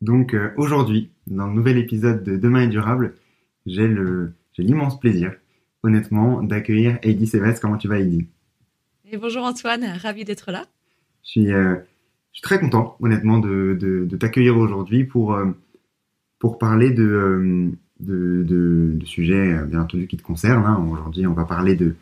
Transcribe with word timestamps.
Donc 0.00 0.32
euh, 0.32 0.50
aujourd'hui, 0.56 1.10
dans 1.26 1.46
le 1.46 1.52
nouvel 1.52 1.76
épisode 1.76 2.24
de 2.24 2.36
Demain 2.36 2.62
est 2.62 2.68
durable, 2.68 3.14
j'ai 3.66 3.86
le 3.86 4.32
j'ai 4.54 4.62
l'immense 4.62 4.98
plaisir, 4.98 5.32
honnêtement, 5.82 6.42
d'accueillir 6.42 6.98
Heidi 7.02 7.26
Sévestre. 7.26 7.60
Comment 7.60 7.76
tu 7.76 7.86
vas, 7.86 8.00
Heidi? 8.00 8.26
Et 9.12 9.16
bonjour 9.18 9.44
Antoine, 9.44 9.84
ravi 9.84 10.24
d'être 10.24 10.50
là. 10.52 10.64
Je 11.22 11.30
suis, 11.30 11.52
euh, 11.52 11.74
je 12.32 12.38
suis 12.38 12.42
très 12.42 12.58
content, 12.58 12.96
honnêtement, 13.00 13.38
de, 13.38 13.76
de, 13.78 14.06
de 14.06 14.16
t'accueillir 14.16 14.56
aujourd'hui 14.56 15.04
pour 15.04 15.34
euh, 15.34 15.46
pour 16.38 16.56
parler 16.56 16.90
de, 16.90 17.02
euh, 17.04 17.70
de, 18.00 18.42
de, 18.42 18.92
de 18.94 19.04
sujets, 19.04 19.52
euh, 19.52 19.66
bien 19.66 19.82
entendu, 19.82 20.06
qui 20.06 20.16
te 20.16 20.22
concernent. 20.22 20.64
Hein. 20.64 20.82
Aujourd'hui, 20.90 21.26
on 21.26 21.34
va 21.34 21.44
parler 21.44 21.74
de 21.74 21.94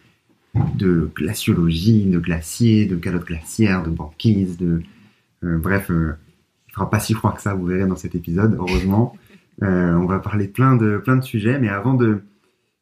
de 0.76 1.10
glaciologie, 1.14 2.06
de 2.06 2.20
glaciers, 2.20 2.86
de 2.86 2.96
calottes 2.96 3.26
glaciaires, 3.26 3.82
de 3.82 3.90
banquises, 3.90 4.56
de 4.56 4.82
euh, 5.42 5.58
bref. 5.58 5.90
Il 6.68 6.72
fera 6.72 6.90
pas 6.90 7.00
si 7.00 7.14
froid 7.14 7.32
que 7.32 7.42
ça, 7.42 7.54
vous 7.54 7.66
verrez 7.66 7.86
dans 7.86 7.96
cet 7.96 8.14
épisode, 8.14 8.54
heureusement. 8.58 9.16
Euh, 9.64 9.92
on 9.94 10.06
va 10.06 10.20
parler 10.20 10.46
de 10.46 10.52
plein 10.52 10.76
de 10.76 10.98
plein 10.98 11.16
de 11.16 11.24
sujets, 11.24 11.58
mais 11.58 11.68
avant 11.68 11.94
de 11.94 12.20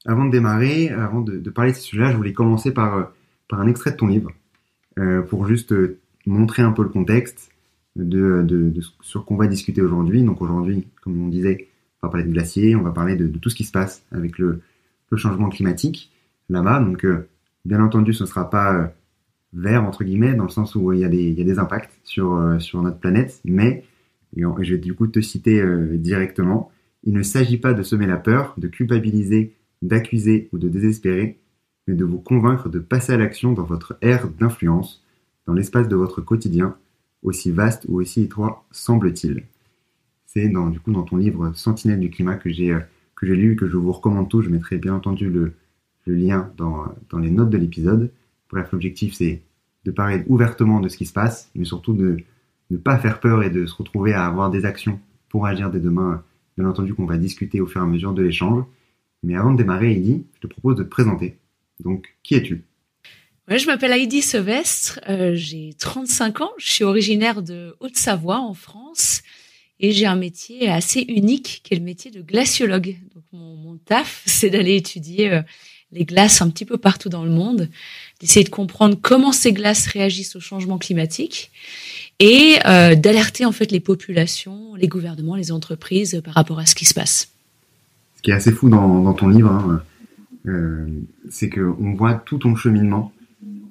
avant 0.04 0.26
de 0.26 0.30
démarrer, 0.30 0.90
avant 0.90 1.22
de, 1.22 1.38
de 1.38 1.48
parler 1.48 1.70
de 1.70 1.76
ces 1.76 1.80
sujets-là, 1.80 2.12
je 2.12 2.18
voulais 2.18 2.34
commencer 2.34 2.70
par 2.70 2.98
euh, 2.98 3.04
par 3.48 3.62
un 3.62 3.66
extrait 3.66 3.92
de 3.92 3.96
ton 3.96 4.08
livre 4.08 4.30
euh, 4.98 5.22
pour 5.22 5.46
juste 5.46 5.74
montrer 6.26 6.60
un 6.60 6.72
peu 6.72 6.82
le 6.82 6.90
contexte 6.90 7.50
de, 7.96 8.42
de, 8.42 8.74
sur 9.00 9.24
qu'on 9.24 9.36
va 9.36 9.46
discuter 9.46 9.80
aujourd'hui. 9.80 10.22
Donc 10.22 10.42
aujourd'hui, 10.42 10.86
comme 11.02 11.18
on 11.18 11.28
disait, 11.28 11.68
on 12.02 12.08
va 12.08 12.10
parler 12.10 12.26
de 12.26 12.32
glaciers, 12.32 12.76
on 12.76 12.82
va 12.82 12.90
parler 12.90 13.16
de, 13.16 13.26
de 13.26 13.38
tout 13.38 13.48
ce 13.48 13.56
qui 13.56 13.64
se 13.64 13.72
passe 13.72 14.04
avec 14.12 14.38
le, 14.38 14.60
le 15.10 15.16
changement 15.16 15.48
climatique 15.48 16.12
là-bas. 16.48 16.80
Donc 16.80 17.04
euh, 17.04 17.28
bien 17.64 17.82
entendu, 17.82 18.12
ce 18.12 18.24
ne 18.24 18.28
sera 18.28 18.50
pas 18.50 18.92
vert 19.52 19.84
entre 19.84 20.04
guillemets 20.04 20.34
dans 20.34 20.44
le 20.44 20.50
sens 20.50 20.74
où 20.74 20.92
il 20.92 21.00
y 21.00 21.04
a 21.04 21.08
des, 21.08 21.24
il 21.24 21.38
y 21.38 21.40
a 21.40 21.44
des 21.44 21.58
impacts 21.58 21.98
sur, 22.04 22.34
euh, 22.34 22.58
notre 22.74 22.98
planète, 22.98 23.40
mais 23.44 23.84
et 24.36 24.42
je 24.64 24.74
vais 24.74 24.78
du 24.78 24.94
coup 24.94 25.06
te 25.06 25.20
citer 25.20 25.60
euh, 25.60 25.96
directement. 25.96 26.70
Il 27.04 27.14
ne 27.14 27.22
s'agit 27.22 27.58
pas 27.58 27.72
de 27.72 27.82
semer 27.82 28.06
la 28.06 28.16
peur, 28.16 28.54
de 28.58 28.68
culpabiliser, 28.68 29.54
d'accuser 29.82 30.48
ou 30.52 30.58
de 30.58 30.68
désespérer, 30.68 31.38
mais 31.86 31.94
de 31.94 32.04
vous 32.04 32.18
convaincre 32.18 32.68
de 32.68 32.78
passer 32.78 33.12
à 33.12 33.16
l'action 33.16 33.52
dans 33.52 33.62
votre 33.62 33.96
ère 34.02 34.28
d'influence, 34.28 35.04
dans 35.46 35.54
l'espace 35.54 35.88
de 35.88 35.96
votre 35.96 36.20
quotidien, 36.20 36.76
aussi 37.22 37.50
vaste 37.50 37.86
ou 37.88 38.00
aussi 38.00 38.22
étroit 38.22 38.66
semble-t-il. 38.72 39.44
C'est 40.26 40.48
dans, 40.48 40.68
du 40.68 40.80
coup 40.80 40.92
dans 40.92 41.04
ton 41.04 41.16
livre 41.16 41.52
Sentinelle 41.54 42.00
du 42.00 42.10
climat 42.10 42.34
que 42.34 42.50
j'ai 42.50 42.72
euh, 42.72 42.80
lu 43.22 43.56
que 43.56 43.68
je 43.68 43.76
vous 43.76 43.92
recommande 43.92 44.28
tout. 44.28 44.42
Je 44.42 44.50
mettrai 44.50 44.76
bien 44.76 44.94
entendu 44.94 45.30
le, 45.30 45.54
lien 46.06 46.52
dans 46.56 46.94
les 47.18 47.30
notes 47.30 47.50
de 47.50 47.58
l'épisode. 47.58 48.12
Bref, 48.50 48.68
l'objectif 48.72 49.14
c'est 49.14 49.42
de 49.84 49.90
parler 49.90 50.24
ouvertement 50.26 50.80
de 50.80 50.88
ce 50.88 50.96
qui 50.96 51.06
se 51.06 51.12
passe, 51.12 51.50
mais 51.54 51.64
surtout 51.64 51.94
de 51.94 52.18
ne 52.70 52.76
pas 52.76 52.98
faire 52.98 53.20
peur 53.20 53.42
et 53.42 53.50
de 53.50 53.66
se 53.66 53.74
retrouver 53.74 54.12
à 54.12 54.26
avoir 54.26 54.50
des 54.50 54.64
actions 54.64 55.00
pour 55.28 55.46
agir 55.46 55.70
dès 55.70 55.80
demain. 55.80 56.22
Bien 56.56 56.68
entendu 56.68 56.94
qu'on 56.94 57.06
va 57.06 57.18
discuter 57.18 57.60
au 57.60 57.66
fur 57.66 57.80
et 57.80 57.84
à 57.84 57.86
mesure 57.86 58.12
de 58.12 58.22
l'échange. 58.22 58.64
Mais 59.22 59.36
avant 59.36 59.52
de 59.52 59.56
démarrer, 59.56 59.92
Heidi, 59.92 60.24
je 60.34 60.40
te 60.40 60.46
propose 60.46 60.76
de 60.76 60.82
te 60.82 60.88
présenter. 60.88 61.36
Donc, 61.80 62.16
qui 62.22 62.34
es-tu? 62.34 62.64
Je 63.48 63.66
m'appelle 63.66 63.92
Heidi 63.92 64.22
Sevestre, 64.22 64.98
euh, 65.08 65.32
j'ai 65.34 65.72
35 65.78 66.40
ans, 66.40 66.50
je 66.58 66.66
suis 66.66 66.84
originaire 66.84 67.42
de 67.42 67.76
Haute-Savoie 67.78 68.40
en 68.40 68.54
France 68.54 69.22
et 69.78 69.92
j'ai 69.92 70.06
un 70.06 70.16
métier 70.16 70.68
assez 70.68 71.00
unique 71.02 71.60
qui 71.62 71.74
est 71.74 71.76
le 71.76 71.84
métier 71.84 72.10
de 72.10 72.22
glaciologue. 72.22 72.96
Donc 73.14 73.22
mon, 73.32 73.54
mon 73.54 73.76
taf, 73.76 74.22
c'est 74.26 74.50
d'aller 74.50 74.74
étudier 74.74 75.32
euh, 75.32 75.42
les 75.92 76.04
glaces 76.04 76.42
un 76.42 76.50
petit 76.50 76.64
peu 76.64 76.76
partout 76.76 77.08
dans 77.08 77.24
le 77.24 77.30
monde, 77.30 77.68
d'essayer 78.20 78.44
de 78.44 78.50
comprendre 78.50 78.96
comment 79.00 79.32
ces 79.32 79.52
glaces 79.52 79.86
réagissent 79.86 80.36
au 80.36 80.40
changement 80.40 80.78
climatique 80.78 81.50
et 82.18 82.56
euh, 82.66 82.94
d'alerter 82.94 83.44
en 83.44 83.52
fait 83.52 83.70
les 83.70 83.80
populations, 83.80 84.74
les 84.74 84.88
gouvernements, 84.88 85.36
les 85.36 85.52
entreprises 85.52 86.20
par 86.24 86.34
rapport 86.34 86.58
à 86.58 86.66
ce 86.66 86.74
qui 86.74 86.84
se 86.84 86.94
passe. 86.94 87.28
Ce 88.16 88.22
qui 88.22 88.30
est 88.30 88.34
assez 88.34 88.52
fou 88.52 88.68
dans, 88.68 89.12
ton 89.12 89.28
livre, 89.28 89.50
hein, 89.52 89.82
euh, 90.46 90.86
c'est 91.30 91.50
qu'on 91.50 91.94
voit 91.94 92.14
tout 92.14 92.38
ton 92.38 92.56
cheminement 92.56 93.12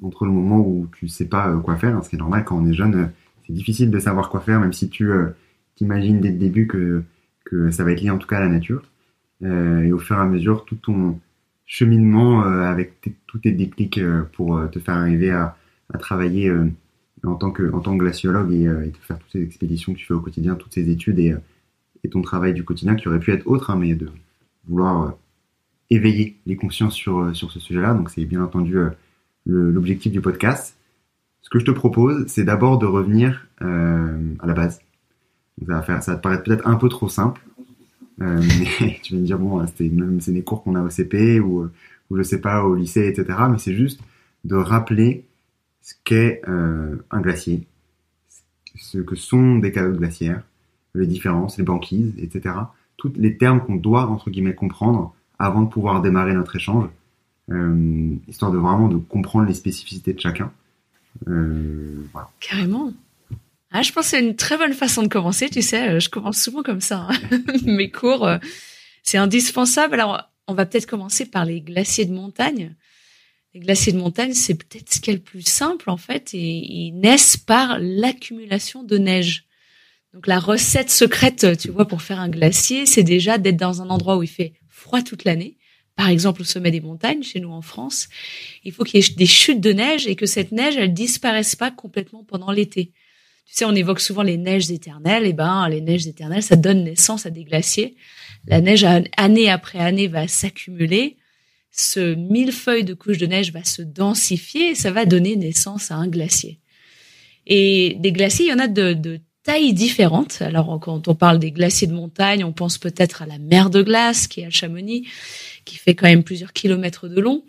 entre 0.02 0.26
le 0.26 0.32
moment 0.32 0.60
où 0.60 0.88
tu 0.98 1.08
sais 1.08 1.26
pas 1.26 1.50
euh, 1.50 1.58
quoi 1.58 1.78
faire, 1.78 1.96
hein, 1.96 2.02
ce 2.04 2.10
qui 2.10 2.16
est 2.16 2.20
normal 2.20 2.44
quand 2.46 2.58
on 2.58 2.68
est 2.68 2.74
jeune, 2.74 2.96
euh, 2.96 3.06
c'est 3.48 3.54
difficile 3.54 3.92
de 3.92 4.00
savoir 4.00 4.30
quoi 4.30 4.40
faire, 4.40 4.60
même 4.60 4.74
si 4.74 4.90
tu 4.90 5.12
t'imagines 5.76 6.20
dès 6.20 6.32
le 6.32 6.38
début 6.38 6.66
que, 6.66 7.04
que 7.44 7.70
ça 7.70 7.84
va 7.84 7.92
être 7.92 8.02
lié 8.02 8.10
en 8.10 8.18
tout 8.18 8.28
cas 8.28 8.38
à 8.38 8.40
la 8.40 8.48
nature. 8.48 8.82
Et 9.44 9.92
au 9.92 10.00
fur 10.00 10.16
et 10.16 10.20
à 10.20 10.26
mesure, 10.26 10.66
tout 10.66 10.78
ton 10.78 11.20
cheminement 11.66 12.44
euh, 12.46 12.62
avec 12.62 13.02
tous 13.28 13.40
tes 13.40 13.52
déclics 13.52 13.98
euh, 13.98 14.24
pour 14.34 14.58
euh, 14.58 14.68
te 14.68 14.80
faire 14.80 14.96
arriver 14.96 15.32
à, 15.32 15.58
à 15.94 15.98
travailler 15.98 16.52
en 17.24 17.36
tant 17.36 17.52
que 17.52 17.72
en 17.72 17.80
tant 17.80 17.94
que 17.98 18.04
glaciologue 18.04 18.52
et, 18.54 18.64
et 18.64 18.92
te 18.92 18.98
faire 19.00 19.20
toutes 19.20 19.32
ces 19.32 19.44
expéditions 19.44 19.94
que 19.94 20.00
tu 20.00 20.06
fais 20.06 20.14
au 20.14 20.20
quotidien, 20.20 20.56
toutes 20.56 20.74
ces 20.74 20.90
études 20.90 21.20
et, 21.20 21.36
et 22.04 22.10
ton 22.10 22.22
travail 22.22 22.54
du 22.54 22.64
quotidien 22.64 22.96
qui 22.96 23.08
aurait 23.08 23.20
pu 23.20 23.32
être 23.32 23.48
autre, 23.48 23.70
hein, 23.70 23.78
mais 23.78 23.96
de 23.96 24.10
vouloir 24.68 25.16
éveiller 25.90 26.38
les 26.46 26.56
consciences 26.56 26.96
sur, 26.96 27.36
sur 27.36 27.52
ce 27.52 27.60
sujet-là. 27.60 27.94
Donc 27.94 28.10
c'est 28.10 28.26
bien 28.26 28.44
entendu 28.44 28.78
l'objectif 29.46 30.12
du 30.12 30.22
podcast. 30.22 30.76
Ce 31.46 31.50
que 31.52 31.60
je 31.60 31.66
te 31.66 31.72
propose, 31.72 32.26
c'est 32.26 32.44
d'abord 32.44 32.80
de 32.80 32.88
revenir 32.88 33.48
euh, 33.62 34.34
à 34.40 34.48
la 34.48 34.54
base. 34.54 34.82
Ça 35.60 35.74
va 35.76 35.82
faire, 35.84 36.02
ça 36.02 36.14
va 36.14 36.18
te 36.18 36.24
paraître 36.24 36.44
peut-être 36.44 36.68
un 36.68 36.76
peu 36.76 36.90
trop 36.90 37.08
simple, 37.08 37.40
mais 38.18 39.00
tu 39.04 39.14
vas 39.14 39.20
me 39.20 39.26
dire 39.26 39.40
bon, 39.40 39.66
même 39.80 40.22
c'est 40.22 40.32
des 40.32 40.44
cours 40.44 40.64
qu'on 40.64 40.76
a 40.76 40.82
au 40.82 40.90
CP 40.90 41.40
ou, 41.40 41.64
euh, 41.64 41.72
ou 42.10 42.18
je 42.18 42.24
sais 42.24 42.40
pas 42.40 42.64
au 42.64 42.76
lycée, 42.76 43.08
etc. 43.08 43.40
Mais 43.52 43.58
c'est 43.58 43.76
juste 43.76 44.00
de 44.44 44.56
rappeler 44.56 45.26
ce 45.82 45.94
qu'est 46.04 46.42
euh, 46.48 46.96
un 47.12 47.22
glacier, 47.22 47.68
ce 48.76 49.00
que 49.00 49.16
sont 49.16 49.58
des 49.58 49.72
calottes 49.72 49.98
glaciaires, 49.98 50.44
les 50.94 51.08
différences, 51.08 51.58
les 51.58 51.64
banquises, 51.64 52.14
etc. 52.18 52.56
Tous 52.98 53.12
les 53.16 53.38
termes 53.38 53.62
qu'on 53.62 53.76
doit 53.76 54.08
entre 54.08 54.30
guillemets 54.30 54.56
comprendre 54.56 55.14
avant 55.38 55.62
de 55.62 55.70
pouvoir 55.70 56.02
démarrer 56.02 56.34
notre 56.34 56.56
échange, 56.56 56.88
euh, 57.52 58.16
histoire 58.28 58.52
de 58.52 58.58
vraiment 58.58 58.88
de 58.88 58.98
comprendre 58.98 59.48
les 59.48 59.54
spécificités 59.54 60.14
de 60.14 60.20
chacun. 60.20 60.52
Euh, 61.28 62.06
voilà. 62.12 62.30
Carrément. 62.40 62.92
Ah, 63.78 63.82
je 63.82 63.92
pense 63.92 64.06
que 64.06 64.12
c'est 64.12 64.24
une 64.24 64.38
très 64.38 64.56
bonne 64.56 64.72
façon 64.72 65.04
de 65.04 65.10
commencer. 65.10 65.50
Tu 65.50 65.62
sais, 65.62 65.90
euh, 65.90 66.00
je 66.00 66.08
commence 66.08 66.42
souvent 66.42 66.64
comme 66.64 66.80
ça. 66.80 67.10
hein. 67.10 67.42
Mes 67.66 67.92
cours, 67.92 68.26
euh, 68.26 68.38
c'est 69.04 69.18
indispensable. 69.18 69.96
Alors, 69.96 70.32
on 70.48 70.54
va 70.54 70.66
peut-être 70.66 70.86
commencer 70.86 71.26
par 71.26 71.44
les 71.44 71.60
glaciers 71.60 72.06
de 72.06 72.14
montagne. 72.14 72.74
Les 73.54 73.60
glaciers 73.60 73.92
de 73.92 73.98
montagne, 73.98 74.34
c'est 74.34 74.54
peut-être 74.54 74.94
ce 74.94 75.02
qui 75.02 75.10
est 75.10 75.16
le 75.16 75.20
plus 75.20 75.46
simple 75.46 75.90
en 75.90 75.98
fait, 75.98 76.34
et 76.34 76.40
ils 76.40 76.94
naissent 76.94 77.36
par 77.36 77.78
l'accumulation 77.78 78.82
de 78.84 78.98
neige. 78.98 79.44
Donc 80.14 80.26
la 80.28 80.40
recette 80.40 80.90
secrète, 80.90 81.58
tu 81.58 81.70
vois, 81.70 81.86
pour 81.86 82.02
faire 82.02 82.22
un 82.22 82.30
glacier, 82.30 82.86
c'est 82.86 83.04
déjà 83.04 83.38
d'être 83.38 83.58
dans 83.58 83.82
un 83.82 83.90
endroit 83.90 84.16
où 84.16 84.24
il 84.24 84.30
fait 84.30 84.54
froid 84.70 85.02
toute 85.02 85.26
l'année. 85.26 85.58
Par 85.98 86.08
exemple, 86.08 86.44
au 86.44 86.46
sommet 86.46 86.72
des 86.72 86.80
montagnes, 86.80 87.24
chez 87.24 87.42
nous 87.42 87.52
en 87.52 87.62
France, 87.62 88.08
il 88.64 88.72
faut 88.72 88.86
qu'il 88.86 89.02
y 89.02 89.06
ait 89.06 89.16
des 89.16 89.26
chutes 89.26 89.60
de 89.60 89.74
neige 89.74 90.08
et 90.08 90.16
que 90.16 90.26
cette 90.26 90.54
neige, 90.54 90.78
elle 90.78 90.94
disparaisse 90.94 91.58
pas 91.58 91.72
complètement 91.72 92.24
pendant 92.24 92.52
l'été. 92.52 92.94
Tu 93.46 93.54
sais, 93.54 93.66
on 93.66 93.76
évoque 93.76 94.00
souvent 94.00 94.24
les 94.24 94.38
neiges 94.38 94.72
éternelles. 94.72 95.26
Et 95.26 95.30
eh 95.30 95.34
ben, 95.34 95.68
les 95.70 95.82
neiges 95.82 96.08
éternelles, 96.08 96.44
ça 96.44 96.56
donne 96.56 96.84
naissance 96.84 97.26
à 97.26 97.30
des 97.30 97.44
glaciers. 97.44 97.96
La 98.48 98.62
neige, 98.62 98.86
année 99.18 99.50
après 99.50 99.80
année, 99.80 100.08
va 100.08 100.28
s'accumuler. 100.28 101.18
Ce 101.72 102.16
millefeuille 102.16 102.84
de 102.84 102.94
couches 102.94 103.18
de 103.18 103.26
neige 103.26 103.52
va 103.52 103.64
se 103.64 103.82
densifier 103.82 104.70
et 104.70 104.76
ça 104.76 104.92
va 104.92 105.06
donner 105.06 105.36
naissance 105.36 105.92
à 105.92 105.96
un 105.96 106.08
glacier. 106.08 106.60
Et 107.48 107.98
des 108.00 108.12
glaciers, 108.12 108.46
il 108.46 108.50
y 108.50 108.54
en 108.54 108.60
a 108.60 108.68
de, 108.68 108.94
de 108.94 109.20
tailles 109.44 109.74
différentes. 109.74 110.42
Alors, 110.42 110.80
quand 110.82 111.08
on 111.08 111.16
parle 111.16 111.40
des 111.40 111.52
glaciers 111.52 111.88
de 111.88 111.94
montagne, 111.94 112.44
on 112.44 112.52
pense 112.52 112.78
peut-être 112.78 113.22
à 113.22 113.26
la 113.26 113.38
mer 113.38 113.70
de 113.70 113.82
glace 113.82 114.28
qui 114.28 114.42
est 114.42 114.46
à 114.46 114.50
Chamonix, 114.50 115.08
qui 115.64 115.78
fait 115.78 115.96
quand 115.96 116.08
même 116.08 116.24
plusieurs 116.24 116.52
kilomètres 116.52 117.08
de 117.08 117.22
long. 117.22 117.44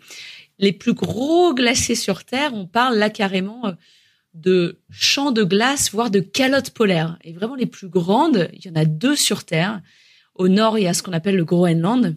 Les 0.59 0.71
plus 0.71 0.93
gros 0.93 1.53
glaciers 1.53 1.95
sur 1.95 2.23
Terre, 2.23 2.51
on 2.53 2.65
parle 2.65 2.97
là 2.97 3.09
carrément 3.09 3.65
euh, 3.65 3.71
de 4.33 4.79
champs 4.89 5.31
de 5.31 5.43
glace, 5.43 5.91
voire 5.91 6.11
de 6.11 6.19
calottes 6.19 6.71
polaires. 6.71 7.17
Et 7.23 7.33
vraiment 7.33 7.55
les 7.55 7.65
plus 7.65 7.89
grandes, 7.89 8.49
il 8.53 8.65
y 8.65 8.69
en 8.69 8.75
a 8.75 8.85
deux 8.85 9.15
sur 9.15 9.43
Terre. 9.43 9.81
Au 10.35 10.47
nord, 10.47 10.77
il 10.77 10.83
y 10.83 10.87
a 10.87 10.93
ce 10.93 11.01
qu'on 11.01 11.13
appelle 11.13 11.35
le 11.35 11.45
Groenland, 11.45 12.15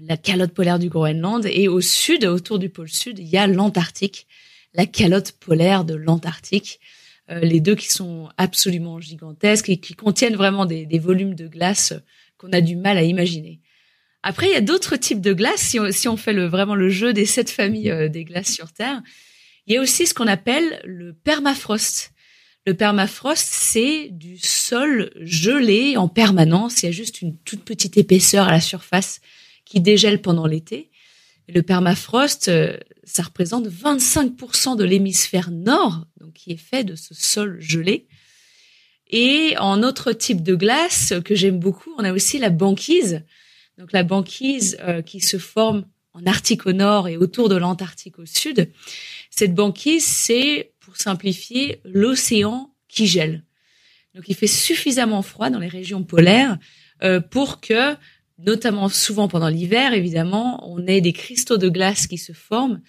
la 0.00 0.16
calotte 0.16 0.52
polaire 0.52 0.78
du 0.78 0.88
Groenland, 0.88 1.44
et 1.46 1.68
au 1.68 1.80
sud, 1.80 2.24
autour 2.24 2.58
du 2.58 2.68
pôle 2.68 2.88
sud, 2.88 3.18
il 3.18 3.26
y 3.26 3.36
a 3.36 3.46
l'Antarctique, 3.46 4.26
la 4.74 4.86
calotte 4.86 5.32
polaire 5.32 5.84
de 5.84 5.94
l'Antarctique. 5.94 6.80
Euh, 7.30 7.40
les 7.40 7.60
deux 7.60 7.76
qui 7.76 7.90
sont 7.90 8.28
absolument 8.36 9.00
gigantesques 9.00 9.68
et 9.68 9.76
qui 9.76 9.94
contiennent 9.94 10.36
vraiment 10.36 10.66
des, 10.66 10.98
volumes 10.98 11.34
de 11.34 11.46
glace 11.46 11.94
qu'on 12.36 12.52
a 12.52 12.60
du 12.60 12.76
mal 12.76 12.98
à 12.98 13.02
imaginer. 13.02 13.60
Après, 14.22 14.46
il 14.46 14.52
y 14.52 14.56
a 14.56 14.60
d'autres 14.60 14.96
types 14.96 15.20
de 15.20 15.32
glaces. 15.32 15.76
Si 15.90 16.08
on, 16.08 16.16
fait 16.16 16.32
vraiment 16.46 16.74
le 16.74 16.88
jeu 16.88 17.12
des 17.12 17.26
sept 17.26 17.50
familles 17.50 17.90
euh, 17.90 18.08
des 18.08 18.24
glaces 18.24 18.52
sur 18.52 18.72
Terre, 18.72 19.02
il 19.66 19.74
y 19.74 19.76
a 19.76 19.80
aussi 19.80 20.06
ce 20.06 20.14
qu'on 20.14 20.26
appelle 20.26 20.80
le 20.84 21.12
permafrost. 21.12 22.12
Le 22.66 22.74
permafrost, 22.74 23.46
c'est 23.50 24.08
du 24.10 24.38
sol 24.38 25.10
gelé 25.20 25.96
en 25.96 26.08
permanence. 26.08 26.82
Il 26.82 26.86
y 26.86 26.88
a 26.88 26.92
juste 26.92 27.22
une 27.22 27.36
toute 27.38 27.64
petite 27.64 27.96
épaisseur 27.96 28.46
à 28.46 28.52
la 28.52 28.60
surface 28.60 29.20
qui 29.64 29.80
dégèle 29.80 30.20
pendant 30.20 30.46
l'été. 30.46 30.90
le 31.48 31.62
permafrost, 31.62 32.48
euh, 32.48 32.76
ça 33.04 33.24
représente 33.24 33.66
25% 33.66 34.76
de 34.76 34.84
l'hémisphère 34.84 35.50
nord, 35.50 36.06
donc 36.20 36.34
qui 36.34 36.52
est 36.52 36.56
fait 36.56 36.84
de 36.84 36.94
ce 36.94 37.14
sol 37.14 37.60
gelé. 37.60 38.06
Et 39.10 39.54
en 39.58 39.82
autre 39.82 40.12
type 40.12 40.42
de 40.42 40.54
glace 40.54 41.12
que 41.24 41.34
j'aime 41.34 41.58
beaucoup, 41.58 41.92
on 41.98 42.04
a 42.04 42.12
aussi 42.12 42.38
la 42.38 42.48
banquise. 42.48 43.22
Donc 43.76 43.92
la 43.92 44.04
banquise 44.04 44.78
euh, 44.80 45.02
qui 45.02 45.20
se 45.20 45.36
forme 45.36 45.84
en 46.14 46.26
Arctique 46.26 46.66
au 46.66 46.72
nord 46.72 47.08
et 47.08 47.16
autour 47.16 47.48
de 47.48 47.56
l'Antarctique 47.56 48.18
au 48.18 48.26
sud. 48.26 48.70
Cette 49.34 49.54
banquise, 49.54 50.04
c'est, 50.04 50.72
pour 50.80 50.96
simplifier, 50.96 51.80
l'océan 51.84 52.70
qui 52.88 53.06
gèle. 53.06 53.44
Donc 54.14 54.24
il 54.28 54.34
fait 54.34 54.46
suffisamment 54.46 55.22
froid 55.22 55.48
dans 55.48 55.58
les 55.58 55.68
régions 55.68 56.04
polaires 56.04 56.58
euh, 57.02 57.20
pour 57.20 57.60
que, 57.60 57.96
notamment 58.38 58.90
souvent 58.90 59.28
pendant 59.28 59.48
l'hiver, 59.48 59.94
évidemment, 59.94 60.70
on 60.70 60.86
ait 60.86 61.00
des 61.00 61.14
cristaux 61.14 61.56
de 61.56 61.70
glace 61.70 62.06
qui 62.06 62.18
se 62.18 62.32
forment. 62.32 62.82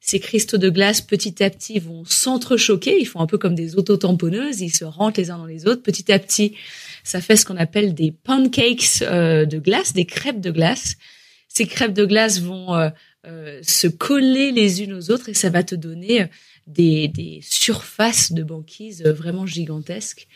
Ces 0.00 0.20
cristaux 0.20 0.58
de 0.58 0.68
glace, 0.68 1.00
petit 1.00 1.42
à 1.42 1.48
petit, 1.48 1.78
vont 1.78 2.04
s'entrechoquer. 2.04 3.00
Ils 3.00 3.06
font 3.06 3.20
un 3.20 3.26
peu 3.26 3.38
comme 3.38 3.54
des 3.54 3.76
autotamponneuses. 3.76 4.60
Ils 4.60 4.74
se 4.74 4.84
rentrent 4.84 5.18
les 5.18 5.30
uns 5.30 5.38
dans 5.38 5.46
les 5.46 5.66
autres. 5.66 5.82
Petit 5.82 6.12
à 6.12 6.18
petit, 6.18 6.54
ça 7.02 7.20
fait 7.20 7.36
ce 7.36 7.46
qu'on 7.46 7.56
appelle 7.56 7.94
des 7.94 8.12
pancakes 8.12 9.02
euh, 9.02 9.46
de 9.46 9.58
glace, 9.58 9.94
des 9.94 10.04
crêpes 10.04 10.40
de 10.40 10.50
glace. 10.50 10.96
Ces 11.48 11.66
crêpes 11.66 11.94
de 11.94 12.04
glace 12.04 12.40
vont 12.40 12.74
euh, 12.74 12.90
euh, 13.28 13.60
se 13.62 13.88
coller 13.88 14.52
les 14.52 14.82
unes 14.82 14.94
aux 14.94 15.10
autres 15.10 15.28
et 15.28 15.34
ça 15.34 15.50
va 15.50 15.62
te 15.62 15.74
donner 15.74 16.22
euh, 16.22 16.26
des, 16.66 17.40
surfaces 17.42 18.32
de 18.32 18.42
banquise 18.42 19.02
euh, 19.04 19.12
vraiment 19.12 19.44
gigantesques. 19.44 20.28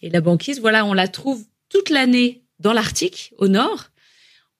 Et 0.00 0.10
la 0.10 0.20
banquise, 0.20 0.60
voilà, 0.60 0.84
on 0.84 0.92
la 0.92 1.08
trouve 1.08 1.44
toute 1.68 1.90
l'année 1.90 2.42
dans 2.60 2.72
l'Arctique, 2.72 3.34
au 3.38 3.48
nord. 3.48 3.88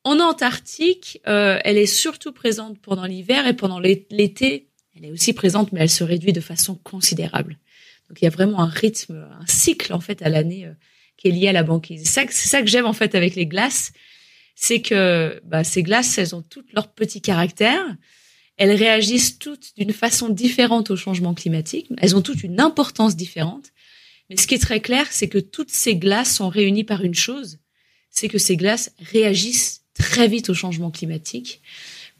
En 0.02 0.18
Antarctique, 0.18 1.20
elle 1.24 1.76
est 1.76 1.86
surtout 1.86 2.32
présente 2.32 2.78
pendant 2.80 3.04
l'hiver 3.04 3.46
et 3.46 3.54
pendant 3.54 3.78
l'été, 3.78 4.68
elle 4.96 5.04
est 5.04 5.10
aussi 5.10 5.34
présente, 5.34 5.72
mais 5.72 5.80
elle 5.80 5.90
se 5.90 6.04
réduit 6.04 6.32
de 6.32 6.40
façon 6.40 6.74
considérable. 6.74 7.58
Donc 8.08 8.20
il 8.20 8.24
y 8.24 8.26
a 8.26 8.30
vraiment 8.30 8.60
un 8.60 8.68
rythme, 8.68 9.28
un 9.38 9.46
cycle 9.46 9.92
en 9.92 10.00
fait 10.00 10.22
à 10.22 10.30
l'année 10.30 10.70
qui 11.18 11.28
est 11.28 11.32
lié 11.32 11.48
à 11.48 11.52
la 11.52 11.62
banquise. 11.62 12.02
C'est 12.04 12.26
ça, 12.26 12.30
ça, 12.30 12.62
que 12.62 12.68
j'aime 12.68 12.86
en 12.86 12.94
fait 12.94 13.14
avec 13.14 13.34
les 13.34 13.46
glaces, 13.46 13.92
c'est 14.62 14.82
que 14.82 15.40
bah, 15.46 15.64
ces 15.64 15.82
glaces, 15.82 16.18
elles 16.18 16.34
ont 16.34 16.42
toutes 16.42 16.70
leurs 16.74 16.92
petits 16.92 17.22
caractères. 17.22 17.96
Elles 18.58 18.76
réagissent 18.76 19.38
toutes 19.38 19.72
d'une 19.78 19.90
façon 19.90 20.28
différente 20.28 20.90
au 20.90 20.96
changement 20.96 21.32
climatique. 21.32 21.90
Elles 21.96 22.14
ont 22.14 22.20
toutes 22.20 22.44
une 22.44 22.60
importance 22.60 23.16
différente. 23.16 23.72
Mais 24.28 24.36
ce 24.36 24.46
qui 24.46 24.54
est 24.54 24.58
très 24.58 24.80
clair, 24.80 25.06
c'est 25.08 25.28
que 25.30 25.38
toutes 25.38 25.70
ces 25.70 25.96
glaces 25.96 26.34
sont 26.34 26.50
réunies 26.50 26.84
par 26.84 27.02
une 27.02 27.14
chose, 27.14 27.58
c'est 28.10 28.28
que 28.28 28.36
ces 28.36 28.58
glaces 28.58 28.92
réagissent 28.98 29.80
très 29.94 30.28
vite 30.28 30.50
au 30.50 30.54
changement 30.54 30.90
climatique, 30.90 31.62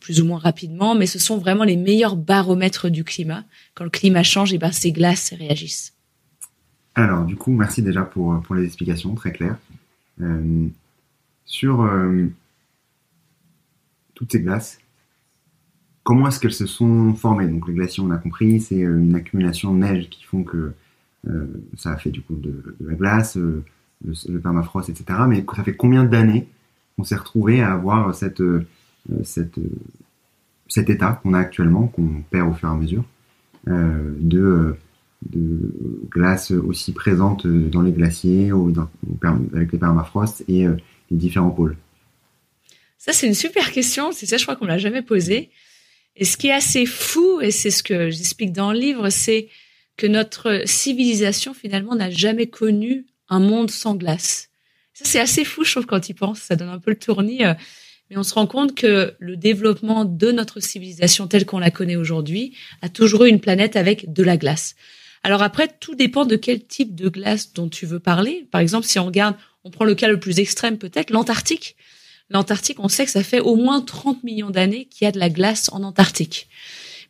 plus 0.00 0.22
ou 0.22 0.24
moins 0.24 0.38
rapidement, 0.38 0.94
mais 0.94 1.06
ce 1.06 1.18
sont 1.18 1.36
vraiment 1.36 1.64
les 1.64 1.76
meilleurs 1.76 2.16
baromètres 2.16 2.88
du 2.88 3.04
climat. 3.04 3.44
Quand 3.74 3.84
le 3.84 3.90
climat 3.90 4.22
change, 4.22 4.52
et 4.52 4.56
eh 4.56 4.58
ben 4.58 4.72
ces 4.72 4.92
glaces 4.92 5.34
réagissent. 5.38 5.92
Alors, 6.94 7.26
du 7.26 7.36
coup, 7.36 7.52
merci 7.52 7.82
déjà 7.82 8.00
pour, 8.00 8.40
pour 8.40 8.54
les 8.54 8.64
explications 8.64 9.14
très 9.14 9.30
claires. 9.30 9.58
Euh, 10.22 10.68
sur 11.50 11.82
euh, 11.82 12.26
toutes 14.14 14.30
ces 14.30 14.40
glaces, 14.40 14.78
comment 16.04 16.28
est-ce 16.28 16.38
qu'elles 16.38 16.52
se 16.52 16.66
sont 16.66 17.12
formées? 17.14 17.48
Donc 17.48 17.66
les 17.66 17.74
glaciers, 17.74 18.04
on 18.04 18.12
a 18.12 18.18
compris, 18.18 18.60
c'est 18.60 18.84
euh, 18.84 19.00
une 19.00 19.16
accumulation 19.16 19.74
de 19.74 19.80
neige 19.80 20.08
qui 20.10 20.22
font 20.22 20.44
que 20.44 20.72
euh, 21.28 21.46
ça 21.76 21.90
a 21.90 21.96
fait 21.96 22.10
du 22.10 22.22
coup 22.22 22.36
de, 22.36 22.76
la 22.78 22.94
glace, 22.94 23.36
le, 23.36 23.64
permafrost, 24.40 24.90
etc. 24.90 25.22
Mais 25.28 25.44
ça 25.56 25.64
fait 25.64 25.74
combien 25.74 26.04
d'années 26.04 26.46
qu'on 26.96 27.02
s'est 27.02 27.16
retrouvé 27.16 27.60
à 27.62 27.72
avoir 27.72 28.14
cette, 28.14 28.42
cet 29.24 29.58
état 30.88 31.20
qu'on 31.20 31.34
a 31.34 31.40
actuellement, 31.40 31.88
qu'on 31.88 32.22
perd 32.30 32.48
au 32.48 32.52
fur 32.52 32.68
et 32.68 32.72
à 32.72 32.76
mesure, 32.76 33.04
de, 33.66 34.76
de 35.28 35.74
glace 36.10 36.52
aussi 36.52 36.92
présente 36.92 37.46
dans 37.46 37.82
les 37.82 37.92
glaciers, 37.92 38.52
ou 38.52 38.72
avec 39.52 39.72
les 39.72 39.78
permafrosts 39.78 40.44
et 40.48 40.68
différents 41.10 41.50
pôles 41.50 41.76
Ça, 42.98 43.12
c'est 43.12 43.26
une 43.26 43.34
super 43.34 43.72
question. 43.72 44.12
C'est 44.12 44.26
ça, 44.26 44.36
je 44.36 44.44
crois 44.44 44.56
qu'on 44.56 44.66
l'a 44.66 44.78
jamais 44.78 45.02
posé. 45.02 45.50
Et 46.16 46.24
ce 46.24 46.36
qui 46.36 46.48
est 46.48 46.52
assez 46.52 46.86
fou, 46.86 47.40
et 47.40 47.50
c'est 47.50 47.70
ce 47.70 47.82
que 47.82 48.10
j'explique 48.10 48.52
dans 48.52 48.72
le 48.72 48.78
livre, 48.78 49.10
c'est 49.10 49.48
que 49.96 50.06
notre 50.06 50.62
civilisation, 50.66 51.54
finalement, 51.54 51.94
n'a 51.94 52.10
jamais 52.10 52.46
connu 52.46 53.06
un 53.28 53.40
monde 53.40 53.70
sans 53.70 53.94
glace. 53.94 54.50
Ça, 54.92 55.04
c'est 55.04 55.20
assez 55.20 55.44
fou, 55.44 55.64
je 55.64 55.72
trouve, 55.72 55.86
quand 55.86 56.08
il 56.08 56.14
pense. 56.14 56.40
Ça 56.40 56.56
donne 56.56 56.68
un 56.68 56.78
peu 56.78 56.90
le 56.90 56.98
tournis. 56.98 57.44
Euh, 57.44 57.54
mais 58.10 58.16
on 58.16 58.22
se 58.24 58.34
rend 58.34 58.46
compte 58.46 58.74
que 58.74 59.14
le 59.18 59.36
développement 59.36 60.04
de 60.04 60.32
notre 60.32 60.60
civilisation 60.60 61.28
telle 61.28 61.46
qu'on 61.46 61.60
la 61.60 61.70
connaît 61.70 61.96
aujourd'hui 61.96 62.56
a 62.82 62.88
toujours 62.88 63.24
eu 63.24 63.28
une 63.28 63.40
planète 63.40 63.76
avec 63.76 64.12
de 64.12 64.22
la 64.24 64.36
glace. 64.36 64.74
Alors 65.22 65.42
après, 65.42 65.68
tout 65.80 65.94
dépend 65.94 66.24
de 66.24 66.36
quel 66.36 66.64
type 66.64 66.94
de 66.94 67.08
glace 67.08 67.52
dont 67.52 67.68
tu 67.68 67.86
veux 67.86 68.00
parler. 68.00 68.48
Par 68.50 68.60
exemple, 68.60 68.86
si 68.86 68.98
on 68.98 69.06
regarde 69.06 69.36
on 69.64 69.70
prend 69.70 69.84
le 69.84 69.94
cas 69.94 70.08
le 70.08 70.20
plus 70.20 70.38
extrême 70.38 70.78
peut-être, 70.78 71.10
l'Antarctique. 71.10 71.76
L'Antarctique, 72.30 72.78
on 72.78 72.88
sait 72.88 73.04
que 73.04 73.10
ça 73.10 73.24
fait 73.24 73.40
au 73.40 73.56
moins 73.56 73.80
30 73.80 74.22
millions 74.22 74.50
d'années 74.50 74.86
qu'il 74.86 75.04
y 75.04 75.08
a 75.08 75.12
de 75.12 75.18
la 75.18 75.30
glace 75.30 75.68
en 75.72 75.82
Antarctique. 75.82 76.48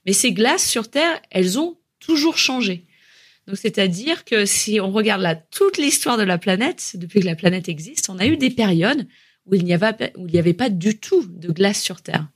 Mais 0.06 0.12
ces 0.12 0.32
glaces 0.32 0.66
sur 0.66 0.88
Terre, 0.88 1.20
elles 1.30 1.58
ont 1.58 1.76
toujours 1.98 2.38
changé. 2.38 2.86
Donc, 3.46 3.58
c'est-à-dire 3.58 4.24
que 4.24 4.46
si 4.46 4.80
on 4.80 4.90
regarde 4.90 5.22
là 5.22 5.34
toute 5.34 5.76
l'histoire 5.76 6.16
de 6.16 6.22
la 6.22 6.38
planète, 6.38 6.92
depuis 6.94 7.20
que 7.20 7.26
la 7.26 7.34
planète 7.34 7.68
existe, 7.68 8.08
on 8.08 8.18
a 8.18 8.26
eu 8.26 8.36
des 8.36 8.50
périodes 8.50 9.06
où 9.46 9.54
il 9.54 9.64
n'y 9.64 9.74
avait, 9.74 10.12
où 10.16 10.26
il 10.26 10.32
n'y 10.32 10.38
avait 10.38 10.54
pas 10.54 10.70
du 10.70 10.98
tout 10.98 11.26
de 11.26 11.50
glace 11.52 11.80
sur 11.80 12.00
Terre. 12.00 12.28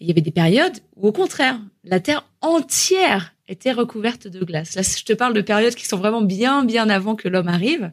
Il 0.00 0.06
y 0.06 0.10
avait 0.10 0.20
des 0.20 0.32
périodes 0.32 0.78
où, 0.96 1.08
au 1.08 1.12
contraire, 1.12 1.60
la 1.84 2.00
Terre 2.00 2.26
entière 2.40 3.34
était 3.48 3.72
recouverte 3.72 4.28
de 4.28 4.44
glace. 4.44 4.74
Là, 4.74 4.82
je 4.82 5.04
te 5.04 5.12
parle 5.12 5.34
de 5.34 5.42
périodes 5.42 5.74
qui 5.74 5.86
sont 5.86 5.98
vraiment 5.98 6.22
bien, 6.22 6.64
bien 6.64 6.88
avant 6.88 7.16
que 7.16 7.28
l'homme 7.28 7.48
arrive. 7.48 7.92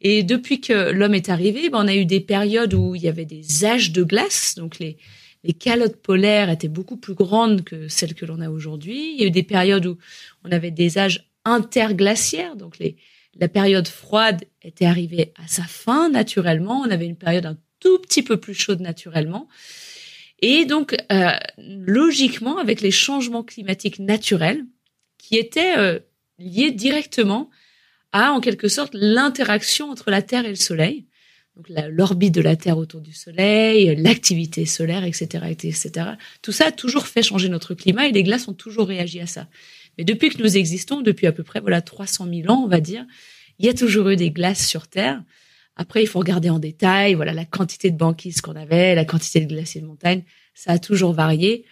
Et 0.00 0.22
depuis 0.22 0.60
que 0.60 0.90
l'homme 0.90 1.14
est 1.14 1.28
arrivé, 1.28 1.68
ben, 1.68 1.84
on 1.84 1.88
a 1.88 1.94
eu 1.94 2.06
des 2.06 2.20
périodes 2.20 2.74
où 2.74 2.94
il 2.94 3.02
y 3.02 3.08
avait 3.08 3.26
des 3.26 3.64
âges 3.64 3.92
de 3.92 4.02
glace, 4.02 4.54
donc 4.56 4.78
les, 4.78 4.96
les 5.44 5.52
calottes 5.52 5.96
polaires 5.96 6.50
étaient 6.50 6.68
beaucoup 6.68 6.96
plus 6.96 7.14
grandes 7.14 7.64
que 7.64 7.88
celles 7.88 8.14
que 8.14 8.26
l'on 8.26 8.40
a 8.40 8.50
aujourd'hui. 8.50 9.12
Il 9.14 9.20
y 9.20 9.24
a 9.24 9.26
eu 9.26 9.30
des 9.30 9.42
périodes 9.42 9.86
où 9.86 9.98
on 10.44 10.52
avait 10.52 10.70
des 10.70 10.98
âges 10.98 11.28
interglaciaires, 11.44 12.56
donc 12.56 12.78
les, 12.78 12.96
la 13.38 13.48
période 13.48 13.88
froide 13.88 14.44
était 14.62 14.86
arrivée 14.86 15.32
à 15.36 15.46
sa 15.46 15.62
fin 15.64 16.10
naturellement. 16.10 16.80
On 16.80 16.90
avait 16.90 17.06
une 17.06 17.16
période 17.16 17.46
un 17.46 17.58
tout 17.78 17.98
petit 17.98 18.22
peu 18.22 18.36
plus 18.36 18.54
chaude 18.54 18.80
naturellement. 18.80 19.48
Et 20.42 20.64
donc, 20.64 20.96
euh, 21.12 21.30
logiquement, 21.58 22.58
avec 22.58 22.80
les 22.80 22.90
changements 22.90 23.42
climatiques 23.42 23.98
naturels 23.98 24.64
qui 25.18 25.36
étaient 25.36 25.78
euh, 25.78 25.98
liés 26.38 26.70
directement 26.70 27.50
à 28.12 28.32
en 28.32 28.40
quelque 28.40 28.68
sorte 28.68 28.94
l'interaction 28.94 29.90
entre 29.90 30.10
la 30.10 30.22
Terre 30.22 30.44
et 30.44 30.50
le 30.50 30.54
Soleil. 30.56 31.06
Donc 31.56 31.66
l'orbite 31.68 32.34
de 32.34 32.40
la 32.40 32.56
Terre 32.56 32.78
autour 32.78 33.00
du 33.00 33.12
Soleil, 33.12 33.94
l'activité 33.96 34.64
solaire, 34.66 35.04
etc., 35.04 35.44
etc. 35.50 35.90
Tout 36.42 36.52
ça 36.52 36.66
a 36.66 36.72
toujours 36.72 37.06
fait 37.06 37.22
changer 37.22 37.48
notre 37.48 37.74
climat 37.74 38.06
et 38.06 38.12
les 38.12 38.22
glaces 38.22 38.48
ont 38.48 38.54
toujours 38.54 38.88
réagi 38.88 39.20
à 39.20 39.26
ça. 39.26 39.48
Mais 39.98 40.04
depuis 40.04 40.30
que 40.30 40.42
nous 40.42 40.56
existons, 40.56 41.00
depuis 41.00 41.26
à 41.26 41.32
peu 41.32 41.42
près 41.42 41.60
voilà 41.60 41.82
300 41.82 42.28
000 42.32 42.52
ans, 42.52 42.62
on 42.64 42.68
va 42.68 42.80
dire, 42.80 43.04
il 43.58 43.66
y 43.66 43.68
a 43.68 43.74
toujours 43.74 44.08
eu 44.08 44.16
des 44.16 44.30
glaces 44.30 44.66
sur 44.66 44.88
Terre. 44.88 45.22
Après, 45.76 46.02
il 46.02 46.06
faut 46.06 46.18
regarder 46.18 46.50
en 46.50 46.58
détail, 46.58 47.14
voilà 47.14 47.32
la 47.32 47.44
quantité 47.44 47.90
de 47.90 47.96
banquise 47.96 48.40
qu'on 48.40 48.56
avait, 48.56 48.94
la 48.94 49.04
quantité 49.04 49.40
de 49.40 49.46
glaciers 49.46 49.80
de 49.80 49.86
montagne, 49.86 50.22
ça 50.54 50.72
a 50.72 50.78
toujours 50.78 51.12
varié. 51.12 51.64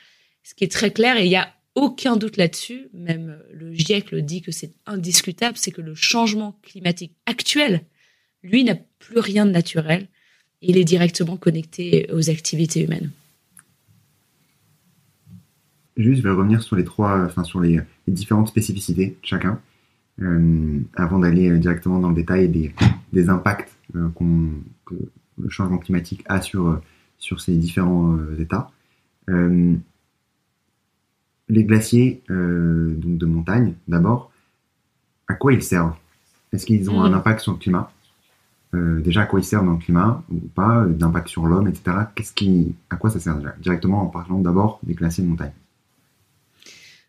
Ce 0.43 0.55
qui 0.55 0.65
est 0.65 0.73
très 0.73 0.91
clair, 0.91 1.17
et 1.19 1.25
il 1.25 1.31
y 1.31 1.37
a 1.37 1.53
aucun 1.75 2.17
doute 2.17 2.37
là-dessus, 2.37 2.89
même 2.93 3.39
le 3.53 3.73
GIEC 3.73 4.11
le 4.11 4.23
dit 4.23 4.43
que 4.43 4.51
c'est 4.51 4.73
indiscutable, 4.87 5.57
c'est 5.57 5.71
que 5.71 5.81
le 5.81 5.95
changement 5.95 6.59
climatique 6.63 7.15
actuel, 7.27 7.85
lui, 8.43 8.65
n'a 8.65 8.75
plus 8.99 9.19
rien 9.19 9.47
de 9.47 9.51
naturel. 9.51 10.09
Il 10.61 10.77
est 10.77 10.85
directement 10.85 11.37
connecté 11.37 12.09
aux 12.13 12.31
activités 12.31 12.85
humaines. 12.85 13.11
Juste, 15.97 16.19
je 16.19 16.23
vais 16.23 16.35
revenir 16.35 16.63
sur 16.63 16.77
les 16.77 16.85
trois, 16.85 17.25
enfin 17.25 17.45
sur 17.45 17.61
les, 17.61 17.81
différentes 18.07 18.49
spécificités 18.49 19.09
de 19.09 19.27
chacun, 19.27 19.61
euh, 20.23 20.81
avant 20.95 21.19
d'aller 21.19 21.59
directement 21.59 21.99
dans 21.99 22.09
le 22.09 22.15
détail 22.15 22.49
des, 22.49 23.29
impacts 23.29 23.77
euh, 23.95 24.09
que 24.87 24.95
le 25.39 25.49
changement 25.49 25.79
climatique 25.79 26.23
a 26.27 26.41
sur, 26.41 26.81
sur 27.19 27.41
ces 27.41 27.55
différents 27.57 28.17
euh, 28.17 28.41
états. 28.41 28.71
Les 31.49 31.65
glaciers 31.65 32.23
donc 32.29 33.19
de 33.19 33.27
montagne, 33.27 33.75
d'abord, 33.87 34.31
à 35.29 35.35
quoi 35.35 35.53
ils 35.53 35.63
servent? 35.63 35.95
Est-ce 36.53 36.67
qu'ils 36.67 36.91
ont 36.91 37.03
un 37.03 37.11
hmm. 37.11 37.15
impact 37.15 37.41
sur 37.41 37.53
le 37.53 37.59
climat? 37.59 37.91
Déjà 38.75 39.23
à 39.23 39.27
quoi 39.27 39.41
ils 39.41 39.45
servent 39.45 39.65
dans 39.65 39.73
le 39.73 39.79
climat 39.79 40.23
ou 40.31 40.41
pas, 40.41 40.85
d'impact 40.87 41.29
sur 41.29 41.47
l'homme, 41.47 41.69
etc. 41.69 41.97
Qu'est-ce 42.15 42.33
qui, 42.33 42.75
à 42.91 42.97
quoi 42.97 43.11
ça 43.11 43.19
sert 43.19 43.37
déjà 43.37 43.55
Directement 43.61 44.03
en 44.03 44.07
parlant 44.07 44.41
d'abord 44.41 44.79
des 44.83 44.95
glaciers 44.95 45.25
de 45.25 45.29
montagne? 45.29 45.53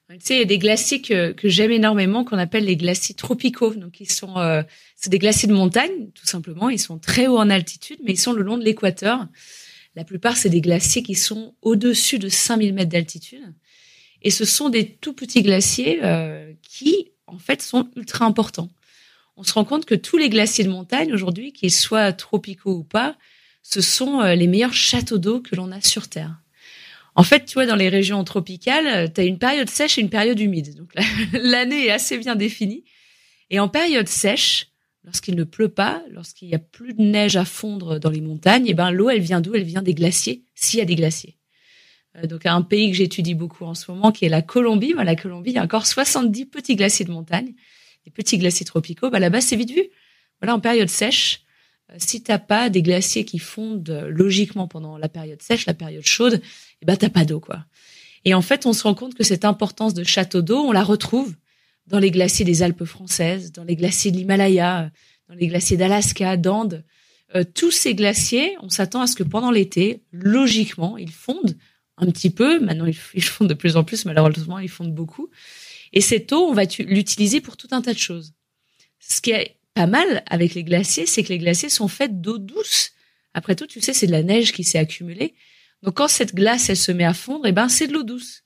Tu 0.10 0.18
sais, 0.22 0.36
il 0.36 0.40
y 0.40 0.42
a 0.42 0.46
des 0.46 0.58
glaciers 0.58 1.02
que, 1.02 1.34
que 1.34 1.50
j'aime 1.50 1.70
énormément, 1.70 2.24
qu'on 2.24 2.40
appelle 2.40 2.66
les 2.66 2.76
glaciers 2.76 3.14
tropicaux. 3.14 3.76
Donc, 3.76 4.02
ils 4.02 4.12
sont, 4.12 4.38
euh, 4.38 4.64
c'est 4.96 5.12
des 5.12 5.20
glaciers 5.20 5.48
de 5.48 5.54
montagne, 5.54 6.10
tout 6.16 6.26
simplement. 6.26 6.70
Ils 6.70 6.80
sont 6.80 6.98
très 6.98 7.28
hauts 7.28 7.38
en 7.38 7.52
altitude, 7.52 8.00
mais 8.04 8.14
ils 8.14 8.20
sont 8.20 8.34
le 8.34 8.42
long 8.42 8.58
de 8.58 8.64
l'équateur. 8.64 9.28
La 9.96 10.04
plupart, 10.04 10.36
c'est 10.36 10.50
des 10.50 10.62
glaciers 10.62 11.04
qui 11.04 11.14
sont 11.14 11.54
au-dessus 11.62 12.18
de 12.18 12.28
5000 12.28 12.74
mètres 12.74 12.90
d'altitude. 12.90 13.54
Et 14.22 14.32
ce 14.32 14.46
sont 14.46 14.70
des 14.70 14.86
tout 14.86 15.14
petits 15.14 15.42
glaciers 15.42 16.00
euh, 16.04 16.54
qui, 16.62 17.12
en 17.28 17.38
fait, 17.38 17.62
sont 17.62 17.90
ultra 17.96 18.26
importants. 18.26 18.70
On 19.38 19.44
se 19.44 19.54
rend 19.54 19.64
compte 19.64 19.86
que 19.86 19.96
tous 19.96 20.18
les 20.18 20.30
glaciers 20.30 20.66
de 20.66 20.70
montagne, 20.70 21.14
aujourd'hui, 21.14 21.54
qu'ils 21.54 21.72
soient 21.72 22.12
tropicaux 22.12 22.76
ou 22.76 22.84
pas, 22.84 23.16
ce 23.64 23.82
sont 23.82 24.20
euh, 24.22 24.36
les 24.36 24.48
meilleurs 24.48 24.74
châteaux 24.74 25.18
d'eau 25.18 25.40
que 25.40 25.56
l'on 25.56 25.72
a 25.72 25.82
sur 25.82 26.08
Terre. 26.10 26.42
En 27.16 27.24
fait, 27.24 27.46
tu 27.46 27.54
vois, 27.54 27.66
dans 27.66 27.76
les 27.76 27.90
régions 27.90 28.24
tropicales, 28.24 28.88
euh, 28.88 29.08
tu 29.08 29.22
as 29.22 29.24
une 29.24 29.40
période 29.40 29.70
sèche 29.70 29.98
et 29.98 30.02
une 30.02 30.10
période 30.10 30.40
humide. 30.40 30.76
Donc 30.76 30.94
l'année 31.34 31.86
est 31.86 31.92
assez 31.92 32.18
bien 32.18 32.36
définie. 32.36 32.84
Et 33.50 33.60
en 33.60 33.70
période 33.70 34.08
sèche, 34.08 34.68
lorsqu'il 35.06 35.36
ne 35.36 35.44
pleut 35.44 35.70
pas, 35.70 36.04
lorsqu'il 36.12 36.50
y 36.50 36.56
a 36.56 36.60
plus 36.60 36.94
de 36.94 37.02
neige 37.02 37.36
à 37.36 37.46
fondre 37.46 38.00
dans 38.00 38.10
les 38.10 38.22
montagnes, 38.22 38.66
eh 38.68 38.74
ben 38.74 38.92
l'eau, 38.92 39.10
elle 39.10 39.22
vient 39.22 39.42
d'où? 39.42 39.56
Elle 39.56 39.64
vient 39.64 39.82
des 39.82 39.94
glaciers, 39.94 40.44
s'il 40.56 40.80
y 40.80 40.82
a 40.82 40.86
des 40.86 40.96
glaciers. 40.96 41.39
Euh, 42.18 42.28
donc 42.28 42.46
un 42.46 42.62
pays 42.62 42.90
que 42.92 42.98
j'étudie 42.98 43.36
beaucoup 43.36 43.66
en 43.66 43.76
ce 43.76 43.92
moment, 43.92 44.12
qui 44.12 44.26
est 44.26 44.30
la 44.30 44.42
Colombie. 44.42 44.94
Ben, 44.94 45.04
la 45.04 45.16
Colombie, 45.16 45.52
il 45.52 45.56
y 45.56 45.60
a 45.60 45.64
encore 45.64 45.86
70 45.86 46.46
petits 46.46 46.76
glaciers 46.76 47.06
de 47.06 47.12
montagne, 47.12 47.54
des 48.06 48.12
petits 48.12 48.38
glaciers 48.38 48.66
tropicaux. 48.66 49.10
Ben, 49.10 49.20
là-bas, 49.20 49.42
c'est 49.42 49.56
vite 49.56 49.72
vu. 49.72 49.84
Voilà, 50.42 50.56
en 50.56 50.60
période 50.60 50.90
sèche, 50.90 51.44
euh, 51.92 51.96
si 51.98 52.24
t'as 52.24 52.40
pas 52.40 52.70
des 52.70 52.82
glaciers 52.82 53.26
qui 53.26 53.40
fondent 53.40 53.90
euh, 53.90 54.10
logiquement 54.10 54.68
pendant 54.68 54.98
la 54.98 55.10
période 55.10 55.42
sèche, 55.42 55.66
la 55.66 55.74
période 55.74 56.06
chaude, 56.06 56.42
eh 56.82 56.86
ben 56.86 56.96
t'as 56.96 57.10
pas 57.10 57.26
d'eau 57.26 57.40
quoi. 57.40 57.66
Et 58.26 58.34
en 58.34 58.42
fait, 58.42 58.66
on 58.66 58.74
se 58.74 58.84
rend 58.84 58.94
compte 58.94 59.16
que 59.16 59.24
cette 59.24 59.46
importance 59.46 59.94
de 59.94 60.04
château 60.04 60.42
d'eau, 60.42 60.60
on 60.60 60.72
la 60.72 60.84
retrouve 60.84 61.36
dans 61.88 62.00
les 62.00 62.12
glaciers 62.12 62.46
des 62.46 62.64
Alpes 62.64 62.86
françaises, 62.86 63.52
dans 63.52 63.64
les 63.64 63.76
glaciers 63.76 64.12
de 64.12 64.18
l'Himalaya, 64.18 64.92
dans 65.30 65.36
les 65.36 65.48
glaciers 65.48 65.78
d'Alaska, 65.78 66.38
d'Andes. 66.38 66.84
Tous 67.56 67.72
ces 67.72 67.96
glaciers, 67.96 68.58
on 68.62 68.70
s'attend 68.70 69.02
à 69.02 69.08
ce 69.08 69.16
que 69.16 69.24
pendant 69.24 69.52
l'été, 69.52 70.04
logiquement, 70.12 70.98
ils 70.98 71.12
fondent 71.12 71.56
un 72.00 72.12
petit 72.12 72.30
peu. 72.30 72.60
Maintenant, 72.60 72.86
ils 72.86 73.24
fondent 73.24 73.50
de 73.50 73.54
plus 73.54 73.78
en 73.78 73.84
plus, 73.84 74.06
malheureusement, 74.06 74.60
ils 74.60 74.70
fondent 74.70 74.94
beaucoup. 74.94 75.30
Et 75.94 76.02
cette 76.02 76.32
eau, 76.32 76.48
on 76.48 76.54
va 76.54 76.64
l'utiliser 76.66 77.42
pour 77.42 77.58
tout 77.58 77.68
un 77.72 77.82
tas 77.82 77.94
de 77.94 78.00
choses. 78.00 78.34
Ce 79.00 79.22
qui 79.22 79.32
est 79.32 79.58
pas 79.74 79.88
mal 79.88 80.24
avec 80.28 80.54
les 80.54 80.64
glaciers, 80.64 81.06
c'est 81.06 81.24
que 81.24 81.30
les 81.30 81.40
glaciers 81.40 81.70
sont 81.70 81.88
faits 81.88 82.22
d'eau 82.22 82.38
douce. 82.38 82.92
Après 83.34 83.56
tout, 83.56 83.68
tu 83.68 83.82
sais, 83.82 83.94
c'est 83.94 84.08
de 84.08 84.12
la 84.12 84.24
neige 84.24 84.52
qui 84.52 84.64
s'est 84.64 84.78
accumulée. 84.78 85.36
Donc 85.84 85.96
quand 85.96 86.08
cette 86.08 86.36
glace, 86.36 86.70
elle 86.70 86.78
se 86.78 86.92
met 86.92 87.06
à 87.06 87.14
fondre, 87.14 87.46
eh 87.48 87.52
ben 87.52 87.70
c'est 87.70 87.88
de 87.88 87.94
l'eau 87.94 88.04
douce. 88.04 88.44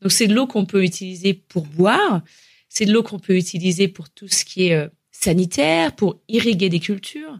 Donc 0.00 0.12
c'est 0.12 0.26
de 0.26 0.34
l'eau 0.34 0.46
qu'on 0.46 0.64
peut 0.64 0.82
utiliser 0.82 1.34
pour 1.34 1.66
boire, 1.66 2.22
c'est 2.68 2.86
de 2.86 2.92
l'eau 2.92 3.02
qu'on 3.02 3.18
peut 3.18 3.36
utiliser 3.36 3.88
pour 3.88 4.08
tout 4.08 4.28
ce 4.28 4.44
qui 4.44 4.68
est 4.68 4.74
euh, 4.74 4.88
sanitaire, 5.10 5.94
pour 5.94 6.22
irriguer 6.28 6.68
des 6.68 6.80
cultures. 6.80 7.38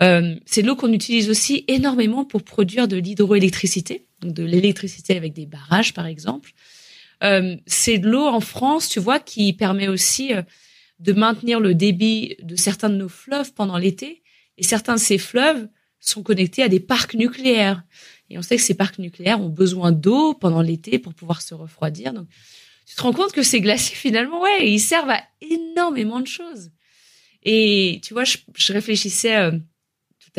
Euh, 0.00 0.36
c'est 0.46 0.62
l'eau 0.62 0.76
qu'on 0.76 0.92
utilise 0.92 1.28
aussi 1.28 1.64
énormément 1.68 2.24
pour 2.24 2.42
produire 2.42 2.88
de 2.88 2.96
l'hydroélectricité, 2.96 4.06
donc 4.20 4.32
de 4.32 4.44
l'électricité 4.44 5.16
avec 5.16 5.32
des 5.32 5.46
barrages 5.46 5.94
par 5.94 6.06
exemple. 6.06 6.52
Euh, 7.24 7.56
c'est 7.66 7.98
de 7.98 8.08
l'eau 8.08 8.26
en 8.26 8.40
France, 8.40 8.88
tu 8.88 9.00
vois, 9.00 9.18
qui 9.18 9.52
permet 9.52 9.88
aussi 9.88 10.32
euh, 10.32 10.42
de 11.00 11.12
maintenir 11.12 11.60
le 11.60 11.74
débit 11.74 12.36
de 12.42 12.56
certains 12.56 12.90
de 12.90 12.96
nos 12.96 13.08
fleuves 13.08 13.52
pendant 13.54 13.76
l'été. 13.76 14.22
Et 14.56 14.62
certains 14.62 14.94
de 14.94 15.00
ces 15.00 15.18
fleuves 15.18 15.68
sont 16.00 16.22
connectés 16.22 16.62
à 16.62 16.68
des 16.68 16.80
parcs 16.80 17.14
nucléaires. 17.14 17.82
Et 18.30 18.38
on 18.38 18.42
sait 18.42 18.56
que 18.56 18.62
ces 18.62 18.74
parcs 18.74 18.98
nucléaires 18.98 19.40
ont 19.40 19.48
besoin 19.48 19.92
d'eau 19.92 20.34
pendant 20.34 20.62
l'été 20.62 20.98
pour 20.98 21.14
pouvoir 21.14 21.42
se 21.42 21.54
refroidir. 21.54 22.12
Donc, 22.12 22.28
tu 22.86 22.94
te 22.94 23.02
rends 23.02 23.12
compte 23.12 23.32
que 23.32 23.42
ces 23.42 23.60
glaciers, 23.60 23.96
finalement, 23.96 24.40
ouais, 24.40 24.70
ils 24.70 24.80
servent 24.80 25.10
à 25.10 25.22
énormément 25.40 26.20
de 26.20 26.26
choses. 26.26 26.70
Et 27.44 28.00
tu 28.02 28.14
vois, 28.14 28.24
je, 28.24 28.72
réfléchissais 28.72 29.36
euh, 29.36 29.52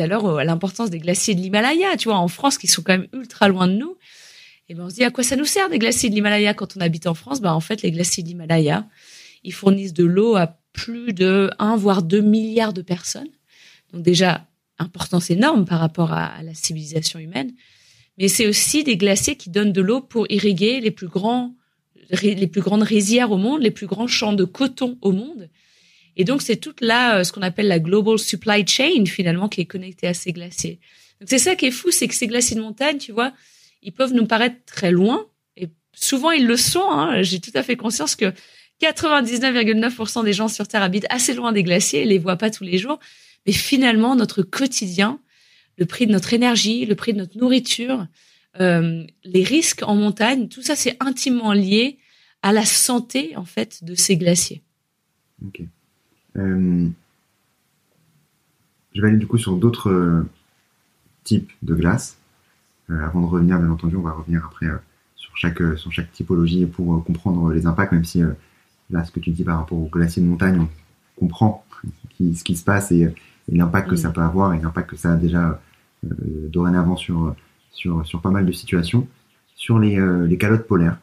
tout 0.00 0.04
à 0.04 0.06
l'heure 0.06 0.38
à 0.38 0.44
l'importance 0.44 0.90
des 0.90 0.98
glaciers 0.98 1.34
de 1.34 1.40
l'Himalaya. 1.40 1.96
Tu 1.96 2.08
vois, 2.08 2.18
en 2.18 2.28
France, 2.28 2.58
qui 2.58 2.66
sont 2.66 2.82
quand 2.82 2.96
même 2.96 3.08
ultra 3.12 3.48
loin 3.48 3.68
de 3.68 3.74
nous. 3.74 3.96
Et 4.68 4.74
ben, 4.74 4.84
on 4.84 4.90
se 4.90 4.94
dit 4.94 5.04
à 5.04 5.10
quoi 5.10 5.24
ça 5.24 5.36
nous 5.36 5.44
sert 5.44 5.68
des 5.68 5.78
glaciers 5.78 6.08
de 6.08 6.14
l'Himalaya 6.14 6.54
quand 6.54 6.76
on 6.76 6.80
habite 6.80 7.06
en 7.06 7.14
France? 7.14 7.40
Ben, 7.40 7.52
en 7.52 7.60
fait, 7.60 7.82
les 7.82 7.90
glaciers 7.90 8.22
de 8.22 8.28
l'Himalaya, 8.28 8.86
ils 9.44 9.52
fournissent 9.52 9.92
de 9.92 10.04
l'eau 10.04 10.36
à 10.36 10.58
plus 10.72 11.12
de 11.12 11.50
1 11.58 11.76
voire 11.76 12.02
2 12.02 12.20
milliards 12.20 12.72
de 12.72 12.82
personnes. 12.82 13.28
Donc 13.92 14.02
déjà, 14.02 14.46
importance 14.78 15.30
énorme 15.30 15.66
par 15.66 15.80
rapport 15.80 16.12
à, 16.12 16.42
la 16.42 16.54
civilisation 16.54 17.18
humaine. 17.18 17.52
Mais 18.16 18.28
c'est 18.28 18.46
aussi 18.46 18.84
des 18.84 18.96
glaciers 18.96 19.36
qui 19.36 19.50
donnent 19.50 19.72
de 19.72 19.82
l'eau 19.82 20.00
pour 20.00 20.30
irriguer 20.30 20.80
les 20.80 20.90
plus 20.90 21.08
grands, 21.08 21.54
les 22.22 22.46
plus 22.46 22.60
grandes 22.60 22.82
rizières 22.82 23.32
au 23.32 23.36
monde, 23.36 23.62
les 23.62 23.70
plus 23.70 23.86
grands 23.86 24.06
champs 24.06 24.32
de 24.32 24.44
coton 24.44 24.96
au 25.02 25.12
monde. 25.12 25.50
Et 26.20 26.24
donc, 26.24 26.42
c'est 26.42 26.56
toute 26.56 26.82
là, 26.82 27.16
euh, 27.16 27.24
ce 27.24 27.32
qu'on 27.32 27.40
appelle 27.40 27.66
la 27.66 27.78
global 27.78 28.18
supply 28.18 28.66
chain, 28.66 29.06
finalement, 29.06 29.48
qui 29.48 29.62
est 29.62 29.64
connectée 29.64 30.06
à 30.06 30.12
ces 30.12 30.34
glaciers. 30.34 30.78
C'est 31.24 31.38
ça 31.38 31.56
qui 31.56 31.64
est 31.64 31.70
fou, 31.70 31.90
c'est 31.90 32.08
que 32.08 32.14
ces 32.14 32.26
glaciers 32.26 32.56
de 32.56 32.60
montagne, 32.60 32.98
tu 32.98 33.10
vois, 33.10 33.32
ils 33.82 33.90
peuvent 33.90 34.12
nous 34.12 34.26
paraître 34.26 34.56
très 34.66 34.90
loin. 34.90 35.26
Et 35.56 35.68
souvent, 35.94 36.30
ils 36.30 36.46
le 36.46 36.58
sont. 36.58 36.90
Hein. 36.90 37.22
J'ai 37.22 37.40
tout 37.40 37.52
à 37.54 37.62
fait 37.62 37.74
conscience 37.74 38.16
que 38.16 38.34
99,9% 38.82 40.22
des 40.22 40.34
gens 40.34 40.48
sur 40.48 40.68
Terre 40.68 40.82
habitent 40.82 41.06
assez 41.08 41.32
loin 41.32 41.52
des 41.52 41.62
glaciers 41.62 42.02
et 42.02 42.04
les 42.04 42.18
voient 42.18 42.36
pas 42.36 42.50
tous 42.50 42.64
les 42.64 42.76
jours. 42.76 42.98
Mais 43.46 43.52
finalement, 43.52 44.14
notre 44.14 44.42
quotidien, 44.42 45.20
le 45.78 45.86
prix 45.86 46.06
de 46.06 46.12
notre 46.12 46.34
énergie, 46.34 46.84
le 46.84 46.96
prix 46.96 47.14
de 47.14 47.18
notre 47.18 47.38
nourriture, 47.38 48.06
euh, 48.60 49.06
les 49.24 49.42
risques 49.42 49.84
en 49.84 49.96
montagne, 49.96 50.48
tout 50.48 50.60
ça, 50.60 50.76
c'est 50.76 50.98
intimement 51.00 51.54
lié 51.54 51.96
à 52.42 52.52
la 52.52 52.66
santé, 52.66 53.34
en 53.36 53.46
fait, 53.46 53.82
de 53.84 53.94
ces 53.94 54.18
glaciers. 54.18 54.62
Ok. 55.42 55.62
Euh, 56.36 56.88
je 58.94 59.02
vais 59.02 59.08
aller 59.08 59.18
du 59.18 59.26
coup 59.26 59.38
sur 59.38 59.56
d'autres 59.56 59.90
euh, 59.90 60.28
types 61.24 61.50
de 61.62 61.74
glaces. 61.74 62.18
avant 62.88 63.20
de 63.20 63.26
revenir, 63.26 63.58
bien 63.58 63.70
entendu, 63.70 63.96
on 63.96 64.02
va 64.02 64.12
revenir 64.12 64.44
après 64.44 64.66
sur 65.14 65.36
chaque 65.36 65.62
sur 65.76 65.92
chaque 65.92 66.10
typologie 66.12 66.66
pour 66.66 67.04
comprendre 67.04 67.52
les 67.52 67.66
impacts, 67.66 67.92
même 67.92 68.04
si 68.04 68.22
là, 68.90 69.04
ce 69.04 69.10
que 69.12 69.20
tu 69.20 69.30
dis 69.30 69.44
par 69.44 69.58
rapport 69.58 69.78
au 69.78 69.86
glacier 69.86 70.22
de 70.22 70.26
montagne, 70.26 70.60
on 70.60 71.20
comprend 71.20 71.64
ce 72.18 72.44
qui 72.44 72.56
se 72.56 72.64
passe 72.64 72.92
et, 72.92 73.14
l'impact 73.48 73.88
que 73.88 73.94
mm. 73.94 73.98
ça 73.98 74.10
peut 74.10 74.20
avoir 74.20 74.54
et 74.54 74.60
l'impact 74.60 74.90
que 74.90 74.96
ça 74.96 75.12
a 75.12 75.16
déjà 75.16 75.60
euh, 76.04 76.48
dorénavant 76.48 76.96
sur, 76.96 77.34
sur, 77.72 78.06
sur 78.06 78.20
pas 78.20 78.30
mal 78.30 78.46
de 78.46 78.52
situations. 78.52 79.08
Sur 79.56 79.78
les, 79.78 79.98
euh, 79.98 80.26
les 80.26 80.38
calottes 80.38 80.66
polaires, 80.66 80.98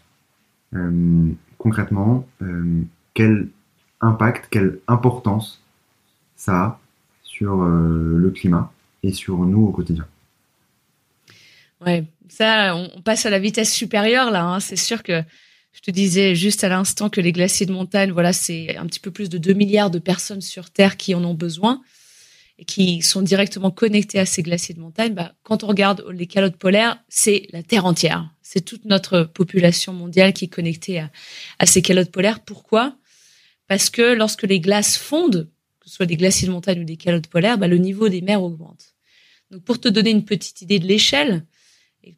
euh, 0.74 1.30
concrètement, 1.58 2.28
quel 3.14 3.50
impact, 4.02 4.48
quelle 4.50 4.80
importance 4.88 5.62
ça 6.36 6.64
a 6.64 6.80
sur 7.24 7.58
le 7.58 8.30
climat 8.32 8.72
et 9.04 9.12
sur 9.12 9.38
nous 9.40 9.68
au 9.68 9.72
quotidien 9.72 10.06
Ouais, 11.86 12.06
ça, 12.30 12.76
on 12.76 13.02
passe 13.02 13.26
à 13.26 13.30
la 13.30 13.40
vitesse 13.40 13.74
supérieure 13.74 14.32
là. 14.32 14.44
Hein. 14.44 14.60
C'est 14.60 14.76
sûr 14.76 15.04
que 15.04 15.24
Je 15.74 15.82
te 15.82 15.92
disais 15.92 16.34
juste 16.34 16.64
à 16.64 16.70
l'instant 16.70 17.10
que 17.10 17.22
les 17.22 17.32
glaciers 17.32 17.68
de 17.68 17.72
montagne, 17.72 18.12
voilà, 18.12 18.34
c'est 18.34 18.76
un 18.78 18.88
petit 18.88 19.00
peu 19.00 19.12
plus 19.12 19.30
de 19.30 19.38
2 19.38 19.54
milliards 19.54 19.92
de 19.92 20.00
personnes 20.00 20.42
sur 20.42 20.72
Terre 20.72 20.98
qui 20.98 21.14
en 21.14 21.24
ont 21.24 21.36
besoin 21.36 21.82
et 22.58 22.66
qui 22.66 23.04
sont 23.04 23.22
directement 23.22 23.70
connectés 23.70 24.18
à 24.18 24.26
ces 24.26 24.42
glaciers 24.42 24.74
de 24.74 24.80
montagne, 24.80 25.14
bah, 25.14 25.34
quand 25.44 25.64
on 25.64 25.68
regarde 25.68 26.04
les 26.12 26.26
calottes 26.26 26.56
polaires, 26.56 26.98
c'est 27.08 27.48
la 27.52 27.62
Terre 27.62 27.86
entière. 27.86 28.28
C'est 28.42 28.62
toute 28.62 28.86
notre 28.86 29.22
population 29.22 29.94
mondiale 29.94 30.34
qui 30.34 30.46
est 30.46 30.48
connectée 30.48 31.04
à 31.60 31.66
ces 31.68 31.84
calottes 31.84 32.12
polaires. 32.12 32.40
Pourquoi? 32.40 32.96
Parce 33.68 33.90
que 33.90 34.14
lorsque 34.14 34.44
les 34.44 34.60
glaces 34.60 34.98
fondent, 34.98 35.50
que 35.80 35.90
ce 35.90 35.96
soit 35.96 36.06
des 36.06 36.18
glaciers 36.18 36.48
de 36.48 36.54
montagne 36.54 36.82
ou 36.82 36.86
des 36.86 36.98
calottes 36.98 37.28
polaires, 37.28 37.58
bah, 37.58 37.68
le 37.68 37.78
niveau 37.78 38.10
des 38.10 38.22
mers 38.22 38.42
augmente. 38.42 38.96
Donc 39.52 39.64
pour 39.64 39.80
te 39.80 39.88
donner 39.88 40.12
une 40.12 40.26
petite 40.26 40.62
idée 40.62 40.80
de 40.80 40.88
l'échelle, 40.88 41.46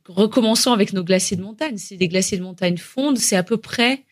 recommençons 0.08 0.72
avec 0.72 0.94
nos 0.94 1.04
glaciers 1.04 1.38
de 1.38 1.42
montagne. 1.42 1.78
Si 1.78 1.98
les 1.98 2.08
glaciers 2.08 2.38
de 2.38 2.44
montagne 2.44 2.78
fondent, 2.78 3.18
c'est 3.18 3.36
à 3.36 3.44
peu 3.44 3.58
près 3.58 4.04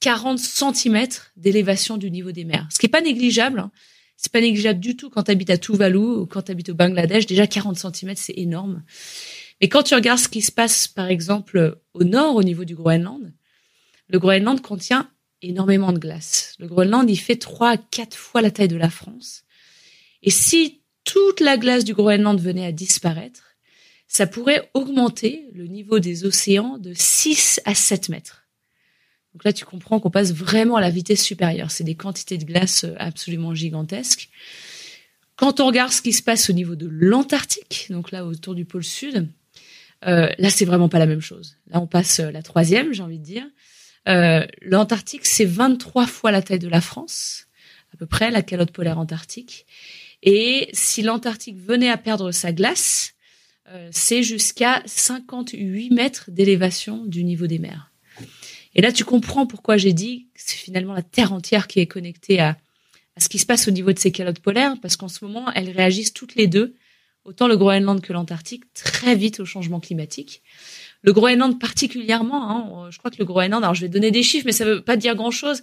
40 0.00 0.38
cm 0.38 1.06
d'élévation 1.36 1.96
du 1.96 2.10
niveau 2.10 2.32
des 2.32 2.44
mers, 2.44 2.68
ce 2.70 2.78
qui 2.78 2.86
est 2.86 2.90
pas 2.90 3.00
négligeable. 3.00 3.60
Hein. 3.60 3.70
C'est 4.16 4.32
pas 4.32 4.40
négligeable 4.40 4.80
du 4.80 4.96
tout 4.96 5.10
quand 5.10 5.24
tu 5.24 5.30
habites 5.30 5.50
à 5.50 5.58
Tuvalu 5.58 5.98
ou 5.98 6.26
quand 6.26 6.42
tu 6.42 6.52
habites 6.52 6.70
au 6.70 6.74
Bangladesh. 6.74 7.26
Déjà 7.26 7.46
40 7.46 7.76
cm, 7.76 8.14
c'est 8.16 8.34
énorme. 8.36 8.82
Mais 9.60 9.68
quand 9.68 9.82
tu 9.82 9.94
regardes 9.94 10.18
ce 10.18 10.28
qui 10.28 10.42
se 10.42 10.52
passe, 10.52 10.88
par 10.88 11.08
exemple, 11.08 11.80
au 11.92 12.04
nord, 12.04 12.34
au 12.36 12.42
niveau 12.42 12.64
du 12.64 12.74
Groenland, 12.74 13.32
le 14.08 14.18
Groenland 14.18 14.60
contient 14.60 15.10
énormément 15.42 15.92
de 15.92 15.98
glace. 15.98 16.54
Le 16.58 16.66
Groenland, 16.66 17.08
il 17.08 17.16
fait 17.16 17.36
trois 17.36 17.70
à 17.70 17.76
quatre 17.76 18.16
fois 18.16 18.42
la 18.42 18.50
taille 18.50 18.68
de 18.68 18.76
la 18.76 18.90
France. 18.90 19.44
Et 20.22 20.30
si 20.30 20.80
toute 21.04 21.40
la 21.40 21.56
glace 21.56 21.84
du 21.84 21.94
Groenland 21.94 22.40
venait 22.40 22.66
à 22.66 22.72
disparaître, 22.72 23.56
ça 24.08 24.26
pourrait 24.26 24.70
augmenter 24.74 25.46
le 25.52 25.66
niveau 25.66 25.98
des 25.98 26.24
océans 26.24 26.78
de 26.78 26.92
6 26.94 27.60
à 27.64 27.74
7 27.74 28.08
mètres. 28.08 28.46
Donc 29.34 29.44
là, 29.44 29.52
tu 29.52 29.64
comprends 29.64 30.00
qu'on 30.00 30.10
passe 30.10 30.32
vraiment 30.32 30.76
à 30.76 30.80
la 30.80 30.88
vitesse 30.90 31.22
supérieure. 31.22 31.70
C'est 31.70 31.84
des 31.84 31.94
quantités 31.94 32.38
de 32.38 32.44
glace 32.44 32.84
euh, 32.84 32.94
absolument 32.98 33.54
gigantesques. 33.54 34.30
Quand 35.36 35.60
on 35.60 35.66
regarde 35.66 35.92
ce 35.92 36.00
qui 36.00 36.14
se 36.14 36.22
passe 36.22 36.48
au 36.48 36.54
niveau 36.54 36.74
de 36.74 36.86
l'Antarctique, 36.86 37.88
donc 37.90 38.10
là 38.10 38.24
autour 38.24 38.54
du 38.54 38.64
pôle 38.64 38.84
sud, 38.84 39.28
euh, 40.06 40.30
là 40.38 40.48
c'est 40.48 40.64
vraiment 40.64 40.88
pas 40.88 40.98
la 40.98 41.04
même 41.04 41.20
chose. 41.20 41.56
Là 41.66 41.80
on 41.80 41.86
passe 41.86 42.20
euh, 42.20 42.30
la 42.30 42.42
troisième, 42.42 42.94
j'ai 42.94 43.02
envie 43.02 43.18
de 43.18 43.24
dire. 43.24 43.44
Euh, 44.08 44.46
L'Antarctique 44.62 45.26
c'est 45.26 45.44
23 45.44 46.06
fois 46.06 46.30
la 46.30 46.42
taille 46.42 46.58
de 46.58 46.68
la 46.68 46.80
France, 46.80 47.46
à 47.92 47.96
peu 47.96 48.06
près 48.06 48.30
la 48.30 48.42
calotte 48.42 48.72
polaire 48.72 48.98
antarctique. 48.98 49.66
Et 50.22 50.68
si 50.72 51.02
l'Antarctique 51.02 51.58
venait 51.58 51.90
à 51.90 51.96
perdre 51.96 52.32
sa 52.32 52.52
glace, 52.52 53.14
euh, 53.68 53.88
c'est 53.92 54.22
jusqu'à 54.22 54.82
58 54.86 55.90
mètres 55.90 56.30
d'élévation 56.30 57.04
du 57.04 57.24
niveau 57.24 57.46
des 57.46 57.58
mers. 57.58 57.92
Et 58.74 58.82
là, 58.82 58.92
tu 58.92 59.04
comprends 59.04 59.46
pourquoi 59.46 59.76
j'ai 59.76 59.92
dit 59.92 60.28
que 60.34 60.40
c'est 60.44 60.56
finalement 60.56 60.92
la 60.92 61.02
Terre 61.02 61.32
entière 61.32 61.66
qui 61.66 61.80
est 61.80 61.86
connectée 61.86 62.40
à, 62.40 62.56
à 63.16 63.20
ce 63.20 63.28
qui 63.28 63.38
se 63.38 63.46
passe 63.46 63.66
au 63.66 63.70
niveau 63.70 63.92
de 63.92 63.98
ces 63.98 64.12
calottes 64.12 64.40
polaires, 64.40 64.76
parce 64.80 64.96
qu'en 64.96 65.08
ce 65.08 65.24
moment, 65.24 65.50
elles 65.52 65.70
réagissent 65.70 66.12
toutes 66.12 66.34
les 66.34 66.46
deux, 66.46 66.76
autant 67.24 67.48
le 67.48 67.56
Groenland 67.56 68.00
que 68.00 68.12
l'Antarctique, 68.12 68.64
très 68.74 69.16
vite 69.16 69.40
au 69.40 69.44
changement 69.44 69.80
climatique. 69.80 70.42
Le 71.06 71.12
Groenland 71.12 71.60
particulièrement, 71.60 72.84
hein, 72.84 72.90
je 72.90 72.98
crois 72.98 73.12
que 73.12 73.18
le 73.18 73.24
Groenland, 73.24 73.62
alors 73.62 73.74
je 73.74 73.82
vais 73.82 73.88
donner 73.88 74.10
des 74.10 74.24
chiffres, 74.24 74.44
mais 74.44 74.52
ça 74.52 74.64
veut 74.64 74.82
pas 74.82 74.96
dire 74.96 75.14
grand-chose, 75.14 75.62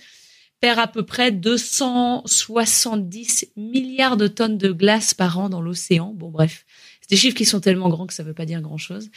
perd 0.62 0.80
à 0.80 0.88
peu 0.88 1.06
près 1.06 1.34
270 1.34 3.50
milliards 3.58 4.16
de 4.16 4.28
tonnes 4.28 4.58
de 4.58 4.72
glace 4.72 5.14
par 5.14 5.38
an 5.38 5.50
dans 5.50 5.62
l'océan. 5.62 6.14
Bon, 6.16 6.32
bref, 6.32 6.66
c'est 7.02 7.10
des 7.10 7.18
chiffres 7.18 7.36
qui 7.36 7.44
sont 7.44 7.60
tellement 7.60 7.90
grands 7.90 8.08
que 8.08 8.14
ça 8.14 8.24
veut 8.24 8.34
pas 8.34 8.46
dire 8.46 8.62
grand-chose. 8.62 9.10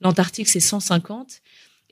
L'Antarctique, 0.00 0.48
c'est 0.48 0.58
150. 0.58 1.42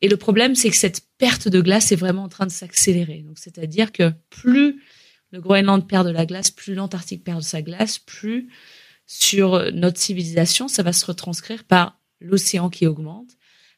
Et 0.03 0.09
le 0.09 0.17
problème, 0.17 0.57
c'est 0.57 0.71
que 0.71 0.77
cette 0.77 1.03
perte 1.17 1.47
de 1.47 1.61
glace 1.61 1.93
est 1.93 1.97
vraiment 1.97 2.25
en 2.25 2.29
train 2.29 2.47
de 2.47 2.51
s'accélérer. 2.51 3.23
Donc, 3.25 3.39
c'est-à-dire 3.39 3.93
que 3.93 4.13
plus 4.31 4.83
le 5.31 5.41
Groenland 5.41 5.87
perd 5.87 6.09
de 6.09 6.13
la 6.13 6.27
glace, 6.27 6.51
plus 6.51 6.75
l'Antarctique 6.75 7.23
perd 7.23 7.39
de 7.39 7.45
sa 7.45 7.63
glace, 7.63 8.01
plus 8.01 8.49
sur 9.07 9.71
notre 9.73 10.01
civilisation, 10.01 10.67
ça 10.67 10.83
va 10.83 10.93
se 10.93 11.07
retranscrire 11.07 11.63
par 11.63 12.01
l'océan 12.21 12.69
qui 12.69 12.89
augmente, 12.89 13.37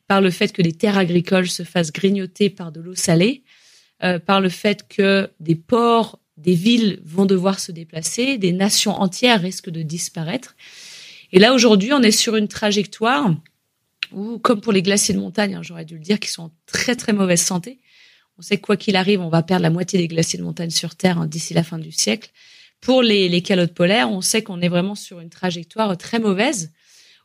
par 0.09 0.21
le 0.21 0.31
fait 0.31 0.53
que 0.53 0.63
les 0.63 0.73
terres 0.73 0.99
agricoles 0.99 1.49
se 1.49 1.63
fassent 1.63 1.93
grignoter 1.93 2.51
par 2.51 2.73
de 2.73 2.81
l'eau 2.81 2.95
salée, 2.95 3.45
euh, 4.03 4.19
par 4.19 4.41
le 4.41 4.49
fait 4.49 4.89
que 4.89 5.31
des 5.39 5.55
ports, 5.55 6.19
des 6.37 6.55
villes 6.55 7.01
vont 7.05 7.27
devoir 7.27 7.61
se 7.61 7.73
déplacer, 7.73 8.39
des 8.39 8.53
nations 8.53 9.01
entières 9.01 9.41
risquent 9.41 9.71
de 9.71 9.83
disparaître. 9.83 10.57
Et 11.31 11.39
là, 11.39 11.53
aujourd'hui, 11.53 11.93
on 11.93 12.03
est 12.03 12.11
sur 12.11 12.37
une 12.37 12.49
trajectoire 12.49 13.35
ou 14.13 14.39
comme 14.39 14.63
pour 14.63 14.73
les 14.73 14.83
glaciers 14.83 15.15
de 15.15 15.21
montagne, 15.21 15.55
hein, 15.55 15.63
j'aurais 15.63 15.85
dû 15.85 15.95
le 15.95 16.01
dire, 16.01 16.19
qui 16.19 16.31
sont 16.31 16.45
en 16.45 16.53
très 16.65 16.97
très 16.97 17.13
mauvaise 17.13 17.43
santé. 17.43 17.79
On 18.39 18.43
sait 18.43 18.57
que 18.57 18.63
quoi 18.63 18.77
qu'il 18.77 18.97
arrive, 18.97 19.21
on 19.21 19.29
va 19.29 19.43
perdre 19.43 19.65
la 19.65 19.71
moitié 19.71 19.99
des 19.99 20.09
glaciers 20.09 20.39
de 20.39 20.45
montagne 20.45 20.71
sur 20.71 20.95
Terre 20.95 21.19
hein, 21.19 21.27
d'ici 21.27 21.53
la 21.53 21.65
fin 21.65 21.79
du 21.79 21.93
siècle. 21.93 22.31
Pour 22.81 23.03
les, 23.03 23.29
les 23.29 23.43
calottes 23.43 23.75
polaires, 23.75 24.11
on 24.11 24.21
sait 24.21 24.43
qu'on 24.43 24.61
est 24.63 24.69
vraiment 24.69 24.95
sur 24.95 25.21
une 25.21 25.29
trajectoire 25.29 25.99
très 25.99 26.21
mauvaise, 26.21 26.73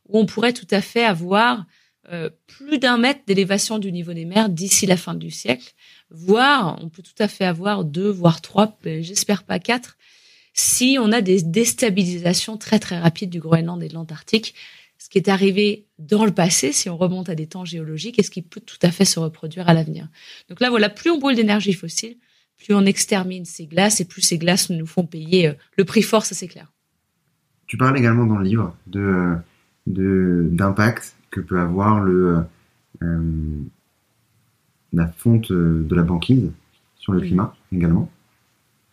où 0.10 0.19
on 0.19 0.26
pourrait 0.26 0.52
tout 0.52 0.67
à 0.72 0.82
fait 0.82 1.06
avoir 1.06 1.65
euh, 2.12 2.30
plus 2.48 2.80
d'un 2.80 2.98
mètre 2.98 3.22
d'élévation 3.26 3.80
du 3.80 3.92
niveau 3.92 4.13
des 4.13 4.26
mers 4.26 4.50
d'ici 4.50 4.86
la 4.86 4.98
fin 4.98 5.13
du 5.13 5.32
siècle, 5.32 5.74
voire 6.10 6.78
on 6.82 6.89
peut 6.89 7.02
tout 7.02 7.12
à 7.20 7.28
fait 7.28 7.46
avoir 7.46 7.86
deux, 7.86 8.10
voire 8.10 8.42
trois, 8.42 8.78
j'espère 8.84 9.44
pas 9.44 9.60
quatre, 9.60 9.98
si 10.54 10.98
on 11.00 11.12
a 11.12 11.22
des 11.22 11.42
déstabilisations 11.42 12.58
très 12.58 12.80
très 12.80 13.00
rapides 13.00 13.30
du 13.30 13.39
Groenland 13.39 13.82
et 13.82 13.88
de 13.88 13.94
l'Antarctique 13.94 14.54
ce 15.04 15.10
qui 15.10 15.18
est 15.18 15.28
arrivé 15.28 15.86
dans 16.00 16.24
le 16.24 16.32
passé, 16.32 16.72
si 16.72 16.89
on 16.89 16.96
remonte 16.96 17.28
à 17.28 17.36
des 17.36 17.46
temps 17.46 17.66
géologiques, 17.66 18.20
et 18.20 18.24
ce 18.24 18.30
qui 18.30 18.42
peut 18.42 18.62
tout 18.62 18.78
à 18.82 18.89
fait 18.89 19.04
se 19.04 19.20
reproduire 19.20 19.68
à 19.68 19.74
l'avenir. 19.74 20.08
Donc 20.48 20.62
là, 20.62 20.70
voilà, 20.70 20.88
plus 20.88 21.10
on 21.12 21.20
brûle 21.20 21.36
d'énergie 21.36 21.74
fossile, 21.74 22.16
plus 22.58 22.74
on 22.74 22.86
extermine 22.86 23.44
ces 23.44 23.66
glaces, 23.66 24.00
et 24.00 24.06
plus 24.06 24.22
ces 24.22 24.38
glaces 24.38 24.70
nous 24.70 24.86
font 24.86 25.06
payer 25.06 25.50
euh, 25.50 25.54
le 25.78 25.84
prix 25.84 26.04
fort, 26.04 26.26
ça 26.26 26.36
c'est 26.36 26.48
clair. 26.48 26.72
Tu 27.68 27.76
parles 27.76 27.98
également 27.98 28.26
dans 28.26 28.38
le 28.38 28.46
livre 28.46 28.78
de 28.88 29.36
d'impact 29.86 31.18
que 31.34 31.41
peut 31.41 31.60
avoir 31.60 32.02
le 32.02 32.43
euh, 33.02 33.62
la 34.93 35.08
fonte 35.08 35.52
de 35.52 35.96
la 35.96 36.04
banquise 36.04 36.52
sur 36.96 37.13
le 37.13 37.22
climat 37.22 37.56
également. 37.72 38.10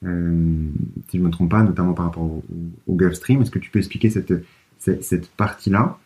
Euh, 0.02 0.70
si 1.08 1.18
je 1.18 1.22
ne 1.22 1.26
me 1.26 1.30
trompe 1.30 1.50
pas, 1.50 1.62
notamment 1.62 1.92
par 1.92 2.06
rapport 2.06 2.22
au, 2.22 2.42
au 2.86 2.94
Gulf 2.94 3.14
Stream, 3.14 3.42
est-ce 3.42 3.50
que 3.50 3.58
tu 3.58 3.70
peux 3.70 3.78
expliquer 3.78 4.08
cette 4.08 4.32
cette 4.80 5.30
partie-là, 5.32 5.98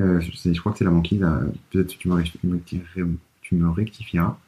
euh, 0.00 0.20
je 0.20 0.58
crois 0.58 0.72
que 0.72 0.78
c'est 0.78 0.84
la 0.84 0.90
banquise, 0.90 1.24
peut-être 1.70 1.88
tu 1.98 2.08
me, 2.08 2.22
tu 3.42 3.54
me 3.54 3.70
rectifieras. 3.70 4.38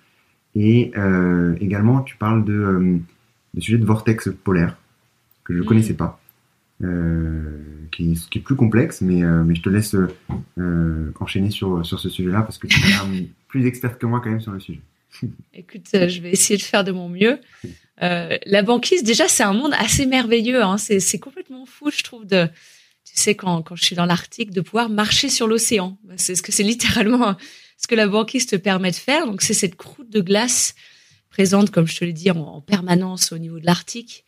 Et 0.54 0.92
euh, 0.96 1.57
également, 1.61 2.02
tu 2.02 2.16
parles 2.16 2.44
de, 2.44 2.52
euh, 2.52 2.98
de 3.54 3.61
sujet 3.61 3.78
de 3.78 3.85
vortex 3.85 4.30
polaire, 4.44 4.76
que 5.44 5.52
je 5.54 5.61
ne 5.61 5.64
connaissais 5.64 5.94
pas, 5.94 6.20
qui, 7.90 8.18
qui, 8.31 8.38
est 8.38 8.42
plus 8.42 8.57
complexe, 8.57 9.01
mais, 9.01 9.23
mais 9.23 9.55
je 9.55 9.62
te 9.62 9.68
laisse 9.68 9.97
enchaîner 11.20 11.51
sur, 11.51 11.85
ce 11.85 12.09
sujet-là, 12.09 12.42
parce 12.42 12.59
que 12.59 12.66
tu 12.66 12.81
es 12.81 13.29
plus 13.49 13.66
experte 13.66 13.99
que 13.99 14.07
moi 14.07 14.20
quand 14.23 14.31
même 14.31 14.40
sur 14.40 14.53
le 14.53 14.61
sujet. 14.61 14.81
Écoute, 15.55 15.87
je 15.92 16.20
vais 16.20 16.31
essayer 16.31 16.57
de 16.57 16.62
faire 16.62 16.85
de 16.85 16.92
mon 16.92 17.09
mieux. 17.09 17.38
la 18.01 18.62
banquise, 18.62 19.03
déjà, 19.03 19.29
c'est 19.29 19.44
un 19.44 19.53
monde 19.53 19.75
assez 19.79 20.07
merveilleux. 20.07 20.62
Hein. 20.62 20.79
C'est 20.79 21.18
complètement 21.18 21.66
fou, 21.66 21.90
je 21.90 22.03
trouve, 22.03 22.27
tu 22.27 23.12
sais, 23.14 23.35
quand, 23.35 23.62
quand 23.62 23.77
je 23.77 23.85
suis 23.85 23.97
dans 23.97 24.07
l'Arctique, 24.07 24.51
de 24.51 24.61
pouvoir 24.61 24.88
marcher 24.88 25.29
sur 25.29 25.47
l'océan. 25.47 25.99
C'est 26.16 26.35
ce 26.35 26.42
que 26.42 26.53
c'est 26.53 26.62
littéralement 26.62 27.37
ce 27.77 27.87
que 27.87 27.94
la 27.94 28.09
banquise 28.09 28.47
te 28.47 28.57
permet 28.57 28.90
de 28.90 28.97
faire. 28.97 29.27
Donc, 29.27 29.42
c'est 29.42 29.55
cette 29.55 29.77
croûte 29.77 30.11
de 30.11 30.20
glace 30.20 30.75
présente, 31.31 31.70
comme 31.70 31.87
je 31.87 31.99
te 31.99 32.05
l'ai 32.05 32.12
dit, 32.12 32.31
en, 32.31 32.61
permanence 32.61 33.33
au 33.33 33.38
niveau 33.38 33.59
de 33.59 33.66
l'Arctique 33.66 34.25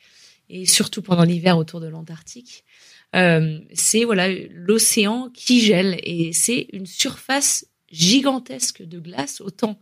et 0.48 0.66
surtout 0.66 1.02
pendant 1.02 1.24
l'hiver 1.24 1.58
autour 1.58 1.80
de 1.80 1.88
l'Antarctique. 1.88 2.64
Euh, 3.14 3.60
c'est 3.72 4.04
voilà 4.04 4.28
l'océan 4.50 5.30
qui 5.32 5.60
gèle 5.60 5.98
et 6.02 6.32
c'est 6.32 6.68
une 6.72 6.86
surface 6.86 7.66
gigantesque 7.90 8.82
de 8.82 8.98
glace, 8.98 9.40
autant 9.40 9.78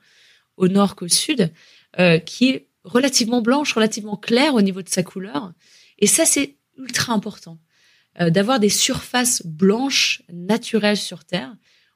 au 0.56 0.68
nord 0.68 0.94
qu'au 0.94 1.08
sud, 1.08 1.52
euh, 1.98 2.18
qui 2.18 2.50
est 2.50 2.68
relativement 2.84 3.42
blanche, 3.42 3.72
relativement 3.72 4.16
claire 4.16 4.54
au 4.54 4.62
niveau 4.62 4.82
de 4.82 4.88
sa 4.88 5.02
couleur. 5.02 5.52
Et 5.98 6.06
ça, 6.06 6.24
c'est 6.24 6.56
ultra 6.76 7.12
important. 7.12 7.58
Euh, 8.20 8.30
d'avoir 8.30 8.60
des 8.60 8.68
surfaces 8.68 9.44
blanches 9.44 10.22
naturelles 10.32 10.96
sur 10.96 11.24
Terre. 11.24 11.52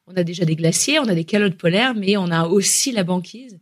On 0.09 0.17
a 0.17 0.25
déjà 0.25 0.45
des 0.45 0.57
glaciers, 0.57 0.99
on 0.99 1.07
a 1.07 1.15
des 1.15 1.25
calottes 1.25 1.57
polaires, 1.57 1.95
mais 1.95 2.17
on 2.17 2.31
a 2.33 2.47
aussi 2.47 2.91
la 2.91 3.05
banquise. 3.05 3.61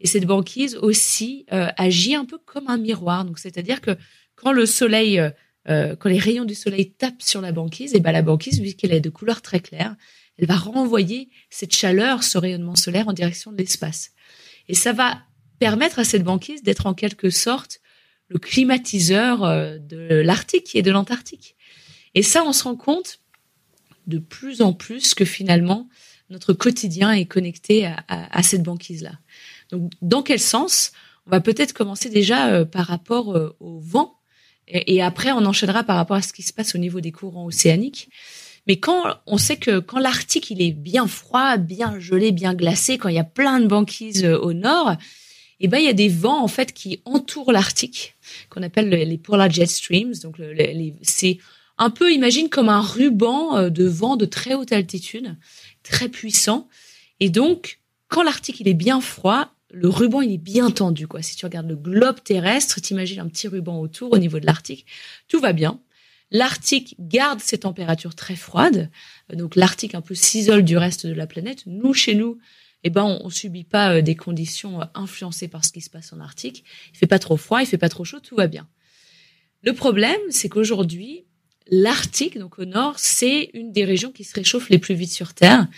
Et 0.00 0.06
cette 0.06 0.24
banquise 0.24 0.76
aussi 0.76 1.44
euh, 1.52 1.68
agit 1.76 2.14
un 2.14 2.24
peu 2.24 2.38
comme 2.38 2.68
un 2.68 2.78
miroir. 2.78 3.26
Donc, 3.26 3.38
c'est-à-dire 3.38 3.82
que 3.82 3.98
quand 4.40 4.52
le 4.52 4.64
soleil, 4.64 5.20
euh, 5.68 5.96
quand 5.96 6.08
les 6.08 6.18
rayons 6.18 6.44
du 6.44 6.54
soleil 6.54 6.92
tapent 6.92 7.22
sur 7.22 7.40
la 7.40 7.52
banquise, 7.52 7.94
et 7.94 8.00
ben 8.00 8.12
la 8.12 8.22
banquise, 8.22 8.60
vu 8.60 8.72
qu'elle 8.72 8.92
est 8.92 9.00
de 9.00 9.10
couleur 9.10 9.42
très 9.42 9.60
claire, 9.60 9.96
elle 10.38 10.46
va 10.46 10.56
renvoyer 10.56 11.28
cette 11.50 11.74
chaleur, 11.74 12.22
ce 12.22 12.38
rayonnement 12.38 12.74
solaire 12.74 13.08
en 13.08 13.12
direction 13.12 13.52
de 13.52 13.58
l'espace. 13.58 14.12
Et 14.68 14.74
ça 14.74 14.94
va 14.94 15.18
permettre 15.58 15.98
à 15.98 16.04
cette 16.04 16.24
banquise 16.24 16.62
d'être 16.62 16.86
en 16.86 16.94
quelque 16.94 17.28
sorte 17.28 17.80
le 18.28 18.38
climatiseur 18.38 19.40
de 19.80 20.22
l'Arctique 20.24 20.74
et 20.74 20.82
de 20.82 20.90
l'Antarctique. 20.90 21.56
Et 22.14 22.22
ça, 22.22 22.42
on 22.46 22.52
se 22.52 22.64
rend 22.64 22.76
compte 22.76 23.20
de 24.06 24.18
plus 24.18 24.62
en 24.62 24.72
plus 24.72 25.14
que 25.14 25.26
finalement, 25.26 25.88
notre 26.30 26.54
quotidien 26.54 27.10
est 27.10 27.26
connecté 27.26 27.92
à, 28.08 28.42
cette 28.42 28.62
banquise-là. 28.62 29.18
Donc, 29.70 29.92
dans 30.00 30.22
quel 30.22 30.40
sens? 30.40 30.92
On 31.26 31.30
va 31.30 31.40
peut-être 31.40 31.74
commencer 31.74 32.08
déjà 32.08 32.64
par 32.64 32.86
rapport 32.86 33.36
au 33.60 33.78
vent, 33.80 34.19
et, 34.68 35.02
après 35.02 35.32
on 35.32 35.44
enchaînera 35.44 35.84
par 35.84 35.96
rapport 35.96 36.16
à 36.16 36.22
ce 36.22 36.32
qui 36.32 36.42
se 36.42 36.52
passe 36.52 36.74
au 36.74 36.78
niveau 36.78 37.00
des 37.00 37.12
courants 37.12 37.46
océaniques. 37.46 38.08
Mais 38.66 38.76
quand 38.78 39.16
on 39.26 39.38
sait 39.38 39.56
que 39.56 39.78
quand 39.78 39.98
l'Arctique 39.98 40.50
il 40.50 40.62
est 40.62 40.72
bien 40.72 41.06
froid, 41.06 41.56
bien 41.56 41.98
gelé, 41.98 42.30
bien 42.30 42.54
glacé, 42.54 42.98
quand 42.98 43.08
il 43.08 43.16
y 43.16 43.20
a 43.20 43.24
plein 43.24 43.58
de 43.60 43.66
banquises 43.66 44.24
euh, 44.24 44.38
au 44.38 44.52
nord, 44.52 44.96
eh 45.60 45.68
ben 45.68 45.78
il 45.78 45.84
y 45.84 45.88
a 45.88 45.94
des 45.94 46.08
vents 46.08 46.42
en 46.42 46.48
fait 46.48 46.72
qui 46.72 47.00
entourent 47.04 47.52
l'Arctique, 47.52 48.14
qu'on 48.48 48.62
appelle 48.62 48.88
les 48.88 49.18
polar 49.18 49.50
jet 49.50 49.66
streams. 49.66 50.14
Donc 50.22 50.36
c'est 51.02 51.38
un 51.78 51.90
peu 51.90 52.12
imagine 52.12 52.48
comme 52.48 52.68
un 52.68 52.80
ruban 52.80 53.56
euh, 53.56 53.70
de 53.70 53.86
vent 53.86 54.16
de 54.16 54.26
très 54.26 54.54
haute 54.54 54.72
altitude, 54.72 55.36
très 55.82 56.08
puissant. 56.08 56.68
Et 57.18 57.30
donc 57.30 57.80
quand 58.08 58.22
l'Arctique 58.22 58.60
il 58.60 58.68
est 58.68 58.74
bien 58.74 59.00
froid, 59.00 59.54
le 59.72 59.88
ruban 59.88 60.20
il 60.20 60.32
est 60.32 60.38
bien 60.38 60.70
tendu 60.70 61.06
quoi. 61.06 61.22
Si 61.22 61.36
tu 61.36 61.44
regardes 61.44 61.68
le 61.68 61.76
globe 61.76 62.22
terrestre, 62.22 62.80
t'imagines 62.80 63.20
un 63.20 63.28
petit 63.28 63.48
ruban 63.48 63.80
autour 63.80 64.12
au 64.12 64.18
niveau 64.18 64.40
de 64.40 64.46
l'Arctique, 64.46 64.86
tout 65.28 65.40
va 65.40 65.52
bien. 65.52 65.80
L'Arctique 66.30 66.94
garde 67.00 67.40
ses 67.40 67.58
températures 67.58 68.14
très 68.14 68.36
froides, 68.36 68.90
donc 69.32 69.56
l'Arctique 69.56 69.94
un 69.94 70.00
peu 70.00 70.14
s'isole 70.14 70.62
du 70.62 70.76
reste 70.76 71.06
de 71.06 71.14
la 71.14 71.26
planète. 71.26 71.64
Nous, 71.66 71.92
chez 71.92 72.14
nous, 72.14 72.38
eh 72.84 72.90
ben, 72.90 73.18
on, 73.22 73.30
subit 73.30 73.64
pas 73.64 73.96
euh, 73.96 74.02
des 74.02 74.16
conditions 74.16 74.80
euh, 74.80 74.84
influencées 74.94 75.48
par 75.48 75.64
ce 75.64 75.72
qui 75.72 75.80
se 75.80 75.90
passe 75.90 76.12
en 76.12 76.20
Arctique. 76.20 76.64
Il 76.92 76.98
fait 76.98 77.06
pas 77.06 77.18
trop 77.18 77.36
froid, 77.36 77.60
il 77.60 77.66
fait 77.66 77.78
pas 77.78 77.88
trop 77.88 78.04
chaud, 78.04 78.20
tout 78.20 78.36
va 78.36 78.46
bien. 78.46 78.68
Le 79.62 79.74
problème, 79.74 80.20
c'est 80.30 80.48
qu'aujourd'hui, 80.48 81.26
l'Arctique, 81.66 82.38
donc 82.38 82.58
au 82.58 82.64
nord, 82.64 82.98
c'est 82.98 83.50
une 83.52 83.72
des 83.72 83.84
régions 83.84 84.12
qui 84.12 84.24
se 84.24 84.34
réchauffe 84.34 84.70
les 84.70 84.78
plus 84.78 84.94
vite 84.94 85.12
sur 85.12 85.34
Terre. 85.34 85.68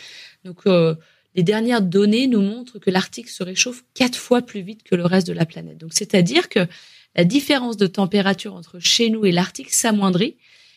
Donc, 0.44 0.61
euh, 0.66 0.94
les 1.35 1.42
dernières 1.42 1.83
données 1.83 2.27
nous 2.27 2.42
montrent 2.42 2.79
que 2.79 2.90
l'Arctique 2.90 3.29
se 3.29 3.42
réchauffe 3.42 3.85
quatre 3.95 4.18
fois 4.18 4.42
plus 4.42 4.61
vite 4.61 4.83
que 4.83 4.95
le 4.95 5.05
reste 5.05 5.27
de 5.27 5.33
la 5.33 5.47
planète. 5.47 5.79
Donc, 5.79 5.92
c'est-à-dire 5.95 6.49
que 6.49 6.66
la 7.14 7.25
différence 7.25 7.77
de 7.77 7.87
température 7.87 8.55
entre 8.55 8.79
chez 8.79 9.11
nous 9.11 9.25
et 9.25 9.33
l'Arctique 9.33 9.73
s'amoindrit. 9.73 10.37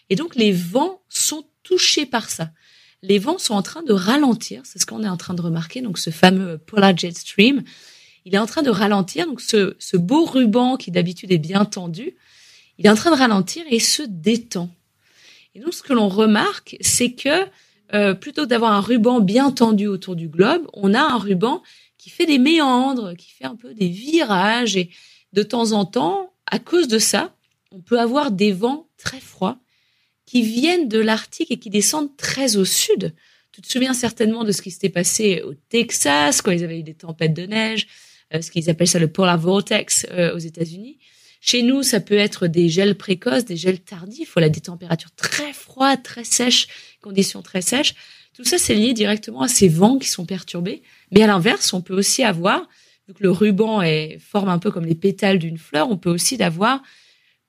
Et 0.09 0.15
donc, 0.15 0.35
les 0.35 0.51
vents 0.51 1.01
sont 1.09 1.45
touchés 1.63 2.05
par 2.05 2.29
ça. 2.29 2.51
Les 3.01 3.19
vents 3.19 3.37
sont 3.37 3.53
en 3.53 3.61
train 3.61 3.83
de 3.83 3.93
ralentir. 3.93 4.61
C'est 4.65 4.79
ce 4.79 4.85
qu'on 4.85 5.03
est 5.03 5.09
en 5.09 5.17
train 5.17 5.33
de 5.33 5.41
remarquer. 5.41 5.81
Donc, 5.81 5.97
ce 5.97 6.09
fameux 6.09 6.57
Polar 6.57 6.97
Jet 6.97 7.17
Stream, 7.17 7.63
il 8.25 8.33
est 8.33 8.39
en 8.39 8.45
train 8.45 8.63
de 8.63 8.69
ralentir. 8.69 9.27
Donc, 9.27 9.41
ce, 9.41 9.75
ce 9.79 9.97
beau 9.97 10.25
ruban 10.25 10.77
qui 10.77 10.91
d'habitude 10.91 11.31
est 11.31 11.37
bien 11.37 11.65
tendu, 11.65 12.15
il 12.77 12.85
est 12.85 12.89
en 12.89 12.95
train 12.95 13.11
de 13.11 13.17
ralentir 13.17 13.63
et 13.69 13.79
se 13.79 14.03
détend. 14.03 14.69
Et 15.53 15.59
donc, 15.59 15.73
ce 15.73 15.83
que 15.83 15.93
l'on 15.93 16.09
remarque, 16.09 16.77
c'est 16.81 17.11
que 17.11 17.45
euh, 17.95 18.13
plutôt 18.13 18.45
d'avoir 18.45 18.73
un 18.73 18.81
ruban 18.81 19.21
bien 19.21 19.51
tendu 19.51 19.87
autour 19.87 20.15
du 20.15 20.27
globe, 20.27 20.67
on 20.73 20.93
a 20.93 20.99
un 20.99 21.17
ruban 21.17 21.63
qui 21.97 22.09
fait 22.09 22.25
des 22.25 22.37
méandres, 22.37 23.15
qui 23.15 23.31
fait 23.31 23.45
un 23.45 23.55
peu 23.55 23.73
des 23.73 23.87
virages 23.87 24.75
et 24.75 24.89
de 25.33 25.43
temps 25.43 25.71
en 25.71 25.85
temps, 25.85 26.33
à 26.45 26.59
cause 26.59 26.87
de 26.87 26.99
ça, 26.99 27.35
on 27.71 27.79
peut 27.79 27.99
avoir 27.99 28.31
des 28.31 28.51
vents 28.51 28.89
très 28.97 29.19
froids 29.19 29.59
qui 30.25 30.41
viennent 30.41 30.89
de 30.89 30.99
l'Arctique 30.99 31.51
et 31.51 31.57
qui 31.57 31.69
descendent 31.69 32.15
très 32.17 32.57
au 32.57 32.65
sud. 32.65 33.13
Tu 33.53 33.61
te 33.61 33.71
souviens 33.71 33.93
certainement 33.93 34.43
de 34.43 34.51
ce 34.51 34.61
qui 34.61 34.71
s'était 34.71 34.89
passé 34.89 35.41
au 35.45 35.53
Texas 35.69 36.41
quand 36.41 36.51
ils 36.51 36.63
avaient 36.63 36.79
eu 36.79 36.83
des 36.83 36.95
tempêtes 36.95 37.33
de 37.33 37.45
neige, 37.45 37.87
euh, 38.33 38.41
ce 38.41 38.51
qu'ils 38.51 38.69
appellent 38.69 38.87
ça 38.87 38.99
le 38.99 39.07
polar 39.07 39.37
vortex 39.37 40.05
euh, 40.11 40.35
aux 40.35 40.39
États-Unis. 40.39 40.99
Chez 41.47 41.61
nous, 41.61 41.83
ça 41.83 41.99
peut 41.99 42.17
être 42.17 42.47
des 42.47 42.69
gels 42.69 42.95
précoces, 42.95 43.45
des 43.45 43.55
gels 43.55 43.79
tardifs, 43.79 44.33
voilà, 44.33 44.49
des 44.49 44.61
températures 44.61 45.11
très 45.15 45.53
froides, 45.53 46.01
très 46.01 46.23
sèches, 46.23 46.67
conditions 47.05 47.43
très 47.43 47.61
sèches. 47.61 47.93
Tout 48.33 48.43
ça, 48.43 48.57
c'est 48.57 48.73
lié 48.73 48.93
directement 48.93 49.41
à 49.41 49.47
ces 49.47 49.69
vents 49.69 49.99
qui 49.99 50.09
sont 50.09 50.25
perturbés. 50.25 50.81
Mais 51.11 51.21
à 51.21 51.27
l'inverse, 51.27 51.71
on 51.71 51.81
peut 51.81 51.95
aussi 51.95 52.23
avoir 52.23 52.67
vu 53.07 53.13
que 53.13 53.21
le 53.21 53.29
ruban 53.29 53.83
est, 53.83 54.17
forme 54.19 54.49
un 54.49 54.57
peu 54.57 54.71
comme 54.71 54.85
les 54.85 54.95
pétales 54.95 55.37
d'une 55.37 55.59
fleur, 55.59 55.89
on 55.91 55.97
peut 55.97 56.09
aussi 56.09 56.41
avoir, 56.41 56.81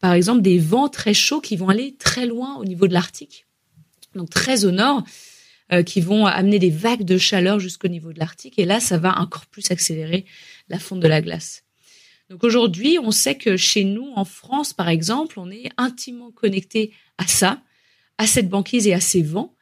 par 0.00 0.12
exemple, 0.12 0.42
des 0.42 0.58
vents 0.58 0.90
très 0.90 1.14
chauds 1.14 1.40
qui 1.40 1.56
vont 1.56 1.70
aller 1.70 1.96
très 1.96 2.26
loin 2.26 2.56
au 2.56 2.64
niveau 2.64 2.86
de 2.86 2.92
l'Arctique, 2.92 3.46
donc 4.14 4.28
très 4.28 4.66
au 4.66 4.70
nord, 4.70 5.02
euh, 5.72 5.82
qui 5.82 6.02
vont 6.02 6.26
amener 6.26 6.58
des 6.58 6.70
vagues 6.70 7.04
de 7.04 7.16
chaleur 7.16 7.58
jusqu'au 7.58 7.88
niveau 7.88 8.12
de 8.12 8.18
l'Arctique. 8.18 8.58
Et 8.58 8.66
là, 8.66 8.78
ça 8.78 8.98
va 8.98 9.18
encore 9.18 9.46
plus 9.46 9.70
accélérer 9.70 10.26
la 10.68 10.78
fonte 10.78 11.00
de 11.00 11.08
la 11.08 11.22
glace. 11.22 11.64
Donc 12.28 12.44
aujourd'hui, 12.44 12.98
on 13.02 13.10
sait 13.10 13.36
que 13.36 13.56
chez 13.56 13.84
nous, 13.84 14.12
en 14.14 14.24
France, 14.24 14.72
par 14.72 14.88
exemple, 14.88 15.40
on 15.40 15.50
est 15.50 15.70
intimement 15.78 16.32
connecté 16.32 16.92
à 17.18 17.26
ça, 17.26 17.62
à 18.18 18.26
cette 18.26 18.48
banquise 18.48 18.86
et 18.86 18.94
à 18.94 19.00
ces 19.00 19.22
vents. 19.22 19.54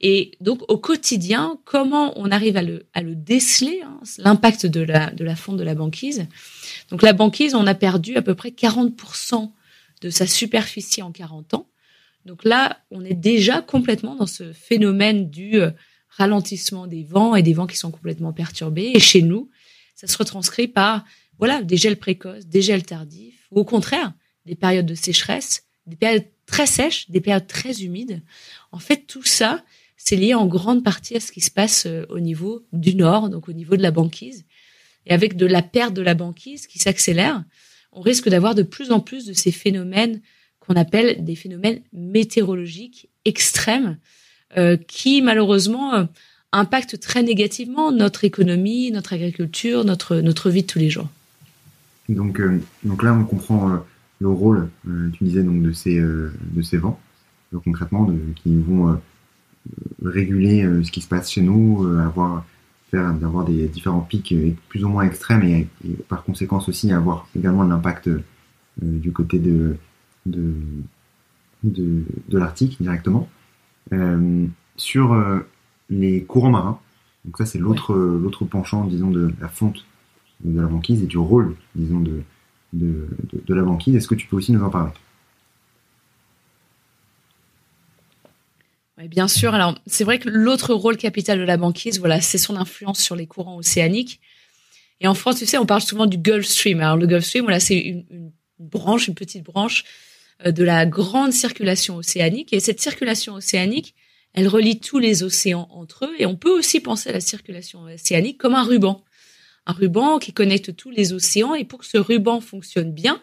Et 0.00 0.32
donc 0.40 0.62
au 0.68 0.78
quotidien, 0.78 1.58
comment 1.64 2.12
on 2.16 2.30
arrive 2.30 2.56
à 2.56 2.62
le, 2.62 2.86
à 2.92 3.02
le 3.02 3.14
déceler, 3.14 3.82
hein, 3.84 4.00
l'impact 4.18 4.66
de 4.66 4.80
la, 4.80 5.10
de 5.10 5.24
la 5.24 5.36
fonte 5.36 5.56
de 5.56 5.62
la 5.62 5.76
banquise? 5.76 6.26
Donc 6.90 7.02
la 7.02 7.12
banquise, 7.12 7.54
on 7.54 7.66
a 7.66 7.74
perdu 7.74 8.16
à 8.16 8.22
peu 8.22 8.34
près 8.34 8.50
40% 8.50 9.52
de 10.00 10.10
sa 10.10 10.26
superficie 10.26 11.02
en 11.02 11.12
40 11.12 11.54
ans. 11.54 11.68
Donc 12.24 12.44
là, 12.44 12.80
on 12.90 13.04
est 13.04 13.14
déjà 13.14 13.62
complètement 13.62 14.16
dans 14.16 14.26
ce 14.26 14.52
phénomène 14.52 15.30
du 15.30 15.60
euh, 15.60 15.70
ralentissement 16.08 16.86
des 16.86 17.04
vents 17.04 17.34
et 17.34 17.42
des 17.42 17.54
vents 17.54 17.66
qui 17.66 17.76
sont 17.76 17.90
complètement 17.90 18.32
perturbés. 18.32 18.92
Et 18.94 19.00
chez 19.00 19.22
nous, 19.22 19.50
ça 19.94 20.06
se 20.06 20.16
retranscrit 20.16 20.68
par 20.68 21.04
voilà 21.38 21.62
des 21.62 21.76
gels 21.76 21.98
précoces, 21.98 22.46
des 22.46 22.62
gels 22.62 22.84
tardifs, 22.84 23.46
ou 23.50 23.60
au 23.60 23.64
contraire 23.64 24.12
des 24.46 24.54
périodes 24.54 24.86
de 24.86 24.94
sécheresse, 24.94 25.64
des 25.86 25.96
périodes 25.96 26.26
très 26.46 26.66
sèches, 26.66 27.10
des 27.10 27.20
périodes 27.20 27.46
très 27.46 27.82
humides. 27.82 28.22
En 28.72 28.78
fait, 28.78 29.06
tout 29.06 29.24
ça, 29.24 29.62
c'est 29.96 30.16
lié 30.16 30.34
en 30.34 30.46
grande 30.46 30.82
partie 30.82 31.16
à 31.16 31.20
ce 31.20 31.32
qui 31.32 31.40
se 31.40 31.50
passe 31.50 31.86
euh, 31.86 32.04
au 32.08 32.20
niveau 32.20 32.64
du 32.72 32.94
nord, 32.94 33.28
donc 33.30 33.48
au 33.48 33.52
niveau 33.52 33.76
de 33.76 33.82
la 33.82 33.90
banquise. 33.90 34.44
Et 35.06 35.12
avec 35.12 35.36
de 35.36 35.46
la 35.46 35.62
perte 35.62 35.94
de 35.94 36.02
la 36.02 36.14
banquise 36.14 36.66
qui 36.66 36.78
s'accélère, 36.78 37.44
on 37.92 38.00
risque 38.00 38.28
d'avoir 38.28 38.54
de 38.54 38.62
plus 38.62 38.90
en 38.92 39.00
plus 39.00 39.26
de 39.26 39.32
ces 39.32 39.52
phénomènes 39.52 40.20
qu'on 40.60 40.74
appelle 40.74 41.24
des 41.24 41.34
phénomènes 41.34 41.82
météorologiques 41.92 43.08
extrêmes, 43.24 43.98
euh, 44.56 44.76
qui 44.76 45.22
malheureusement 45.22 45.94
euh, 45.94 46.04
impactent 46.52 47.00
très 47.00 47.22
négativement 47.22 47.90
notre 47.90 48.24
économie, 48.24 48.90
notre 48.90 49.12
agriculture, 49.12 49.84
notre 49.84 50.16
notre 50.16 50.50
vie 50.50 50.62
de 50.62 50.66
tous 50.66 50.78
les 50.78 50.90
jours. 50.90 51.08
Donc 52.08 52.40
donc 52.82 53.02
là 53.02 53.14
on 53.14 53.24
comprend 53.24 53.84
le 54.22 54.28
rôle, 54.28 54.70
tu 54.84 55.24
disais 55.24 55.42
donc 55.42 55.62
de 55.62 55.72
ces 55.72 56.00
de 56.00 56.62
ces 56.62 56.78
vents, 56.78 56.98
concrètement 57.64 58.04
de, 58.04 58.18
qui 58.36 58.56
vont 58.56 58.98
réguler 60.04 60.64
euh, 60.64 60.82
ce 60.82 60.90
qui 60.90 61.00
se 61.00 61.08
passe 61.08 61.30
chez 61.30 61.42
nous, 61.42 61.84
euh, 61.84 62.00
avoir 62.00 62.44
faire 62.90 63.14
d'avoir 63.14 63.44
des 63.44 63.68
différents 63.68 64.00
pics 64.00 64.32
euh, 64.32 64.52
plus 64.68 64.84
ou 64.84 64.88
moins 64.88 65.04
extrêmes 65.04 65.42
et, 65.44 65.68
par 66.08 66.24
conséquence 66.24 66.68
aussi 66.68 66.92
avoir 66.92 67.26
également 67.36 67.64
de 67.64 67.70
l'impact 67.70 68.10
du 68.80 69.12
côté 69.12 69.38
de 69.38 69.76
de, 70.24 70.54
de, 71.64 72.04
de 72.28 72.38
l'Arctique 72.38 72.80
directement. 72.80 73.28
Euh, 73.92 74.46
sur 74.76 75.20
les 75.90 76.22
courants 76.24 76.50
marins, 76.50 76.80
donc 77.24 77.36
ça 77.36 77.44
c'est 77.44 77.58
l'autre 77.58 77.94
l'autre 77.94 78.44
penchant 78.44 78.84
disons 78.84 79.10
de 79.10 79.32
la 79.40 79.48
fonte 79.48 79.84
de 80.44 80.60
la 80.60 80.66
banquise 80.66 81.02
et 81.02 81.06
du 81.06 81.18
rôle 81.18 81.54
disons 81.74 82.00
de, 82.00 82.22
de, 82.72 83.08
la 83.48 83.62
banquise. 83.62 83.94
Est-ce 83.96 84.08
que 84.08 84.14
tu 84.14 84.26
peux 84.26 84.36
aussi 84.36 84.52
nous 84.52 84.62
en 84.62 84.70
parler? 84.70 84.92
Bien 89.08 89.26
sûr. 89.26 89.52
Alors, 89.54 89.76
c'est 89.86 90.04
vrai 90.04 90.18
que 90.18 90.28
l'autre 90.28 90.74
rôle 90.74 90.96
capital 90.96 91.38
de 91.38 91.44
la 91.44 91.56
banquise, 91.56 91.98
voilà, 91.98 92.20
c'est 92.20 92.38
son 92.38 92.56
influence 92.56 93.00
sur 93.00 93.16
les 93.16 93.26
courants 93.26 93.56
océaniques. 93.56 94.20
Et 95.00 95.08
en 95.08 95.14
France, 95.14 95.38
tu 95.38 95.46
sais, 95.46 95.58
on 95.58 95.66
parle 95.66 95.80
souvent 95.80 96.06
du 96.06 96.18
Gulf 96.18 96.46
Stream. 96.46 96.80
Alors, 96.80 96.96
le 96.96 97.06
Gulf 97.06 97.24
Stream, 97.24 97.44
voilà, 97.44 97.58
c'est 97.58 97.78
une, 97.78 98.04
une, 98.10 98.32
branche, 98.60 99.08
une 99.08 99.16
petite 99.16 99.42
branche 99.42 99.84
euh, 100.46 100.52
de 100.52 100.62
la 100.62 100.86
grande 100.86 101.32
circulation 101.32 101.96
océanique. 101.96 102.52
Et 102.52 102.60
cette 102.60 102.80
circulation 102.80 103.34
océanique, 103.34 103.96
elle 104.34 104.46
relie 104.46 104.78
tous 104.78 105.00
les 105.00 105.24
océans 105.24 105.68
entre 105.72 106.04
eux. 106.04 106.14
Et 106.18 106.26
on 106.26 106.36
peut 106.36 106.56
aussi 106.56 106.78
penser 106.78 107.10
à 107.10 107.12
la 107.12 107.20
circulation 107.20 107.82
océanique 107.82 108.38
comme 108.38 108.54
un 108.54 108.62
ruban. 108.62 109.02
Un 109.66 109.72
ruban 109.72 110.18
qui 110.18 110.32
connecte 110.32 110.74
tous 110.76 110.90
les 110.90 111.12
océans. 111.12 111.54
Et 111.54 111.64
pour 111.64 111.80
que 111.80 111.86
ce 111.86 111.98
ruban 111.98 112.40
fonctionne 112.40 112.92
bien, 112.92 113.20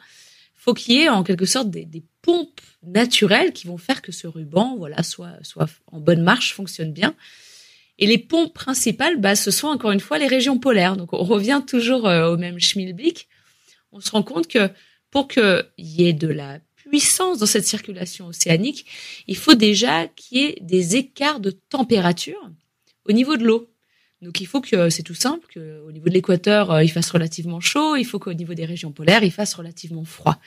faut 0.56 0.73
qu'il 0.73 0.95
y 0.95 1.02
ait 1.02 1.10
en 1.10 1.23
quelque 1.23 1.45
sorte 1.45 1.69
des, 1.69 2.04
pompes 2.21 2.60
naturelles 2.84 3.54
qui 3.54 3.65
vont 3.65 3.78
faire 3.78 4.02
que 4.02 4.12
ce 4.12 4.28
ruban, 4.28 4.75
voilà, 4.78 5.04
soit, 5.04 5.38
soit 5.41 5.69
en 5.88 6.02
bonne 6.02 6.21
marche, 6.21 6.54
fonctionne 6.54 6.91
bien. 6.91 7.15
Et 7.97 8.06
les 8.08 8.17
pompes 8.17 8.54
principales, 8.54 9.17
bah, 9.17 9.38
ce 9.38 9.52
sont 9.52 9.67
encore 9.67 9.91
une 9.91 10.02
fois 10.02 10.17
les 10.17 10.28
régions 10.28 10.60
polaires. 10.60 10.97
Donc, 10.97 11.13
on 11.13 11.23
revient 11.23 11.62
toujours 11.65 12.08
euh, 12.08 12.34
au 12.34 12.38
même 12.38 12.60
schmilblick. 12.60 13.30
On 13.93 14.02
se 14.02 14.12
rend 14.12 14.21
compte 14.21 14.47
que 14.47 14.69
pour 15.12 15.28
qu'il 15.30 15.63
y 15.78 16.08
ait 16.08 16.13
de 16.13 16.28
la 16.28 16.60
puissance 16.75 17.39
dans 17.39 17.45
cette 17.45 17.65
circulation 17.65 18.28
océanique, 18.28 18.86
il 19.28 19.38
faut 19.38 19.56
déjà 19.56 20.08
qu'il 20.08 20.38
y 20.38 20.43
ait 20.43 20.58
des 20.62 20.95
écarts 20.95 21.39
de 21.39 21.52
température 21.52 22.49
au 23.08 23.12
niveau 23.12 23.38
de 23.38 23.45
l'eau. 23.45 23.69
Donc 24.21 24.41
il 24.41 24.47
faut 24.47 24.60
que 24.60 24.89
c'est 24.89 25.03
tout 25.03 25.15
simple 25.15 25.47
qu'au 25.53 25.91
niveau 25.91 26.10
de 26.10 26.13
l'équateur 26.13 26.71
euh, 26.71 26.84
il 26.84 26.89
fasse 26.89 27.10
relativement 27.10 27.62
chaud, 27.62 27.95
il 27.95 28.03
faut 28.03 28.19
qu'au 28.19 28.34
niveau 28.34 28.53
des 28.53 28.65
régions 28.65 28.91
polaires 28.91 29.23
il 29.23 29.32
fasse 29.32 29.53
relativement 29.53 30.03
froid. 30.03 30.39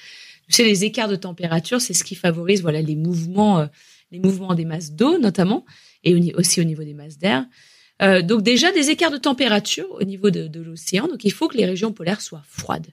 Tu 0.50 0.62
les 0.62 0.84
écarts 0.84 1.08
de 1.08 1.16
température, 1.16 1.80
c'est 1.80 1.94
ce 1.94 2.04
qui 2.04 2.14
favorise 2.14 2.60
voilà 2.60 2.82
les 2.82 2.96
mouvements, 2.96 3.60
euh, 3.60 3.66
les 4.10 4.18
mouvements 4.18 4.54
des 4.54 4.66
masses 4.66 4.92
d'eau 4.92 5.18
notamment, 5.18 5.64
et 6.04 6.34
aussi 6.34 6.60
au 6.60 6.64
niveau 6.64 6.84
des 6.84 6.94
masses 6.94 7.16
d'air. 7.16 7.46
Euh, 8.02 8.20
donc 8.20 8.42
déjà 8.42 8.70
des 8.72 8.90
écarts 8.90 9.10
de 9.10 9.16
température 9.16 9.90
au 9.92 10.04
niveau 10.04 10.30
de, 10.30 10.48
de 10.48 10.60
l'océan. 10.60 11.08
Donc 11.08 11.24
il 11.24 11.32
faut 11.32 11.48
que 11.48 11.56
les 11.56 11.66
régions 11.66 11.92
polaires 11.92 12.20
soient 12.20 12.44
froides. 12.46 12.88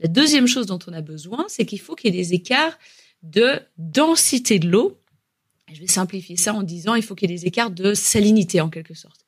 La 0.00 0.08
deuxième 0.08 0.46
chose 0.46 0.66
dont 0.66 0.78
on 0.86 0.92
a 0.92 1.02
besoin, 1.02 1.46
c'est 1.48 1.64
qu'il 1.64 1.80
faut 1.80 1.94
qu'il 1.94 2.14
y 2.14 2.18
ait 2.18 2.22
des 2.22 2.34
écarts 2.34 2.78
de 3.22 3.60
densité 3.78 4.58
de 4.58 4.68
l'eau. 4.68 4.98
Je 5.72 5.80
vais 5.80 5.86
simplifier 5.86 6.36
ça 6.36 6.52
en 6.52 6.62
disant 6.62 6.94
il 6.94 7.02
faut 7.02 7.14
qu'il 7.14 7.30
y 7.30 7.32
ait 7.32 7.36
des 7.36 7.46
écarts 7.46 7.70
de 7.70 7.94
salinité 7.94 8.60
en 8.60 8.70
quelque 8.70 8.94
sorte. 8.94 9.20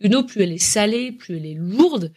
Une 0.00 0.16
eau, 0.16 0.24
plus 0.24 0.42
elle 0.42 0.52
est 0.52 0.58
salée, 0.58 1.12
plus 1.12 1.36
elle 1.36 1.46
est 1.46 1.54
lourde. 1.54 2.12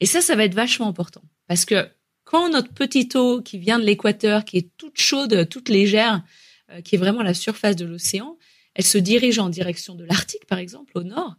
Et 0.00 0.06
ça, 0.06 0.20
ça 0.20 0.34
va 0.34 0.44
être 0.44 0.54
vachement 0.54 0.88
important. 0.88 1.22
Parce 1.46 1.64
que 1.64 1.88
quand 2.24 2.50
notre 2.50 2.72
petite 2.72 3.16
eau 3.16 3.40
qui 3.40 3.58
vient 3.58 3.78
de 3.78 3.84
l'équateur, 3.84 4.44
qui 4.44 4.58
est 4.58 4.70
toute 4.76 5.00
chaude, 5.00 5.48
toute 5.48 5.68
légère, 5.68 6.22
euh, 6.70 6.80
qui 6.80 6.96
est 6.96 6.98
vraiment 6.98 7.22
la 7.22 7.34
surface 7.34 7.76
de 7.76 7.86
l'océan, 7.86 8.36
elle 8.74 8.84
se 8.84 8.98
dirige 8.98 9.38
en 9.38 9.48
direction 9.48 9.94
de 9.94 10.04
l'Arctique, 10.04 10.46
par 10.46 10.58
exemple, 10.58 10.92
au 10.96 11.02
nord, 11.02 11.36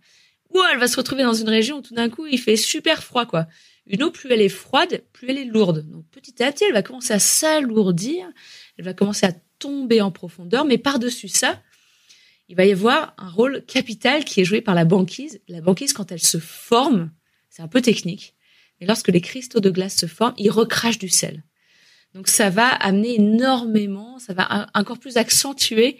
ou 0.49 0.59
elle 0.71 0.79
va 0.79 0.87
se 0.87 0.97
retrouver 0.97 1.23
dans 1.23 1.33
une 1.33 1.49
région 1.49 1.77
où 1.77 1.81
tout 1.81 1.93
d'un 1.93 2.09
coup, 2.09 2.25
il 2.25 2.39
fait 2.39 2.57
super 2.57 3.03
froid, 3.03 3.25
quoi. 3.25 3.47
Une 3.85 4.03
eau, 4.03 4.11
plus 4.11 4.31
elle 4.31 4.41
est 4.41 4.49
froide, 4.49 5.03
plus 5.13 5.29
elle 5.29 5.37
est 5.37 5.45
lourde. 5.45 5.87
Donc, 5.89 6.05
petit 6.09 6.43
à 6.43 6.51
petit, 6.51 6.65
elle 6.65 6.73
va 6.73 6.81
commencer 6.81 7.13
à 7.13 7.19
s'alourdir, 7.19 8.27
elle 8.77 8.85
va 8.85 8.93
commencer 8.93 9.25
à 9.25 9.33
tomber 9.59 10.01
en 10.01 10.11
profondeur, 10.11 10.65
mais 10.65 10.77
par-dessus 10.77 11.27
ça, 11.27 11.61
il 12.49 12.55
va 12.55 12.65
y 12.65 12.71
avoir 12.71 13.13
un 13.19 13.29
rôle 13.29 13.63
capital 13.67 14.25
qui 14.25 14.41
est 14.41 14.43
joué 14.43 14.59
par 14.59 14.73
la 14.73 14.83
banquise. 14.83 15.39
La 15.47 15.61
banquise, 15.61 15.93
quand 15.93 16.11
elle 16.11 16.19
se 16.19 16.39
forme, 16.39 17.11
c'est 17.49 17.61
un 17.61 17.67
peu 17.67 17.79
technique, 17.79 18.35
mais 18.81 18.87
lorsque 18.87 19.09
les 19.09 19.21
cristaux 19.21 19.59
de 19.59 19.69
glace 19.69 19.95
se 19.95 20.07
forment, 20.07 20.33
ils 20.37 20.49
recrachent 20.49 20.97
du 20.97 21.09
sel. 21.09 21.43
Donc 22.15 22.27
ça 22.27 22.49
va 22.49 22.67
amener 22.67 23.15
énormément, 23.15 24.17
ça 24.17 24.33
va 24.33 24.67
encore 24.73 24.97
plus 24.97 25.17
accentuer 25.17 25.99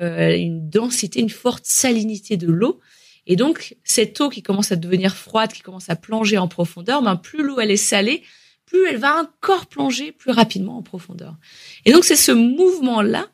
euh, 0.00 0.34
une 0.34 0.70
densité, 0.70 1.20
une 1.20 1.28
forte 1.28 1.66
salinité 1.66 2.38
de 2.38 2.46
l'eau. 2.46 2.80
Et 3.26 3.36
donc 3.36 3.76
cette 3.84 4.18
eau 4.22 4.30
qui 4.30 4.42
commence 4.42 4.72
à 4.72 4.76
devenir 4.76 5.14
froide, 5.14 5.52
qui 5.52 5.60
commence 5.60 5.90
à 5.90 5.96
plonger 5.96 6.38
en 6.38 6.48
profondeur, 6.48 7.02
ben 7.02 7.16
plus 7.16 7.42
l'eau 7.42 7.60
elle 7.60 7.70
est 7.70 7.76
salée, 7.76 8.22
plus 8.64 8.86
elle 8.88 8.96
va 8.96 9.20
encore 9.20 9.66
plonger 9.66 10.10
plus 10.10 10.30
rapidement 10.30 10.78
en 10.78 10.82
profondeur. 10.82 11.36
Et 11.84 11.92
donc 11.92 12.04
c'est 12.04 12.16
ce 12.16 12.32
mouvement 12.32 13.02
là 13.02 13.28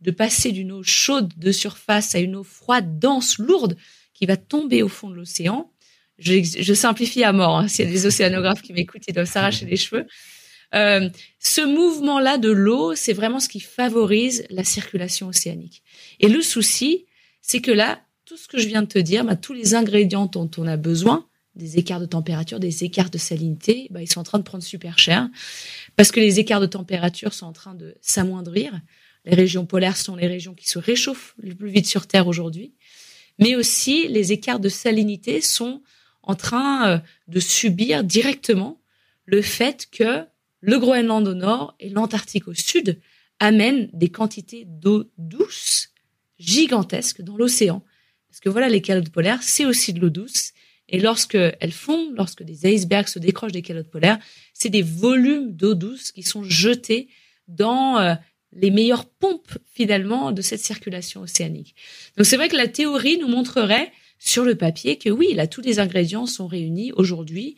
de 0.00 0.10
passer 0.10 0.52
d'une 0.52 0.72
eau 0.72 0.82
chaude 0.82 1.32
de 1.36 1.52
surface 1.52 2.14
à 2.14 2.18
une 2.18 2.36
eau 2.36 2.44
froide, 2.44 2.98
dense, 2.98 3.38
lourde, 3.38 3.76
qui 4.14 4.26
va 4.26 4.36
tomber 4.36 4.82
au 4.82 4.88
fond 4.88 5.10
de 5.10 5.14
l'océan. 5.14 5.70
Je, 6.18 6.74
simplifie 6.74 7.22
à 7.22 7.32
mort. 7.32 7.58
Hein. 7.58 7.68
S'il 7.68 7.84
y 7.84 7.88
a 7.88 7.90
des 7.90 8.06
océanographes 8.06 8.62
qui 8.62 8.72
m'écoutent, 8.72 9.04
ils 9.06 9.14
doivent 9.14 9.30
s'arracher 9.30 9.66
les 9.66 9.76
cheveux. 9.76 10.06
Euh, 10.74 11.08
ce 11.38 11.60
mouvement-là 11.60 12.38
de 12.38 12.50
l'eau, 12.50 12.94
c'est 12.94 13.12
vraiment 13.12 13.40
ce 13.40 13.48
qui 13.48 13.60
favorise 13.60 14.44
la 14.50 14.64
circulation 14.64 15.28
océanique. 15.28 15.82
Et 16.20 16.28
le 16.28 16.42
souci, 16.42 17.06
c'est 17.40 17.60
que 17.60 17.70
là, 17.70 18.00
tout 18.24 18.36
ce 18.36 18.48
que 18.48 18.58
je 18.58 18.66
viens 18.66 18.82
de 18.82 18.88
te 18.88 18.98
dire, 18.98 19.24
bah, 19.24 19.36
tous 19.36 19.54
les 19.54 19.74
ingrédients 19.74 20.26
dont 20.26 20.50
on 20.58 20.66
a 20.66 20.76
besoin, 20.76 21.26
des 21.54 21.78
écarts 21.78 22.00
de 22.00 22.06
température, 22.06 22.60
des 22.60 22.84
écarts 22.84 23.10
de 23.10 23.18
salinité, 23.18 23.88
bah, 23.90 24.02
ils 24.02 24.10
sont 24.10 24.20
en 24.20 24.24
train 24.24 24.38
de 24.38 24.44
prendre 24.44 24.62
super 24.62 24.98
cher 24.98 25.28
parce 25.96 26.12
que 26.12 26.20
les 26.20 26.38
écarts 26.38 26.60
de 26.60 26.66
température 26.66 27.32
sont 27.32 27.46
en 27.46 27.52
train 27.52 27.74
de 27.74 27.96
s'amoindrir. 28.00 28.72
Les 29.28 29.34
régions 29.34 29.66
polaires 29.66 29.98
sont 29.98 30.16
les 30.16 30.26
régions 30.26 30.54
qui 30.54 30.66
se 30.66 30.78
réchauffent 30.78 31.34
le 31.38 31.54
plus 31.54 31.68
vite 31.68 31.86
sur 31.86 32.06
Terre 32.06 32.28
aujourd'hui, 32.28 32.72
mais 33.38 33.56
aussi 33.56 34.08
les 34.08 34.32
écarts 34.32 34.58
de 34.58 34.70
salinité 34.70 35.42
sont 35.42 35.82
en 36.22 36.34
train 36.34 36.88
euh, 36.88 36.98
de 37.28 37.38
subir 37.38 38.04
directement 38.04 38.80
le 39.26 39.42
fait 39.42 39.86
que 39.92 40.24
le 40.60 40.78
Groenland 40.78 41.28
au 41.28 41.34
nord 41.34 41.76
et 41.78 41.90
l'Antarctique 41.90 42.48
au 42.48 42.54
sud 42.54 43.00
amènent 43.38 43.90
des 43.92 44.08
quantités 44.08 44.64
d'eau 44.66 45.04
douce 45.18 45.90
gigantesques 46.38 47.20
dans 47.20 47.36
l'océan. 47.36 47.84
Parce 48.30 48.40
que 48.40 48.48
voilà, 48.48 48.70
les 48.70 48.80
calottes 48.80 49.10
polaires, 49.10 49.42
c'est 49.42 49.66
aussi 49.66 49.92
de 49.92 50.00
l'eau 50.00 50.10
douce. 50.10 50.52
Et 50.88 51.00
lorsque 51.00 51.34
elles 51.34 51.72
fondent, 51.72 52.14
lorsque 52.16 52.42
des 52.42 52.66
icebergs 52.66 53.08
se 53.08 53.18
décrochent 53.18 53.52
des 53.52 53.62
calottes 53.62 53.90
polaires, 53.90 54.18
c'est 54.54 54.70
des 54.70 54.82
volumes 54.82 55.52
d'eau 55.54 55.74
douce 55.74 56.12
qui 56.12 56.22
sont 56.22 56.44
jetés 56.44 57.08
dans 57.46 57.98
euh, 57.98 58.14
les 58.52 58.70
meilleures 58.70 59.06
pompes 59.06 59.58
finalement 59.72 60.32
de 60.32 60.42
cette 60.42 60.60
circulation 60.60 61.22
océanique. 61.22 61.74
Donc 62.16 62.26
c'est 62.26 62.36
vrai 62.36 62.48
que 62.48 62.56
la 62.56 62.68
théorie 62.68 63.18
nous 63.18 63.28
montrerait 63.28 63.92
sur 64.18 64.44
le 64.44 64.54
papier 64.54 64.96
que 64.96 65.10
oui, 65.10 65.34
là 65.34 65.46
tous 65.46 65.60
les 65.60 65.78
ingrédients 65.78 66.26
sont 66.26 66.46
réunis 66.46 66.92
aujourd'hui 66.92 67.56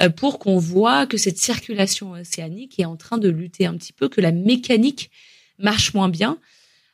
euh, 0.00 0.08
pour 0.08 0.38
qu'on 0.38 0.58
voit 0.58 1.06
que 1.06 1.16
cette 1.16 1.38
circulation 1.38 2.12
océanique 2.12 2.78
est 2.78 2.84
en 2.84 2.96
train 2.96 3.18
de 3.18 3.28
lutter 3.28 3.66
un 3.66 3.76
petit 3.76 3.92
peu, 3.92 4.08
que 4.08 4.20
la 4.20 4.32
mécanique 4.32 5.10
marche 5.58 5.94
moins 5.94 6.08
bien. 6.08 6.38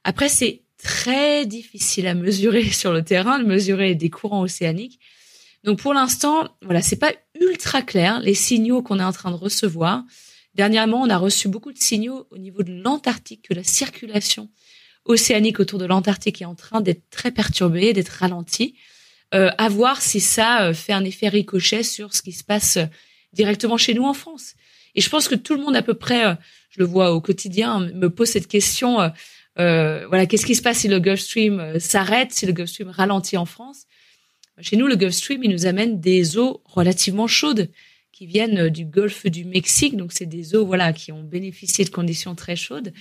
Après 0.04 0.28
c'est 0.28 0.62
très 0.78 1.46
difficile 1.46 2.06
à 2.06 2.14
mesurer 2.14 2.64
sur 2.70 2.92
le 2.92 3.02
terrain, 3.02 3.38
de 3.38 3.44
mesurer 3.44 3.94
des 3.94 4.10
courants 4.10 4.42
océaniques. 4.42 5.00
Donc 5.64 5.80
pour 5.80 5.94
l'instant, 5.94 6.48
voilà, 6.62 6.82
c'est 6.82 6.96
pas 6.96 7.12
ultra 7.40 7.82
clair 7.82 8.20
les 8.20 8.34
signaux 8.34 8.82
qu'on 8.82 9.00
est 9.00 9.04
en 9.04 9.12
train 9.12 9.30
de 9.30 9.36
recevoir. 9.36 10.04
Dernièrement, 10.56 11.02
on 11.02 11.10
a 11.10 11.18
reçu 11.18 11.48
beaucoup 11.48 11.70
de 11.70 11.78
signaux 11.78 12.26
au 12.30 12.38
niveau 12.38 12.62
de 12.62 12.72
l'Antarctique 12.72 13.46
que 13.46 13.52
la 13.52 13.62
circulation 13.62 14.48
océanique 15.04 15.60
autour 15.60 15.78
de 15.78 15.84
l'Antarctique 15.84 16.40
est 16.40 16.46
en 16.46 16.54
train 16.54 16.80
d'être 16.80 17.02
très 17.10 17.30
perturbée, 17.30 17.92
d'être 17.92 18.08
ralentie. 18.08 18.74
Euh, 19.34 19.50
à 19.58 19.68
voir 19.68 20.00
si 20.00 20.18
ça 20.18 20.62
euh, 20.62 20.72
fait 20.72 20.94
un 20.94 21.04
effet 21.04 21.28
ricochet 21.28 21.82
sur 21.82 22.14
ce 22.14 22.22
qui 22.22 22.32
se 22.32 22.42
passe 22.42 22.78
euh, 22.78 22.86
directement 23.34 23.76
chez 23.76 23.92
nous 23.92 24.04
en 24.04 24.14
France. 24.14 24.54
Et 24.94 25.02
je 25.02 25.10
pense 25.10 25.28
que 25.28 25.34
tout 25.34 25.54
le 25.54 25.60
monde 25.60 25.76
à 25.76 25.82
peu 25.82 25.92
près, 25.92 26.24
euh, 26.24 26.34
je 26.70 26.78
le 26.78 26.86
vois 26.86 27.12
au 27.12 27.20
quotidien, 27.20 27.80
me 27.80 28.08
pose 28.08 28.28
cette 28.28 28.48
question. 28.48 29.12
Euh, 29.58 30.06
voilà, 30.08 30.24
qu'est-ce 30.24 30.46
qui 30.46 30.54
se 30.54 30.62
passe 30.62 30.78
si 30.78 30.88
le 30.88 31.00
Gulf 31.00 31.20
Stream 31.20 31.78
s'arrête, 31.78 32.32
si 32.32 32.46
le 32.46 32.52
Gulf 32.52 32.70
Stream 32.70 32.88
ralentit 32.88 33.36
en 33.36 33.46
France? 33.46 33.82
Chez 34.62 34.76
nous, 34.76 34.86
le 34.86 34.96
Gulf 34.96 35.12
Stream, 35.12 35.44
il 35.44 35.50
nous 35.50 35.66
amène 35.66 36.00
des 36.00 36.38
eaux 36.38 36.62
relativement 36.64 37.26
chaudes 37.26 37.70
qui 38.16 38.24
viennent 38.24 38.58
euh, 38.58 38.70
du 38.70 38.86
golfe 38.86 39.26
du 39.26 39.44
Mexique. 39.44 39.94
Donc, 39.94 40.12
c'est 40.14 40.24
des 40.24 40.54
eaux, 40.54 40.64
voilà, 40.64 40.94
qui 40.94 41.12
ont 41.12 41.22
bénéficié 41.22 41.84
de 41.84 41.90
conditions 41.90 42.34
très 42.34 42.56
chaudes. 42.56 42.94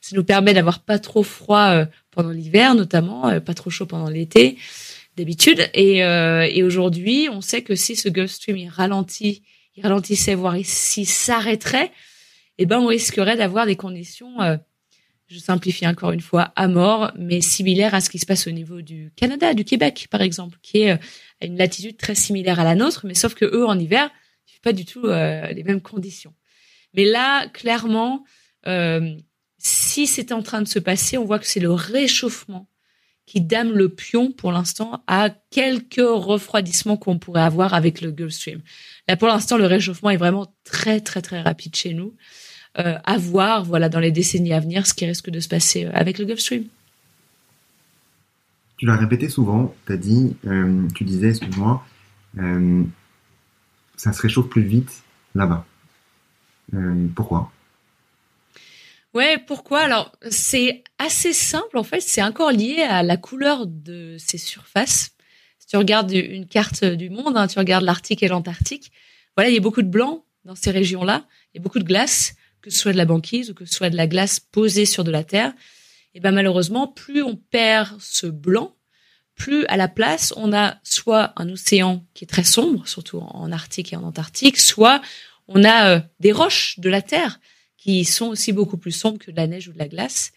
Ça 0.00 0.14
nous 0.14 0.22
permet 0.22 0.54
d'avoir 0.54 0.78
pas 0.78 1.00
trop 1.00 1.24
froid 1.24 1.70
euh, 1.70 1.86
pendant 2.12 2.30
l'hiver, 2.30 2.76
notamment, 2.76 3.28
euh, 3.28 3.40
pas 3.40 3.54
trop 3.54 3.70
chaud 3.70 3.86
pendant 3.86 4.08
l'été, 4.08 4.58
d'habitude. 5.16 5.68
Et, 5.74 5.98
et 5.98 6.62
aujourd'hui, 6.62 7.28
on 7.30 7.40
sait 7.40 7.62
que 7.62 7.74
si 7.74 7.96
ce 7.96 8.08
Gulf 8.08 8.30
Stream 8.30 8.56
il 8.56 8.68
ralentit, 8.68 9.42
il 9.76 9.82
ralentissait, 9.82 10.34
voire 10.36 10.56
s'il 10.62 11.06
s'arrêterait, 11.06 11.90
eh 12.58 12.64
ben, 12.64 12.78
on 12.78 12.86
risquerait 12.86 13.36
d'avoir 13.36 13.66
des 13.66 13.76
conditions, 13.76 14.36
je 15.26 15.38
simplifie 15.38 15.86
encore 15.86 16.12
une 16.12 16.22
fois, 16.22 16.52
à 16.56 16.68
mort, 16.68 17.10
mais 17.18 17.40
similaires 17.42 17.94
à 17.94 18.00
ce 18.00 18.08
qui 18.08 18.18
se 18.18 18.24
passe 18.24 18.46
au 18.46 18.50
niveau 18.50 18.80
du 18.80 19.12
Canada, 19.16 19.52
du 19.52 19.64
Québec, 19.64 20.06
par 20.10 20.22
exemple, 20.22 20.58
qui 20.62 20.82
est 20.82 20.90
à 20.92 20.98
une 21.44 21.58
latitude 21.58 21.98
très 21.98 22.14
similaire 22.14 22.60
à 22.60 22.64
la 22.64 22.76
nôtre, 22.76 23.04
mais 23.04 23.14
sauf 23.14 23.34
que 23.34 23.44
eux, 23.44 23.66
en 23.66 23.78
hiver, 23.78 24.10
pas 24.62 24.72
du 24.72 24.84
tout 24.84 25.06
euh, 25.06 25.46
les 25.48 25.64
mêmes 25.64 25.80
conditions. 25.80 26.34
Mais 26.94 27.04
là, 27.04 27.48
clairement, 27.48 28.24
euh, 28.66 29.14
si 29.58 30.06
c'est 30.06 30.32
en 30.32 30.42
train 30.42 30.62
de 30.62 30.68
se 30.68 30.78
passer, 30.78 31.18
on 31.18 31.24
voit 31.24 31.38
que 31.38 31.46
c'est 31.46 31.60
le 31.60 31.72
réchauffement 31.72 32.68
qui 33.26 33.40
dame 33.40 33.72
le 33.72 33.88
pion 33.88 34.32
pour 34.32 34.50
l'instant 34.50 35.04
à 35.06 35.30
quelques 35.50 36.00
refroidissements 36.00 36.96
qu'on 36.96 37.18
pourrait 37.18 37.42
avoir 37.42 37.74
avec 37.74 38.00
le 38.00 38.10
Gulf 38.10 38.32
Stream. 38.32 38.60
Là, 39.06 39.16
pour 39.16 39.28
l'instant, 39.28 39.56
le 39.56 39.66
réchauffement 39.66 40.10
est 40.10 40.16
vraiment 40.16 40.52
très, 40.64 41.00
très, 41.00 41.22
très 41.22 41.40
rapide 41.40 41.76
chez 41.76 41.94
nous. 41.94 42.16
Euh, 42.78 42.98
à 43.04 43.18
voir, 43.18 43.64
voilà, 43.64 43.88
dans 43.88 44.00
les 44.00 44.10
décennies 44.10 44.52
à 44.52 44.60
venir, 44.60 44.86
ce 44.86 44.94
qui 44.94 45.06
risque 45.06 45.30
de 45.30 45.40
se 45.40 45.48
passer 45.48 45.86
avec 45.86 46.18
le 46.18 46.24
Gulf 46.24 46.40
Stream. 46.40 46.64
Tu 48.78 48.86
l'as 48.86 48.96
répété 48.96 49.28
souvent, 49.28 49.74
dit, 49.88 50.36
tu 50.94 51.04
disais, 51.04 51.28
excuse-moi, 51.28 51.84
ça 54.00 54.14
se 54.14 54.22
réchauffe 54.22 54.48
plus 54.48 54.62
vite 54.62 55.02
là-bas. 55.34 55.66
Euh, 56.72 57.06
pourquoi? 57.14 57.52
Ouais, 59.12 59.36
pourquoi? 59.46 59.80
Alors, 59.80 60.12
c'est 60.30 60.84
assez 60.98 61.34
simple 61.34 61.76
en 61.76 61.82
fait. 61.82 62.00
C'est 62.00 62.22
encore 62.22 62.50
lié 62.50 62.80
à 62.80 63.02
la 63.02 63.18
couleur 63.18 63.66
de 63.66 64.16
ces 64.18 64.38
surfaces. 64.38 65.10
Si 65.58 65.66
tu 65.66 65.76
regardes 65.76 66.12
une 66.12 66.46
carte 66.46 66.82
du 66.82 67.10
monde, 67.10 67.36
hein, 67.36 67.46
tu 67.46 67.58
regardes 67.58 67.84
l'Arctique 67.84 68.22
et 68.22 68.28
l'Antarctique. 68.28 68.90
Voilà, 69.36 69.50
il 69.50 69.54
y 69.54 69.58
a 69.58 69.60
beaucoup 69.60 69.82
de 69.82 69.88
blanc 69.88 70.24
dans 70.46 70.54
ces 70.54 70.70
régions-là. 70.70 71.26
Il 71.52 71.58
y 71.58 71.60
a 71.60 71.62
beaucoup 71.62 71.78
de 71.78 71.84
glace, 71.84 72.34
que 72.62 72.70
ce 72.70 72.78
soit 72.78 72.92
de 72.92 72.96
la 72.96 73.04
banquise 73.04 73.50
ou 73.50 73.54
que 73.54 73.66
ce 73.66 73.74
soit 73.74 73.90
de 73.90 73.96
la 73.96 74.06
glace 74.06 74.40
posée 74.40 74.86
sur 74.86 75.04
de 75.04 75.10
la 75.10 75.24
terre. 75.24 75.52
Et 76.14 76.20
ben 76.20 76.32
malheureusement, 76.32 76.88
plus 76.88 77.22
on 77.22 77.36
perd 77.36 78.00
ce 78.00 78.26
blanc, 78.26 78.74
plus 79.40 79.64
à 79.68 79.78
la 79.78 79.88
place, 79.88 80.34
on 80.36 80.52
a 80.52 80.76
soit 80.84 81.32
un 81.36 81.48
océan 81.48 82.04
qui 82.12 82.24
est 82.24 82.28
très 82.28 82.44
sombre, 82.44 82.86
surtout 82.86 83.20
en 83.20 83.50
Arctique 83.50 83.94
et 83.94 83.96
en 83.96 84.02
Antarctique, 84.02 84.60
soit 84.60 85.00
on 85.48 85.64
a 85.64 85.96
euh, 85.96 86.00
des 86.20 86.30
roches 86.30 86.78
de 86.78 86.90
la 86.90 87.00
Terre 87.00 87.40
qui 87.78 88.04
sont 88.04 88.26
aussi 88.26 88.52
beaucoup 88.52 88.76
plus 88.76 88.92
sombres 88.92 89.18
que 89.18 89.30
de 89.30 89.36
la 89.36 89.46
neige 89.46 89.66
ou 89.68 89.72
de 89.72 89.78
la 89.78 89.88
glace. 89.88 90.32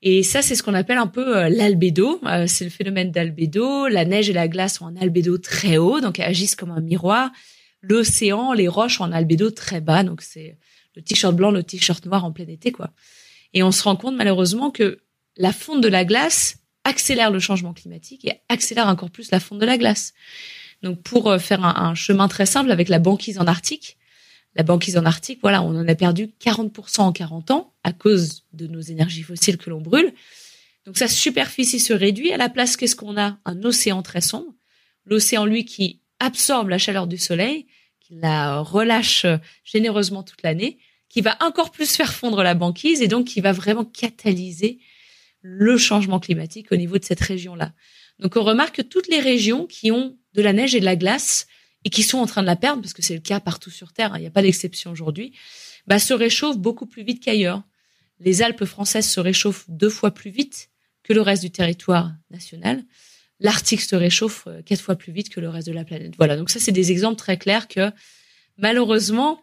Et 0.00 0.22
ça, 0.22 0.42
c'est 0.42 0.54
ce 0.54 0.62
qu'on 0.62 0.74
appelle 0.74 0.96
un 0.98 1.08
peu 1.08 1.36
euh, 1.36 1.48
l'albédo. 1.48 2.20
Euh, 2.24 2.46
c'est 2.46 2.62
le 2.62 2.70
phénomène 2.70 3.10
d'albédo. 3.10 3.88
La 3.88 4.04
neige 4.04 4.30
et 4.30 4.32
la 4.32 4.46
glace 4.46 4.80
ont 4.80 4.86
un 4.86 4.96
albédo 4.96 5.36
très 5.36 5.76
haut, 5.76 6.00
donc 6.00 6.20
elles 6.20 6.30
agissent 6.30 6.54
comme 6.54 6.70
un 6.70 6.80
miroir. 6.80 7.32
L'océan, 7.82 8.52
les 8.52 8.68
roches 8.68 9.00
ont 9.00 9.04
un 9.04 9.12
albédo 9.12 9.50
très 9.50 9.80
bas, 9.80 10.04
donc 10.04 10.22
c'est 10.22 10.56
le 10.94 11.02
t-shirt 11.02 11.34
blanc, 11.34 11.50
le 11.50 11.64
t-shirt 11.64 12.06
noir 12.06 12.24
en 12.24 12.30
plein 12.30 12.46
été, 12.46 12.70
quoi. 12.70 12.92
Et 13.54 13.64
on 13.64 13.72
se 13.72 13.82
rend 13.82 13.96
compte 13.96 14.14
malheureusement 14.14 14.70
que 14.70 15.00
la 15.36 15.52
fonte 15.52 15.80
de 15.80 15.88
la 15.88 16.04
glace 16.04 16.59
accélère 16.84 17.30
le 17.30 17.40
changement 17.40 17.72
climatique 17.72 18.24
et 18.24 18.40
accélère 18.48 18.88
encore 18.88 19.10
plus 19.10 19.30
la 19.30 19.40
fonte 19.40 19.58
de 19.58 19.66
la 19.66 19.78
glace. 19.78 20.14
Donc 20.82 21.02
pour 21.02 21.34
faire 21.40 21.64
un, 21.64 21.94
chemin 21.94 22.28
très 22.28 22.46
simple 22.46 22.70
avec 22.70 22.88
la 22.88 22.98
banquise 22.98 23.38
en 23.38 23.46
Arctique, 23.46 23.98
la 24.56 24.62
banquise 24.62 24.96
en 24.96 25.04
Arctique, 25.04 25.38
voilà, 25.42 25.62
on 25.62 25.76
en 25.76 25.86
a 25.86 25.94
perdu 25.94 26.30
40% 26.40 27.00
en 27.02 27.12
40 27.12 27.50
ans 27.50 27.74
à 27.84 27.92
cause 27.92 28.44
de 28.52 28.66
nos 28.66 28.80
énergies 28.80 29.22
fossiles 29.22 29.58
que 29.58 29.70
l'on 29.70 29.80
brûle. 29.80 30.12
Donc 30.86 30.96
sa 30.96 31.08
superficie 31.08 31.80
se 31.80 31.92
réduit. 31.92 32.32
À 32.32 32.36
la 32.36 32.48
place, 32.48 32.76
qu'est-ce 32.76 32.96
qu'on 32.96 33.18
a? 33.18 33.38
Un 33.44 33.62
océan 33.62 34.02
très 34.02 34.20
sombre. 34.20 34.52
L'océan, 35.04 35.44
lui, 35.44 35.64
qui 35.64 36.00
absorbe 36.18 36.68
la 36.68 36.78
chaleur 36.78 37.06
du 37.06 37.18
soleil, 37.18 37.66
qui 38.00 38.14
la 38.14 38.60
relâche 38.60 39.26
généreusement 39.64 40.22
toute 40.22 40.42
l'année, 40.42 40.78
qui 41.08 41.20
va 41.20 41.36
encore 41.40 41.70
plus 41.70 41.94
faire 41.94 42.12
fondre 42.12 42.42
la 42.42 42.54
banquise 42.54 43.02
et 43.02 43.08
donc 43.08 43.26
qui 43.26 43.40
va 43.40 43.52
vraiment 43.52 43.84
catalyser 43.84 44.78
le 45.42 45.76
changement 45.76 46.20
climatique 46.20 46.72
au 46.72 46.76
niveau 46.76 46.98
de 46.98 47.04
cette 47.04 47.20
région-là. 47.20 47.72
Donc 48.18 48.36
on 48.36 48.42
remarque 48.42 48.76
que 48.76 48.82
toutes 48.82 49.08
les 49.08 49.20
régions 49.20 49.66
qui 49.66 49.90
ont 49.90 50.16
de 50.34 50.42
la 50.42 50.52
neige 50.52 50.74
et 50.74 50.80
de 50.80 50.84
la 50.84 50.96
glace 50.96 51.46
et 51.84 51.90
qui 51.90 52.02
sont 52.02 52.18
en 52.18 52.26
train 52.26 52.42
de 52.42 52.46
la 52.46 52.56
perdre, 52.56 52.82
parce 52.82 52.92
que 52.92 53.02
c'est 53.02 53.14
le 53.14 53.20
cas 53.20 53.40
partout 53.40 53.70
sur 53.70 53.92
Terre, 53.92 54.12
hein, 54.12 54.18
il 54.18 54.22
n'y 54.22 54.26
a 54.26 54.30
pas 54.30 54.42
d'exception 54.42 54.90
aujourd'hui, 54.90 55.32
bah, 55.86 55.98
se 55.98 56.12
réchauffent 56.12 56.58
beaucoup 56.58 56.86
plus 56.86 57.02
vite 57.02 57.22
qu'ailleurs. 57.22 57.62
Les 58.18 58.42
Alpes 58.42 58.66
françaises 58.66 59.08
se 59.08 59.18
réchauffent 59.18 59.64
deux 59.68 59.88
fois 59.88 60.10
plus 60.10 60.30
vite 60.30 60.68
que 61.02 61.14
le 61.14 61.22
reste 61.22 61.42
du 61.42 61.50
territoire 61.50 62.12
national. 62.30 62.84
L'Arctique 63.40 63.80
se 63.80 63.96
réchauffe 63.96 64.44
euh, 64.46 64.60
quatre 64.60 64.82
fois 64.82 64.96
plus 64.96 65.12
vite 65.12 65.30
que 65.30 65.40
le 65.40 65.48
reste 65.48 65.66
de 65.66 65.72
la 65.72 65.84
planète. 65.84 66.12
Voilà, 66.18 66.36
donc 66.36 66.50
ça 66.50 66.60
c'est 66.60 66.72
des 66.72 66.92
exemples 66.92 67.16
très 67.16 67.38
clairs 67.38 67.68
que 67.68 67.90
malheureusement, 68.58 69.40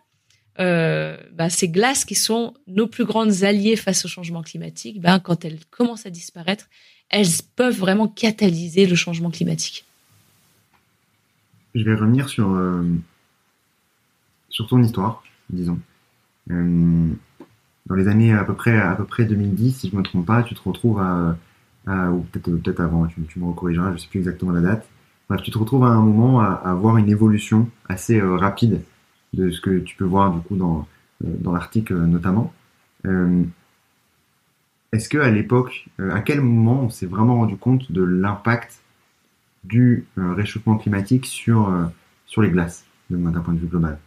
euh, 0.59 1.17
bah, 1.33 1.49
ces 1.49 1.69
glaces 1.69 2.05
qui 2.05 2.15
sont 2.15 2.53
nos 2.67 2.87
plus 2.87 3.05
grandes 3.05 3.43
alliées 3.43 3.75
face 3.75 4.05
au 4.05 4.07
changement 4.07 4.41
climatique, 4.41 5.01
bah, 5.01 5.19
quand 5.19 5.45
elles 5.45 5.59
commencent 5.69 6.05
à 6.05 6.09
disparaître, 6.09 6.67
elles 7.09 7.27
peuvent 7.55 7.77
vraiment 7.77 8.07
catalyser 8.07 8.85
le 8.85 8.95
changement 8.95 9.29
climatique. 9.29 9.85
Je 11.75 11.83
vais 11.83 11.95
revenir 11.95 12.27
sur, 12.27 12.51
euh, 12.51 12.83
sur 14.49 14.67
ton 14.67 14.81
histoire, 14.81 15.23
disons. 15.49 15.79
Euh, 16.49 17.07
dans 17.85 17.95
les 17.95 18.07
années 18.07 18.33
à 18.33 18.43
peu 18.43 18.55
près 18.55 18.77
à 18.77 18.95
peu 18.95 19.05
près 19.05 19.25
2010, 19.25 19.71
si 19.71 19.89
je 19.89 19.95
me 19.95 20.01
trompe 20.01 20.25
pas, 20.25 20.43
tu 20.43 20.55
te 20.55 20.61
retrouves 20.61 20.99
à, 20.99 21.37
ou 22.11 22.19
peut-être 22.31 22.51
peut-être 22.57 22.81
avant, 22.81 23.07
tu, 23.07 23.21
tu, 23.29 23.39
me 23.39 23.45
recorrigeras, 23.45 23.93
je 23.93 23.97
sais 23.97 24.07
plus 24.07 24.19
exactement 24.19 24.51
la 24.51 24.61
date. 24.61 24.89
Tu 25.43 25.51
te 25.51 25.57
retrouves 25.57 25.83
à 25.83 25.89
un 25.89 26.01
moment 26.01 26.39
à, 26.39 26.45
avoir 26.45 26.97
une 26.97 27.09
évolution 27.09 27.69
assez 27.89 28.19
euh, 28.19 28.37
rapide 28.37 28.81
de 29.33 29.49
ce 29.51 29.61
que 29.61 29.79
tu 29.79 29.95
peux 29.95 30.05
voir 30.05 30.33
du 30.33 30.41
coup 30.41 30.55
dans 30.55 30.87
dans 31.21 31.51
l'article 31.51 31.95
notamment. 31.95 32.53
Est-ce 34.93 35.09
que 35.09 35.17
à 35.17 35.29
l'époque, 35.29 35.87
à 35.99 36.21
quel 36.21 36.41
moment 36.41 36.83
on 36.83 36.89
s'est 36.89 37.05
vraiment 37.05 37.35
rendu 37.35 37.57
compte 37.57 37.91
de 37.91 38.03
l'impact 38.03 38.81
du 39.63 40.05
réchauffement 40.15 40.77
climatique 40.77 41.25
sur 41.25 41.73
sur 42.25 42.41
les 42.41 42.49
glaces, 42.49 42.85
d'un 43.09 43.41
point 43.41 43.53
de 43.53 43.59
vue 43.59 43.67
global? 43.67 43.97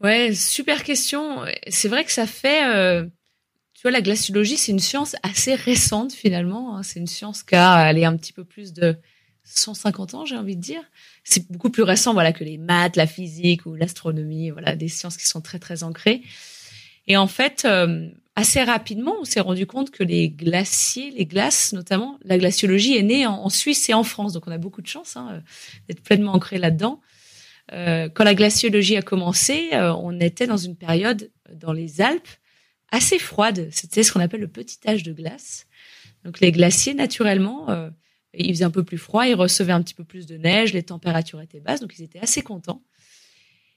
Ouais, 0.00 0.32
super 0.34 0.82
question. 0.82 1.44
C'est 1.68 1.88
vrai 1.88 2.04
que 2.04 2.12
ça 2.12 2.26
fait, 2.26 2.64
euh, 2.74 3.04
tu 3.74 3.82
vois, 3.82 3.90
la 3.90 4.00
glaciologie, 4.00 4.56
c'est 4.56 4.72
une 4.72 4.78
science 4.78 5.14
assez 5.22 5.54
récente 5.54 6.12
finalement. 6.12 6.76
Hein. 6.76 6.82
C'est 6.82 7.00
une 7.00 7.06
science 7.06 7.42
qui 7.42 7.54
a 7.54 7.72
allé 7.72 8.04
un 8.04 8.16
petit 8.16 8.32
peu 8.32 8.44
plus 8.44 8.72
de 8.72 8.96
150 9.58 10.14
ans, 10.14 10.24
j'ai 10.24 10.36
envie 10.36 10.56
de 10.56 10.60
dire. 10.60 10.82
C'est 11.24 11.50
beaucoup 11.50 11.70
plus 11.70 11.82
récent, 11.82 12.12
voilà, 12.12 12.32
que 12.32 12.44
les 12.44 12.58
maths, 12.58 12.96
la 12.96 13.06
physique 13.06 13.66
ou 13.66 13.74
l'astronomie, 13.74 14.50
voilà, 14.50 14.76
des 14.76 14.88
sciences 14.88 15.16
qui 15.16 15.26
sont 15.26 15.40
très 15.40 15.58
très 15.58 15.82
ancrées. 15.82 16.22
Et 17.06 17.16
en 17.16 17.26
fait, 17.26 17.64
euh, 17.64 18.08
assez 18.36 18.62
rapidement, 18.62 19.14
on 19.20 19.24
s'est 19.24 19.40
rendu 19.40 19.66
compte 19.66 19.90
que 19.90 20.04
les 20.04 20.28
glaciers, 20.30 21.10
les 21.10 21.26
glaces 21.26 21.72
notamment, 21.72 22.18
la 22.24 22.38
glaciologie 22.38 22.96
est 22.96 23.02
née 23.02 23.26
en, 23.26 23.48
Suisse 23.48 23.88
et 23.88 23.94
en 23.94 24.04
France, 24.04 24.32
donc 24.32 24.46
on 24.46 24.52
a 24.52 24.58
beaucoup 24.58 24.82
de 24.82 24.86
chance 24.86 25.16
hein, 25.16 25.42
d'être 25.88 26.02
pleinement 26.02 26.32
ancré 26.32 26.58
là-dedans. 26.58 27.00
Euh, 27.72 28.08
quand 28.08 28.24
la 28.24 28.34
glaciologie 28.34 28.96
a 28.96 29.02
commencé, 29.02 29.70
euh, 29.72 29.92
on 29.94 30.18
était 30.20 30.46
dans 30.46 30.56
une 30.56 30.76
période 30.76 31.30
dans 31.52 31.72
les 31.72 32.00
Alpes 32.00 32.28
assez 32.90 33.18
froide. 33.18 33.68
C'était 33.70 34.02
ce 34.02 34.12
qu'on 34.12 34.20
appelle 34.20 34.40
le 34.40 34.48
petit 34.48 34.78
âge 34.86 35.02
de 35.02 35.12
glace. 35.12 35.66
Donc 36.24 36.40
les 36.40 36.52
glaciers, 36.52 36.94
naturellement, 36.94 37.70
euh, 37.70 37.90
il 38.34 38.54
faisait 38.54 38.64
un 38.64 38.70
peu 38.70 38.84
plus 38.84 38.98
froid, 38.98 39.26
ils 39.26 39.34
recevaient 39.34 39.72
un 39.72 39.82
petit 39.82 39.94
peu 39.94 40.04
plus 40.04 40.26
de 40.26 40.36
neige, 40.36 40.72
les 40.72 40.82
températures 40.82 41.40
étaient 41.40 41.60
basses, 41.60 41.80
donc 41.80 41.94
ils 41.98 42.02
étaient 42.02 42.20
assez 42.20 42.42
contents. 42.42 42.82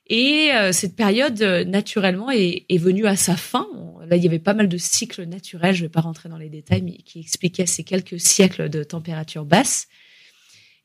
Et 0.07 0.51
cette 0.73 0.97
période, 0.97 1.41
naturellement, 1.65 2.29
est, 2.29 2.65
est, 2.67 2.77
venue 2.77 3.07
à 3.07 3.15
sa 3.15 3.37
fin. 3.37 3.65
Là, 4.05 4.17
il 4.17 4.23
y 4.23 4.27
avait 4.27 4.37
pas 4.37 4.53
mal 4.53 4.67
de 4.67 4.77
cycles 4.77 5.23
naturels, 5.23 5.73
je 5.73 5.83
ne 5.83 5.85
vais 5.85 5.91
pas 5.91 6.01
rentrer 6.01 6.27
dans 6.27 6.37
les 6.37 6.49
détails, 6.49 6.81
mais 6.81 6.97
qui 6.97 7.21
expliquaient 7.21 7.65
ces 7.65 7.85
quelques 7.85 8.19
siècles 8.19 8.69
de 8.69 8.83
température 8.83 9.45
basse. 9.45 9.87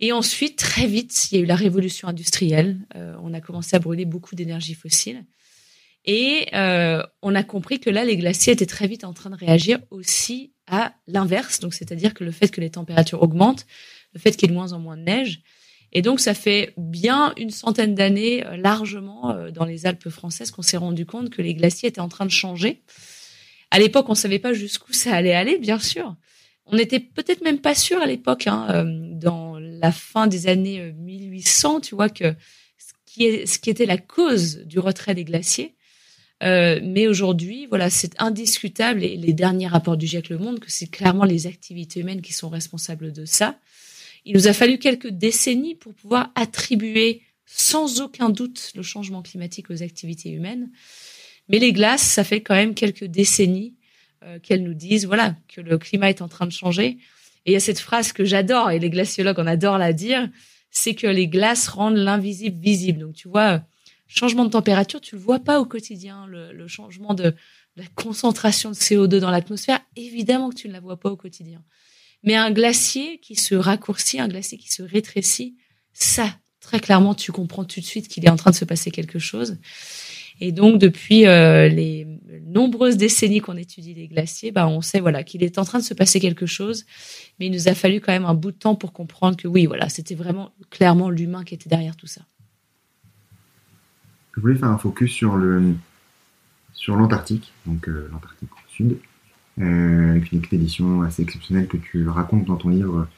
Et 0.00 0.12
ensuite, 0.12 0.56
très 0.56 0.86
vite, 0.86 1.30
il 1.30 1.36
y 1.36 1.40
a 1.40 1.42
eu 1.42 1.46
la 1.46 1.56
révolution 1.56 2.08
industrielle. 2.08 2.78
Euh, 2.94 3.16
on 3.22 3.34
a 3.34 3.40
commencé 3.40 3.74
à 3.74 3.78
brûler 3.78 4.04
beaucoup 4.04 4.36
d'énergie 4.36 4.74
fossile. 4.74 5.24
Et 6.04 6.46
euh, 6.54 7.02
on 7.22 7.34
a 7.34 7.42
compris 7.42 7.80
que 7.80 7.90
là, 7.90 8.04
les 8.04 8.16
glaciers 8.16 8.52
étaient 8.52 8.66
très 8.66 8.86
vite 8.86 9.04
en 9.04 9.12
train 9.12 9.30
de 9.30 9.36
réagir 9.36 9.80
aussi 9.90 10.52
à 10.70 10.94
l'inverse. 11.06 11.60
Donc, 11.60 11.74
c'est-à-dire 11.74 12.14
que 12.14 12.24
le 12.24 12.30
fait 12.30 12.48
que 12.48 12.60
les 12.60 12.70
températures 12.70 13.22
augmentent, 13.22 13.66
le 14.14 14.20
fait 14.20 14.32
qu'il 14.32 14.42
y 14.42 14.44
ait 14.46 14.54
de 14.54 14.58
moins 14.58 14.72
en 14.72 14.78
moins 14.78 14.96
de 14.96 15.02
neige. 15.02 15.42
Et 15.92 16.02
donc, 16.02 16.20
ça 16.20 16.34
fait 16.34 16.74
bien 16.76 17.32
une 17.36 17.50
centaine 17.50 17.94
d'années, 17.94 18.46
euh, 18.46 18.56
largement, 18.56 19.34
dans 19.50 19.64
les 19.64 19.86
Alpes 19.86 20.10
françaises, 20.10 20.50
qu'on 20.50 20.62
s'est 20.62 20.76
rendu 20.76 21.06
compte 21.06 21.30
que 21.30 21.42
les 21.42 21.54
glaciers 21.54 21.88
étaient 21.88 22.00
en 22.00 22.08
train 22.08 22.26
de 22.26 22.30
changer. 22.30 22.82
À 23.70 23.78
l'époque, 23.78 24.08
on 24.08 24.14
savait 24.14 24.38
pas 24.38 24.52
jusqu'où 24.52 24.92
ça 24.92 25.14
allait 25.14 25.34
aller, 25.34 25.58
bien 25.58 25.78
sûr. 25.78 26.16
On 26.66 26.76
n'était 26.76 27.00
peut-être 27.00 27.42
même 27.42 27.60
pas 27.60 27.74
sûr 27.74 28.00
à 28.00 28.06
l'époque, 28.06 28.46
hein, 28.46 28.84
dans 28.86 29.58
la 29.58 29.92
fin 29.92 30.26
des 30.26 30.48
années 30.48 30.92
1800, 30.92 31.76
euh, 31.76 31.80
tu 31.80 31.94
vois, 31.94 32.08
que 32.08 32.34
ce 32.78 32.92
qui, 33.06 33.24
est, 33.24 33.46
ce 33.46 33.58
qui 33.58 33.70
était 33.70 33.86
la 33.86 33.96
cause 33.96 34.58
du 34.66 34.78
retrait 34.78 35.14
des 35.14 35.24
glaciers. 35.24 35.74
Euh, 36.42 36.80
mais 36.82 37.08
aujourd'hui, 37.08 37.66
voilà, 37.66 37.90
c'est 37.90 38.12
indiscutable 38.20 39.02
et 39.02 39.16
les 39.16 39.32
derniers 39.32 39.66
rapports 39.66 39.96
du 39.96 40.06
GIEC 40.06 40.28
Le 40.28 40.38
Monde 40.38 40.60
que 40.60 40.70
c'est 40.70 40.86
clairement 40.86 41.24
les 41.24 41.46
activités 41.46 42.00
humaines 42.00 42.22
qui 42.22 42.32
sont 42.32 42.48
responsables 42.48 43.12
de 43.12 43.24
ça. 43.24 43.58
Il 44.24 44.34
nous 44.34 44.46
a 44.46 44.52
fallu 44.52 44.78
quelques 44.78 45.08
décennies 45.08 45.74
pour 45.74 45.94
pouvoir 45.94 46.30
attribuer 46.34 47.22
sans 47.46 48.00
aucun 48.00 48.28
doute 48.28 48.72
le 48.76 48.82
changement 48.82 49.22
climatique 49.22 49.70
aux 49.70 49.82
activités 49.82 50.30
humaines. 50.30 50.70
Mais 51.48 51.58
les 51.58 51.72
glaces, 51.72 52.02
ça 52.02 52.24
fait 52.24 52.42
quand 52.42 52.54
même 52.54 52.74
quelques 52.74 53.04
décennies 53.04 53.74
euh, 54.24 54.38
qu'elles 54.38 54.62
nous 54.62 54.74
disent 54.74 55.06
voilà 55.06 55.34
que 55.48 55.60
le 55.60 55.78
climat 55.78 56.10
est 56.10 56.22
en 56.22 56.28
train 56.28 56.46
de 56.46 56.52
changer. 56.52 56.98
Et 57.46 57.52
il 57.52 57.54
y 57.54 57.56
a 57.56 57.60
cette 57.60 57.78
phrase 57.78 58.12
que 58.12 58.24
j'adore, 58.24 58.70
et 58.70 58.78
les 58.78 58.90
glaciologues 58.90 59.38
en 59.38 59.46
adorent 59.46 59.78
la 59.78 59.94
dire, 59.94 60.28
c'est 60.70 60.94
que 60.94 61.06
les 61.06 61.28
glaces 61.28 61.68
rendent 61.68 61.96
l'invisible 61.96 62.60
visible. 62.60 63.00
Donc 63.00 63.14
tu 63.14 63.28
vois, 63.28 63.62
changement 64.08 64.44
de 64.44 64.50
température, 64.50 65.00
tu 65.00 65.14
le 65.14 65.20
vois 65.20 65.38
pas 65.38 65.60
au 65.60 65.64
quotidien, 65.64 66.26
le, 66.26 66.66
changement 66.66 67.14
de, 67.14 67.34
la 67.76 67.84
concentration 67.94 68.70
de 68.70 68.74
CO2 68.74 69.18
dans 69.18 69.30
l'atmosphère, 69.30 69.80
évidemment 69.96 70.50
que 70.50 70.56
tu 70.56 70.68
ne 70.68 70.72
la 70.72 70.80
vois 70.80 70.98
pas 70.98 71.10
au 71.10 71.16
quotidien. 71.16 71.62
Mais 72.24 72.34
un 72.34 72.50
glacier 72.50 73.18
qui 73.18 73.36
se 73.36 73.54
raccourcit, 73.54 74.18
un 74.18 74.28
glacier 74.28 74.58
qui 74.58 74.72
se 74.72 74.82
rétrécit, 74.82 75.56
ça, 75.92 76.36
très 76.60 76.80
clairement, 76.80 77.14
tu 77.14 77.30
comprends 77.30 77.64
tout 77.64 77.80
de 77.80 77.84
suite 77.84 78.08
qu'il 78.08 78.24
est 78.24 78.30
en 78.30 78.36
train 78.36 78.50
de 78.50 78.56
se 78.56 78.64
passer 78.64 78.90
quelque 78.90 79.18
chose. 79.18 79.58
Et 80.40 80.52
donc, 80.52 80.78
depuis 80.78 81.26
euh, 81.26 81.68
les 81.68 82.06
nombreuses 82.46 82.96
décennies 82.96 83.40
qu'on 83.40 83.56
étudie 83.56 83.94
les 83.94 84.06
glaciers, 84.06 84.52
bah, 84.52 84.68
on 84.68 84.80
sait 84.80 85.00
voilà 85.00 85.24
qu'il 85.24 85.42
est 85.42 85.58
en 85.58 85.64
train 85.64 85.78
de 85.78 85.84
se 85.84 85.94
passer 85.94 86.20
quelque 86.20 86.46
chose. 86.46 86.86
Mais 87.38 87.46
il 87.46 87.52
nous 87.52 87.68
a 87.68 87.74
fallu 87.74 88.00
quand 88.00 88.12
même 88.12 88.24
un 88.24 88.34
bout 88.34 88.52
de 88.52 88.56
temps 88.56 88.76
pour 88.76 88.92
comprendre 88.92 89.36
que 89.36 89.48
oui, 89.48 89.66
voilà, 89.66 89.88
c'était 89.88 90.14
vraiment 90.14 90.52
clairement 90.70 91.10
l'humain 91.10 91.44
qui 91.44 91.54
était 91.54 91.68
derrière 91.68 91.96
tout 91.96 92.06
ça. 92.06 92.22
Je 94.38 94.40
voulais 94.40 94.54
faire 94.54 94.68
un 94.68 94.78
focus 94.78 95.10
sur 95.10 95.36
le 95.36 95.74
sur 96.72 96.94
l'Antarctique, 96.94 97.52
donc 97.66 97.88
euh, 97.88 98.08
l'Antarctique 98.12 98.52
au 98.52 98.68
sud, 98.68 98.98
euh, 99.60 100.12
avec 100.12 100.30
une 100.30 100.38
expédition 100.38 101.02
assez 101.02 101.22
exceptionnelle 101.22 101.66
que 101.66 101.76
tu 101.76 102.08
racontes 102.08 102.44
dans 102.44 102.54
ton 102.56 102.68
livre 102.68 103.08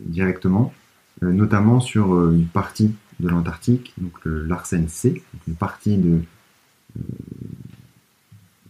directement, 0.00 0.74
notamment 1.22 1.78
sur 1.78 2.32
une 2.32 2.48
partie 2.48 2.92
de 3.20 3.28
l'Antarctique, 3.28 3.94
donc 3.98 4.14
l'Arsène 4.24 4.88
C, 4.88 5.22
une 5.46 5.54
partie 5.54 5.96
de, 5.96 6.20
euh, 6.96 7.02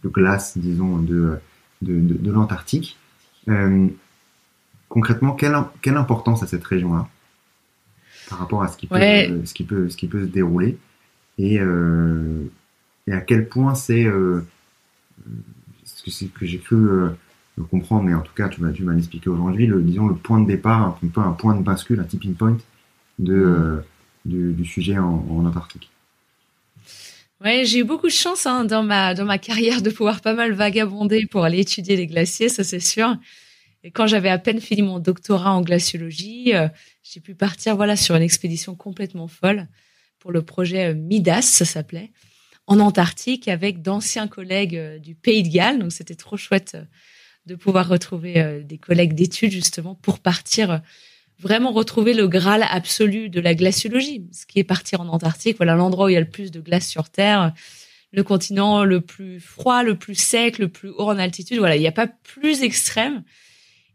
de 0.03 0.09
glace, 0.09 0.55
disons, 0.55 0.97
de, 0.97 1.39
de, 1.81 2.31
l'Antarctique. 2.31 2.97
Euh, 3.49 3.87
concrètement, 4.89 5.33
quelle, 5.33 5.55
quelle 5.81 5.97
importance 5.97 6.43
a 6.43 6.47
cette 6.47 6.63
région-là 6.63 7.07
par 8.29 8.37
rapport 8.37 8.61
à 8.61 8.67
ce 8.67 8.77
qui 8.77 8.85
peut, 8.85 8.95
ce 8.95 9.53
qui 9.55 9.63
peut, 9.63 9.89
ce 9.89 9.97
qui 9.97 10.07
peut 10.07 10.21
se 10.21 10.29
dérouler? 10.29 10.77
Et, 11.37 11.59
euh, 11.59 12.49
et 13.07 13.13
à 13.13 13.21
quel 13.21 13.47
point 13.47 13.75
c'est 13.75 14.05
ce 15.85 16.25
que, 16.25 16.45
j'ai 16.45 16.57
pu 16.57 16.75
comprendre, 17.69 18.03
mais 18.03 18.13
en 18.13 18.21
tout 18.21 18.33
cas, 18.33 18.49
tu 18.49 18.61
vas, 18.61 18.71
tu 18.71 18.83
vas 18.83 18.93
l'expliquer 18.93 19.29
aujourd'hui, 19.29 19.67
le, 19.67 19.81
disons, 19.81 20.07
le 20.07 20.15
point 20.15 20.39
de 20.41 20.47
départ, 20.47 20.99
un 21.03 21.07
peu 21.07 21.21
un 21.21 21.33
point 21.33 21.55
de 21.55 21.63
bascule, 21.63 21.99
un 21.99 22.03
tipping 22.03 22.35
point 22.35 22.57
du, 23.19 24.65
sujet 24.65 24.97
en, 24.97 25.45
Antarctique. 25.45 25.89
Ouais, 27.43 27.65
j'ai 27.65 27.79
eu 27.79 27.83
beaucoup 27.83 28.07
de 28.07 28.11
chance 28.11 28.47
hein, 28.47 28.65
dans 28.65 28.83
ma 28.83 29.37
carrière 29.37 29.81
de 29.81 29.89
pouvoir 29.89 30.21
pas 30.21 30.33
mal 30.33 30.53
vagabonder 30.53 31.27
pour 31.27 31.43
aller 31.43 31.59
étudier 31.59 31.95
les 31.95 32.07
glaciers, 32.07 32.49
ça 32.49 32.63
c'est 32.63 32.79
sûr. 32.79 33.15
Et 33.83 33.91
quand 33.91 34.07
j'avais 34.07 34.29
à 34.29 34.37
peine 34.37 34.59
fini 34.59 34.81
mon 34.81 34.99
doctorat 34.99 35.53
en 35.53 35.61
glaciologie, 35.61 36.53
euh, 36.53 36.67
j'ai 37.03 37.21
pu 37.21 37.35
partir 37.35 37.75
voilà 37.75 37.95
sur 37.95 38.15
une 38.15 38.21
expédition 38.21 38.75
complètement 38.75 39.27
folle 39.27 39.67
pour 40.19 40.31
le 40.31 40.41
projet 40.41 40.91
euh, 40.91 40.93
Midas, 40.93 41.43
ça 41.43 41.65
s'appelait, 41.65 42.11
en 42.65 42.79
Antarctique 42.79 43.47
avec 43.47 43.81
d'anciens 43.81 44.27
collègues 44.27 44.75
euh, 44.75 44.99
du 44.99 45.15
Pays 45.15 45.43
de 45.43 45.49
Galles. 45.49 45.79
Donc 45.79 45.91
c'était 45.91 46.15
trop 46.15 46.37
chouette 46.37 46.77
de 47.45 47.55
pouvoir 47.55 47.87
retrouver 47.87 48.61
des 48.65 48.77
collègues 48.77 49.13
d'études 49.13 49.51
justement 49.53 49.95
pour 49.95 50.19
partir 50.19 50.81
vraiment 51.39 51.71
retrouver 51.71 52.13
le 52.13 52.27
graal 52.27 52.65
absolu 52.69 53.29
de 53.29 53.39
la 53.39 53.55
glaciologie, 53.55 54.25
ce 54.33 54.45
qui 54.45 54.59
est 54.59 54.65
partir 54.65 54.99
en 54.99 55.07
Antarctique, 55.07 55.55
voilà 55.55 55.75
l'endroit 55.75 56.07
où 56.07 56.09
il 56.09 56.13
y 56.13 56.17
a 56.17 56.21
le 56.21 56.29
plus 56.29 56.51
de 56.51 56.59
glace 56.59 56.87
sur 56.87 57.09
Terre, 57.09 57.53
le 58.11 58.23
continent 58.23 58.83
le 58.83 59.01
plus 59.01 59.39
froid, 59.39 59.83
le 59.83 59.97
plus 59.97 60.15
sec, 60.15 60.57
le 60.59 60.69
plus 60.69 60.89
haut 60.89 61.09
en 61.09 61.17
altitude. 61.17 61.59
Voilà, 61.59 61.75
il 61.75 61.79
n'y 61.79 61.87
a 61.87 61.91
pas 61.91 62.07
plus 62.07 62.63
extrême. 62.63 63.23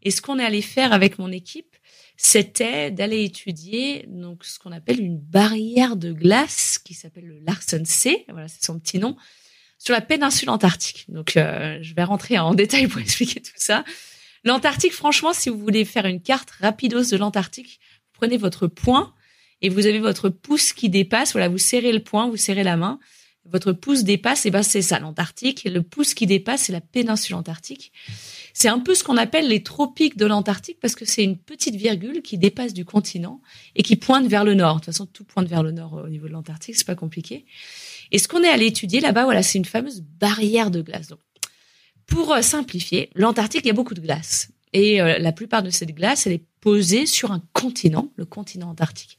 Et 0.03 0.11
ce 0.11 0.21
qu'on 0.21 0.39
est 0.39 0.45
allé 0.45 0.61
faire 0.61 0.93
avec 0.93 1.17
mon 1.19 1.31
équipe, 1.31 1.72
c'était 2.15 2.91
d'aller 2.91 3.23
étudier 3.23 4.05
donc 4.07 4.45
ce 4.45 4.59
qu'on 4.59 4.71
appelle 4.71 5.01
une 5.01 5.17
barrière 5.17 5.95
de 5.95 6.11
glace 6.11 6.79
qui 6.79 6.93
s'appelle 6.93 7.25
le 7.25 7.39
Larsen 7.39 7.85
C. 7.85 8.25
Voilà, 8.29 8.47
c'est 8.47 8.63
son 8.63 8.79
petit 8.79 8.99
nom 8.99 9.15
sur 9.77 9.93
la 9.93 10.01
péninsule 10.01 10.49
antarctique. 10.49 11.05
Donc, 11.09 11.35
euh, 11.35 11.77
je 11.81 11.93
vais 11.93 12.03
rentrer 12.03 12.37
en 12.39 12.53
détail 12.55 12.87
pour 12.87 13.01
expliquer 13.01 13.41
tout 13.41 13.51
ça. 13.55 13.83
L'Antarctique, 14.43 14.93
franchement, 14.93 15.33
si 15.33 15.49
vous 15.49 15.57
voulez 15.57 15.85
faire 15.85 16.05
une 16.05 16.21
carte 16.21 16.51
rapidos 16.51 17.05
de 17.11 17.17
l'Antarctique, 17.17 17.79
vous 17.81 18.19
prenez 18.19 18.37
votre 18.37 18.67
poing 18.67 19.13
et 19.61 19.69
vous 19.69 19.85
avez 19.85 19.99
votre 19.99 20.29
pouce 20.29 20.73
qui 20.73 20.89
dépasse. 20.89 21.31
Voilà, 21.33 21.49
vous 21.49 21.57
serrez 21.57 21.91
le 21.91 22.03
poing, 22.03 22.29
vous 22.29 22.37
serrez 22.37 22.63
la 22.63 22.77
main 22.77 22.99
votre 23.45 23.73
pouce 23.73 24.03
dépasse, 24.03 24.45
et 24.45 24.51
ben 24.51 24.63
c'est 24.63 24.81
ça 24.81 24.99
l'Antarctique. 24.99 25.63
Le 25.65 25.81
pouce 25.81 26.13
qui 26.13 26.25
dépasse, 26.25 26.63
c'est 26.63 26.71
la 26.71 26.81
péninsule 26.81 27.35
antarctique. 27.35 27.91
C'est 28.53 28.67
un 28.67 28.79
peu 28.79 28.93
ce 28.93 29.03
qu'on 29.03 29.17
appelle 29.17 29.47
les 29.47 29.63
tropiques 29.63 30.15
de 30.15 30.27
l'Antarctique 30.27 30.77
parce 30.79 30.95
que 30.95 31.05
c'est 31.05 31.23
une 31.23 31.37
petite 31.37 31.75
virgule 31.75 32.21
qui 32.21 32.37
dépasse 32.37 32.73
du 32.73 32.85
continent 32.85 33.41
et 33.75 33.81
qui 33.81 33.95
pointe 33.95 34.27
vers 34.27 34.43
le 34.43 34.53
nord. 34.53 34.75
De 34.75 34.79
toute 34.79 34.85
façon, 34.85 35.07
tout 35.07 35.23
pointe 35.23 35.47
vers 35.47 35.63
le 35.63 35.71
nord 35.71 35.93
au 35.93 36.07
niveau 36.07 36.27
de 36.27 36.33
l'Antarctique, 36.33 36.75
c'est 36.75 36.85
pas 36.85 36.95
compliqué. 36.95 37.45
Et 38.11 38.19
ce 38.19 38.27
qu'on 38.27 38.43
est 38.43 38.49
allé 38.49 38.67
étudier 38.67 38.99
là-bas, 38.99 39.23
voilà, 39.23 39.41
c'est 39.41 39.57
une 39.57 39.65
fameuse 39.65 40.01
barrière 40.01 40.69
de 40.69 40.81
glace. 40.81 41.11
Pour 42.05 42.31
euh, 42.31 42.41
simplifier, 42.41 43.09
l'Antarctique, 43.15 43.61
il 43.63 43.67
y 43.67 43.71
a 43.71 43.73
beaucoup 43.73 43.95
de 43.95 44.01
glace. 44.01 44.49
Et 44.71 45.01
euh, 45.01 45.17
la 45.17 45.31
plupart 45.31 45.63
de 45.63 45.71
cette 45.71 45.93
glace, 45.95 46.27
elle 46.27 46.33
est 46.33 46.45
posée 46.61 47.05
sur 47.07 47.31
un 47.31 47.41
continent, 47.53 48.11
le 48.15 48.25
continent 48.25 48.69
antarctique. 48.69 49.17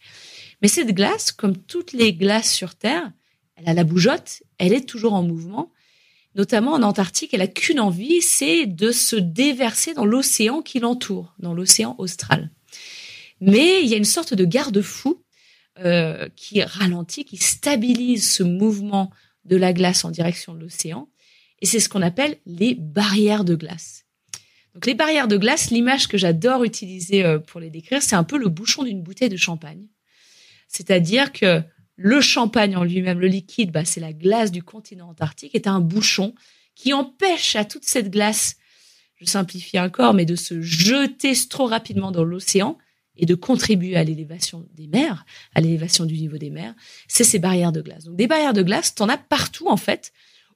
Mais 0.63 0.69
cette 0.69 0.95
glace, 0.95 1.33
comme 1.33 1.57
toutes 1.57 1.93
les 1.93 2.13
glaces 2.13 2.53
sur 2.53 2.75
Terre, 2.75 3.11
elle 3.57 3.69
a 3.69 3.75
la 3.75 3.85
bougeotte, 3.85 4.43
elle 4.59 4.73
est 4.73 4.89
toujours 4.89 5.15
en 5.15 5.23
mouvement. 5.23 5.73
Notamment 6.35 6.73
en 6.73 6.83
Antarctique, 6.83 7.33
elle 7.33 7.43
a 7.43 7.47
qu'une 7.47 7.79
envie, 7.79 8.21
c'est 8.21 8.67
de 8.67 8.91
se 8.91 9.15
déverser 9.17 9.95
dans 9.95 10.05
l'océan 10.05 10.63
qui 10.63 10.81
l'entoure, 10.81 11.35
dans 11.39 11.55
l'océan 11.55 11.95
austral. 11.99 12.51
Mais 13.41 13.83
il 13.83 13.89
y 13.89 13.95
a 13.95 13.99
une 13.99 14.05
sorte 14.05 14.35
de 14.35 14.45
garde-fou 14.45 15.23
euh, 15.81 16.29
qui 16.35 16.63
ralentit, 16.63 17.25
qui 17.25 17.37
stabilise 17.37 18.31
ce 18.31 18.43
mouvement 18.43 19.11
de 19.45 19.57
la 19.57 19.73
glace 19.73 20.05
en 20.05 20.11
direction 20.11 20.55
de 20.55 20.61
l'océan. 20.61 21.09
Et 21.61 21.67
c'est 21.67 21.81
ce 21.81 21.89
qu'on 21.89 22.03
appelle 22.03 22.37
les 22.47 22.75
barrières 22.75 23.45
de 23.45 23.55
glace. 23.55 24.05
Donc 24.75 24.87
les 24.87 24.95
barrières 24.95 25.29
de 25.29 25.37
glace, 25.37 25.71
l'image 25.71 26.09
que 26.09 26.19
j'adore 26.19 26.65
utiliser 26.65 27.25
euh, 27.25 27.39
pour 27.39 27.61
les 27.61 27.71
décrire, 27.71 28.03
c'est 28.03 28.17
un 28.17 28.25
peu 28.25 28.39
le 28.39 28.49
bouchon 28.49 28.83
d'une 28.83 29.03
bouteille 29.03 29.29
de 29.29 29.37
champagne. 29.37 29.89
C'est-à-dire 30.69 31.33
que 31.33 31.63
le 31.97 32.21
champagne 32.21 32.77
en 32.77 32.85
lui-même, 32.85 33.21
le 33.21 33.29
liquide, 33.29 33.71
bah, 33.71 33.85
c'est 33.85 34.01
la 34.01 34.13
glace 34.13 34.51
du 34.51 34.63
continent 34.63 35.09
antarctique, 35.11 35.55
est 35.55 35.67
un 35.67 35.81
bouchon 35.81 36.35
qui 36.75 36.93
empêche 36.93 37.57
à 37.57 37.65
toute 37.65 37.85
cette 37.85 38.11
glace, 38.11 38.57
je 39.17 39.25
simplifie 39.27 39.79
encore, 39.79 40.15
mais 40.15 40.25
de 40.25 40.37
se 40.37 40.61
jeter 40.61 41.33
trop 41.49 41.67
rapidement 41.67 42.11
dans 42.11 42.25
l'océan 42.25 42.79
et 43.17 43.27
de 43.27 43.35
contribuer 43.37 43.97
à 43.97 44.03
l'élévation 44.03 44.67
des 44.75 44.89
mers, 44.89 45.25
à 45.55 45.61
l'élévation 45.61 46.05
du 46.05 46.15
niveau 46.15 46.37
des 46.37 46.51
mers, 46.51 46.75
c'est 47.07 47.23
ces 47.23 47.39
barrières 47.39 47.71
de 47.71 47.81
glace. 47.81 48.05
Donc 48.05 48.17
des 48.17 48.27
barrières 48.27 48.53
de 48.53 48.63
glace, 48.63 48.95
t'en 48.95 49.09
as 49.09 49.19
partout 49.19 49.69
en 49.69 49.77
fait, 49.77 50.13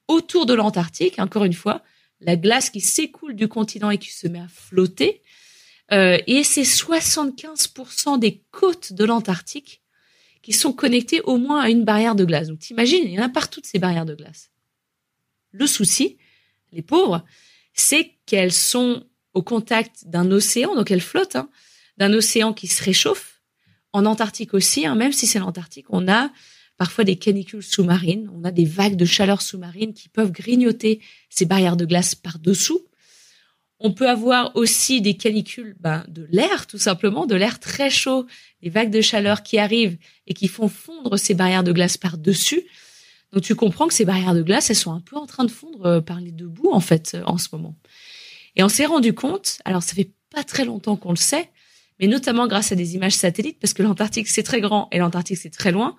autour 0.09 0.45
de 0.45 0.53
l'Antarctique, 0.53 1.19
encore 1.19 1.45
une 1.45 1.53
fois, 1.53 1.83
la 2.19 2.35
glace 2.35 2.69
qui 2.69 2.81
s'écoule 2.81 3.35
du 3.35 3.47
continent 3.47 3.91
et 3.91 3.97
qui 3.97 4.11
se 4.11 4.27
met 4.27 4.39
à 4.39 4.47
flotter. 4.49 5.21
Euh, 5.93 6.17
et 6.27 6.43
c'est 6.43 6.63
75% 6.63 8.19
des 8.19 8.43
côtes 8.51 8.91
de 8.91 9.05
l'Antarctique 9.05 9.81
qui 10.41 10.53
sont 10.53 10.73
connectés 10.73 11.21
au 11.21 11.37
moins 11.37 11.61
à 11.61 11.69
une 11.69 11.83
barrière 11.83 12.15
de 12.15 12.25
glace. 12.25 12.47
Donc 12.47 12.59
t'imagines, 12.59 13.03
il 13.03 13.11
y 13.11 13.19
en 13.19 13.23
a 13.23 13.29
partout 13.29 13.61
ces 13.63 13.79
barrières 13.79 14.05
de 14.05 14.15
glace. 14.15 14.51
Le 15.51 15.67
souci, 15.67 16.17
les 16.71 16.81
pauvres, 16.81 17.25
c'est 17.73 18.15
qu'elles 18.25 18.53
sont 18.53 19.05
au 19.33 19.41
contact 19.41 20.07
d'un 20.07 20.31
océan, 20.31 20.75
donc 20.75 20.91
elles 20.91 21.01
flottent, 21.01 21.35
hein, 21.35 21.49
d'un 21.97 22.13
océan 22.13 22.53
qui 22.53 22.67
se 22.67 22.83
réchauffe. 22.83 23.41
En 23.91 24.05
Antarctique 24.05 24.53
aussi, 24.53 24.85
hein, 24.85 24.95
même 24.95 25.13
si 25.13 25.27
c'est 25.27 25.39
l'Antarctique, 25.39 25.87
on 25.89 26.07
a 26.07 26.29
parfois 26.77 27.03
des 27.03 27.17
canicules 27.17 27.63
sous-marines, 27.63 28.31
on 28.33 28.43
a 28.43 28.51
des 28.51 28.65
vagues 28.65 28.95
de 28.95 29.05
chaleur 29.05 29.41
sous-marine 29.41 29.93
qui 29.93 30.09
peuvent 30.09 30.31
grignoter 30.31 31.01
ces 31.29 31.45
barrières 31.45 31.75
de 31.75 31.85
glace 31.85 32.15
par-dessous. 32.15 32.85
On 33.79 33.91
peut 33.91 34.09
avoir 34.09 34.55
aussi 34.55 35.01
des 35.01 35.15
canicules 35.15 35.75
ben, 35.79 36.03
de 36.09 36.27
l'air, 36.31 36.67
tout 36.67 36.77
simplement, 36.77 37.25
de 37.25 37.35
l'air 37.35 37.59
très 37.59 37.89
chaud, 37.89 38.25
des 38.61 38.69
vagues 38.69 38.91
de 38.91 38.99
chaleur 38.99 39.41
qui 39.41 39.57
arrivent 39.57 39.97
et 40.27 40.33
qui 40.33 40.49
font 40.49 40.67
fondre 40.67 41.17
ces 41.17 41.33
barrières 41.33 41.63
de 41.63 41.71
glace 41.71 41.97
par-dessus. 41.97 42.63
Donc 43.31 43.43
tu 43.43 43.55
comprends 43.55 43.87
que 43.87 43.93
ces 43.93 44.05
barrières 44.05 44.33
de 44.33 44.41
glace, 44.41 44.69
elles 44.69 44.75
sont 44.75 44.91
un 44.91 44.99
peu 44.99 45.15
en 45.15 45.25
train 45.25 45.45
de 45.45 45.51
fondre 45.51 45.85
euh, 45.85 46.01
par 46.01 46.19
les 46.19 46.31
deux 46.31 46.47
bouts, 46.47 46.71
en 46.73 46.81
fait, 46.81 47.13
euh, 47.15 47.23
en 47.25 47.37
ce 47.37 47.47
moment. 47.53 47.75
Et 48.55 48.63
on 48.63 48.69
s'est 48.69 48.85
rendu 48.85 49.13
compte, 49.13 49.59
alors 49.63 49.83
ça 49.83 49.93
fait 49.93 50.11
pas 50.33 50.43
très 50.43 50.65
longtemps 50.65 50.97
qu'on 50.97 51.11
le 51.11 51.15
sait, 51.15 51.49
mais 51.99 52.07
notamment 52.07 52.47
grâce 52.47 52.71
à 52.71 52.75
des 52.75 52.95
images 52.95 53.13
satellites, 53.13 53.59
parce 53.59 53.73
que 53.73 53.83
l'Antarctique 53.83 54.27
c'est 54.27 54.43
très 54.43 54.59
grand 54.59 54.89
et 54.91 54.97
l'Antarctique 54.97 55.37
c'est 55.37 55.49
très 55.49 55.71
loin. 55.71 55.95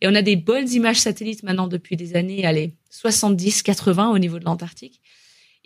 Et 0.00 0.06
on 0.06 0.14
a 0.14 0.22
des 0.22 0.36
bonnes 0.36 0.68
images 0.68 1.00
satellites 1.00 1.42
maintenant 1.42 1.66
depuis 1.66 1.96
des 1.96 2.14
années, 2.14 2.44
allez, 2.44 2.74
70, 2.90 3.62
80 3.62 4.10
au 4.10 4.18
niveau 4.18 4.38
de 4.38 4.44
l'Antarctique 4.44 5.00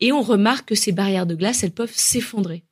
et 0.00 0.12
on 0.12 0.22
remarque 0.22 0.68
que 0.68 0.74
ces 0.74 0.92
barrières 0.92 1.26
de 1.26 1.34
glace, 1.34 1.62
elles 1.62 1.72
peuvent 1.72 1.94
s'effondrer. 1.94 2.64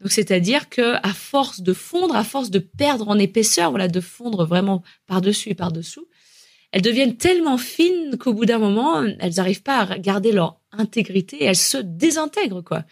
Donc 0.00 0.12
c'est-à-dire 0.12 0.68
que 0.68 0.94
à 1.02 1.12
force 1.12 1.60
de 1.60 1.72
fondre, 1.72 2.14
à 2.14 2.24
force 2.24 2.50
de 2.50 2.58
perdre 2.58 3.08
en 3.08 3.18
épaisseur, 3.18 3.70
voilà, 3.70 3.88
de 3.88 4.00
fondre 4.00 4.46
vraiment 4.46 4.82
par-dessus 5.06 5.50
et 5.50 5.54
par-dessous, 5.54 6.06
elles 6.70 6.82
deviennent 6.82 7.16
tellement 7.16 7.58
fines 7.58 8.16
qu'au 8.18 8.34
bout 8.34 8.44
d'un 8.44 8.58
moment, 8.58 9.02
elles 9.02 9.34
n'arrivent 9.36 9.62
pas 9.62 9.80
à 9.80 9.98
garder 9.98 10.32
leur 10.32 10.60
intégrité, 10.70 11.42
elles 11.42 11.56
se 11.56 11.78
désintègrent 11.78 12.62
quoi. 12.62 12.84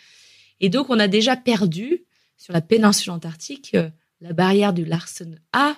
Et 0.61 0.69
donc 0.69 0.91
on 0.91 0.99
a 0.99 1.09
déjà 1.09 1.37
perdu 1.37 2.05
sur 2.37 2.53
la 2.53 2.61
péninsule 2.61 3.13
antarctique 3.13 3.73
euh, 3.75 3.91
la 4.21 4.33
barrière 4.33 4.73
du 4.73 4.85
Larsen 4.85 5.41
A, 5.53 5.77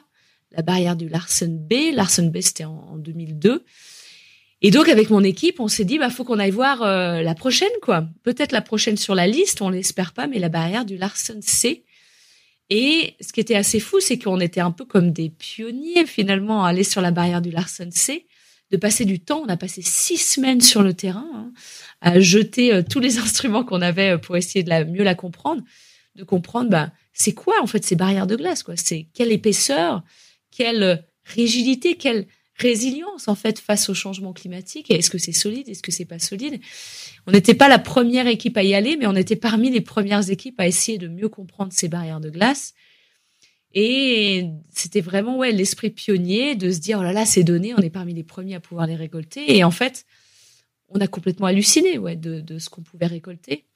la 0.53 0.63
barrière 0.63 0.97
du 0.97 1.09
Larsen 1.09 1.59
B, 1.59 1.93
Larsen 1.93 2.31
B 2.31 2.41
c'était 2.41 2.65
en 2.65 2.97
2002 2.97 3.65
et 4.61 4.71
donc 4.71 4.89
avec 4.89 5.11
mon 5.11 5.23
équipe, 5.23 5.61
on 5.61 5.69
s'est 5.69 5.85
dit 5.85 5.99
bah 5.99 6.11
faut 6.11 6.25
qu'on 6.25 6.39
aille 6.39 6.51
voir 6.51 6.83
euh, 6.83 7.23
la 7.23 7.35
prochaine 7.35 7.69
quoi. 7.81 8.09
Peut-être 8.25 8.53
la 8.53 8.63
prochaine 8.63 8.97
sur 8.97 9.15
la 9.15 9.27
liste, 9.27 9.63
on 9.63 9.69
l'espère 9.69 10.13
pas, 10.13 10.27
mais 10.27 10.39
la 10.39 10.49
barrière 10.49 10.85
du 10.85 10.97
Larsen 10.97 11.41
C. 11.43 11.85
Et 12.71 13.15
ce 13.21 13.33
qui 13.33 13.41
était 13.41 13.55
assez 13.55 13.81
fou, 13.81 14.01
c'est 14.01 14.19
qu'on 14.19 14.41
était 14.41 14.61
un 14.61 14.73
peu 14.73 14.85
comme 14.85 15.13
des 15.13 15.31
pionniers 15.31 16.07
finalement 16.07 16.65
à 16.65 16.71
aller 16.71 16.85
sur 16.85 17.01
la 17.01 17.13
barrière 17.13 17.41
du 17.41 17.51
Larsen 17.51 17.91
C, 17.93 18.27
de 18.71 18.77
passer 18.77 19.05
du 19.05 19.21
temps. 19.21 19.43
On 19.47 19.49
a 19.49 19.57
passé 19.57 19.81
six 19.81 20.19
semaines 20.19 20.61
sur 20.61 20.83
le 20.83 20.93
terrain 20.93 21.27
hein, 21.35 21.53
à 22.01 22.21
jeter 22.21 22.75
euh, 22.75 22.83
tous 22.83 23.01
les 23.01 23.19
instruments 23.19 23.65
qu'on 23.65 23.81
avait 23.81 24.15
euh, 24.15 24.19
pour 24.19 24.37
essayer 24.37 24.65
de 24.65 24.71
la, 24.71 24.85
mieux 24.85 25.05
la 25.05 25.15
comprendre, 25.15 25.63
de 26.17 26.25
comprendre 26.25 26.69
bah 26.69 26.91
c'est 27.13 27.33
quoi 27.33 27.55
en 27.63 27.69
fait 27.69 27.85
ces 27.85 27.95
barrières 27.95 28.27
de 28.27 28.35
glace 28.35 28.65
quoi? 28.65 28.75
C'est 28.77 29.07
quelle 29.15 29.31
épaisseur, 29.31 30.03
quelle 30.51 31.05
rigidité, 31.25 31.97
quelle 31.97 32.27
résilience 32.59 33.29
en 33.29 33.35
fait 33.35 33.59
face 33.59 33.89
au 33.89 33.95
changement 33.95 34.33
climatique. 34.33 34.91
Est-ce 34.91 35.11
que 35.11 35.19
c'est 35.19 35.33
solide? 35.33 35.69
Est-ce 35.69 35.83
que 35.83 35.93
c'est 35.93 36.05
pas 36.05 36.19
solide? 36.19 36.61
On 37.27 37.33
n'était 37.33 37.55
pas 37.55 37.69
la 37.69 37.79
première 37.79 38.27
équipe 38.27 38.57
à 38.57 38.63
y 38.63 38.75
aller, 38.75 38.97
mais 38.97 39.07
on 39.07 39.15
était 39.15 39.37
parmi 39.37 39.71
les 39.71 39.81
premières 39.81 40.31
équipes 40.31 40.59
à 40.61 40.67
essayer 40.67 40.99
de 40.99 41.09
mieux 41.09 41.29
comprendre 41.29 41.73
ces 41.73 41.89
barrières 41.89 42.21
de 42.21 42.31
glace. 42.31 42.75
Et 43.75 44.47
c'était 44.71 45.01
vraiment 45.01 45.37
ouais 45.37 45.53
l'esprit 45.53 45.91
pionnier 45.91 46.55
de 46.55 46.71
se 46.71 46.79
dire 46.79 46.99
oh 47.01 47.03
là 47.03 47.13
là 47.13 47.27
ces 47.27 47.45
données, 47.45 47.75
on 47.75 47.83
est 47.83 47.91
parmi 47.91 48.15
les 48.15 48.25
premiers 48.25 48.55
à 48.55 48.61
pouvoir 48.61 48.87
les 48.87 48.97
récolter. 48.97 49.57
Et 49.57 49.63
en 49.63 49.71
fait, 49.71 50.05
on 50.89 51.01
a 51.01 51.07
complètement 51.07 51.47
halluciné 51.47 51.99
ouais 51.99 52.17
de, 52.17 52.59
ce 52.59 52.69
qu'on 52.71 52.83
pouvait 52.83 53.07
récolter. 53.07 53.67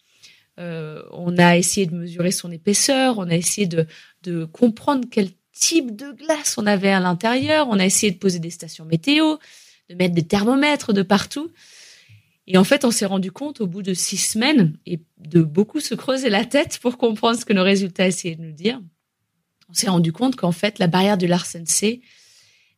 Euh, 0.58 1.02
on 1.12 1.38
a 1.38 1.56
essayé 1.56 1.86
de 1.86 1.94
mesurer 1.94 2.30
son 2.30 2.50
épaisseur, 2.50 3.18
on 3.18 3.28
a 3.28 3.34
essayé 3.34 3.66
de, 3.66 3.86
de 4.22 4.44
comprendre 4.44 5.06
quel 5.10 5.30
type 5.52 5.94
de 5.94 6.12
glace 6.12 6.56
on 6.58 6.66
avait 6.66 6.90
à 6.90 7.00
l'intérieur. 7.00 7.68
On 7.70 7.78
a 7.78 7.84
essayé 7.84 8.12
de 8.12 8.18
poser 8.18 8.38
des 8.38 8.50
stations 8.50 8.84
météo, 8.84 9.36
de 9.88 9.94
mettre 9.94 10.14
des 10.14 10.26
thermomètres 10.26 10.92
de 10.92 11.02
partout. 11.02 11.50
Et 12.46 12.58
en 12.58 12.64
fait, 12.64 12.84
on 12.84 12.90
s'est 12.90 13.06
rendu 13.06 13.30
compte 13.30 13.60
au 13.60 13.66
bout 13.66 13.82
de 13.82 13.94
six 13.94 14.16
semaines 14.16 14.76
et 14.84 15.00
de 15.18 15.42
beaucoup 15.42 15.80
se 15.80 15.94
creuser 15.94 16.28
la 16.28 16.44
tête 16.44 16.78
pour 16.78 16.98
comprendre 16.98 17.38
ce 17.38 17.44
que 17.44 17.52
nos 17.52 17.62
résultats 17.62 18.08
essayaient 18.08 18.34
de 18.34 18.42
nous 18.42 18.52
dire. 18.52 18.80
On 19.68 19.74
s'est 19.74 19.88
rendu 19.88 20.12
compte 20.12 20.36
qu'en 20.36 20.52
fait, 20.52 20.78
la 20.78 20.88
barrière 20.88 21.16
du 21.16 21.26
Larsen 21.26 21.66
C 21.66 22.02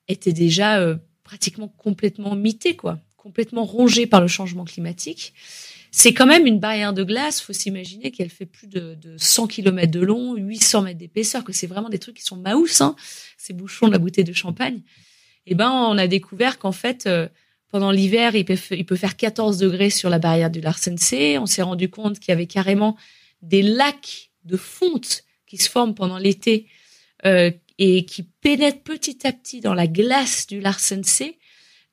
était 0.07 0.33
déjà 0.33 0.79
euh, 0.81 0.97
pratiquement 1.23 1.69
complètement 1.69 2.37
mitée, 2.37 2.77
quoi, 2.77 3.01
complètement 3.17 3.65
rongée 3.65 4.07
par 4.07 4.21
le 4.21 4.29
changement 4.29 4.65
climatique. 4.65 5.33
C'est 5.97 6.13
quand 6.13 6.27
même 6.27 6.45
une 6.45 6.59
barrière 6.59 6.93
de 6.93 7.05
glace. 7.05 7.41
Faut 7.41 7.53
s'imaginer 7.53 8.11
qu'elle 8.11 8.29
fait 8.29 8.47
plus 8.47 8.67
de, 8.67 8.97
de 8.97 9.17
100 9.17 9.47
km 9.47 9.93
de 9.93 10.01
long, 10.01 10.35
800 10.35 10.83
mètres 10.83 10.99
d'épaisseur, 10.99 11.45
que 11.45 11.53
c'est 11.53 11.69
vraiment 11.69 11.89
des 11.89 12.01
trucs 12.01 12.17
qui 12.17 12.25
sont 12.25 12.37
maous, 12.37 12.67
hein, 12.81 12.97
ces 13.39 13.53
bouchons 13.53 13.87
de 13.87 13.93
la 13.93 13.99
bouteille 13.99 14.25
de 14.25 14.33
champagne. 14.33 14.83
Eh 15.47 15.55
ben, 15.55 15.71
on 15.71 15.97
a 15.97 16.09
découvert 16.09 16.59
qu'en 16.59 16.73
fait, 16.73 17.07
euh, 17.07 17.29
pendant 17.71 17.93
l'hiver, 17.93 18.35
il 18.35 18.45
peut, 18.45 18.59
il 18.73 18.85
peut 18.85 18.97
faire 18.97 19.17
14 19.17 19.57
degrés 19.59 19.89
sur 19.89 20.11
la 20.11 20.19
barrière 20.19 20.51
du 20.51 20.61
Larsen 20.61 20.97
On 21.39 21.47
s'est 21.47 21.63
rendu 21.63 21.89
compte 21.89 22.19
qu'il 22.19 22.31
y 22.31 22.33
avait 22.33 22.49
carrément 22.49 22.97
des 23.43 23.63
lacs 23.63 24.33
de 24.45 24.57
fonte 24.57 25.23
qui 25.47 25.59
se 25.59 25.71
forment 25.71 25.95
pendant 25.95 26.19
l'été 26.19 26.67
euh, 27.25 27.53
et 27.79 28.05
qui 28.05 28.25
pénètrent 28.25 28.83
petit 28.83 29.25
à 29.25 29.33
petit 29.33 29.61
dans 29.61 29.75
la 29.75 29.87
glace 29.87 30.49
du 30.49 30.59
Larsen 30.59 31.05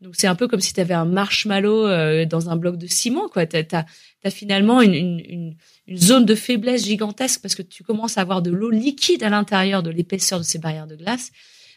donc 0.02 0.16
c'est 0.18 0.28
un 0.28 0.36
peu 0.36 0.48
comme 0.48 0.60
si 0.60 0.74
tu 0.74 0.82
avais 0.82 0.96
un 0.96 1.06
marshmallow 1.06 1.86
euh, 1.88 2.26
dans 2.26 2.50
un 2.50 2.56
bloc 2.56 2.78
de 2.78 2.88
ciment, 2.88 3.30
quoi. 3.30 3.46
T'as 3.46 3.86
as, 4.24 4.32
finalement 4.32 4.82
une, 4.82 4.96
une, 4.96 5.56
une, 5.88 5.98
zone 5.98 6.26
de 6.26 6.34
faiblesse 6.34 6.86
gigantesque 6.86 7.42
parce 7.42 7.54
que 7.54 7.62
tu 7.62 7.84
commences 7.84 8.18
à 8.18 8.22
avoir 8.22 8.42
de 8.42 8.50
l'eau 8.50 8.72
liquide 8.72 9.24
à 9.24 9.30
l'intérieur 9.30 9.84
de 9.84 9.92
l'épaisseur 9.92 10.40
de 10.40 10.44
ces 10.44 10.58
barrières 10.58 10.88
de 10.88 10.96
glace. 10.96 11.32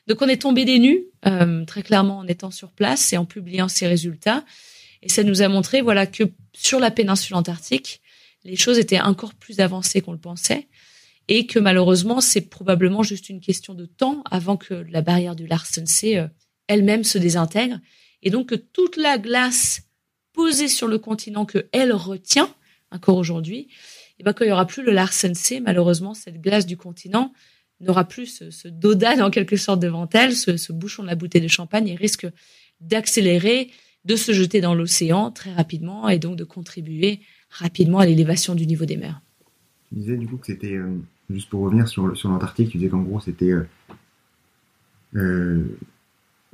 Donc 0.06 0.22
on 0.22 0.28
est 0.28 0.40
tombé 0.40 0.64
des 0.64 0.78
nues, 0.78 1.04
euh, 1.26 1.64
très 1.66 1.82
clairement 1.82 2.18
en 2.18 2.26
étant 2.26 2.50
sur 2.50 2.72
place 2.72 3.12
et 3.12 3.18
en 3.18 3.26
publiant 3.26 3.68
ces 3.68 3.86
résultats. 3.86 4.44
Et 5.02 5.10
ça 5.10 5.22
nous 5.22 5.42
a 5.42 5.48
montré, 5.48 5.82
voilà, 5.82 6.06
que 6.06 6.24
sur 6.54 6.80
la 6.80 6.90
péninsule 6.90 7.36
antarctique, 7.36 8.00
les 8.44 8.56
choses 8.56 8.78
étaient 8.78 9.00
encore 9.00 9.34
plus 9.34 9.60
avancées 9.60 10.00
qu'on 10.00 10.12
le 10.12 10.18
pensait 10.18 10.68
et 11.28 11.46
que 11.46 11.58
malheureusement, 11.58 12.20
c'est 12.20 12.42
probablement 12.42 13.02
juste 13.02 13.28
une 13.28 13.40
question 13.40 13.74
de 13.74 13.86
temps 13.86 14.22
avant 14.30 14.56
que 14.56 14.86
la 14.90 15.02
barrière 15.02 15.36
du 15.36 15.46
Larsen 15.46 15.84
euh, 16.04 16.28
elle-même 16.68 17.04
se 17.04 17.18
désintègre 17.18 17.78
et 18.24 18.30
donc 18.30 18.48
que 18.48 18.54
toute 18.54 18.96
la 18.96 19.18
glace 19.18 19.82
posée 20.32 20.68
sur 20.68 20.88
le 20.88 20.98
continent 20.98 21.44
que 21.44 21.66
elle 21.72 21.92
retient 21.92 22.52
encore 22.90 23.16
aujourd'hui, 23.16 23.68
et 24.18 24.24
ben 24.24 24.32
quand 24.32 24.44
il 24.44 24.48
y 24.48 24.52
aura 24.52 24.66
plus 24.66 24.82
le 24.82 24.92
Larsen 24.92 25.34
C, 25.34 25.60
malheureusement 25.60 26.14
cette 26.14 26.40
glace 26.40 26.66
du 26.66 26.76
continent 26.76 27.32
n'aura 27.80 28.04
plus 28.04 28.26
ce, 28.26 28.50
ce 28.50 28.68
dodane 28.68 29.22
en 29.22 29.30
quelque 29.30 29.56
sorte 29.56 29.80
devant 29.80 30.08
elle, 30.12 30.34
ce, 30.34 30.72
bouchon 30.72 31.02
de 31.02 31.08
la 31.08 31.14
bouteille 31.14 31.42
de 31.42 31.48
champagne 31.48 31.88
et 31.88 31.94
risque 31.94 32.26
d'accélérer, 32.80 33.70
de 34.04 34.16
se 34.16 34.32
jeter 34.32 34.60
dans 34.60 34.74
l'océan 34.74 35.30
très 35.30 35.52
rapidement 35.52 36.08
et 36.08 36.18
donc 36.18 36.36
de 36.36 36.44
contribuer 36.44 37.20
rapidement 37.50 37.98
à 37.98 38.06
l'élévation 38.06 38.54
du 38.54 38.66
niveau 38.66 38.84
des 38.84 38.96
mers. 38.96 39.20
Tu 39.88 39.96
disais 39.96 40.16
du 40.16 40.26
coup 40.26 40.36
que 40.36 40.46
c'était, 40.46 40.74
euh, 40.74 40.98
juste 41.30 41.48
pour 41.48 41.62
revenir 41.62 41.88
sur, 41.88 42.16
sur 42.16 42.28
l'Antarctique, 42.28 42.70
tu 42.70 42.78
disais 42.78 42.90
qu'en 42.90 43.02
gros 43.02 43.20
c'était 43.20 43.50
euh, 43.50 43.66
euh, 45.16 45.64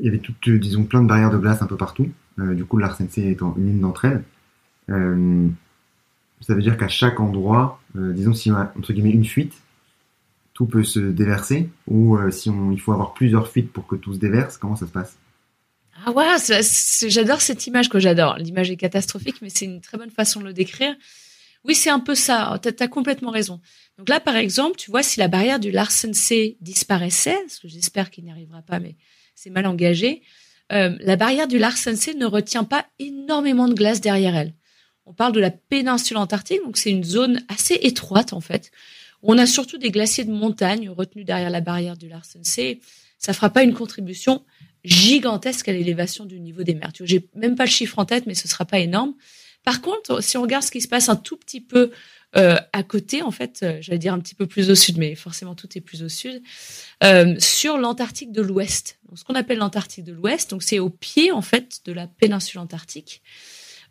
il 0.00 0.06
y 0.06 0.08
avait 0.08 0.20
euh, 0.48 0.58
disons, 0.58 0.84
plein 0.84 1.02
de 1.02 1.06
barrières 1.06 1.30
de 1.30 1.38
glace 1.38 1.62
un 1.62 1.66
peu 1.66 1.76
partout. 1.76 2.08
Euh, 2.38 2.54
du 2.54 2.64
coup, 2.64 2.78
l'Arsensee 2.78 3.28
étant 3.28 3.54
une 3.56 3.80
d'entre 3.80 4.06
elles. 4.06 4.24
Euh, 4.88 5.48
ça 6.40 6.54
veut 6.54 6.62
dire 6.62 6.76
qu'à 6.76 6.88
chaque 6.88 7.20
endroit, 7.20 7.80
disons, 7.94 8.32
si 8.32 8.50
on 8.50 8.56
a, 8.56 8.72
entre 8.78 8.94
guillemets, 8.94 9.10
une 9.10 9.26
fuite, 9.26 9.52
tout 10.54 10.64
peut 10.64 10.84
se 10.84 10.98
déverser 10.98 11.68
ou 11.86 12.18
si 12.30 12.48
on, 12.48 12.72
il 12.72 12.80
faut 12.80 12.92
avoir 12.92 13.12
plusieurs 13.12 13.48
fuites 13.48 13.70
pour 13.70 13.86
que 13.86 13.94
tout 13.94 14.14
se 14.14 14.18
déverse, 14.18 14.56
comment 14.56 14.74
ça 14.74 14.86
se 14.86 14.90
passe? 14.90 15.18
Ah 16.06 16.12
ouais, 16.12 16.24
j'adore 17.08 17.42
cette 17.42 17.66
image 17.66 17.90
que 17.90 17.98
j'adore. 17.98 18.36
L'image 18.38 18.70
est 18.70 18.78
catastrophique, 18.78 19.42
mais 19.42 19.50
c'est 19.50 19.66
une 19.66 19.82
très 19.82 19.98
bonne 19.98 20.10
façon 20.10 20.40
de 20.40 20.46
le 20.46 20.54
décrire. 20.54 20.94
Oui, 21.64 21.74
c'est 21.74 21.90
un 21.90 22.00
peu 22.00 22.14
ça. 22.14 22.58
Tu 22.62 22.70
as, 22.82 22.88
complètement 22.88 23.30
raison. 23.30 23.60
Donc 23.98 24.08
là, 24.08 24.18
par 24.18 24.36
exemple, 24.36 24.76
tu 24.76 24.90
vois, 24.90 25.02
si 25.02 25.20
la 25.20 25.28
barrière 25.28 25.60
du 25.60 25.70
Larsen 25.70 26.14
C 26.14 26.56
disparaissait, 26.62 27.36
ce 27.48 27.60
que 27.60 27.68
j'espère 27.68 28.10
qu'il 28.10 28.24
n'y 28.24 28.30
arrivera 28.30 28.62
pas, 28.62 28.80
mais 28.80 28.96
c'est 29.34 29.50
mal 29.50 29.66
engagé. 29.66 30.22
Euh, 30.72 30.96
la 31.00 31.16
barrière 31.16 31.48
du 31.48 31.58
Larsen 31.58 31.96
ne 32.16 32.26
retient 32.26 32.64
pas 32.64 32.86
énormément 32.98 33.68
de 33.68 33.74
glace 33.74 34.00
derrière 34.00 34.36
elle. 34.36 34.54
On 35.06 35.12
parle 35.12 35.32
de 35.32 35.40
la 35.40 35.50
péninsule 35.50 36.18
antarctique, 36.18 36.62
donc 36.64 36.76
c'est 36.76 36.90
une 36.90 37.04
zone 37.04 37.42
assez 37.48 37.74
étroite 37.82 38.32
en 38.32 38.40
fait. 38.40 38.70
On 39.22 39.38
a 39.38 39.46
surtout 39.46 39.78
des 39.78 39.90
glaciers 39.90 40.24
de 40.24 40.32
montagne 40.32 40.88
retenus 40.88 41.24
derrière 41.24 41.50
la 41.50 41.60
barrière 41.60 41.96
du 41.96 42.08
Larsen 42.08 42.42
Ça 42.44 43.32
fera 43.32 43.50
pas 43.50 43.62
une 43.62 43.74
contribution 43.74 44.44
gigantesque 44.84 45.68
à 45.68 45.72
l'élévation 45.72 46.24
du 46.24 46.40
niveau 46.40 46.62
des 46.62 46.74
mers. 46.74 46.92
J'ai 47.02 47.28
même 47.34 47.56
pas 47.56 47.64
le 47.64 47.70
chiffre 47.70 47.98
en 47.98 48.04
tête, 48.04 48.26
mais 48.26 48.34
ce 48.34 48.48
sera 48.48 48.64
pas 48.64 48.78
énorme. 48.78 49.14
Par 49.64 49.82
contre, 49.82 50.22
si 50.22 50.38
on 50.38 50.42
regarde 50.42 50.64
ce 50.64 50.70
qui 50.70 50.80
se 50.80 50.88
passe 50.88 51.08
un 51.08 51.16
tout 51.16 51.36
petit 51.36 51.60
peu 51.60 51.90
euh, 52.36 52.56
à 52.72 52.82
côté, 52.82 53.22
en 53.22 53.30
fait, 53.30 53.60
euh, 53.62 53.78
j'allais 53.80 53.98
dire 53.98 54.14
un 54.14 54.20
petit 54.20 54.34
peu 54.34 54.46
plus 54.46 54.70
au 54.70 54.74
sud, 54.74 54.98
mais 54.98 55.14
forcément 55.14 55.54
tout 55.54 55.68
est 55.76 55.80
plus 55.80 56.02
au 56.02 56.08
sud, 56.08 56.42
euh, 57.02 57.34
sur 57.38 57.76
l'Antarctique 57.76 58.32
de 58.32 58.42
l'Ouest. 58.42 58.98
Ce 59.14 59.24
qu'on 59.24 59.34
appelle 59.34 59.58
l'Antarctique 59.58 60.04
de 60.04 60.12
l'Ouest, 60.12 60.50
donc 60.50 60.62
c'est 60.62 60.78
au 60.78 60.90
pied 60.90 61.32
en 61.32 61.42
fait 61.42 61.80
de 61.84 61.92
la 61.92 62.06
péninsule 62.06 62.60
antarctique, 62.60 63.22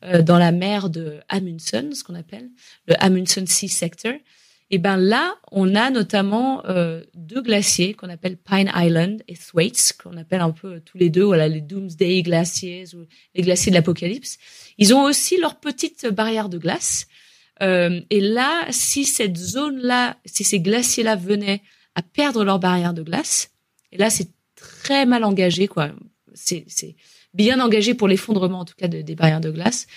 euh, 0.04 0.22
dans 0.22 0.38
la 0.38 0.54
mer 0.54 0.90
de 0.90 1.20
Amundsen, 1.28 1.94
ce 1.94 2.04
qu'on 2.04 2.16
appelle 2.16 2.50
le 2.88 2.96
Amundsen 3.04 3.46
Sea 3.48 3.68
Sector. 3.68 4.14
Et 4.72 4.78
ben 4.78 4.98
là, 4.98 5.36
on 5.52 5.76
a 5.76 5.90
notamment 5.90 6.64
euh, 6.68 7.04
deux 7.16 7.42
glaciers 7.42 7.96
qu'on 7.96 8.10
appelle 8.10 8.38
Pine 8.38 8.72
Island 8.76 9.24
et 9.28 9.36
Thwaites, 9.36 9.94
qu'on 10.02 10.16
appelle 10.16 10.42
un 10.42 10.52
peu 10.52 10.80
tous 10.82 10.98
les 10.98 11.10
deux, 11.10 11.24
voilà, 11.24 11.48
les 11.48 11.62
Doomsday 11.62 12.22
Glaciers 12.22 12.86
ou 12.94 13.08
les 13.34 13.42
glaciers 13.42 13.72
de 13.72 13.76
l'apocalypse. 13.76 14.38
Ils 14.78 14.94
ont 14.94 15.02
aussi 15.02 15.38
leur 15.38 15.60
petite 15.60 16.06
barrière 16.08 16.50
de 16.50 16.60
glace 16.60 17.08
euh, 17.62 18.02
et 18.10 18.22
là, 18.22 18.66
si 18.70 19.06
cette 19.06 19.38
zone-là, 19.38 20.18
si 20.26 20.44
ces 20.44 20.60
glaciers-là 20.60 21.16
venaient 21.16 21.62
à 21.96 22.02
perdre 22.02 22.44
leur 22.44 22.60
barrière 22.60 22.94
de 22.94 23.04
glace, 23.04 23.52
et 23.92 23.98
là, 23.98 24.10
c'est 24.10 24.30
très 24.56 25.06
mal 25.06 25.24
engagé, 25.24 25.68
quoi. 25.68 25.92
C'est 26.34 26.96
bien 27.34 27.60
engagé 27.60 27.94
pour 27.94 28.08
l'effondrement, 28.08 28.60
en 28.60 28.66
tout 28.66 28.76
cas, 28.78 28.88
des 28.88 29.16
barrières 29.16 29.42
de 29.42 29.52
glace. 29.52 29.88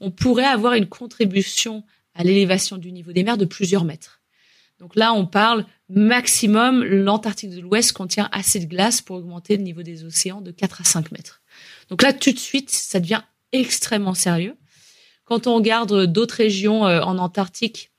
On 0.00 0.10
pourrait 0.10 0.44
avoir 0.44 0.74
une 0.74 0.86
contribution 0.86 1.84
à 2.14 2.24
l'élévation 2.24 2.78
du 2.78 2.92
niveau 2.92 3.12
des 3.12 3.22
mers 3.22 3.36
de 3.36 3.44
plusieurs 3.44 3.84
mètres. 3.84 4.20
Donc 4.78 4.96
là, 4.96 5.12
on 5.12 5.26
parle 5.26 5.66
maximum, 5.90 6.82
l'Antarctique 6.82 7.50
de 7.50 7.60
l'Ouest 7.60 7.92
contient 7.92 8.28
assez 8.32 8.60
de 8.60 8.64
glace 8.64 9.02
pour 9.02 9.16
augmenter 9.16 9.56
le 9.56 9.62
niveau 9.62 9.82
des 9.82 10.04
océans 10.04 10.40
de 10.40 10.50
4 10.50 10.80
à 10.80 10.84
5 10.84 11.12
mètres. 11.12 11.42
Donc 11.90 12.02
là, 12.02 12.12
tout 12.12 12.32
de 12.32 12.38
suite, 12.38 12.70
ça 12.70 12.98
devient 12.98 13.20
extrêmement 13.52 14.14
sérieux. 14.14 14.56
Quand 15.30 15.46
on 15.46 15.54
regarde 15.54 16.06
d'autres 16.06 16.34
régions 16.34 16.88
euh, 16.88 17.02
en 17.02 17.16
Antarctique, 17.18 17.92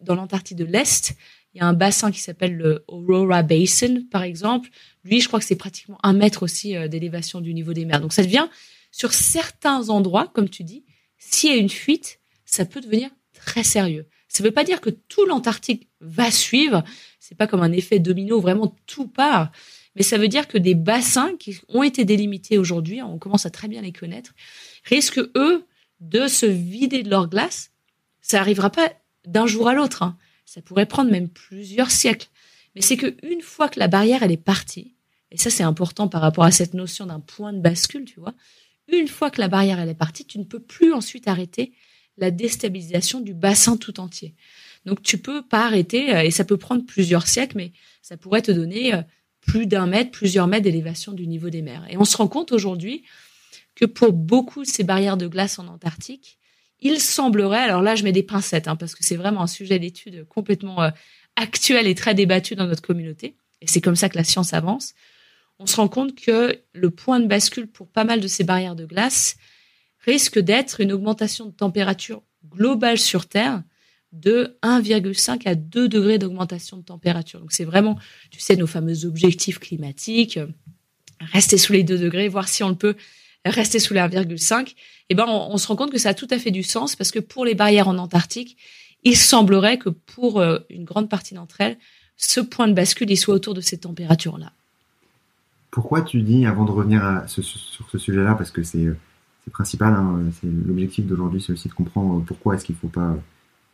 dans 0.00 0.14
l'Antarctique 0.14 0.56
de 0.56 0.64
l'Est, 0.64 1.16
il 1.52 1.58
y 1.58 1.60
a 1.60 1.66
un 1.66 1.72
bassin 1.72 2.12
qui 2.12 2.20
s'appelle 2.20 2.56
le 2.56 2.84
Aurora 2.86 3.42
Basin, 3.42 4.02
par 4.08 4.22
exemple. 4.22 4.70
Lui, 5.02 5.20
je 5.20 5.26
crois 5.26 5.40
que 5.40 5.44
c'est 5.44 5.56
pratiquement 5.56 5.98
un 6.04 6.12
mètre 6.12 6.44
aussi 6.44 6.76
euh, 6.76 6.86
d'élévation 6.86 7.40
du 7.40 7.54
niveau 7.54 7.72
des 7.72 7.84
mers. 7.86 8.00
Donc 8.00 8.12
ça 8.12 8.22
devient, 8.22 8.46
sur 8.92 9.12
certains 9.12 9.88
endroits, 9.88 10.30
comme 10.32 10.48
tu 10.48 10.62
dis, 10.62 10.84
s'il 11.18 11.50
y 11.50 11.54
a 11.54 11.56
une 11.56 11.70
fuite, 11.70 12.20
ça 12.44 12.64
peut 12.64 12.80
devenir 12.80 13.10
très 13.32 13.64
sérieux. 13.64 14.06
Ça 14.28 14.44
ne 14.44 14.48
veut 14.48 14.54
pas 14.54 14.62
dire 14.62 14.80
que 14.80 14.90
tout 14.90 15.24
l'Antarctique 15.26 15.88
va 16.00 16.30
suivre. 16.30 16.84
C'est 17.18 17.36
pas 17.36 17.48
comme 17.48 17.62
un 17.62 17.72
effet 17.72 17.98
domino, 17.98 18.40
vraiment 18.40 18.76
tout 18.86 19.08
part. 19.08 19.50
Mais 19.96 20.04
ça 20.04 20.18
veut 20.18 20.28
dire 20.28 20.46
que 20.46 20.56
des 20.56 20.76
bassins 20.76 21.34
qui 21.36 21.58
ont 21.66 21.82
été 21.82 22.04
délimités 22.04 22.58
aujourd'hui, 22.58 23.02
on 23.02 23.18
commence 23.18 23.44
à 23.44 23.50
très 23.50 23.66
bien 23.66 23.82
les 23.82 23.92
connaître, 23.92 24.34
risquent 24.84 25.28
eux 25.34 25.66
de 26.00 26.28
se 26.28 26.46
vider 26.46 27.02
de 27.02 27.10
leur 27.10 27.28
glace, 27.28 27.70
ça 28.20 28.40
arrivera 28.40 28.70
pas 28.70 28.92
d'un 29.26 29.46
jour 29.46 29.68
à 29.68 29.74
l'autre. 29.74 30.02
Hein. 30.02 30.16
Ça 30.44 30.62
pourrait 30.62 30.86
prendre 30.86 31.10
même 31.10 31.28
plusieurs 31.28 31.90
siècles. 31.90 32.28
Mais 32.74 32.82
c'est 32.82 32.96
que 32.96 33.16
une 33.22 33.40
fois 33.40 33.68
que 33.68 33.80
la 33.80 33.88
barrière 33.88 34.22
elle 34.22 34.32
est 34.32 34.36
partie, 34.36 34.94
et 35.30 35.38
ça 35.38 35.50
c'est 35.50 35.62
important 35.62 36.08
par 36.08 36.20
rapport 36.20 36.44
à 36.44 36.50
cette 36.50 36.74
notion 36.74 37.06
d'un 37.06 37.20
point 37.20 37.52
de 37.52 37.60
bascule, 37.60 38.04
tu 38.04 38.20
vois. 38.20 38.34
Une 38.88 39.08
fois 39.08 39.30
que 39.30 39.40
la 39.40 39.48
barrière 39.48 39.80
elle 39.80 39.88
est 39.88 39.94
partie, 39.94 40.24
tu 40.24 40.38
ne 40.38 40.44
peux 40.44 40.60
plus 40.60 40.92
ensuite 40.92 41.26
arrêter 41.26 41.72
la 42.18 42.30
déstabilisation 42.30 43.20
du 43.20 43.34
bassin 43.34 43.76
tout 43.76 44.00
entier. 44.00 44.34
Donc 44.84 45.02
tu 45.02 45.18
peux 45.18 45.42
pas 45.42 45.66
arrêter 45.66 46.14
euh, 46.14 46.22
et 46.22 46.30
ça 46.30 46.44
peut 46.44 46.56
prendre 46.56 46.84
plusieurs 46.84 47.26
siècles, 47.26 47.56
mais 47.56 47.72
ça 48.02 48.16
pourrait 48.16 48.42
te 48.42 48.52
donner 48.52 48.94
euh, 48.94 49.02
plus 49.40 49.66
d'un 49.66 49.86
mètre, 49.86 50.10
plusieurs 50.10 50.46
mètres 50.46 50.64
d'élévation 50.64 51.12
du 51.12 51.26
niveau 51.26 51.50
des 51.50 51.62
mers. 51.62 51.86
Et 51.90 51.96
on 51.96 52.04
se 52.04 52.16
rend 52.16 52.28
compte 52.28 52.52
aujourd'hui 52.52 53.04
que 53.76 53.84
pour 53.84 54.12
beaucoup 54.12 54.62
de 54.62 54.68
ces 54.68 54.82
barrières 54.82 55.16
de 55.16 55.28
glace 55.28 55.60
en 55.60 55.68
Antarctique, 55.68 56.38
il 56.80 57.00
semblerait, 57.00 57.60
alors 57.60 57.82
là 57.82 57.94
je 57.94 58.02
mets 58.02 58.12
des 58.12 58.24
pincettes, 58.24 58.66
hein, 58.66 58.76
parce 58.76 58.94
que 58.94 59.04
c'est 59.04 59.16
vraiment 59.16 59.42
un 59.42 59.46
sujet 59.46 59.78
d'étude 59.78 60.26
complètement 60.28 60.82
euh, 60.82 60.90
actuel 61.36 61.86
et 61.86 61.94
très 61.94 62.14
débattu 62.14 62.56
dans 62.56 62.66
notre 62.66 62.82
communauté, 62.82 63.36
et 63.60 63.68
c'est 63.68 63.80
comme 63.80 63.96
ça 63.96 64.08
que 64.08 64.16
la 64.16 64.24
science 64.24 64.52
avance, 64.52 64.94
on 65.58 65.66
se 65.66 65.76
rend 65.76 65.88
compte 65.88 66.14
que 66.14 66.58
le 66.72 66.90
point 66.90 67.20
de 67.20 67.26
bascule 67.26 67.66
pour 67.66 67.88
pas 67.88 68.04
mal 68.04 68.20
de 68.20 68.28
ces 68.28 68.44
barrières 68.44 68.76
de 68.76 68.84
glace 68.84 69.36
risque 70.00 70.38
d'être 70.38 70.80
une 70.80 70.92
augmentation 70.92 71.46
de 71.46 71.50
température 71.50 72.22
globale 72.44 72.98
sur 72.98 73.26
Terre 73.26 73.62
de 74.12 74.56
1,5 74.62 75.48
à 75.48 75.54
2 75.54 75.88
degrés 75.88 76.18
d'augmentation 76.18 76.76
de 76.76 76.82
température. 76.82 77.40
Donc 77.40 77.52
c'est 77.52 77.64
vraiment, 77.64 77.98
tu 78.30 78.40
sais, 78.40 78.56
nos 78.56 78.66
fameux 78.66 79.04
objectifs 79.04 79.58
climatiques, 79.58 80.36
euh, 80.36 80.46
rester 81.20 81.58
sous 81.58 81.72
les 81.72 81.82
2 81.82 81.98
degrés, 81.98 82.28
voir 82.28 82.48
si 82.48 82.62
on 82.62 82.68
le 82.68 82.76
peut 82.76 82.96
rester 83.50 83.78
sous 83.78 83.94
les 83.94 84.00
1,5, 84.00 84.74
eh 85.08 85.14
ben 85.14 85.26
on, 85.28 85.56
se 85.58 85.68
rend 85.68 85.76
compte 85.76 85.92
que 85.92 85.98
ça 85.98 86.10
a 86.10 86.14
tout 86.14 86.28
à 86.30 86.38
fait 86.38 86.50
du 86.50 86.62
sens 86.62 86.96
parce 86.96 87.10
que 87.10 87.18
pour 87.18 87.44
les 87.44 87.54
barrières 87.54 87.88
en 87.88 87.98
Antarctique, 87.98 88.56
il 89.04 89.16
semblerait 89.16 89.78
que 89.78 89.88
pour 89.88 90.40
euh, 90.40 90.58
une 90.70 90.84
grande 90.84 91.08
partie 91.08 91.34
d'entre 91.34 91.60
elles, 91.60 91.78
ce 92.16 92.40
point 92.40 92.66
de 92.68 92.72
bascule 92.72 93.10
il 93.10 93.16
soit 93.16 93.34
autour 93.34 93.54
de 93.54 93.60
ces 93.60 93.78
températures-là. 93.78 94.52
Pourquoi 95.70 96.02
tu 96.02 96.22
dis, 96.22 96.46
avant 96.46 96.64
de 96.64 96.70
revenir 96.70 97.22
sur 97.26 97.44
ce 97.44 97.98
sujet-là, 97.98 98.34
parce 98.34 98.50
que 98.50 98.62
c'est 98.62 98.88
c'est 99.46 99.52
principal. 99.52 99.94
Hein, 99.94 100.30
c'est 100.40 100.48
l'objectif 100.48 101.06
d'aujourd'hui, 101.06 101.40
c'est 101.40 101.52
aussi 101.52 101.68
de 101.68 101.74
comprendre 101.74 102.22
pourquoi 102.24 102.56
est-ce 102.56 102.64
qu'il 102.64 102.74
ne 102.74 102.80
faut 102.80 102.88
pas 102.88 103.16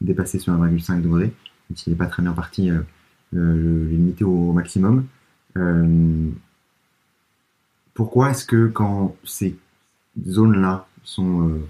dépasser 0.00 0.38
ce 0.38 0.50
1,5 0.50 1.00
degré, 1.00 1.24
même 1.24 1.76
s'il 1.76 1.92
n'est 1.92 1.98
pas 1.98 2.06
très 2.06 2.22
bien 2.22 2.32
parti, 2.32 2.70
euh, 2.70 2.80
euh, 3.34 3.88
limiter 3.88 4.24
au, 4.24 4.52
maximum. 4.52 5.06
Euh, 5.56 6.28
pourquoi 7.94 8.30
est-ce 8.30 8.44
que 8.44 8.66
quand 8.66 9.16
ces 9.24 9.56
zones-là 10.26 10.86
sont 11.04 11.48
euh, 11.48 11.68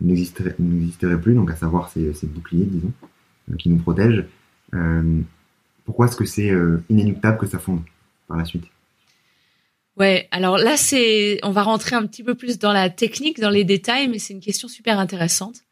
n'existeraient 0.00 1.20
plus, 1.20 1.34
donc 1.34 1.50
à 1.50 1.56
savoir 1.56 1.90
ces, 1.90 2.12
boucliers, 2.24 2.64
disons, 2.64 2.92
qui 3.58 3.68
nous 3.68 3.78
protègent, 3.78 4.24
pourquoi 5.84 6.06
est-ce 6.06 6.16
que 6.16 6.24
c'est 6.24 6.50
inéluctable 6.88 7.38
que 7.38 7.46
ça 7.46 7.58
fonde 7.58 7.82
par 8.26 8.36
la 8.36 8.44
suite? 8.44 8.64
Ouais, 9.98 10.26
alors 10.30 10.56
là 10.56 10.76
c'est, 10.76 11.38
on 11.42 11.50
va 11.50 11.62
rentrer 11.62 11.96
un 11.96 12.06
petit 12.06 12.22
peu 12.22 12.34
plus 12.34 12.58
dans 12.58 12.72
la 12.72 12.88
technique, 12.88 13.40
dans 13.40 13.50
les 13.50 13.64
détails, 13.64 14.08
mais 14.08 14.18
c'est 14.18 14.32
une 14.32 14.40
question 14.40 14.68
super 14.68 14.98
intéressante. 14.98 15.62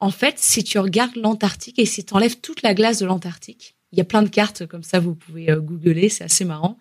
En 0.00 0.10
fait, 0.10 0.38
si 0.38 0.64
tu 0.64 0.78
regardes 0.78 1.16
l'Antarctique 1.16 1.78
et 1.78 1.84
si 1.84 2.04
tu 2.04 2.14
enlèves 2.14 2.40
toute 2.40 2.62
la 2.62 2.72
glace 2.72 2.98
de 3.00 3.06
l'Antarctique, 3.06 3.76
il 3.92 3.98
y 3.98 4.00
a 4.00 4.04
plein 4.04 4.22
de 4.22 4.28
cartes 4.28 4.66
comme 4.66 4.82
ça, 4.82 4.98
vous 4.98 5.14
pouvez 5.14 5.50
euh, 5.50 5.60
googler, 5.60 6.08
c'est 6.08 6.24
assez 6.24 6.46
marrant. 6.46 6.78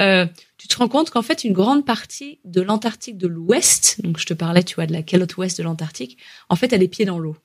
Euh, 0.00 0.26
tu 0.56 0.68
te 0.68 0.76
rends 0.76 0.88
compte 0.88 1.10
qu'en 1.10 1.22
fait, 1.22 1.44
une 1.44 1.52
grande 1.52 1.84
partie 1.84 2.40
de 2.44 2.60
l'Antarctique 2.60 3.18
de 3.18 3.26
l'Ouest, 3.26 4.00
donc 4.02 4.18
je 4.18 4.26
te 4.26 4.34
parlais, 4.34 4.62
tu 4.62 4.74
vois, 4.74 4.86
de 4.86 4.92
la 4.92 5.02
calotte 5.02 5.36
ouest 5.36 5.58
de 5.58 5.62
l'Antarctique, 5.62 6.18
en 6.48 6.56
fait, 6.56 6.72
elle 6.72 6.82
est 6.82 6.88
pieds 6.88 7.04
dans 7.04 7.18
l'eau. 7.18 7.36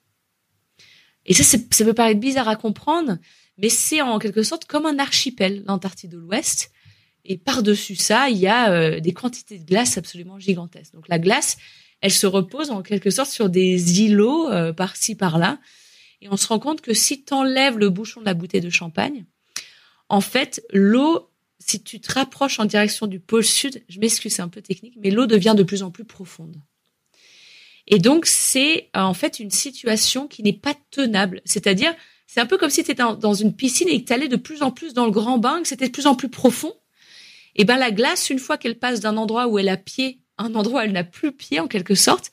Et 1.26 1.34
ça, 1.34 1.43
ça 1.43 1.86
peut 1.86 1.93
paraître 1.93 2.20
bizarre 2.20 2.47
à 2.47 2.56
comprendre, 2.56 3.18
mais 3.58 3.70
c'est 3.70 4.01
en 4.01 4.20
quelque 4.20 4.43
sorte 4.43 4.66
comme 4.66 4.86
un 4.86 4.99
archipel, 4.99 5.64
l'Antarctique 5.68 6.12
de 6.12 6.18
l'Ouest. 6.18 6.72
Et 7.26 7.38
par-dessus 7.38 7.95
ça, 7.95 8.30
il 8.30 8.38
y 8.38 8.47
a 8.47 8.72
euh, 8.72 8.99
des 8.99 9.14
quantités 9.14 9.58
de 9.58 9.66
glace 9.66 9.97
absolument 9.97 10.39
gigantesques. 10.39 10.93
Donc 10.93 11.08
la 11.08 11.18
glace, 11.18 11.58
elle 12.01 12.12
se 12.12 12.28
repose 12.28 12.70
en 12.70 12.84
quelque 12.84 13.10
sorte 13.10 13.32
sur 13.32 13.49
des 13.49 14.01
îlots 14.01 14.51
euh, 14.51 14.74
par-ci 14.74 15.16
par-là. 15.16 15.60
Et 16.22 16.30
on 16.30 16.38
se 16.38 16.47
rend 16.47 16.60
compte 16.60 16.82
que 16.82 16.93
si 16.93 17.24
tu 17.24 17.34
enlèves 17.34 17.80
le 17.80 17.89
bouchon 17.89 18.20
de 18.20 18.26
la 18.26 18.36
bouteille 18.36 18.62
de 18.62 18.70
champagne, 18.70 19.26
en 20.08 20.22
fait, 20.22 20.64
l'eau, 20.72 21.32
si 21.60 21.82
tu 21.82 21.99
te 21.99 22.14
rapproches 22.14 22.60
en 22.60 22.66
direction 22.66 23.08
du 23.08 23.20
pôle 23.20 23.43
sud, 23.43 23.84
je 23.89 23.99
m'excuse, 23.99 24.34
c'est 24.34 24.41
un 24.41 24.49
peu 24.49 24.62
technique, 24.62 24.95
mais 25.01 25.12
l'eau 25.12 25.26
devient 25.26 25.56
de 25.58 25.64
plus 25.64 25.84
en 25.84 25.91
plus 25.91 26.06
profonde. 26.06 26.56
Et 27.88 27.99
donc, 27.99 28.26
c'est 28.26 28.89
euh, 28.95 29.01
en 29.01 29.14
fait 29.14 29.39
une 29.39 29.51
situation 29.51 30.28
qui 30.28 30.43
n'est 30.43 30.53
pas 30.53 30.76
tenable. 30.91 31.41
C'est-à-dire, 31.45 31.93
c'est 32.28 32.39
un 32.39 32.45
peu 32.45 32.58
comme 32.58 32.70
si 32.70 32.84
tu 32.84 32.91
étais 32.91 33.03
dans 33.03 33.34
une 33.34 33.56
piscine 33.56 33.88
et 33.88 34.01
que 34.01 34.08
tu 34.08 34.14
allais 34.14 34.28
de 34.28 34.36
plus 34.36 34.64
en 34.64 34.72
plus 34.72 34.93
dans 34.93 35.06
le 35.06 35.12
grand 35.12 35.38
bain, 35.38 35.62
que 35.62 35.68
c'était 35.68 35.88
de 35.88 35.91
plus 35.91 36.08
en 36.08 36.16
plus 36.16 36.30
profond. 36.30 36.74
Et 37.56 37.64
ben 37.64 37.78
la 37.78 37.91
glace, 37.91 38.30
une 38.30 38.39
fois 38.39 38.58
qu'elle 38.58 38.78
passe 38.78 38.99
d'un 38.99 39.18
endroit 39.18 39.47
où 39.47 39.60
elle 39.60 39.70
a 39.70 39.78
pied 39.78 40.20
un 40.38 40.53
endroit 40.56 40.82
où 40.82 40.84
elle 40.84 40.91
n'a 40.91 41.06
plus 41.06 41.32
pied 41.32 41.60
en 41.60 41.68
quelque 41.68 41.95
sorte, 41.95 42.32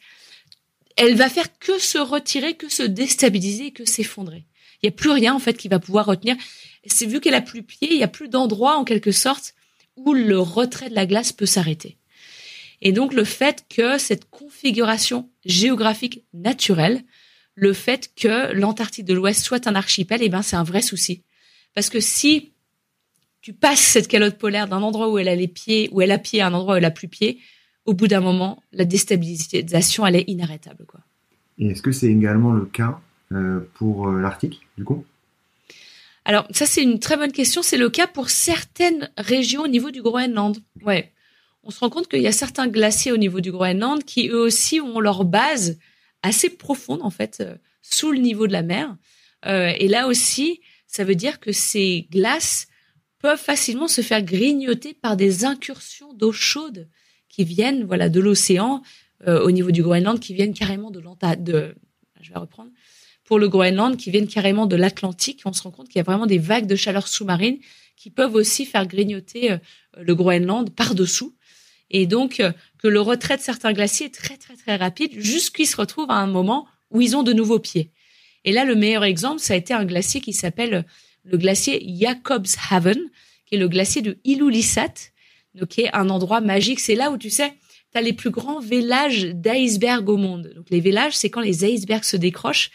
elle 0.97 1.15
va 1.15 1.29
faire 1.29 1.59
que 1.59 1.79
se 1.79 1.99
retirer, 1.99 2.55
que 2.55 2.69
se 2.69 2.83
déstabiliser, 2.83 3.71
que 3.71 3.85
s'effondrer. 3.85 4.47
Il 4.83 4.87
n'y 4.87 4.89
a 4.89 4.97
plus 4.97 5.11
rien 5.11 5.35
en 5.35 5.39
fait 5.39 5.55
qui 5.55 5.69
va 5.69 5.79
pouvoir 5.79 6.07
retenir. 6.07 6.37
C'est 6.87 7.07
vu 7.07 7.21
qu'elle 7.21 7.35
a 7.35 7.41
plus 7.41 7.63
pied, 7.63 7.89
il 7.91 7.97
n'y 7.97 8.03
a 8.03 8.09
plus 8.09 8.29
d'endroit 8.29 8.77
en 8.77 8.85
quelque 8.85 9.13
sorte 9.13 9.55
où 9.97 10.15
le 10.15 10.39
retrait 10.39 10.91
de 10.91 10.95
la 10.95 11.07
glace 11.07 11.33
peut 11.33 11.47
s'arrêter. 11.47 11.99
Et 12.81 12.93
donc 12.93 13.15
le 13.15 13.25
fait 13.25 13.65
que 13.69 13.99
cette 13.99 14.29
configuration 14.31 15.31
géographique 15.45 16.25
naturelle, 16.35 17.03
le 17.55 17.73
fait 17.73 18.11
que 18.17 18.53
l'Antarctique 18.53 19.05
de 19.05 19.15
l'Ouest 19.15 19.43
soit 19.43 19.67
un 19.67 19.75
archipel, 19.75 20.21
eh 20.23 20.29
ben 20.29 20.43
c'est 20.43 20.57
un 20.57 20.65
vrai 20.65 20.83
souci. 20.83 21.23
Parce 21.75 21.91
que 21.91 22.01
si 22.01 22.53
tu 23.41 23.53
passes 23.53 23.81
cette 23.81 24.09
calotte 24.09 24.39
polaire 24.39 24.69
d'un 24.69 24.83
endroit 24.83 25.11
où 25.11 25.19
elle 25.19 25.29
a 25.29 25.35
les 25.35 25.49
pieds, 25.49 25.89
où 25.93 26.01
elle 26.01 26.11
a 26.11 26.19
pied 26.19 26.41
à 26.41 26.49
un 26.49 26.55
endroit 26.55 26.75
où 26.75 26.77
elle 26.77 26.85
a 26.85 26.91
plus 26.91 27.09
pied, 27.09 27.39
au 27.85 27.95
bout 27.95 28.09
d'un 28.09 28.21
moment, 28.21 28.63
la 28.73 28.85
déstabilisation, 28.85 30.07
elle 30.07 30.17
est 30.17 30.25
inarrêtable. 30.29 30.85
Quoi. 30.87 31.01
Et 31.59 31.69
est-ce 31.69 31.83
que 31.83 31.93
c'est 31.93 32.07
également 32.07 32.53
le 32.53 32.65
cas 32.65 33.01
euh, 33.33 33.61
pour 33.75 34.09
euh, 34.09 34.21
l'Arctique, 34.21 34.61
du 34.79 34.85
coup? 34.85 35.05
Alors, 36.25 36.47
ça, 36.51 36.67
c'est 36.67 36.83
une 36.83 37.01
très 37.01 37.17
bonne 37.17 37.33
question. 37.33 37.63
C'est 37.63 37.77
le 37.77 37.91
cas 37.91 38.07
pour 38.07 38.31
certaines 38.31 39.11
régions 39.19 39.63
au 39.63 39.69
niveau 39.69 39.91
du 39.91 40.03
Groenland. 40.03 40.59
Ouais. 40.83 41.13
On 41.65 41.71
se 41.71 41.81
rend 41.81 41.91
compte 41.91 42.09
qu'il 42.09 42.23
y 42.23 42.27
a 42.27 42.33
certains 42.33 42.69
glaciers 42.69 43.13
au 43.13 43.17
niveau 43.17 43.41
du 43.41 43.53
Groenland 43.53 44.05
qui, 44.05 44.29
eux 44.29 44.41
aussi, 44.41 44.81
ont 44.81 45.01
leur 45.01 45.25
base 45.25 45.79
assez 46.23 46.51
profonde, 46.51 47.03
en 47.03 47.11
fait, 47.11 47.39
euh, 47.41 47.57
sous 47.83 48.13
le 48.13 48.19
niveau 48.19 48.47
de 48.47 48.53
la 48.53 48.63
mer. 48.63 48.97
et 49.45 49.89
là 49.89 50.07
aussi, 50.07 50.61
ça 50.87 51.05
veut 51.05 51.15
dire 51.15 51.41
que 51.41 51.51
ces 51.51 52.07
glaces 52.13 52.69
peuvent 53.19 53.41
facilement 53.41 53.89
se 53.89 54.03
faire 54.03 54.23
grignoter 54.23 54.93
par 54.93 55.17
des 55.17 55.45
incursions 55.45 56.13
d'eau 56.13 56.33
chaude 56.33 56.89
qui 57.29 57.45
viennent 57.45 57.85
voilà 57.85 58.09
de 58.09 58.21
l'océan 58.21 58.83
euh, 59.27 59.43
au 59.43 59.51
niveau 59.51 59.71
du 59.71 59.83
Groenland 59.83 60.21
qui 60.21 60.35
viennent 60.35 60.53
carrément 60.53 60.91
de 60.91 61.01
l'Antarctique 61.01 61.55
je 62.21 62.33
vais 62.33 62.39
reprendre 62.39 62.71
pour 63.25 63.39
le 63.39 63.49
Groenland 63.49 63.97
qui 63.97 64.11
viennent 64.11 64.29
carrément 64.29 64.67
de 64.67 64.77
l'Atlantique 64.77 65.43
on 65.45 65.53
se 65.53 65.63
rend 65.63 65.71
compte 65.71 65.89
qu'il 65.89 65.97
y 65.97 66.01
a 66.01 66.05
vraiment 66.05 66.27
des 66.27 66.39
vagues 66.39 66.67
de 66.67 66.77
chaleur 66.77 67.09
sous-marine 67.09 67.59
qui 67.97 68.11
peuvent 68.11 68.35
aussi 68.35 68.67
faire 68.67 68.87
grignoter 68.87 69.53
euh, 69.53 69.59
le 70.01 70.15
Groenland 70.15 70.71
par 70.71 70.95
dessous 70.95 71.35
et 71.91 72.07
donc 72.07 72.41
euh, 72.41 72.53
que 72.79 72.89
le 72.89 73.01
retrait 73.01 73.37
de 73.37 73.43
certains 73.43 73.73
glaciers 73.73 74.07
est 74.07 74.15
très 74.15 74.37
très 74.37 74.57
très 74.57 74.77
rapide 74.77 75.13
jusqu'ils 75.17 75.67
se 75.67 75.77
retrouvent 75.77 76.11
à 76.11 76.17
un 76.17 76.27
moment 76.27 76.67
où 76.91 77.01
ils 77.01 77.17
ont 77.17 77.23
de 77.23 77.33
nouveaux 77.33 77.61
pieds 77.61 77.91
et 78.45 78.53
là 78.53 78.65
le 78.65 78.75
meilleur 78.75 79.05
exemple 79.05 79.41
ça 79.41 79.55
a 79.55 79.57
été 79.57 79.75
un 79.75 79.85
glacier 79.85 80.21
qui 80.21 80.33
s'appelle 80.33 80.85
le 81.25 81.39
glacier 81.39 81.85
Jacobshaven 81.99 82.99
qui 83.47 83.55
est 83.57 83.59
le 83.59 83.69
glacier 83.69 84.03
de 84.03 84.19
Ilulissat 84.25 85.13
qui 85.69 85.83
est 85.83 85.95
un 85.95 86.11
endroit 86.11 86.41
magique. 86.41 86.81
C'est 86.81 86.95
là 86.95 87.11
où 87.11 87.19
tu 87.19 87.31
sais, 87.31 87.53
tu 87.93 87.99
as 87.99 88.03
les 88.03 88.13
plus 88.13 88.31
grands 88.31 88.61
vélages 88.61 89.25
d'icebergs 89.27 90.09
au 90.09 90.17
monde. 90.17 90.53
Donc 90.55 90.67
les 90.71 90.81
vélages, 90.81 91.17
c'est 91.17 91.31
quand 91.31 91.41
les 91.41 91.65
icebergs 91.65 92.05
se 92.05 92.17
décrochent 92.17 92.71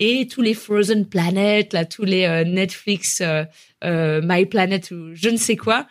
et 0.00 0.26
tous 0.26 0.42
les 0.42 0.54
Frozen 0.54 1.06
Planet, 1.06 1.72
là, 1.72 1.84
tous 1.84 2.04
les 2.04 2.24
euh, 2.24 2.44
Netflix, 2.44 3.20
euh, 3.20 3.44
euh, 3.84 4.20
My 4.24 4.46
Planet 4.46 4.90
ou 4.90 5.14
je 5.14 5.28
ne 5.28 5.36
sais 5.36 5.56
quoi, 5.56 5.86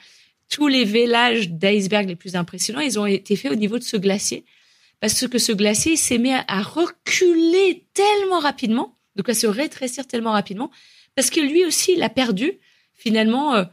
tous 0.49 0.68
les 0.68 0.84
vélages 0.84 1.49
d'icebergs 1.49 2.07
les 2.07 2.16
plus 2.16 2.36
impressionnants, 2.36 2.82
ils 2.82 2.99
ont 2.99 3.05
été 3.05 3.38
faits 3.38 3.51
au 3.51 3.55
niveau 3.55 3.78
de 3.78 3.84
ce 3.84 3.95
glacier. 3.95 4.43
Parce 4.99 5.28
que 5.28 5.38
ce 5.38 5.53
glacier 5.53 5.95
s'est 5.95 6.18
mis 6.18 6.34
à 6.34 6.62
reculer 6.62 7.86
tellement 7.93 8.39
rapidement, 8.39 8.97
donc 9.16 9.30
à 9.30 9.34
se 9.34 9.47
rétrécir 9.47 10.05
tellement 10.07 10.34
rapidement, 10.34 10.72
parce 11.16 11.30
que 11.30 11.39
lui 11.39 11.64
aussi, 11.64 11.93
il 11.95 12.03
a 12.03 12.10
perdu 12.10 12.53
finalement 12.95 13.66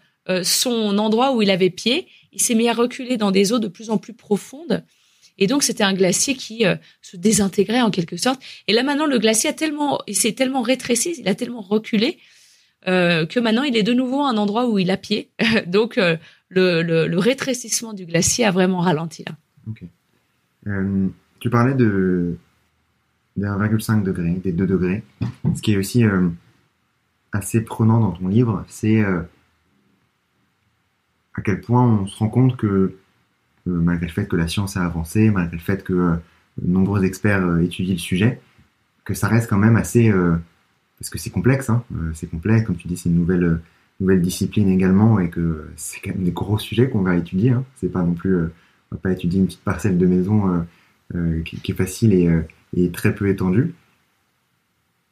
son 0.45 0.99
endroit 0.99 1.35
où 1.35 1.43
il 1.43 1.51
avait 1.51 1.71
pied 1.71 2.07
il 2.37 2.43
s'est 2.43 2.55
mis 2.55 2.69
à 2.69 2.75
reculer 2.75 3.17
dans 3.17 3.31
des 3.31 3.55
eaux 3.55 3.59
de 3.59 3.67
plus 3.67 3.89
en 3.89 3.97
plus 3.97 4.13
profondes. 4.13 4.85
Et 5.39 5.47
donc 5.47 5.63
c'était 5.63 5.85
un 5.85 5.95
glacier 5.95 6.35
qui 6.35 6.67
euh, 6.67 6.77
se 7.03 7.17
désintégrait 7.17 7.83
en 7.83 7.91
quelque 7.91 8.17
sorte. 8.17 8.43
Et 8.69 8.73
là 8.73 8.83
maintenant 8.83 9.07
le 9.07 9.19
glacier 9.19 9.51
a 9.51 9.53
tellement, 9.53 10.01
il 10.07 10.17
s'est 10.17 10.33
tellement 10.33 10.63
rétréci, 10.63 11.15
il 11.19 11.29
a 11.29 11.35
tellement 11.35 11.61
reculé 11.61 12.19
euh, 12.89 13.27
que 13.27 13.41
maintenant 13.41 13.63
il 13.63 13.77
est 13.77 13.83
de 13.83 13.93
nouveau 13.93 14.23
un 14.23 14.37
endroit 14.37 14.69
où 14.69 14.79
il 14.79 14.91
a 14.91 14.97
pied. 14.97 15.31
donc 15.67 15.99
euh, 15.99 16.17
le, 16.49 17.19
rétrécissement 17.19 17.93
du 17.93 18.07
glacier 18.07 18.45
a 18.45 18.51
vraiment 18.51 18.81
ralenti 18.81 19.25
là. 19.27 19.37
tu 21.41 21.51
parlais 21.51 21.75
de 21.75 22.39
des 23.37 23.47
1,5 23.47 24.03
degré, 24.03 24.31
des 24.31 24.53
2 24.53 24.67
degrés. 24.67 25.03
Ce 25.55 25.61
qui 25.61 25.75
est 25.75 25.77
aussi 25.77 26.03
assez 27.33 27.61
prenant 27.61 28.01
dans 28.01 28.13
ton 28.13 28.29
livre, 28.29 28.65
c'est 28.67 29.03
à 29.03 29.27
quel 31.45 31.61
point 31.61 31.85
on 31.85 32.07
se 32.07 32.17
rend 32.17 32.31
compte 32.31 32.57
que 32.57 32.97
malgré 33.67 34.07
le 34.07 34.13
fait 34.13 34.27
que 34.27 34.37
la 34.37 34.49
science 34.49 34.77
a 34.77 34.85
avancé, 34.85 35.31
malgré 35.31 35.57
le 35.57 35.63
fait 35.63 35.85
que 35.85 35.93
euh, 35.93 36.17
de 36.61 36.71
nombreux 36.71 37.05
experts 37.05 37.45
euh, 37.45 37.61
étudient 37.61 37.95
le 37.95 37.99
sujet, 37.99 38.41
que 39.05 39.15
ça 39.15 39.29
reste 39.29 39.49
quand 39.49 39.59
même 39.59 39.77
assez 39.77 40.13
parce 40.99 41.11
que 41.11 41.19
c'est 41.19 41.31
complexe, 41.31 41.71
hein, 41.71 41.85
c'est 42.15 42.29
complexe, 42.29 42.67
comme 42.67 42.77
tu 42.77 42.89
dis, 42.89 42.97
c'est 42.97 43.09
une 43.09 43.15
nouvelle 43.17 43.61
discipline 44.21 44.69
également 44.69 45.21
et 45.21 45.31
que 45.31 45.69
c'est 45.77 46.01
quand 46.01 46.11
même 46.11 46.25
des 46.25 46.33
gros 46.33 46.59
sujets 46.59 46.91
qu'on 46.91 47.03
va 47.03 47.15
étudier. 47.15 47.51
Hein. 47.51 47.65
C'est 47.77 47.93
pas 47.93 48.03
non 48.03 48.15
plus, 48.15 48.37
va 48.91 48.99
pas 49.01 49.13
étudier 49.13 49.39
une 49.39 49.47
petite 49.47 49.63
parcelle 49.63 49.97
de 49.97 50.07
maison 50.07 50.67
qui, 51.45 51.61
qui, 51.61 51.71
est 51.71 51.75
facile 51.77 52.15
et, 52.15 52.29
et, 52.77 52.91
très 52.91 53.15
peu 53.15 53.29
étendue. 53.29 53.75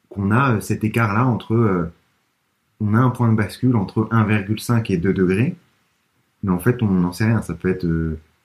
Qu'on 0.09 0.29
a 0.31 0.59
cet 0.59 0.83
écart-là 0.83 1.25
entre, 1.25 1.89
on 2.81 2.93
a 2.95 2.99
un 2.99 3.11
point 3.11 3.31
de 3.31 3.37
bascule 3.37 3.77
entre 3.77 4.09
1,5 4.11 4.91
et 4.91 4.97
2 4.97 5.13
degrés 5.13 5.55
mais 6.45 6.51
en 6.51 6.59
fait, 6.59 6.81
on 6.83 6.87
n'en 6.87 7.11
sait 7.11 7.25
rien. 7.25 7.41
Ça 7.41 7.55
peut 7.55 7.69
être 7.69 7.85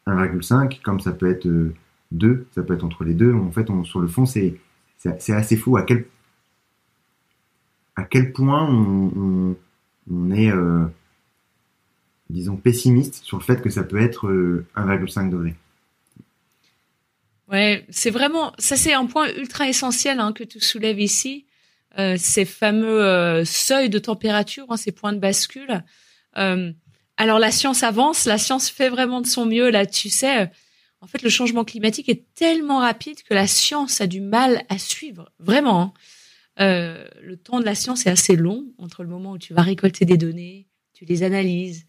1,5, 0.06 0.74
euh, 0.74 0.76
comme 0.82 1.00
ça 1.00 1.12
peut 1.12 1.30
être 1.30 1.46
2, 1.46 1.74
euh, 2.14 2.46
ça 2.54 2.62
peut 2.62 2.74
être 2.74 2.84
entre 2.84 3.04
les 3.04 3.14
deux. 3.14 3.34
En 3.34 3.50
fait, 3.52 3.66
sur 3.84 4.00
le 4.00 4.08
fond, 4.08 4.26
c'est 4.26 4.58
assez 5.04 5.56
fou 5.56 5.76
à 5.76 5.82
quel, 5.82 6.06
à 7.96 8.04
quel 8.04 8.32
point 8.32 8.68
on, 8.68 9.56
est, 10.32 10.50
euh, 10.50 10.86
disons, 12.28 12.56
pessimiste 12.56 13.16
sur 13.24 13.38
le 13.38 13.42
fait 13.42 13.62
que 13.62 13.70
ça 13.70 13.82
peut 13.82 14.00
être 14.00 14.28
1,5 14.76 15.30
degré. 15.30 15.54
Ouais, 17.50 17.84
c'est 17.90 18.10
vraiment, 18.10 18.52
ça 18.58 18.76
c'est 18.76 18.92
un 18.92 19.06
point 19.06 19.28
ultra 19.36 19.68
essentiel 19.68 20.20
hein, 20.20 20.32
que 20.32 20.44
tu 20.44 20.60
soulèves 20.60 21.00
ici, 21.00 21.46
ces 22.16 22.44
fameux 22.44 23.44
seuils 23.44 23.90
de 23.90 23.98
température, 23.98 24.66
hein, 24.68 24.76
ces 24.76 24.92
points 24.92 25.12
de 25.12 25.18
bascule. 25.18 25.82
Euh, 26.36 26.72
alors 27.20 27.38
la 27.38 27.50
science 27.50 27.82
avance, 27.82 28.24
la 28.24 28.38
science 28.38 28.70
fait 28.70 28.88
vraiment 28.88 29.20
de 29.20 29.26
son 29.26 29.44
mieux 29.44 29.68
là, 29.68 29.84
tu 29.84 30.08
sais. 30.08 30.50
en 31.02 31.06
fait, 31.06 31.20
le 31.20 31.28
changement 31.28 31.66
climatique 31.66 32.08
est 32.08 32.24
tellement 32.34 32.78
rapide 32.78 33.22
que 33.24 33.34
la 33.34 33.46
science 33.46 34.00
a 34.00 34.06
du 34.06 34.22
mal 34.22 34.64
à 34.70 34.78
suivre. 34.78 35.30
Vraiment. 35.38 35.82
Hein. 35.82 35.92
Euh, 36.60 37.06
le 37.20 37.36
temps 37.36 37.60
de 37.60 37.66
la 37.66 37.74
science 37.74 38.06
est 38.06 38.10
assez 38.10 38.36
long 38.36 38.72
entre 38.78 39.02
le 39.02 39.10
moment 39.10 39.32
où 39.32 39.38
tu 39.38 39.52
vas 39.52 39.60
récolter 39.60 40.06
des 40.06 40.16
données, 40.16 40.66
tu 40.94 41.04
les 41.04 41.22
analyses, 41.22 41.84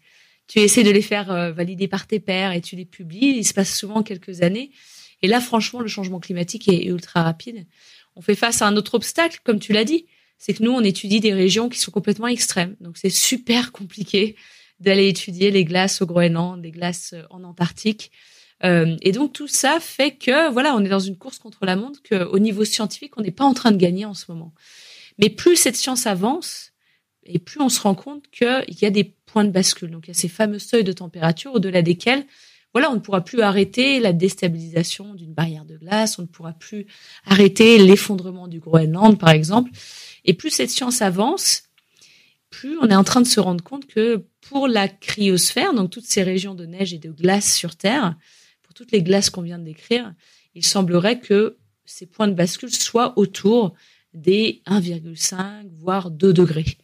tu 0.48 0.58
essaies 0.58 0.82
de 0.82 0.90
les 0.90 1.00
faire 1.00 1.30
euh, 1.30 1.50
valider 1.50 1.88
par 1.88 2.06
tes 2.06 2.20
pairs 2.20 2.52
et 2.52 2.60
tu 2.60 2.76
les 2.76 2.84
publies. 2.84 3.38
Il 3.38 3.46
se 3.46 3.54
passe 3.54 3.74
souvent 3.74 4.02
quelques 4.02 4.42
années. 4.42 4.70
Et 5.22 5.28
là, 5.28 5.40
franchement, 5.40 5.80
le 5.80 5.88
changement 5.88 6.20
climatique 6.20 6.68
est 6.68 6.84
ultra 6.84 7.22
rapide. 7.22 7.64
On 8.16 8.20
fait 8.20 8.34
face 8.34 8.60
à 8.60 8.66
un 8.66 8.76
autre 8.76 8.96
obstacle, 8.96 9.40
comme 9.44 9.60
tu 9.60 9.72
l'as 9.72 9.84
dit. 9.84 10.04
C'est 10.36 10.52
que 10.52 10.62
nous, 10.62 10.72
on 10.72 10.82
étudie 10.82 11.20
des 11.20 11.32
régions 11.32 11.70
qui 11.70 11.78
sont 11.78 11.90
complètement 11.90 12.26
extrêmes. 12.26 12.76
Donc, 12.80 12.98
c'est 12.98 13.08
super 13.08 13.72
compliqué 13.72 14.36
d'aller 14.82 15.08
étudier 15.08 15.50
les 15.50 15.64
glaces 15.64 16.02
au 16.02 16.06
Groenland, 16.06 16.62
les 16.62 16.70
glaces 16.70 17.12
euh, 17.14 17.22
en 17.30 17.44
Antarctique. 17.44 18.10
Euh, 18.64 18.96
et 19.02 19.12
donc 19.12 19.32
tout 19.32 19.48
ça 19.48 19.80
fait 19.80 20.12
que 20.12 20.50
voilà, 20.52 20.74
on 20.76 20.84
est 20.84 20.88
dans 20.88 21.00
une 21.00 21.16
course 21.16 21.38
contre 21.38 21.66
la 21.66 21.74
montre 21.74 22.00
qu'au 22.08 22.38
niveau 22.38 22.64
scientifique, 22.64 23.16
on 23.16 23.22
n'est 23.22 23.32
pas 23.32 23.44
en 23.44 23.54
train 23.54 23.72
de 23.72 23.76
gagner 23.76 24.04
en 24.04 24.14
ce 24.14 24.30
moment. 24.30 24.52
Mais 25.18 25.30
plus 25.30 25.56
cette 25.56 25.76
science 25.76 26.06
avance, 26.06 26.72
et 27.24 27.38
plus 27.38 27.60
on 27.60 27.68
se 27.68 27.80
rend 27.80 27.94
compte 27.94 28.24
qu'il 28.30 28.78
y 28.80 28.84
a 28.84 28.90
des 28.90 29.04
points 29.26 29.44
de 29.44 29.50
bascule. 29.50 29.90
Donc 29.90 30.06
il 30.06 30.08
y 30.08 30.12
a 30.12 30.14
ces 30.14 30.28
fameux 30.28 30.58
seuils 30.58 30.84
de 30.84 30.92
température 30.92 31.54
au-delà 31.54 31.82
desquels 31.82 32.24
voilà, 32.72 32.90
on 32.90 32.94
ne 32.94 33.00
pourra 33.00 33.22
plus 33.22 33.42
arrêter 33.42 34.00
la 34.00 34.12
déstabilisation 34.12 35.14
d'une 35.14 35.34
barrière 35.34 35.66
de 35.66 35.76
glace, 35.76 36.18
on 36.18 36.22
ne 36.22 36.26
pourra 36.26 36.52
plus 36.52 36.86
arrêter 37.26 37.78
l'effondrement 37.78 38.48
du 38.48 38.60
Groenland, 38.60 39.18
par 39.18 39.30
exemple. 39.30 39.70
Et 40.24 40.32
plus 40.32 40.50
cette 40.50 40.70
science 40.70 41.02
avance, 41.02 41.64
plus 42.52 42.78
on 42.78 42.88
est 42.88 42.94
en 42.94 43.02
train 43.02 43.20
de 43.20 43.26
se 43.26 43.40
rendre 43.40 43.64
compte 43.64 43.86
que 43.86 44.24
pour 44.42 44.68
la 44.68 44.86
cryosphère, 44.86 45.74
donc 45.74 45.90
toutes 45.90 46.04
ces 46.04 46.22
régions 46.22 46.54
de 46.54 46.66
neige 46.66 46.94
et 46.94 46.98
de 46.98 47.10
glace 47.10 47.52
sur 47.52 47.74
Terre, 47.74 48.14
toutes 48.72 48.92
les 48.92 49.02
glaces 49.02 49.30
qu'on 49.30 49.42
vient 49.42 49.58
de 49.58 49.64
décrire, 49.64 50.14
il 50.54 50.64
semblerait 50.64 51.20
que 51.20 51.56
ces 51.84 52.06
points 52.06 52.28
de 52.28 52.34
bascule 52.34 52.72
soient 52.72 53.18
autour 53.18 53.74
des 54.14 54.62
1,5 54.66 55.68
voire 55.70 56.10
2 56.10 56.32
degrés. 56.32 56.78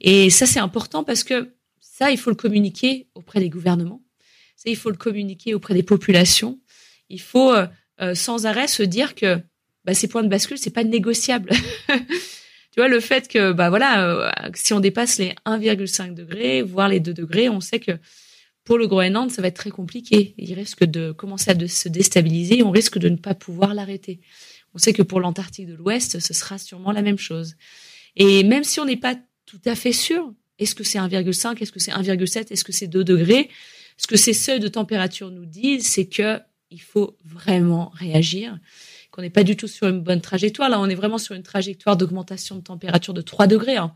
Et 0.00 0.30
ça, 0.30 0.46
c'est 0.46 0.60
important 0.60 1.04
parce 1.04 1.24
que 1.24 1.54
ça, 1.80 2.10
il 2.10 2.18
faut 2.18 2.30
le 2.30 2.36
communiquer 2.36 3.08
auprès 3.14 3.40
des 3.40 3.48
gouvernements. 3.48 4.02
Ça, 4.56 4.70
il 4.70 4.76
faut 4.76 4.90
le 4.90 4.96
communiquer 4.96 5.54
auprès 5.54 5.74
des 5.74 5.82
populations. 5.82 6.60
Il 7.08 7.20
faut 7.20 7.52
euh, 7.52 7.66
euh, 8.00 8.14
sans 8.14 8.46
arrêt 8.46 8.68
se 8.68 8.82
dire 8.82 9.14
que 9.14 9.40
bah, 9.84 9.94
ces 9.94 10.08
points 10.08 10.22
de 10.22 10.28
bascule, 10.28 10.58
c'est 10.58 10.70
pas 10.70 10.84
négociable. 10.84 11.50
tu 12.72 12.80
vois, 12.80 12.88
le 12.88 13.00
fait 13.00 13.28
que, 13.28 13.52
bah 13.52 13.68
voilà, 13.68 14.08
euh, 14.08 14.30
si 14.54 14.72
on 14.72 14.80
dépasse 14.80 15.18
les 15.18 15.34
1,5 15.44 16.14
degrés, 16.14 16.62
voire 16.62 16.88
les 16.88 17.00
2 17.00 17.12
degrés, 17.12 17.48
on 17.50 17.60
sait 17.60 17.80
que 17.80 17.92
pour 18.64 18.78
le 18.78 18.86
Groenland, 18.86 19.30
ça 19.30 19.42
va 19.42 19.48
être 19.48 19.56
très 19.56 19.70
compliqué. 19.70 20.34
Il 20.38 20.54
risque 20.54 20.84
de 20.84 21.12
commencer 21.12 21.50
à 21.50 21.68
se 21.68 21.88
déstabiliser 21.88 22.62
on 22.62 22.70
risque 22.70 22.98
de 22.98 23.10
ne 23.10 23.16
pas 23.16 23.34
pouvoir 23.34 23.74
l'arrêter. 23.74 24.20
On 24.74 24.78
sait 24.78 24.94
que 24.94 25.02
pour 25.02 25.20
l'Antarctique 25.20 25.66
de 25.66 25.74
l'Ouest, 25.74 26.18
ce 26.18 26.32
sera 26.32 26.56
sûrement 26.56 26.92
la 26.92 27.02
même 27.02 27.18
chose. 27.18 27.56
Et 28.16 28.42
même 28.42 28.64
si 28.64 28.80
on 28.80 28.86
n'est 28.86 28.96
pas 28.96 29.16
tout 29.44 29.60
à 29.66 29.74
fait 29.74 29.92
sûr, 29.92 30.32
est-ce 30.58 30.74
que 30.74 30.84
c'est 30.84 30.98
1,5, 30.98 31.60
est-ce 31.60 31.72
que 31.72 31.80
c'est 31.80 31.90
1,7, 31.90 32.52
est-ce 32.52 32.64
que 32.64 32.72
c'est 32.72 32.86
2 32.86 33.04
degrés 33.04 33.50
Ce 33.98 34.06
que 34.06 34.16
ces 34.16 34.32
seuils 34.32 34.60
de 34.60 34.68
température 34.68 35.30
nous 35.30 35.44
disent, 35.44 35.86
c'est 35.86 36.06
que 36.06 36.38
il 36.70 36.80
faut 36.80 37.18
vraiment 37.22 37.90
réagir, 37.94 38.58
qu'on 39.12 39.22
n'est 39.22 39.30
pas 39.30 39.44
du 39.44 39.56
tout 39.56 39.68
sur 39.68 39.86
une 39.86 40.00
bonne 40.00 40.20
trajectoire. 40.20 40.68
Là, 40.68 40.80
on 40.80 40.88
est 40.88 40.94
vraiment 40.96 41.18
sur 41.18 41.36
une 41.36 41.44
trajectoire 41.44 41.96
d'augmentation 41.96 42.56
de 42.56 42.62
température 42.62 43.14
de 43.14 43.20
3 43.20 43.46
degrés 43.46 43.76
hein, 43.76 43.94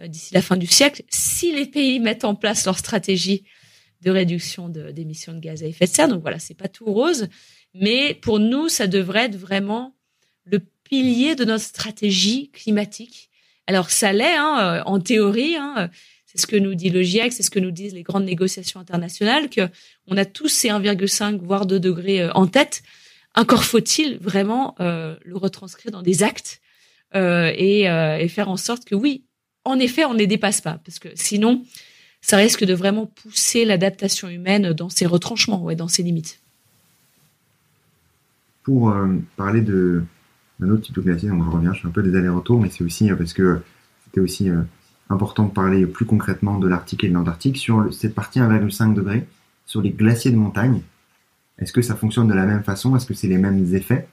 euh, 0.00 0.08
d'ici 0.08 0.34
la 0.34 0.42
fin 0.42 0.56
du 0.56 0.66
siècle. 0.66 1.04
Si 1.10 1.54
les 1.54 1.66
pays 1.66 2.00
mettent 2.00 2.24
en 2.24 2.34
place 2.34 2.64
leur 2.64 2.78
stratégie 2.78 3.44
de 4.00 4.10
réduction 4.10 4.68
d'émissions 4.68 5.34
de, 5.34 5.40
gaz 5.40 5.62
à 5.62 5.66
effet 5.66 5.86
de 5.86 5.90
serre. 5.90 6.08
Donc 6.08 6.22
voilà, 6.22 6.38
c'est 6.38 6.54
pas 6.54 6.68
tout 6.68 6.86
rose, 6.86 7.28
mais 7.74 8.14
pour 8.14 8.38
nous, 8.38 8.68
ça 8.68 8.86
devrait 8.86 9.26
être 9.26 9.36
vraiment 9.36 9.96
le 10.44 10.60
pilier 10.84 11.34
de 11.34 11.44
notre 11.44 11.64
stratégie 11.64 12.50
climatique. 12.50 13.28
Alors 13.66 13.90
ça 13.90 14.12
l'est, 14.12 14.36
hein, 14.36 14.58
euh, 14.60 14.82
en 14.86 15.00
théorie. 15.00 15.56
Hein, 15.56 15.90
c'est 16.26 16.38
ce 16.38 16.46
que 16.46 16.56
nous 16.56 16.74
dit 16.74 16.90
le 16.90 17.02
GIEC, 17.02 17.32
c'est 17.32 17.42
ce 17.42 17.50
que 17.50 17.58
nous 17.58 17.70
disent 17.70 17.92
les 17.92 18.02
grandes 18.02 18.24
négociations 18.24 18.80
internationales, 18.80 19.50
que 19.50 19.68
on 20.06 20.16
a 20.16 20.24
tous 20.24 20.48
ces 20.48 20.68
1,5 20.68 21.38
voire 21.38 21.66
2 21.66 21.80
degrés 21.80 22.22
euh, 22.22 22.32
en 22.34 22.46
tête. 22.46 22.82
Encore 23.34 23.64
faut-il 23.64 24.18
vraiment 24.18 24.74
euh, 24.80 25.16
le 25.24 25.36
retranscrire 25.36 25.92
dans 25.92 26.02
des 26.02 26.22
actes 26.22 26.60
et, 27.14 27.84
et, 27.84 28.28
faire 28.28 28.50
en 28.50 28.58
sorte 28.58 28.84
que 28.84 28.94
oui, 28.94 29.24
en 29.64 29.78
effet, 29.78 30.04
on 30.04 30.12
ne 30.12 30.18
les 30.18 30.26
dépasse 30.26 30.60
pas, 30.60 30.78
parce 30.84 30.98
que 30.98 31.08
sinon, 31.14 31.64
ça 32.20 32.36
risque 32.36 32.64
de 32.64 32.74
vraiment 32.74 33.06
pousser 33.06 33.64
l'adaptation 33.64 34.28
humaine 34.28 34.72
dans 34.72 34.88
ses 34.88 35.06
retranchements, 35.06 35.62
ouais, 35.62 35.76
dans 35.76 35.88
ses 35.88 36.02
limites. 36.02 36.40
Pour 38.62 38.90
euh, 38.90 39.16
parler 39.36 39.60
de 39.60 40.02
d'un 40.60 40.70
autre 40.70 40.82
type 40.82 40.96
de 40.96 41.02
glacier, 41.02 41.28
donc 41.28 41.44
je 41.44 41.50
reviens, 41.50 41.72
je 41.72 41.82
fais 41.82 41.86
un 41.86 41.92
peu 41.92 42.02
des 42.02 42.16
allers-retours, 42.16 42.60
mais 42.60 42.68
c'est 42.68 42.82
aussi 42.82 43.10
euh, 43.10 43.14
parce 43.14 43.32
que 43.32 43.60
c'était 44.04 44.20
aussi 44.20 44.50
euh, 44.50 44.60
important 45.08 45.44
de 45.44 45.52
parler 45.52 45.86
plus 45.86 46.04
concrètement 46.04 46.58
de 46.58 46.66
l'Arctique 46.66 47.04
et 47.04 47.08
de 47.08 47.14
l'Antarctique 47.14 47.56
sur 47.56 47.94
cette 47.94 48.14
partie 48.14 48.40
1,5 48.40 48.92
degré, 48.92 49.28
sur 49.66 49.80
les 49.80 49.90
glaciers 49.90 50.32
de 50.32 50.36
montagne. 50.36 50.82
Est-ce 51.58 51.72
que 51.72 51.82
ça 51.82 51.96
fonctionne 51.96 52.28
de 52.28 52.34
la 52.34 52.46
même 52.46 52.62
façon? 52.62 52.94
Est-ce 52.96 53.06
que 53.06 53.14
c'est 53.14 53.28
les 53.28 53.38
mêmes 53.38 53.74
effets? 53.74 54.08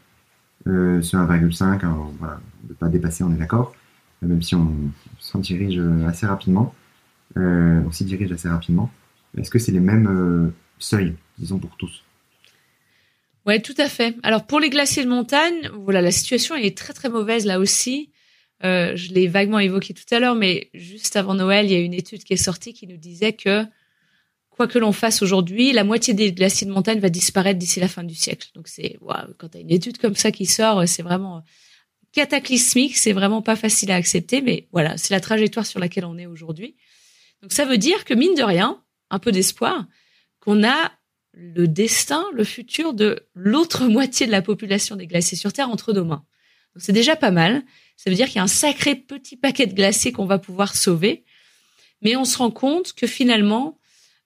Euh, 0.67 1.01
Ce 1.01 1.15
1,5, 1.15 1.85
voilà, 2.19 2.39
ne 2.67 2.73
pas 2.73 2.89
dépasser, 2.89 3.23
on 3.23 3.31
est 3.31 3.37
d'accord, 3.37 3.75
même 4.21 4.41
si 4.41 4.55
on 4.55 4.73
s'en 5.19 5.39
dirige 5.39 5.79
assez 6.07 6.25
rapidement 6.25 6.73
euh, 7.37 7.81
on 7.85 7.91
s'y 7.91 8.05
dirige 8.05 8.31
assez 8.31 8.47
rapidement. 8.47 8.91
Est-ce 9.37 9.49
que 9.49 9.59
c'est 9.59 9.71
les 9.71 9.79
mêmes 9.79 10.07
euh, 10.07 10.53
seuils, 10.79 11.15
disons, 11.37 11.59
pour 11.59 11.75
tous? 11.77 12.03
Ouais, 13.45 13.61
tout 13.61 13.75
à 13.77 13.87
fait. 13.87 14.15
Alors 14.23 14.47
pour 14.47 14.59
les 14.59 14.69
glaciers 14.69 15.03
de 15.03 15.09
montagne, 15.09 15.69
voilà, 15.73 16.01
la 16.01 16.11
situation 16.11 16.55
est 16.55 16.75
très 16.75 16.93
très 16.93 17.09
mauvaise 17.09 17.45
là 17.45 17.59
aussi. 17.59 18.09
Euh, 18.63 18.95
je 18.95 19.13
l'ai 19.13 19.27
vaguement 19.27 19.59
évoqué 19.59 19.93
tout 19.93 20.15
à 20.15 20.19
l'heure, 20.19 20.33
mais 20.33 20.69
juste 20.73 21.15
avant 21.15 21.35
Noël, 21.35 21.65
il 21.65 21.71
y 21.71 21.75
a 21.75 21.79
une 21.79 21.93
étude 21.93 22.23
qui 22.23 22.33
est 22.33 22.37
sortie 22.37 22.73
qui 22.73 22.87
nous 22.87 22.97
disait 22.97 23.33
que 23.33 23.63
quoi 24.55 24.67
que 24.67 24.79
l'on 24.79 24.93
fasse 24.93 25.21
aujourd'hui, 25.21 25.73
la 25.73 25.83
moitié 25.83 26.13
des 26.13 26.31
glaciers 26.31 26.65
de 26.65 26.71
montagne 26.71 26.99
va 26.99 27.09
disparaître 27.09 27.59
d'ici 27.59 27.81
la 27.81 27.89
fin 27.89 28.03
du 28.03 28.15
siècle. 28.15 28.49
Donc 28.55 28.69
c'est 28.69 28.97
quand 29.37 29.49
tu 29.49 29.59
une 29.59 29.71
étude 29.71 29.97
comme 29.97 30.15
ça 30.15 30.31
qui 30.31 30.45
sort, 30.45 30.87
c'est 30.87 31.03
vraiment 31.03 31.43
cataclysmique, 32.13 32.95
c'est 32.95 33.11
vraiment 33.11 33.41
pas 33.41 33.57
facile 33.57 33.91
à 33.91 33.95
accepter, 33.95 34.41
mais 34.41 34.69
voilà, 34.71 34.95
c'est 34.97 35.13
la 35.13 35.19
trajectoire 35.19 35.65
sur 35.65 35.81
laquelle 35.81 36.05
on 36.05 36.17
est 36.17 36.25
aujourd'hui. 36.25 36.77
Donc 37.41 37.51
ça 37.51 37.65
veut 37.65 37.77
dire 37.77 38.05
que 38.05 38.13
mine 38.13 38.33
de 38.33 38.43
rien, 38.43 38.81
un 39.09 39.19
peu 39.19 39.33
d'espoir, 39.33 39.85
qu'on 40.39 40.63
a 40.63 40.93
le 41.33 41.67
destin, 41.67 42.25
le 42.33 42.45
futur 42.45 42.93
de 42.93 43.27
l'autre 43.33 43.85
moitié 43.89 44.25
de 44.25 44.31
la 44.31 44.41
population 44.41 44.95
des 44.95 45.05
glaciers 45.05 45.37
sur 45.37 45.51
Terre 45.51 45.69
entre 45.69 45.91
nos 45.91 46.05
mains. 46.05 46.25
Donc 46.73 46.81
c'est 46.81 46.93
déjà 46.93 47.17
pas 47.17 47.31
mal. 47.31 47.61
Ça 47.97 48.09
veut 48.09 48.15
dire 48.15 48.27
qu'il 48.27 48.37
y 48.37 48.39
a 48.39 48.43
un 48.43 48.47
sacré 48.47 48.95
petit 48.95 49.35
paquet 49.35 49.67
de 49.67 49.73
glaciers 49.73 50.13
qu'on 50.13 50.25
va 50.25 50.39
pouvoir 50.39 50.75
sauver. 50.75 51.25
Mais 52.01 52.15
on 52.15 52.23
se 52.23 52.37
rend 52.37 52.51
compte 52.51 52.93
que 52.93 53.07
finalement, 53.07 53.79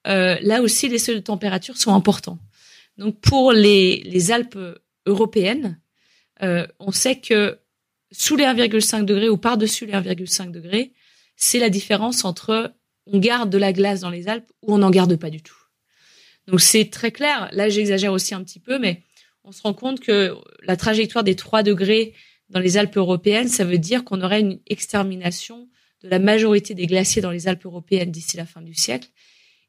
euh, 0.08 0.38
là 0.41 0.62
aussi, 0.62 0.88
les 0.88 1.00
seuils 1.00 1.16
de 1.16 1.22
température 1.22 1.78
sont 1.78 1.93
importants. 1.93 2.39
Donc 2.97 3.20
pour 3.22 3.52
les, 3.52 4.32
Alpes 4.32 4.58
européennes, 5.06 5.80
euh, 6.41 6.68
on 6.80 6.91
sait 6.91 7.20
que 7.20 7.60
sous 8.12 8.36
les 8.36 8.45
1,5 8.45 9.06
degrés 9.06 9.30
ou 9.30 9.38
par-dessus 9.38 9.86
les 9.86 9.93
1,5 9.93 10.52
degrés, 10.52 10.93
c'est 11.36 11.60
la 11.60 11.70
différence 11.70 12.26
entre 12.26 12.74
on 13.06 13.20
garde 13.20 13.50
de 13.50 13.58
la 13.58 13.74
glace 13.74 14.02
dans 14.02 14.10
les 14.10 14.28
Alpes 14.28 14.52
ou 14.62 14.74
on 14.74 14.80
n'en 14.80 14.91
garde 14.91 15.16
pas 15.16 15.30
du 15.30 15.41
tout. 15.41 15.56
Donc 16.47 16.62
c'est 16.62 16.89
très 16.89 17.12
clair. 17.12 17.50
Là, 17.54 17.70
j'exagère 17.70 18.12
aussi 18.12 18.34
un 18.34 18.43
petit 18.43 18.60
peu, 18.60 18.80
mais 18.80 19.04
on 19.43 19.52
se 19.52 19.62
rend 19.62 19.74
compte 19.74 20.00
que 20.00 20.36
la 20.64 20.76
trajectoire 20.76 21.24
des 21.24 21.36
3 21.36 21.64
degrés 21.64 22.14
dans 22.50 22.60
les 22.60 22.78
Alpes 22.78 22.97
européennes, 22.97 23.47
ça 23.47 23.64
veut 23.64 23.78
dire 23.78 24.04
qu'on 24.04 24.22
aurait 24.22 24.41
une 24.41 24.60
extermination 24.68 25.70
de 26.04 26.10
la 26.10 26.20
majorité 26.20 26.74
des 26.74 26.88
glaciers 26.88 27.22
dans 27.22 27.32
les 27.32 27.47
Alpes 27.47 27.66
européennes 27.66 28.12
d'ici 28.12 28.38
la 28.38 28.45
fin 28.45 28.62
du 28.62 28.74
siècle. 28.74 29.10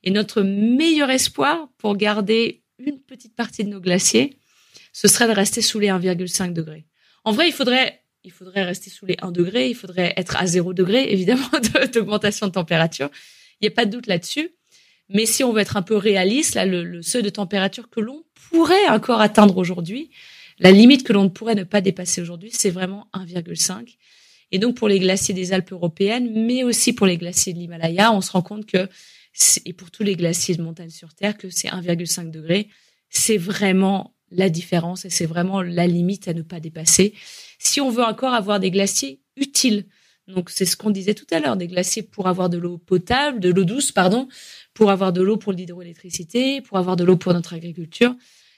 Et 0.03 0.11
notre 0.11 0.42
meilleur 0.42 1.11
espoir 1.11 1.68
pour 1.78 1.96
garder 1.96 2.62
une 2.78 3.01
petite 3.01 3.34
partie 3.34 3.64
de 3.64 3.68
nos 3.68 3.80
glaciers, 3.80 4.38
ce 4.92 5.09
serait 5.09 5.28
de 5.28 5.32
rester 5.32 5.62
sous 5.62 5.78
les 5.78 5.88
1,5 5.88 6.53
degrés. 6.53 6.86
En 7.24 7.32
vrai, 7.32 7.48
il 7.48 7.53
faudrait 7.53 8.01
il 8.22 8.32
faudrait 8.32 8.64
rester 8.64 8.90
sous 8.90 9.07
les 9.07 9.16
1 9.22 9.32
degré, 9.32 9.68
il 9.70 9.74
faudrait 9.74 10.12
être 10.16 10.36
à 10.36 10.46
0 10.46 10.74
degré, 10.74 11.12
évidemment, 11.12 11.48
d'augmentation 11.92 12.46
de 12.46 12.53
température. 12.53 13.11
Il 13.61 13.64
n'y 13.64 13.68
a 13.68 13.74
pas 13.74 13.86
de 13.86 13.90
doute 13.90 14.07
là-dessus. 14.07 14.51
Mais 15.09 15.26
si 15.26 15.42
on 15.42 15.53
veut 15.53 15.61
être 15.61 15.76
un 15.76 15.82
peu 15.82 15.96
réaliste, 15.96 16.55
là, 16.55 16.64
le, 16.66 17.03
seuil 17.03 17.22
de 17.22 17.30
température 17.30 17.90
que 17.90 18.01
l'on 18.01 18.22
pourrait 18.51 18.88
encore 18.88 19.20
atteindre 19.20 19.57
aujourd'hui, 19.57 20.11
la 20.59 20.70
limite 20.70 21.03
que 21.03 21.12
l'on 21.12 21.24
ne 21.24 21.28
pourrait 21.28 21.57
ne 21.57 21.64
pas 21.64 21.80
dépasser 21.80 22.20
aujourd'hui, 22.20 22.51
c'est 22.53 22.70
vraiment 22.70 23.09
1,5. 23.14 23.96
Et 24.53 24.59
donc, 24.59 24.76
pour 24.76 24.88
les 24.88 25.01
glaciers 25.01 25.34
des 25.34 25.53
Alpes 25.53 25.72
européennes, 25.72 26.30
mais 26.46 26.62
aussi 26.62 26.92
pour 26.92 27.07
les 27.07 27.16
glaciers 27.16 27.53
de 27.53 27.59
l'Himalaya, 27.59 28.12
on 28.12 28.20
se 28.20 28.30
rend 28.30 28.42
compte 28.42 28.66
que, 28.66 28.88
et 29.64 29.72
pour 29.72 29.91
tous 29.91 30.03
les 30.03 30.16
glaciers 30.16 30.57
de 30.57 30.62
montagne 30.62 30.91
sur 30.91 31.14
Terre, 31.14 31.37
que 31.37 31.51
c'est 31.51 31.68
1,5 31.68 32.31
degré. 32.31 32.68
C'est 33.09 33.37
vraiment 33.37 34.14
la 34.31 34.49
différence 34.49 35.05
et 35.05 35.11
c'est 35.11 35.26
vraiment 35.26 35.62
la 35.62 35.87
limite 35.87 36.28
à 36.28 36.35
ne 36.35 36.43
pas 36.43 36.61
dépasser 36.61 37.14
si 37.59 37.81
on 37.81 37.91
veut 37.91 38.05
encore 38.05 38.33
avoir 38.33 38.61
des 38.61 38.70
glaciers 38.70 39.20
utiles. 39.37 39.87
Donc 40.28 40.51
c'est 40.51 40.64
ce 40.64 40.76
qu'on 40.76 40.91
disait 40.91 41.14
tout 41.14 41.26
à 41.31 41.41
l'heure, 41.41 41.57
des 41.57 41.66
glaciers 41.66 42.03
pour 42.03 42.28
avoir 42.28 42.49
de 42.49 42.57
l'eau 42.57 42.78
potable, 42.78 43.41
de 43.41 43.51
l'eau 43.51 43.64
douce, 43.64 43.91
pardon, 43.91 44.28
pour 44.74 44.91
avoir 44.91 45.12
de 45.12 45.22
l'eau 45.22 45.37
pour 45.37 45.53
l'hydroélectricité, 45.53 46.61
pour 46.61 46.78
avoir 46.78 46.97
de 46.97 47.05
l'eau 47.05 47.16
pour 47.16 47.33
notre 47.33 47.55
agriculture. 47.55 48.14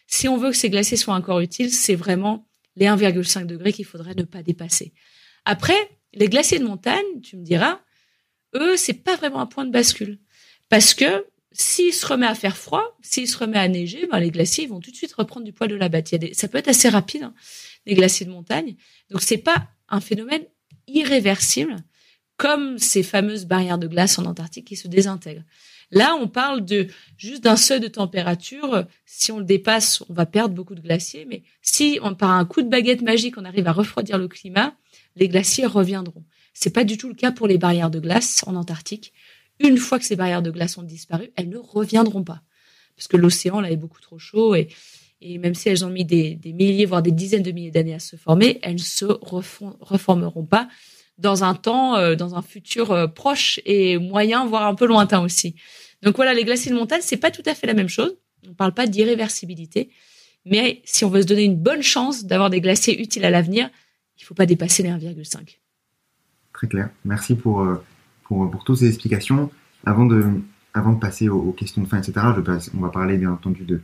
si 0.07 0.29
on 0.29 0.37
veut 0.37 0.51
que 0.51 0.57
ces 0.57 0.69
glaciers 0.69 0.99
soient 0.99 1.15
encore 1.15 1.41
utiles, 1.41 1.71
c'est 1.71 1.95
vraiment 1.95 2.47
les 2.77 2.87
1,5 2.87 3.47
degrés 3.47 3.73
qu'il 3.73 3.87
faudrait 3.87 4.15
ne 4.15 4.25
pas 4.25 4.43
dépasser. 4.43 4.93
Après, 5.47 5.79
les 6.13 6.29
glaciers 6.29 6.59
de 6.59 6.65
montagne, 6.65 7.21
tu 7.23 7.37
me 7.39 7.43
diras, 7.43 7.81
eux, 8.55 8.77
c'est 8.77 8.93
pas 8.93 9.17
vraiment 9.17 9.41
un 9.41 9.47
point 9.47 9.65
de 9.65 9.71
bascule. 9.71 10.19
Parce 10.73 10.95
que 10.95 11.27
s'il 11.51 11.93
se 11.93 12.07
remet 12.07 12.27
à 12.27 12.35
faire 12.35 12.57
froid, 12.57 12.97
s'il 13.03 13.29
se 13.29 13.37
remet 13.37 13.59
à 13.59 13.69
neiger, 13.69 14.07
ben, 14.11 14.19
les 14.19 14.31
glaciers 14.31 14.67
vont 14.67 14.81
tout 14.81 14.91
de 14.91 14.97
suite 14.97 15.13
reprendre 15.13 15.45
du 15.45 15.53
poil 15.53 15.69
de 15.69 15.75
la 15.75 15.91
bête. 15.91 16.17
ça 16.33 16.49
peut 16.49 16.57
être 16.57 16.69
assez 16.69 16.89
rapide, 16.89 17.25
hein, 17.25 17.35
les 17.85 17.93
glaciers 17.93 18.25
de 18.25 18.31
montagne. 18.31 18.77
Donc 19.11 19.21
c'est 19.21 19.37
pas 19.37 19.69
un 19.91 20.01
phénomène 20.01 20.47
irréversible 20.87 21.77
comme 22.39 22.79
ces 22.79 23.03
fameuses 23.03 23.45
barrières 23.45 23.77
de 23.77 23.87
glace 23.87 24.19
en 24.19 24.25
Antarctique 24.25 24.67
qui 24.69 24.77
se 24.77 24.89
désintègrent. 24.89 25.45
Là, 25.91 26.17
on 26.19 26.27
parle 26.27 26.65
de 26.65 26.87
juste 27.19 27.45
d'un 27.45 27.57
seuil 27.57 27.81
de 27.81 27.89
température. 27.89 28.87
Si 29.05 29.31
on 29.31 29.41
le 29.41 29.45
dépasse, 29.45 30.03
on 30.09 30.15
va 30.15 30.25
perdre 30.25 30.55
beaucoup 30.55 30.75
de 30.75 30.81
glaciers. 30.81 31.27
Mais 31.27 31.43
si 31.61 31.99
on, 32.03 32.15
par 32.15 32.31
un 32.31 32.47
coup 32.47 32.63
de 32.63 32.71
baguette 32.71 33.03
magique, 33.03 33.37
on 33.37 33.45
arrive 33.45 33.69
à 33.69 33.73
refroidir 33.73 34.17
le 34.17 34.27
climat, 34.27 34.75
les 35.17 35.29
glaciers 35.29 35.67
reviendront. 35.67 36.25
C'est 36.55 36.73
pas 36.73 36.85
du 36.85 36.97
tout 36.97 37.09
le 37.09 37.15
cas 37.15 37.31
pour 37.31 37.47
les 37.47 37.59
barrières 37.59 37.91
de 37.91 38.01
glace 38.01 38.43
en 38.47 38.57
Antarctique. 38.57 39.13
Une 39.63 39.79
fois 39.79 39.99
que 39.99 40.05
ces 40.05 40.17
barrières 40.17 40.43
de 40.43 40.51
glace 40.51 40.77
ont 40.79 40.83
disparu, 40.83 41.31
elles 41.37 41.49
ne 41.49 41.59
reviendront 41.59 42.25
pas. 42.25 42.43
Parce 42.97 43.09
que 43.09 43.17
l'océan, 43.17 43.61
là, 43.61 43.71
est 43.71 43.77
beaucoup 43.77 44.01
trop 44.01 44.19
chaud 44.19 44.55
et, 44.55 44.69
et 45.25 45.39
même 45.39 45.55
si 45.55 45.69
elles 45.69 45.85
ont 45.85 45.91
mis 45.91 46.05
des, 46.05 46.39
milliers, 46.45 46.85
voire 46.85 47.01
des 47.01 47.13
dizaines 47.13 47.45
de 47.45 47.53
milliers 47.53 47.71
d'années 47.71 47.95
à 47.95 48.01
se 48.01 48.17
former, 48.17 48.59
elles 48.63 48.75
ne 48.75 48.79
se 48.79 49.05
reformeront 49.05 50.45
pas 50.45 50.69
dans 51.19 51.45
un 51.45 51.55
temps, 51.55 51.97
euh, 51.97 52.17
dans 52.17 52.35
un 52.35 52.43
futur 52.43 52.91
euh, 52.91 53.07
proche 53.07 53.61
et 53.65 53.99
moyen, 53.99 54.45
voire 54.47 54.67
un 54.67 54.75
peu 54.75 54.85
lointain 54.87 55.23
aussi. 55.23 55.55
Donc 56.03 56.17
voilà, 56.17 56.35
les 56.35 56.45
glaciers 56.45 56.73
de 56.73 56.77
montagne, 56.77 57.03
c'est 57.03 57.17
pas 57.17 57.31
tout 57.31 57.43
à 57.47 57.55
fait 57.55 57.69
la 57.69 57.75
même 57.75 57.89
chose. 57.89 58.17
On 58.49 58.55
parle 58.55 58.75
pas 58.75 58.89
d'irréversibilité, 58.89 59.91
mais 60.45 60.83
si 60.85 61.05
on 61.05 61.11
veut 61.11 61.23
se 61.23 61.27
donner 61.27 61.45
une 61.45 61.57
bonne 61.57 61.83
chance 61.83 62.25
d'avoir 62.25 62.51
des 62.51 62.61
glaciers 62.61 63.01
utiles 63.01 63.25
à 63.25 63.31
l'avenir, 63.31 63.71
il 64.19 64.25
faut 64.25 64.35
pas 64.35 64.47
dépasser 64.47 64.83
les 64.83 64.89
1,5. 64.89 65.59
Très 66.53 66.67
clair. 66.67 66.91
Merci 67.05 67.37
pour, 67.37 67.61
euh, 67.61 67.85
pour, 68.51 68.65
toutes 68.65 68.79
ces 68.79 68.89
explications. 68.89 69.51
Avant 69.85 70.07
de, 70.07 70.25
passer 71.01 71.29
aux, 71.29 71.53
questions 71.53 71.83
de 71.83 71.89
fin, 71.89 71.99
etc., 71.99 72.27
on 72.75 72.81
va 72.81 72.89
parler 72.89 73.17
bien 73.19 73.33
entendu 73.33 73.65
de, 73.65 73.81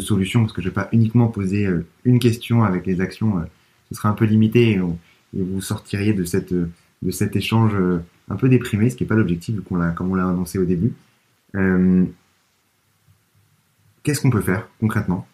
solutions 0.00 0.40
parce 0.42 0.52
que 0.52 0.60
je 0.60 0.68
vais 0.68 0.74
pas 0.74 0.88
uniquement 0.92 1.28
poser 1.28 1.66
une 2.04 2.18
question 2.18 2.64
avec 2.64 2.86
les 2.86 3.00
actions. 3.00 3.42
ce 3.88 3.94
sera 3.94 4.10
un 4.10 4.12
peu 4.14 4.26
limité 4.26 4.72
et, 4.72 4.80
vous 5.32 5.60
sortiriez 5.60 6.12
de 6.12 6.24
de 7.02 7.10
cet 7.10 7.36
échange 7.36 7.74
euh, 7.74 8.02
un 8.28 8.36
peu 8.36 8.48
déprimé, 8.48 8.90
ce 8.90 8.96
qui 8.96 9.04
n'est 9.04 9.08
pas 9.08 9.14
l'objectif, 9.14 9.60
qu'on 9.60 9.92
comme 9.92 10.10
on 10.10 10.14
l'a 10.14 10.28
annoncé 10.28 10.58
au 10.58 10.64
début. 10.64 10.92
Euh, 11.54 12.04
qu'est-ce 14.02 14.20
qu'on 14.20 14.30
peut 14.30 14.40
faire 14.40 14.68
concrètement 14.80 15.26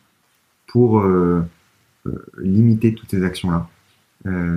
pour 0.66 1.00
euh, 1.00 1.42
limiter 2.38 2.94
toutes 2.94 3.10
ces 3.10 3.22
actions-là, 3.22 3.68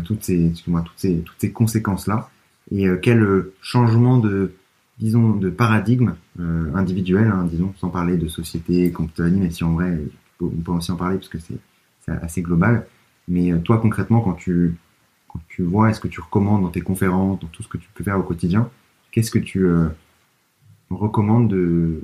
toutes 0.06 0.24
ces 0.24 1.52
conséquences-là, 1.54 2.30
et 2.72 2.88
quel 3.02 3.46
changement 3.62 4.18
de, 4.18 4.54
disons, 4.98 5.32
de 5.32 5.50
paradigme 5.50 6.16
individuel, 6.40 7.28
hein, 7.28 7.48
disons, 7.50 7.74
sans 7.78 7.90
parler 7.90 8.18
de 8.18 8.28
société, 8.28 8.92
compagnie, 8.92 9.40
mais 9.40 9.52
si 9.52 9.64
en 9.64 9.74
vrai, 9.74 10.00
on 10.42 10.50
peut 10.50 10.72
aussi 10.72 10.92
en 10.92 10.96
parler 10.96 11.18
parce 11.18 11.30
que 11.30 11.38
c'est, 11.40 11.60
assez 12.08 12.42
global. 12.42 12.86
Mais 13.28 13.52
toi, 13.62 13.80
concrètement, 13.80 14.22
quand 14.22 14.34
tu 14.34 14.76
tu 15.48 15.64
vois, 15.64 15.90
est-ce 15.90 16.00
que 16.00 16.08
tu 16.08 16.22
recommandes 16.22 16.64
dans 16.64 16.70
tes 16.70 16.82
conférences, 16.82 17.40
dans 17.40 17.48
tout 17.48 17.64
ce 17.64 17.68
que 17.68 17.78
tu 17.78 17.90
peux 17.94 18.04
faire 18.04 18.20
au 18.20 18.24
quotidien, 18.24 18.70
qu'est-ce 19.12 19.32
que 19.32 19.40
tu 19.40 19.66
euh, 19.66 19.88
recommandes 20.90 21.50
de, 21.50 22.04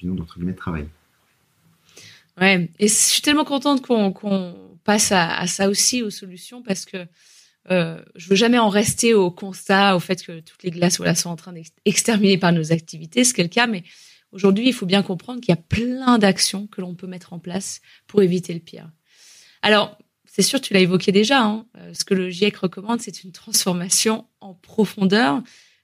disons, 0.00 0.14
d'entre 0.14 0.38
guillemets, 0.38 0.54
travail 0.54 0.88
Ouais, 2.40 2.70
et 2.78 2.88
je 2.88 2.92
suis 2.92 3.22
tellement 3.22 3.44
contente 3.44 3.82
qu'on 3.82 4.56
passe 4.84 5.12
à, 5.12 5.46
ça 5.46 5.68
aussi, 5.68 6.02
aux 6.02 6.10
solutions, 6.10 6.62
parce 6.62 6.84
que 6.84 7.06
euh, 7.70 8.02
je 8.14 8.28
veux 8.28 8.36
jamais 8.36 8.58
en 8.58 8.68
rester 8.68 9.14
au 9.14 9.30
constat, 9.30 9.96
au 9.96 10.00
fait 10.00 10.22
que 10.24 10.40
toutes 10.40 10.62
les 10.62 10.70
glaces 10.70 10.98
voilà, 10.98 11.14
sont 11.14 11.30
en 11.30 11.36
train 11.36 11.52
d'exterminer 11.52 12.38
par 12.38 12.52
nos 12.52 12.72
activités, 12.72 13.24
ce 13.24 13.32
qui 13.32 13.42
le 13.42 13.48
cas, 13.48 13.66
mais 13.66 13.84
aujourd'hui, 14.32 14.66
il 14.66 14.72
faut 14.72 14.86
bien 14.86 15.02
comprendre 15.02 15.40
qu'il 15.40 15.50
y 15.50 15.58
a 15.58 15.62
plein 15.62 16.18
d'actions 16.18 16.66
que 16.66 16.80
l'on 16.80 16.94
peut 16.94 17.06
mettre 17.06 17.32
en 17.32 17.38
place 17.38 17.80
pour 18.06 18.22
éviter 18.22 18.52
le 18.52 18.60
pire. 18.60 18.90
Alors, 19.62 19.96
c'est 20.26 20.42
sûr, 20.42 20.60
tu 20.60 20.74
l'as 20.74 20.80
évoqué 20.80 21.12
déjà. 21.12 21.42
Hein. 21.42 21.66
Euh, 21.78 21.94
ce 21.94 22.04
que 22.04 22.12
le 22.12 22.28
GIEC 22.28 22.56
recommande, 22.56 23.00
c'est 23.00 23.22
une 23.22 23.32
transformation 23.32 24.26
en 24.40 24.52
profondeur 24.54 25.42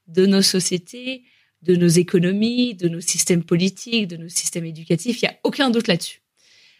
de 0.08 0.26
nos 0.26 0.42
sociétés, 0.42 1.24
de 1.62 1.76
nos 1.76 1.88
économies, 1.88 2.74
de 2.74 2.88
nos 2.88 3.00
systèmes 3.00 3.44
politiques, 3.44 4.08
de 4.08 4.16
nos 4.16 4.28
systèmes 4.28 4.64
éducatifs. 4.64 5.22
Il 5.22 5.26
n'y 5.26 5.30
a 5.30 5.38
aucun 5.44 5.70
doute 5.70 5.86
là-dessus. 5.86 6.20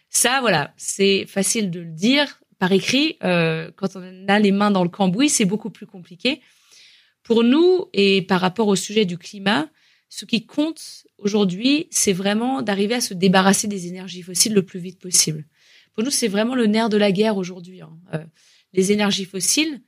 Ça, 0.09 0.41
voilà, 0.41 0.73
c'est 0.75 1.25
facile 1.25 1.71
de 1.71 1.79
le 1.79 1.91
dire 1.91 2.40
par 2.61 2.71
écrit. 2.73 3.17
Euh, 3.23 3.71
quand 3.75 3.95
on 3.95 4.27
a 4.27 4.39
les 4.39 4.51
mains 4.51 4.69
dans 4.69 4.83
le 4.83 4.89
cambouis, 4.89 5.29
c'est 5.29 5.45
beaucoup 5.45 5.71
plus 5.71 5.87
compliqué. 5.87 6.41
Pour 7.23 7.43
nous, 7.43 7.85
et 7.91 8.21
par 8.21 8.39
rapport 8.39 8.67
au 8.67 8.75
sujet 8.75 9.03
du 9.03 9.17
climat, 9.17 9.67
ce 10.09 10.25
qui 10.25 10.45
compte 10.45 11.07
aujourd'hui, 11.17 11.87
c'est 11.89 12.13
vraiment 12.13 12.61
d'arriver 12.61 12.93
à 12.93 13.01
se 13.01 13.15
débarrasser 13.15 13.67
des 13.67 13.87
énergies 13.87 14.21
fossiles 14.21 14.53
le 14.53 14.61
plus 14.61 14.79
vite 14.79 14.99
possible. 14.99 15.47
Pour 15.95 16.03
nous, 16.03 16.11
c'est 16.11 16.27
vraiment 16.27 16.53
le 16.53 16.67
nerf 16.67 16.89
de 16.89 16.97
la 16.97 17.11
guerre 17.11 17.35
aujourd'hui. 17.35 17.81
Hein. 17.81 17.97
Euh, 18.13 18.23
les 18.73 18.91
énergies 18.91 19.25
fossiles 19.25 19.81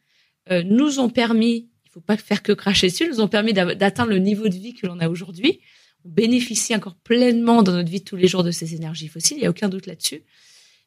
euh, 0.50 0.64
nous 0.64 1.00
ont 1.00 1.10
permis, 1.10 1.70
il 1.86 1.92
faut 1.92 2.02
pas 2.02 2.18
faire 2.18 2.42
que 2.42 2.54
cracher 2.54 2.88
dessus, 2.88 3.08
nous 3.08 3.22
ont 3.22 3.28
permis 3.28 3.54
d'atteindre 3.54 4.10
le 4.10 4.18
niveau 4.18 4.48
de 4.48 4.56
vie 4.56 4.74
que 4.74 4.88
l'on 4.88 5.00
a 5.00 5.10
aujourd'hui. 5.10 5.60
On 6.06 6.10
bénéficie 6.10 6.76
encore 6.76 6.96
pleinement 6.96 7.62
dans 7.62 7.74
notre 7.74 7.92
vie 7.92 8.00
de 8.00 8.06
tous 8.06 8.16
les 8.16 8.28
jours 8.28 8.44
de 8.44 8.50
ces 8.50 8.74
énergies 8.74 9.10
fossiles, 9.10 9.38
il 9.38 9.42
n'y 9.42 9.46
a 9.46 9.52
aucun 9.52 9.70
doute 9.70 9.86
là-dessus. 9.86 10.24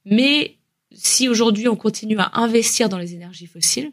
Mais 0.05 0.59
si 0.93 1.29
aujourd'hui 1.29 1.69
on 1.69 1.77
continue 1.77 2.19
à 2.19 2.31
investir 2.35 2.89
dans 2.89 2.99
les 2.99 3.15
énergies 3.15 3.47
fossiles, 3.47 3.93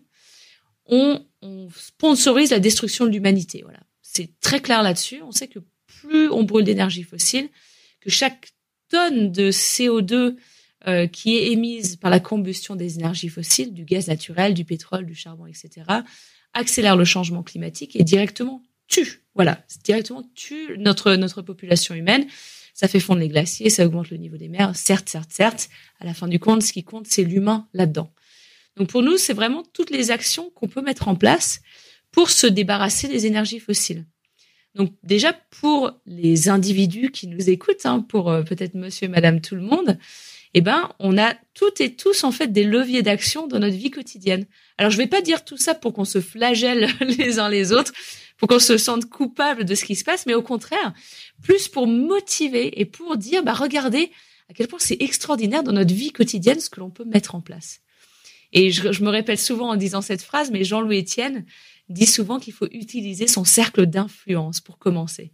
on, 0.85 1.25
on 1.41 1.69
sponsorise 1.75 2.51
la 2.51 2.59
destruction 2.59 3.05
de 3.05 3.11
l'humanité. 3.11 3.61
Voilà, 3.63 3.79
c'est 4.01 4.29
très 4.41 4.61
clair 4.61 4.83
là-dessus. 4.83 5.21
On 5.23 5.31
sait 5.31 5.47
que 5.47 5.59
plus 5.85 6.29
on 6.29 6.43
brûle 6.43 6.65
d'énergie 6.65 7.03
fossile, 7.03 7.49
que 8.01 8.09
chaque 8.09 8.53
tonne 8.89 9.31
de 9.31 9.51
CO2 9.51 10.35
euh, 10.87 11.07
qui 11.07 11.37
est 11.37 11.51
émise 11.51 11.95
par 11.95 12.11
la 12.11 12.19
combustion 12.19 12.75
des 12.75 12.95
énergies 12.95 13.29
fossiles, 13.29 13.73
du 13.73 13.85
gaz 13.85 14.07
naturel, 14.07 14.53
du 14.53 14.65
pétrole, 14.65 15.05
du 15.05 15.15
charbon, 15.15 15.45
etc., 15.45 15.85
accélère 16.53 16.97
le 16.97 17.05
changement 17.05 17.41
climatique 17.41 17.95
et 17.95 18.03
directement 18.03 18.61
tue, 18.87 19.23
voilà, 19.33 19.63
directement 19.83 20.23
tue 20.35 20.77
notre 20.77 21.15
notre 21.15 21.41
population 21.41 21.95
humaine. 21.95 22.27
Ça 22.73 22.87
fait 22.87 22.99
fondre 22.99 23.19
les 23.19 23.29
glaciers, 23.29 23.69
ça 23.69 23.85
augmente 23.85 24.09
le 24.09 24.17
niveau 24.17 24.37
des 24.37 24.49
mers, 24.49 24.75
certes, 24.75 25.09
certes, 25.09 25.31
certes. 25.31 25.69
À 25.99 26.05
la 26.05 26.13
fin 26.13 26.27
du 26.27 26.39
compte, 26.39 26.63
ce 26.63 26.73
qui 26.73 26.83
compte, 26.83 27.07
c'est 27.07 27.23
l'humain 27.23 27.67
là-dedans. 27.73 28.11
Donc 28.77 28.89
pour 28.89 29.03
nous, 29.03 29.17
c'est 29.17 29.33
vraiment 29.33 29.63
toutes 29.73 29.91
les 29.91 30.09
actions 30.09 30.49
qu'on 30.55 30.67
peut 30.67 30.81
mettre 30.81 31.07
en 31.07 31.15
place 31.15 31.61
pour 32.11 32.29
se 32.29 32.47
débarrasser 32.47 33.07
des 33.07 33.25
énergies 33.25 33.59
fossiles. 33.59 34.05
Donc 34.75 34.91
déjà 35.03 35.33
pour 35.33 35.91
les 36.07 36.49
individus 36.49 37.11
qui 37.11 37.27
nous 37.27 37.49
écoutent, 37.49 37.85
hein, 37.85 37.99
pour 38.01 38.31
euh, 38.31 38.41
peut-être 38.41 38.73
Monsieur 38.73 39.05
et 39.05 39.09
Madame 39.09 39.39
tout 39.39 39.55
le 39.55 39.61
monde, 39.61 39.99
eh 40.55 40.61
ben, 40.61 40.89
on 40.99 41.17
a 41.17 41.33
toutes 41.53 41.81
et 41.81 41.95
tous 41.95 42.23
en 42.23 42.31
fait 42.31 42.47
des 42.47 42.63
leviers 42.63 43.01
d'action 43.01 43.47
dans 43.47 43.59
notre 43.59 43.75
vie 43.75 43.91
quotidienne. 43.91 44.45
Alors, 44.77 44.91
je 44.91 44.97
vais 44.97 45.07
pas 45.07 45.21
dire 45.21 45.45
tout 45.45 45.57
ça 45.57 45.73
pour 45.73 45.93
qu'on 45.93 46.05
se 46.05 46.21
flagelle 46.21 46.89
les 47.01 47.39
uns 47.39 47.49
les 47.49 47.71
autres, 47.71 47.91
pour 48.37 48.47
qu'on 48.47 48.59
se 48.59 48.77
sente 48.77 49.05
coupable 49.05 49.65
de 49.65 49.75
ce 49.75 49.85
qui 49.85 49.95
se 49.95 50.03
passe, 50.03 50.25
mais 50.25 50.33
au 50.33 50.41
contraire, 50.41 50.93
plus 51.41 51.67
pour 51.67 51.87
motiver 51.87 52.79
et 52.79 52.85
pour 52.85 53.17
dire, 53.17 53.43
bah, 53.43 53.53
regardez 53.53 54.11
à 54.49 54.53
quel 54.53 54.67
point 54.67 54.79
c'est 54.79 55.01
extraordinaire 55.01 55.63
dans 55.63 55.71
notre 55.71 55.93
vie 55.93 56.11
quotidienne 56.11 56.59
ce 56.59 56.69
que 56.69 56.79
l'on 56.79 56.89
peut 56.89 57.05
mettre 57.05 57.35
en 57.35 57.41
place. 57.41 57.79
Et 58.51 58.71
je, 58.71 59.03
me 59.03 59.09
répète 59.09 59.39
souvent 59.39 59.69
en 59.69 59.75
disant 59.75 60.01
cette 60.01 60.21
phrase, 60.21 60.51
mais 60.51 60.63
Jean-Louis 60.63 60.99
Etienne 60.99 61.45
dit 61.89 62.05
souvent 62.05 62.39
qu'il 62.39 62.53
faut 62.53 62.67
utiliser 62.71 63.27
son 63.27 63.45
cercle 63.45 63.85
d'influence 63.85 64.61
pour 64.61 64.77
commencer. 64.77 65.33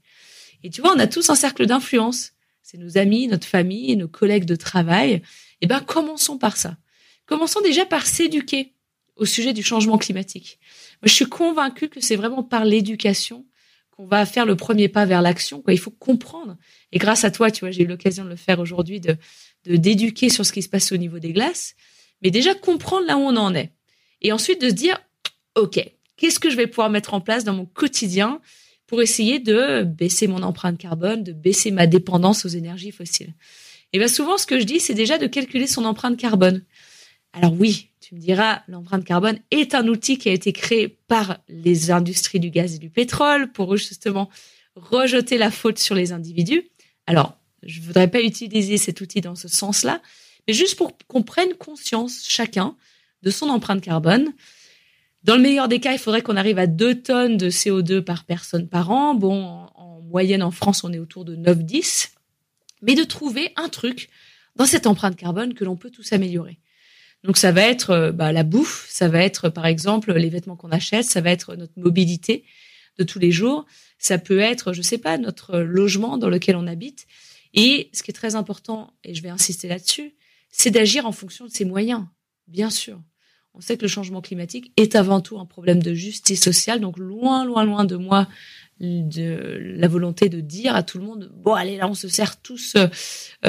Et 0.63 0.69
tu 0.69 0.81
vois, 0.81 0.93
on 0.95 0.99
a 0.99 1.07
tous 1.07 1.29
un 1.29 1.35
cercle 1.35 1.65
d'influence 1.65 2.33
c'est 2.69 2.77
nos 2.77 2.99
amis, 2.99 3.27
notre 3.27 3.47
famille, 3.47 3.95
nos 3.95 4.07
collègues 4.07 4.45
de 4.45 4.55
travail. 4.55 5.23
Eh 5.61 5.65
ben, 5.65 5.79
commençons 5.79 6.37
par 6.37 6.55
ça. 6.55 6.77
Commençons 7.25 7.61
déjà 7.61 7.83
par 7.83 8.05
s'éduquer 8.05 8.75
au 9.19 9.25
sujet 9.25 9.53
du 9.53 9.61
changement 9.61 9.97
climatique. 9.97 10.59
Je 11.03 11.13
suis 11.13 11.25
convaincue 11.25 11.89
que 11.89 12.01
c'est 12.01 12.15
vraiment 12.15 12.43
par 12.43 12.65
l'éducation 12.65 13.45
qu'on 13.91 14.07
va 14.07 14.25
faire 14.25 14.45
le 14.45 14.55
premier 14.55 14.87
pas 14.87 15.05
vers 15.05 15.21
l'action. 15.21 15.63
Il 15.67 15.77
faut 15.77 15.91
comprendre. 15.91 16.57
Et 16.91 16.97
grâce 16.97 17.25
à 17.25 17.31
toi, 17.31 17.51
tu 17.51 17.61
vois, 17.61 17.71
j'ai 17.71 17.83
eu 17.83 17.87
l'occasion 17.87 18.23
de 18.23 18.29
le 18.29 18.35
faire 18.35 18.59
aujourd'hui, 18.59 18.99
de 18.99 19.17
d'éduquer 19.65 20.29
sur 20.29 20.45
ce 20.45 20.53
qui 20.53 20.61
se 20.61 20.69
passe 20.69 20.93
au 20.93 20.97
niveau 20.97 21.19
des 21.19 21.33
glaces, 21.33 21.75
mais 22.21 22.31
déjà 22.31 22.55
comprendre 22.55 23.05
là 23.05 23.17
où 23.17 23.19
on 23.19 23.35
en 23.35 23.53
est. 23.53 23.73
Et 24.21 24.31
ensuite 24.31 24.61
de 24.61 24.69
se 24.69 24.73
dire, 24.73 24.97
OK, 25.55 25.79
qu'est-ce 26.15 26.39
que 26.39 26.49
je 26.49 26.55
vais 26.55 26.65
pouvoir 26.65 26.89
mettre 26.89 27.13
en 27.13 27.19
place 27.19 27.43
dans 27.43 27.53
mon 27.53 27.65
quotidien 27.65 28.39
pour 28.87 29.01
essayer 29.01 29.39
de 29.39 29.83
baisser 29.83 30.27
mon 30.27 30.43
empreinte 30.43 30.77
carbone, 30.77 31.23
de 31.23 31.33
baisser 31.33 31.71
ma 31.71 31.87
dépendance 31.87 32.45
aux 32.45 32.49
énergies 32.49 32.91
fossiles? 32.91 33.33
Et 33.91 33.99
bien 33.99 34.07
souvent, 34.07 34.37
ce 34.37 34.45
que 34.45 34.59
je 34.59 34.63
dis, 34.63 34.79
c'est 34.79 34.93
déjà 34.93 35.17
de 35.17 35.27
calculer 35.27 35.67
son 35.67 35.83
empreinte 35.83 36.17
carbone. 36.17 36.63
Alors 37.33 37.53
oui, 37.53 37.88
tu 38.09 38.15
me 38.15 38.19
diras, 38.19 38.63
l'empreinte 38.67 39.05
carbone 39.05 39.37
est 39.51 39.75
un 39.75 39.87
outil 39.87 40.17
qui 40.17 40.29
a 40.29 40.31
été 40.31 40.51
créé 40.51 40.87
par 40.87 41.37
les 41.47 41.91
industries 41.91 42.39
du 42.39 42.49
gaz 42.49 42.73
et 42.73 42.79
du 42.79 42.89
pétrole 42.89 43.51
pour 43.51 43.77
justement 43.77 44.31
rejeter 44.75 45.37
la 45.37 45.51
faute 45.51 45.77
sur 45.77 45.93
les 45.93 46.11
individus. 46.11 46.63
Alors, 47.05 47.37
Je 47.61 47.81
voudrais 47.81 48.07
pas 48.07 48.21
utiliser 48.21 48.77
cet 48.77 49.01
outil 49.01 49.21
dans 49.21 49.35
ce 49.35 49.47
sens-là, 49.47 50.01
mais 50.47 50.55
juste 50.55 50.75
pour 50.75 50.97
qu'on 51.07 51.21
prenne 51.21 51.53
conscience 51.53 52.25
chacun 52.27 52.75
de 53.21 53.29
son 53.29 53.47
empreinte 53.49 53.81
carbone. 53.81 54.33
Dans 55.23 55.35
le 55.35 55.43
meilleur 55.43 55.67
des 55.67 55.79
cas, 55.79 55.91
il 55.91 55.99
faudrait 55.99 56.23
qu'on 56.23 56.37
arrive 56.37 56.57
à 56.57 56.65
2 56.65 57.03
tonnes 57.03 57.37
de 57.37 57.51
CO2 57.51 58.01
par 58.01 58.23
personne 58.23 58.67
par 58.67 58.89
an. 58.89 59.13
Bon, 59.13 59.67
en, 59.75 60.01
moyenne 60.01 60.41
en 60.41 60.49
France, 60.49 60.83
on 60.83 60.91
est 60.91 60.97
autour 60.99 61.25
de 61.25 61.35
9-10. 61.35 62.09
Mais 62.81 62.95
de 62.95 63.03
trouver 63.03 63.53
un 63.55 63.69
truc 63.69 64.09
dans 64.55 64.65
cette 64.65 64.87
empreinte 64.87 65.15
carbone 65.15 65.53
que 65.53 65.63
l'on 65.63 65.75
peut 65.75 65.91
tous 65.91 66.11
améliorer. 66.11 66.57
Donc 67.23 67.37
ça 67.37 67.51
va 67.51 67.63
être 67.63 67.89
euh, 67.91 68.11
bah, 68.11 68.31
la 68.31 68.43
bouffe, 68.43 68.87
ça 68.89 69.09
va 69.09 69.23
être 69.23 69.49
par 69.49 69.65
exemple 69.65 70.13
les 70.13 70.29
vêtements 70.29 70.55
qu'on 70.55 70.71
achète, 70.71 71.05
ça 71.05 71.21
va 71.21 71.31
être 71.31 71.55
notre 71.55 71.77
mobilité 71.77 72.45
de 72.97 73.03
tous 73.03 73.19
les 73.19 73.31
jours, 73.31 73.65
ça 73.97 74.17
peut 74.17 74.39
être, 74.39 74.73
je 74.73 74.81
sais 74.81 74.97
pas, 74.97 75.17
notre 75.17 75.59
logement 75.59 76.17
dans 76.17 76.29
lequel 76.29 76.55
on 76.55 76.67
habite. 76.67 77.07
Et 77.53 77.89
ce 77.93 78.03
qui 78.03 78.11
est 78.11 78.13
très 78.13 78.35
important, 78.35 78.93
et 79.03 79.13
je 79.13 79.23
vais 79.23 79.29
insister 79.29 79.67
là-dessus, 79.67 80.13
c'est 80.51 80.71
d'agir 80.71 81.05
en 81.05 81.11
fonction 81.11 81.45
de 81.45 81.51
ses 81.51 81.65
moyens, 81.65 82.05
bien 82.47 82.69
sûr. 82.69 83.01
On 83.53 83.61
sait 83.61 83.77
que 83.77 83.81
le 83.81 83.87
changement 83.87 84.21
climatique 84.21 84.71
est 84.77 84.95
avant 84.95 85.21
tout 85.21 85.39
un 85.39 85.45
problème 85.45 85.81
de 85.81 85.93
justice 85.93 86.41
sociale, 86.41 86.79
donc 86.79 86.97
loin, 86.97 87.45
loin, 87.45 87.65
loin 87.65 87.83
de 87.83 87.95
moi 87.95 88.27
de 88.79 89.57
la 89.75 89.87
volonté 89.87 90.29
de 90.29 90.39
dire 90.39 90.73
à 90.73 90.83
tout 90.83 90.99
le 90.99 91.03
monde 91.03 91.31
bon 91.35 91.53
allez 91.53 91.75
là 91.75 91.87
on 91.89 91.93
se 91.93 92.07
serre 92.07 92.41
tous 92.41 92.75
euh, 92.75 92.87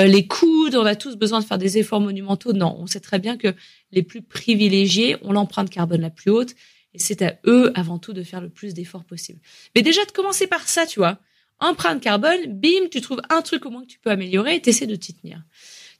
les 0.04 0.26
coudes 0.26 0.74
on 0.74 0.84
a 0.84 0.96
tous 0.96 1.16
besoin 1.16 1.40
de 1.40 1.44
faire 1.44 1.58
des 1.58 1.78
efforts 1.78 2.00
monumentaux. 2.00 2.52
Non 2.52 2.76
on 2.78 2.86
sait 2.86 3.00
très 3.00 3.18
bien 3.18 3.36
que 3.36 3.54
les 3.92 4.02
plus 4.02 4.22
privilégiés 4.22 5.16
ont 5.22 5.32
l'empreinte 5.32 5.70
carbone 5.70 6.00
la 6.00 6.10
plus 6.10 6.30
haute 6.30 6.54
et 6.94 6.98
c'est 6.98 7.22
à 7.22 7.38
eux 7.46 7.70
avant 7.76 7.98
tout 7.98 8.12
de 8.12 8.24
faire 8.24 8.40
le 8.40 8.48
plus 8.48 8.74
d'efforts 8.74 9.04
possible. 9.04 9.38
Mais 9.76 9.82
déjà 9.82 10.04
de 10.04 10.10
commencer 10.10 10.48
par 10.48 10.68
ça 10.68 10.86
tu 10.86 10.98
vois. 10.98 11.18
Empreinte 11.60 12.02
carbone 12.02 12.46
bim 12.48 12.88
tu 12.90 13.00
trouves 13.00 13.22
un 13.28 13.42
truc 13.42 13.66
au 13.66 13.70
moins 13.70 13.82
que 13.82 13.90
tu 13.90 14.00
peux 14.00 14.10
améliorer 14.10 14.56
et 14.56 14.60
t'essaies 14.60 14.86
de 14.86 14.96
t'y 14.96 15.14
tenir. 15.14 15.42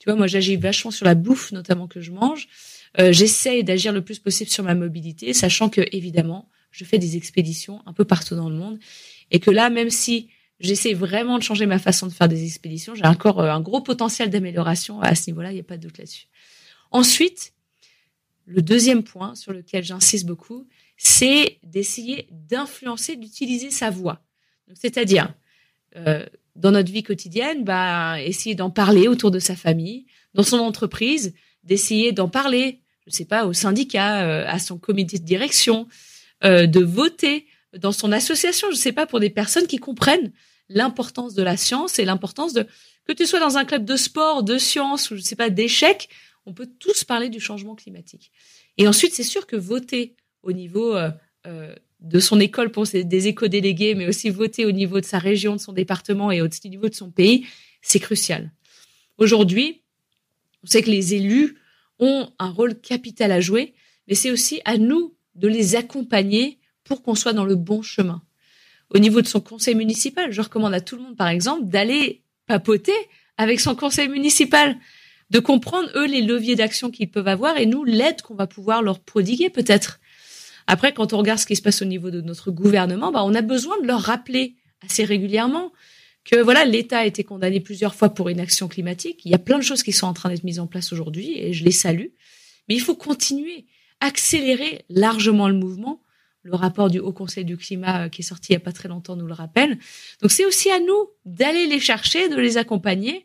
Tu 0.01 0.07
vois 0.07 0.17
moi 0.17 0.27
j'agis 0.27 0.57
vachement 0.57 0.91
sur 0.91 1.07
la 1.07 1.15
bouffe 1.15 1.53
notamment 1.53 1.87
que 1.87 2.01
je 2.01 2.11
mange. 2.11 2.49
Euh, 2.99 3.13
d'agir 3.63 3.93
le 3.93 4.03
plus 4.03 4.19
possible 4.19 4.51
sur 4.51 4.65
ma 4.65 4.75
mobilité 4.75 5.33
sachant 5.33 5.69
que 5.69 5.83
évidemment 5.93 6.49
je 6.73 6.85
fais 6.85 6.99
des 6.99 7.17
expéditions 7.17 7.83
un 7.87 7.93
peu 7.93 8.05
partout 8.05 8.35
dans 8.35 8.49
le 8.49 8.57
monde 8.57 8.79
et 9.31 9.41
que 9.41 9.51
là, 9.51 9.71
même 9.71 9.91
si 9.91 10.29
j'essaie 10.59 10.95
vraiment 10.95 11.39
de 11.39 11.43
changer 11.43 11.67
ma 11.67 11.79
façon 11.79 12.07
de 12.07 12.13
faire 12.13 12.29
des 12.29 12.45
expéditions, 12.45 12.95
j'ai 12.95 13.07
encore 13.07 13.41
euh, 13.41 13.51
un 13.51 13.61
gros 13.61 13.81
potentiel 13.81 14.31
d'amélioration 14.31 15.01
à 15.01 15.15
ce 15.15 15.31
niveau-là, 15.31 15.53
il 15.53 15.55
n'y 15.55 15.61
a 15.61 15.65
pas 15.65 15.77
de 15.77 15.83
doute 15.83 15.99
là-dessus. 15.99 16.27
Ensuite, 16.91 17.55
le 18.47 18.63
deuxième 18.63 19.03
point 19.03 19.35
sur 19.35 19.53
lequel 19.53 19.85
j'insiste 19.85 20.27
beaucoup, 20.27 20.67
c'est 20.97 21.59
d'essayer 21.63 22.29
d'influencer, 22.31 23.17
d'utiliser 23.17 23.71
sa 23.71 23.91
voix. 23.91 24.23
C'est-à-dire, 24.75 25.33
euh, 25.97 26.27
dans 26.57 26.73
notre 26.73 26.93
vie 26.93 27.03
quotidienne, 27.03 27.65
bah, 27.65 28.21
essayer 28.21 28.55
d'en 28.55 28.71
parler 28.71 29.09
autour 29.09 29.31
de 29.31 29.39
sa 29.39 29.57
famille, 29.57 30.07
dans 30.35 30.43
son 30.43 30.59
entreprise, 30.59 31.35
d'essayer 31.65 32.13
d'en 32.13 32.29
parler, 32.29 32.81
je 33.07 33.13
sais 33.13 33.25
pas, 33.25 33.47
au 33.47 33.53
syndicat, 33.53 34.23
euh, 34.25 34.45
à 34.47 34.59
son 34.59 34.79
comité 34.79 35.19
de 35.19 35.25
direction, 35.25 35.89
euh, 36.45 36.67
de 36.67 36.81
voter 36.81 37.47
dans 37.79 37.93
son 37.93 38.13
association, 38.13 38.69
je 38.71 38.77
sais 38.77 38.93
pas, 38.93 39.07
pour 39.07 39.21
des 39.21 39.31
personnes 39.31 39.67
qui 39.67 39.79
comprennent 39.79 40.33
l'importance 40.69 41.35
de 41.35 41.43
la 41.43 41.57
science 41.57 41.99
et 41.99 42.05
l'importance 42.05 42.53
de 42.53 42.67
que 43.05 43.13
tu 43.13 43.27
sois 43.27 43.41
dans 43.41 43.57
un 43.57 43.65
club 43.65 43.85
de 43.85 43.97
sport, 43.97 44.43
de 44.43 44.59
science 44.59 45.11
ou 45.11 45.17
je 45.17 45.21
sais 45.21 45.37
pas 45.37 45.51
d'échecs, 45.51 46.09
on 46.47 46.55
peut 46.55 46.69
tous 46.79 47.05
parler 47.05 47.29
du 47.29 47.41
changement 47.41 47.75
climatique. 47.75 48.31
Et 48.79 48.87
ensuite, 48.87 49.15
c'est 49.15 49.25
sûr 49.25 49.47
que 49.47 49.57
voter 49.57 50.17
au 50.43 50.53
niveau 50.53 50.97
euh, 50.97 51.11
euh, 51.47 51.75
de 52.01 52.21
son 52.21 52.41
école 52.41 52.71
pour 52.71 52.85
des 52.85 53.29
éco-délégués, 53.29 53.95
mais 53.95 54.07
aussi 54.07 54.31
voter 54.31 54.65
au 54.65 54.73
niveau 54.73 55.01
de 55.01 55.05
sa 55.05 55.19
région, 55.19 55.57
de 55.57 55.61
son 55.61 55.73
département 55.73 56.31
et 56.31 56.41
au 56.41 56.49
niveau 56.65 56.89
de 56.89 56.95
son 56.95 57.11
pays, 57.11 57.47
c'est 57.83 58.01
crucial. 58.01 58.53
Aujourd'hui, 59.19 59.83
on 60.63 60.67
sait 60.67 60.83
que 60.83 60.91
les 60.91 61.15
élus 61.15 61.59
ont 61.99 62.31
un 62.39 62.51
rôle 62.51 62.81
capital 62.81 63.33
à 63.33 63.41
jouer, 63.41 63.75
mais 64.09 64.15
c'est 64.15 64.31
aussi 64.31 64.61
à 64.65 64.79
nous 64.79 65.15
de 65.35 65.49
les 65.49 65.77
accompagner 65.77 66.60
pour 66.91 67.05
qu'on 67.05 67.15
soit 67.15 67.33
dans 67.33 67.45
le 67.45 67.55
bon 67.55 67.83
chemin. 67.83 68.21
Au 68.93 68.99
niveau 68.99 69.23
de 69.23 69.29
son 69.29 69.41
conseil 69.41 69.77
municipal, 69.77 70.33
je 70.33 70.41
recommande 70.41 70.75
à 70.75 70.81
tout 70.81 70.97
le 70.97 71.03
monde, 71.03 71.17
par 71.17 71.29
exemple, 71.29 71.67
d'aller 71.67 72.25
papoter 72.49 72.93
avec 73.39 73.61
son 73.61 73.77
conseil 73.77 74.09
municipal, 74.09 74.77
de 75.31 75.39
comprendre, 75.39 75.89
eux, 75.95 76.09
les 76.09 76.21
leviers 76.21 76.57
d'action 76.57 76.91
qu'ils 76.91 77.09
peuvent 77.09 77.29
avoir 77.29 77.59
et 77.59 77.67
nous, 77.67 77.85
l'aide 77.85 78.23
qu'on 78.23 78.35
va 78.35 78.49
pouvoir 78.49 78.83
leur 78.83 78.99
prodiguer 78.99 79.51
peut-être. 79.51 80.01
Après, 80.67 80.93
quand 80.93 81.13
on 81.13 81.19
regarde 81.19 81.39
ce 81.39 81.47
qui 81.47 81.55
se 81.55 81.63
passe 81.63 81.81
au 81.81 81.85
niveau 81.85 82.11
de 82.11 82.23
notre 82.23 82.51
gouvernement, 82.51 83.13
bah, 83.13 83.23
on 83.25 83.37
a 83.37 83.43
besoin 83.43 83.81
de 83.81 83.87
leur 83.87 84.01
rappeler 84.01 84.57
assez 84.85 85.05
régulièrement 85.05 85.71
que 86.25 86.43
voilà, 86.43 86.65
l'État 86.65 86.99
a 86.99 87.07
été 87.07 87.23
condamné 87.23 87.61
plusieurs 87.61 87.95
fois 87.95 88.09
pour 88.09 88.33
inaction 88.33 88.67
climatique. 88.67 89.21
Il 89.25 89.31
y 89.31 89.35
a 89.35 89.39
plein 89.39 89.59
de 89.59 89.63
choses 89.63 89.85
qui 89.85 89.93
sont 89.93 90.09
en 90.09 90.13
train 90.13 90.29
d'être 90.29 90.43
mises 90.43 90.59
en 90.59 90.67
place 90.67 90.93
aujourd'hui 90.93 91.39
et 91.39 91.53
je 91.53 91.65
les 91.65 91.71
salue. 91.71 92.09
Mais 92.69 92.75
il 92.75 92.81
faut 92.81 92.97
continuer, 92.97 93.67
accélérer 94.01 94.85
largement 94.89 95.47
le 95.47 95.55
mouvement 95.55 96.03
le 96.43 96.55
rapport 96.55 96.91
du 96.91 96.99
Haut 96.99 97.13
Conseil 97.13 97.45
du 97.45 97.57
climat 97.57 98.05
euh, 98.05 98.09
qui 98.09 98.23
est 98.23 98.25
sorti 98.25 98.53
il 98.53 98.55
y 98.55 98.57
a 98.57 98.61
pas 98.61 98.73
très 98.73 98.89
longtemps 98.89 99.17
nous 99.17 99.27
le 99.27 99.35
rappelle. 99.35 99.79
Donc 100.23 100.31
c'est 100.31 100.45
aussi 100.45 100.71
à 100.71 100.81
nous 100.81 101.11
d'aller 101.25 101.67
les 101.67 101.81
chercher, 101.81 102.29
de 102.29 102.37
les 102.37 102.57
accompagner. 102.57 103.25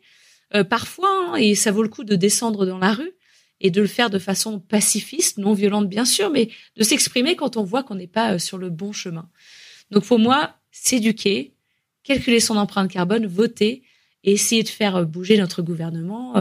Euh, 0.54 0.64
parfois, 0.64 1.08
hein, 1.10 1.34
et 1.36 1.54
ça 1.54 1.72
vaut 1.72 1.82
le 1.82 1.88
coup 1.88 2.04
de 2.04 2.14
descendre 2.14 2.66
dans 2.66 2.78
la 2.78 2.92
rue 2.92 3.12
et 3.60 3.70
de 3.70 3.80
le 3.80 3.86
faire 3.86 4.10
de 4.10 4.18
façon 4.18 4.60
pacifiste, 4.60 5.38
non 5.38 5.54
violente 5.54 5.88
bien 5.88 6.04
sûr, 6.04 6.30
mais 6.30 6.50
de 6.76 6.82
s'exprimer 6.82 7.36
quand 7.36 7.56
on 7.56 7.64
voit 7.64 7.82
qu'on 7.82 7.94
n'est 7.94 8.06
pas 8.06 8.34
euh, 8.34 8.38
sur 8.38 8.58
le 8.58 8.70
bon 8.70 8.92
chemin. 8.92 9.28
Donc 9.90 10.04
pour 10.04 10.18
moi, 10.18 10.56
s'éduquer, 10.70 11.54
calculer 12.04 12.40
son 12.40 12.56
empreinte 12.56 12.90
carbone, 12.90 13.26
voter 13.26 13.82
et 14.24 14.32
essayer 14.32 14.62
de 14.62 14.68
faire 14.68 15.06
bouger 15.06 15.38
notre 15.38 15.62
gouvernement 15.62 16.34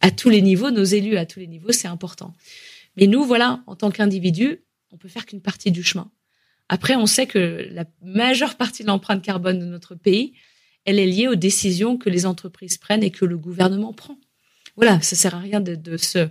à 0.00 0.10
tous 0.10 0.28
les 0.28 0.42
niveaux, 0.42 0.70
nos 0.70 0.84
élus 0.84 1.16
à 1.16 1.24
tous 1.24 1.40
les 1.40 1.46
niveaux, 1.46 1.72
c'est 1.72 1.88
important. 1.88 2.34
Mais 2.98 3.06
nous, 3.06 3.24
voilà, 3.24 3.62
en 3.66 3.76
tant 3.76 3.90
qu'individus, 3.90 4.60
on 4.90 4.96
peut 4.96 5.08
faire 5.08 5.26
qu'une 5.26 5.40
partie 5.40 5.70
du 5.70 5.82
chemin. 5.82 6.10
Après, 6.68 6.96
on 6.96 7.06
sait 7.06 7.26
que 7.26 7.68
la 7.70 7.84
majeure 8.02 8.56
partie 8.56 8.82
de 8.82 8.88
l'empreinte 8.88 9.22
carbone 9.22 9.58
de 9.58 9.64
notre 9.64 9.94
pays, 9.94 10.34
elle 10.84 10.98
est 10.98 11.06
liée 11.06 11.28
aux 11.28 11.36
décisions 11.36 11.96
que 11.96 12.10
les 12.10 12.26
entreprises 12.26 12.78
prennent 12.78 13.02
et 13.02 13.10
que 13.10 13.24
le 13.24 13.38
gouvernement 13.38 13.92
prend. 13.92 14.18
Voilà, 14.76 15.00
ça 15.00 15.16
sert 15.16 15.34
à 15.34 15.38
rien 15.38 15.60
de, 15.60 15.96
se, 15.96 16.28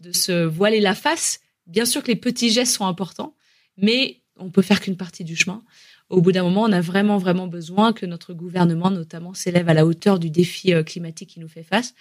de 0.00 0.12
se 0.12 0.44
voiler 0.44 0.80
la 0.80 0.94
face. 0.94 1.40
Bien 1.66 1.84
sûr 1.84 2.02
que 2.02 2.08
les 2.08 2.16
petits 2.16 2.50
gestes 2.50 2.74
sont 2.74 2.86
importants, 2.86 3.34
mais 3.76 4.22
on 4.36 4.50
peut 4.50 4.62
faire 4.62 4.80
qu'une 4.80 4.96
partie 4.96 5.24
du 5.24 5.36
chemin. 5.36 5.62
Au 6.08 6.22
bout 6.22 6.32
d'un 6.32 6.42
moment, 6.42 6.62
on 6.62 6.72
a 6.72 6.80
vraiment, 6.80 7.18
vraiment 7.18 7.46
besoin 7.46 7.92
que 7.92 8.06
notre 8.06 8.32
gouvernement, 8.32 8.90
notamment, 8.90 9.34
s'élève 9.34 9.68
à 9.68 9.74
la 9.74 9.84
hauteur 9.84 10.18
du 10.18 10.30
défi 10.30 10.72
euh, 10.72 10.82
climatique 10.82 11.30
qui 11.30 11.40
nous 11.40 11.48
fait 11.48 11.62
face. 11.62 11.94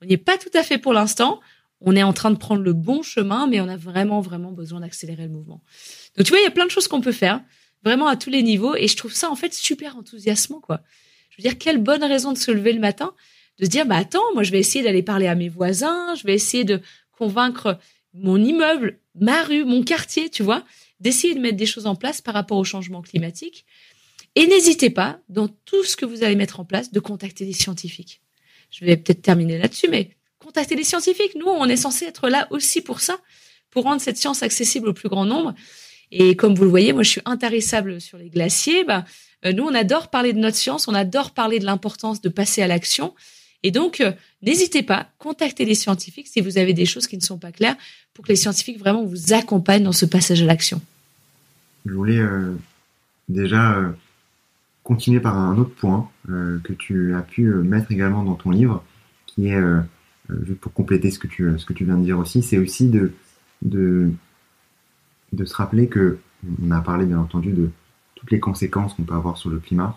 On 0.00 0.06
n'y 0.06 0.14
est 0.14 0.16
pas 0.18 0.36
tout 0.36 0.50
à 0.54 0.64
fait 0.64 0.78
pour 0.78 0.92
l'instant 0.92 1.40
on 1.84 1.96
est 1.96 2.02
en 2.02 2.12
train 2.12 2.30
de 2.30 2.36
prendre 2.36 2.62
le 2.62 2.72
bon 2.72 3.02
chemin, 3.02 3.46
mais 3.46 3.60
on 3.60 3.68
a 3.68 3.76
vraiment, 3.76 4.20
vraiment 4.20 4.52
besoin 4.52 4.80
d'accélérer 4.80 5.24
le 5.24 5.30
mouvement. 5.30 5.62
Donc, 6.16 6.26
tu 6.26 6.30
vois, 6.30 6.40
il 6.40 6.44
y 6.44 6.46
a 6.46 6.50
plein 6.50 6.66
de 6.66 6.70
choses 6.70 6.88
qu'on 6.88 7.00
peut 7.00 7.12
faire, 7.12 7.42
vraiment 7.84 8.06
à 8.06 8.16
tous 8.16 8.30
les 8.30 8.42
niveaux, 8.42 8.74
et 8.76 8.88
je 8.88 8.96
trouve 8.96 9.12
ça, 9.12 9.30
en 9.30 9.36
fait, 9.36 9.52
super 9.52 9.96
enthousiasmant, 9.96 10.60
quoi. 10.60 10.80
Je 11.30 11.42
veux 11.42 11.48
dire, 11.48 11.58
quelle 11.58 11.78
bonne 11.78 12.04
raison 12.04 12.32
de 12.32 12.38
se 12.38 12.50
lever 12.50 12.72
le 12.72 12.80
matin, 12.80 13.14
de 13.58 13.64
se 13.64 13.70
dire, 13.70 13.86
bah, 13.86 13.96
attends, 13.96 14.32
moi, 14.34 14.42
je 14.42 14.52
vais 14.52 14.58
essayer 14.58 14.84
d'aller 14.84 15.02
parler 15.02 15.26
à 15.26 15.34
mes 15.34 15.48
voisins, 15.48 16.14
je 16.14 16.24
vais 16.24 16.34
essayer 16.34 16.64
de 16.64 16.80
convaincre 17.12 17.78
mon 18.14 18.36
immeuble, 18.36 18.98
ma 19.14 19.42
rue, 19.42 19.64
mon 19.64 19.82
quartier, 19.82 20.28
tu 20.28 20.42
vois, 20.42 20.64
d'essayer 21.00 21.34
de 21.34 21.40
mettre 21.40 21.56
des 21.56 21.66
choses 21.66 21.86
en 21.86 21.96
place 21.96 22.20
par 22.20 22.34
rapport 22.34 22.58
au 22.58 22.64
changement 22.64 23.02
climatique. 23.02 23.64
Et 24.34 24.46
n'hésitez 24.46 24.90
pas, 24.90 25.20
dans 25.28 25.48
tout 25.48 25.84
ce 25.84 25.96
que 25.96 26.06
vous 26.06 26.22
allez 26.22 26.36
mettre 26.36 26.60
en 26.60 26.64
place, 26.64 26.92
de 26.92 27.00
contacter 27.00 27.44
des 27.44 27.52
scientifiques. 27.52 28.20
Je 28.70 28.84
vais 28.84 28.96
peut-être 28.96 29.22
terminer 29.22 29.58
là-dessus, 29.58 29.88
mais 29.90 30.10
contacter 30.42 30.74
les 30.74 30.84
scientifiques. 30.84 31.34
Nous, 31.36 31.46
on 31.46 31.66
est 31.66 31.76
censé 31.76 32.04
être 32.06 32.28
là 32.28 32.46
aussi 32.50 32.80
pour 32.80 33.00
ça, 33.00 33.18
pour 33.70 33.84
rendre 33.84 34.00
cette 34.00 34.16
science 34.16 34.42
accessible 34.42 34.88
au 34.88 34.92
plus 34.92 35.08
grand 35.08 35.24
nombre. 35.24 35.54
Et 36.10 36.36
comme 36.36 36.54
vous 36.54 36.64
le 36.64 36.70
voyez, 36.70 36.92
moi, 36.92 37.02
je 37.02 37.10
suis 37.10 37.22
intarissable 37.24 38.00
sur 38.00 38.18
les 38.18 38.28
glaciers. 38.28 38.84
Bah, 38.84 39.04
euh, 39.46 39.52
nous, 39.52 39.64
on 39.64 39.74
adore 39.74 40.08
parler 40.10 40.32
de 40.32 40.38
notre 40.38 40.56
science, 40.56 40.88
on 40.88 40.94
adore 40.94 41.30
parler 41.30 41.58
de 41.58 41.64
l'importance 41.64 42.20
de 42.20 42.28
passer 42.28 42.62
à 42.62 42.66
l'action. 42.66 43.14
Et 43.62 43.70
donc, 43.70 44.00
euh, 44.00 44.12
n'hésitez 44.42 44.82
pas, 44.82 45.08
contactez 45.18 45.64
les 45.64 45.74
scientifiques 45.74 46.28
si 46.28 46.40
vous 46.40 46.58
avez 46.58 46.74
des 46.74 46.84
choses 46.84 47.06
qui 47.06 47.16
ne 47.16 47.22
sont 47.22 47.38
pas 47.38 47.52
claires, 47.52 47.76
pour 48.12 48.24
que 48.24 48.30
les 48.30 48.36
scientifiques 48.36 48.78
vraiment 48.78 49.04
vous 49.04 49.32
accompagnent 49.32 49.84
dans 49.84 49.92
ce 49.92 50.04
passage 50.04 50.42
à 50.42 50.46
l'action. 50.46 50.82
Je 51.86 51.94
voulais 51.94 52.18
euh, 52.18 52.54
déjà 53.28 53.76
continuer 54.82 55.20
par 55.20 55.38
un 55.38 55.56
autre 55.58 55.74
point 55.74 56.10
que 56.26 56.72
tu 56.72 57.14
as 57.14 57.22
pu 57.22 57.44
mettre 57.44 57.92
également 57.92 58.24
dans 58.24 58.34
ton 58.34 58.50
livre, 58.50 58.84
qui 59.26 59.48
est 59.48 59.60
juste 60.42 60.60
pour 60.60 60.72
compléter 60.72 61.10
ce 61.10 61.18
que 61.18 61.26
tu, 61.26 61.58
ce 61.58 61.66
que 61.66 61.72
tu 61.72 61.84
viens 61.84 61.98
de 61.98 62.04
dire 62.04 62.18
aussi, 62.18 62.42
c'est 62.42 62.58
aussi 62.58 62.88
de, 62.88 63.12
de, 63.62 64.10
de 65.32 65.44
se 65.44 65.54
rappeler 65.54 65.88
que, 65.88 66.18
on 66.62 66.70
a 66.70 66.80
parlé 66.80 67.06
bien 67.06 67.18
entendu 67.18 67.52
de 67.52 67.70
toutes 68.16 68.30
les 68.30 68.40
conséquences 68.40 68.94
qu'on 68.94 69.04
peut 69.04 69.14
avoir 69.14 69.36
sur 69.36 69.50
le 69.50 69.58
climat, 69.58 69.96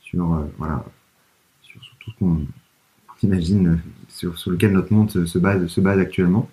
sur, 0.00 0.34
euh, 0.34 0.44
voilà, 0.58 0.84
sur, 1.62 1.80
tout 2.00 2.10
ce 2.10 2.16
qu'on 2.18 2.40
imagine, 3.22 3.80
sur, 4.08 4.38
sur, 4.38 4.50
lequel 4.50 4.72
notre 4.72 4.92
monde 4.92 5.10
se, 5.10 5.38
base, 5.38 5.66
se 5.66 5.80
base 5.80 5.98
actuellement, 5.98 6.50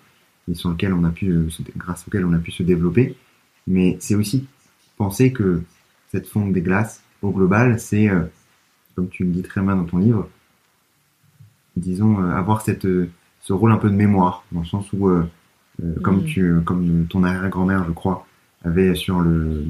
et 0.48 0.54
sur 0.54 0.70
lequel 0.70 0.92
on 0.92 1.04
a 1.04 1.10
pu, 1.10 1.30
euh, 1.30 1.48
grâce 1.76 2.06
auquel 2.06 2.24
on 2.24 2.32
a 2.32 2.38
pu 2.38 2.52
se 2.52 2.62
développer. 2.62 3.16
Mais 3.66 3.96
c'est 4.00 4.14
aussi 4.14 4.46
penser 4.96 5.32
que 5.32 5.62
cette 6.12 6.28
fonte 6.28 6.52
des 6.52 6.62
glaces, 6.62 7.02
au 7.22 7.30
global, 7.30 7.80
c'est, 7.80 8.08
comme 8.94 9.08
tu 9.08 9.24
le 9.24 9.30
dis 9.30 9.42
très 9.42 9.60
bien 9.60 9.74
dans 9.74 9.84
ton 9.84 9.98
livre, 9.98 10.28
disons, 11.76 12.18
avoir 12.30 12.62
cette, 12.62 12.86
ce 13.40 13.52
rôle 13.52 13.72
un 13.72 13.76
peu 13.76 13.90
de 13.90 13.94
mémoire, 13.94 14.44
dans 14.52 14.60
le 14.60 14.66
sens 14.66 14.92
où, 14.92 15.10
comme, 16.02 16.22
mm. 16.22 16.24
tu, 16.24 16.60
comme 16.64 17.06
ton 17.08 17.22
arrière-grand-mère, 17.22 17.84
je 17.86 17.92
crois, 17.92 18.26
avait 18.64 18.94
sur 18.94 19.20
le, 19.20 19.64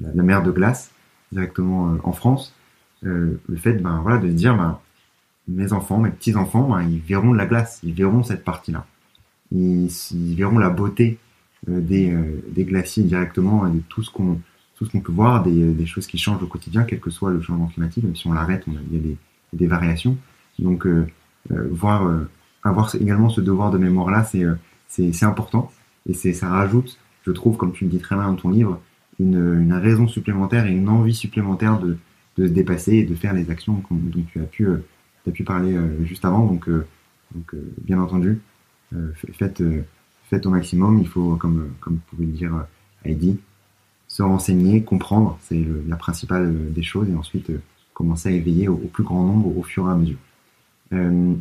la, 0.00 0.22
mer 0.22 0.42
de 0.42 0.50
glace, 0.50 0.92
directement 1.32 1.96
en 2.04 2.12
France, 2.12 2.54
le 3.02 3.38
fait 3.56 3.74
ben, 3.74 4.00
voilà, 4.02 4.18
de 4.18 4.28
se 4.28 4.34
dire, 4.34 4.56
ben, 4.56 4.78
mes 5.48 5.72
enfants, 5.72 5.98
mes 5.98 6.10
petits-enfants, 6.10 6.68
ben, 6.68 6.82
ils 6.82 7.00
verront 7.00 7.32
de 7.32 7.38
la 7.38 7.46
glace, 7.46 7.80
ils 7.82 7.94
verront 7.94 8.22
cette 8.22 8.44
partie-là. 8.44 8.86
Ils, 9.50 9.90
ils, 10.12 10.34
verront 10.34 10.58
la 10.58 10.70
beauté 10.70 11.18
des, 11.66 12.16
des 12.48 12.64
glaciers 12.64 13.02
directement 13.02 13.66
et 13.66 13.70
de 13.70 13.80
tout 13.88 14.02
ce 14.02 14.10
qu'on 14.10 14.38
tout 14.82 14.86
ce 14.86 14.92
qu'on 14.92 15.00
peut 15.00 15.12
voir, 15.12 15.42
des, 15.42 15.72
des, 15.72 15.86
choses 15.86 16.06
qui 16.06 16.18
changent 16.18 16.42
au 16.42 16.46
quotidien, 16.46 16.82
quel 16.82 16.98
que 16.98 17.10
soit 17.10 17.30
le 17.30 17.40
changement 17.40 17.66
climatique, 17.66 18.02
même 18.02 18.16
si 18.16 18.26
on 18.26 18.32
l'arrête, 18.32 18.64
il 18.66 18.96
y 18.96 18.98
a 18.98 19.00
des, 19.00 19.16
des 19.52 19.66
variations. 19.66 20.16
Donc, 20.58 20.86
euh, 20.86 21.06
euh, 21.50 21.68
voir, 21.70 22.06
euh, 22.06 22.28
avoir 22.62 22.94
également 22.94 23.28
ce 23.28 23.40
devoir 23.40 23.70
de 23.70 23.78
mémoire-là, 23.78 24.24
c'est 24.88 25.24
important. 25.24 25.70
Et 26.06 26.14
ça 26.14 26.48
rajoute, 26.48 26.98
je 27.26 27.32
trouve, 27.32 27.56
comme 27.56 27.72
tu 27.72 27.84
le 27.84 27.90
dis 27.90 27.98
très 27.98 28.16
bien 28.16 28.26
dans 28.26 28.36
ton 28.36 28.50
livre, 28.50 28.80
une, 29.18 29.60
une 29.60 29.72
raison 29.72 30.08
supplémentaire 30.08 30.66
et 30.66 30.72
une 30.72 30.88
envie 30.88 31.14
supplémentaire 31.14 31.78
de, 31.78 31.96
de 32.38 32.46
se 32.46 32.52
dépasser 32.52 32.94
et 32.96 33.04
de 33.04 33.14
faire 33.14 33.34
les 33.34 33.50
actions 33.50 33.82
dont 33.90 34.24
tu 34.32 34.40
as 34.40 34.44
pu, 34.44 34.66
as 34.68 35.30
pu 35.30 35.44
parler 35.44 35.76
juste 36.04 36.24
avant. 36.24 36.46
Donc, 36.46 36.68
donc 36.68 37.54
bien 37.82 38.00
entendu, 38.00 38.40
faites, 39.34 39.62
faites 40.28 40.46
au 40.46 40.50
maximum. 40.50 40.98
Il 40.98 41.08
faut, 41.08 41.36
comme, 41.36 41.72
comme 41.80 41.98
pouvait 42.10 42.26
le 42.26 42.32
dire 42.32 42.66
Heidi, 43.04 43.38
se 44.12 44.22
renseigner, 44.22 44.82
comprendre, 44.82 45.38
c'est 45.40 45.64
la 45.88 45.96
principale 45.96 46.44
euh, 46.44 46.70
des 46.70 46.82
choses, 46.82 47.08
et 47.08 47.14
ensuite 47.14 47.48
euh, 47.48 47.62
commencer 47.94 48.28
à 48.28 48.32
éveiller 48.32 48.68
au, 48.68 48.76
plus 48.76 49.04
grand 49.04 49.24
nombre 49.24 49.56
au, 49.56 49.62
fur 49.62 49.88
et 49.88 49.90
à 49.90 49.94
mesure. 49.94 50.18
Euh, 50.92 51.34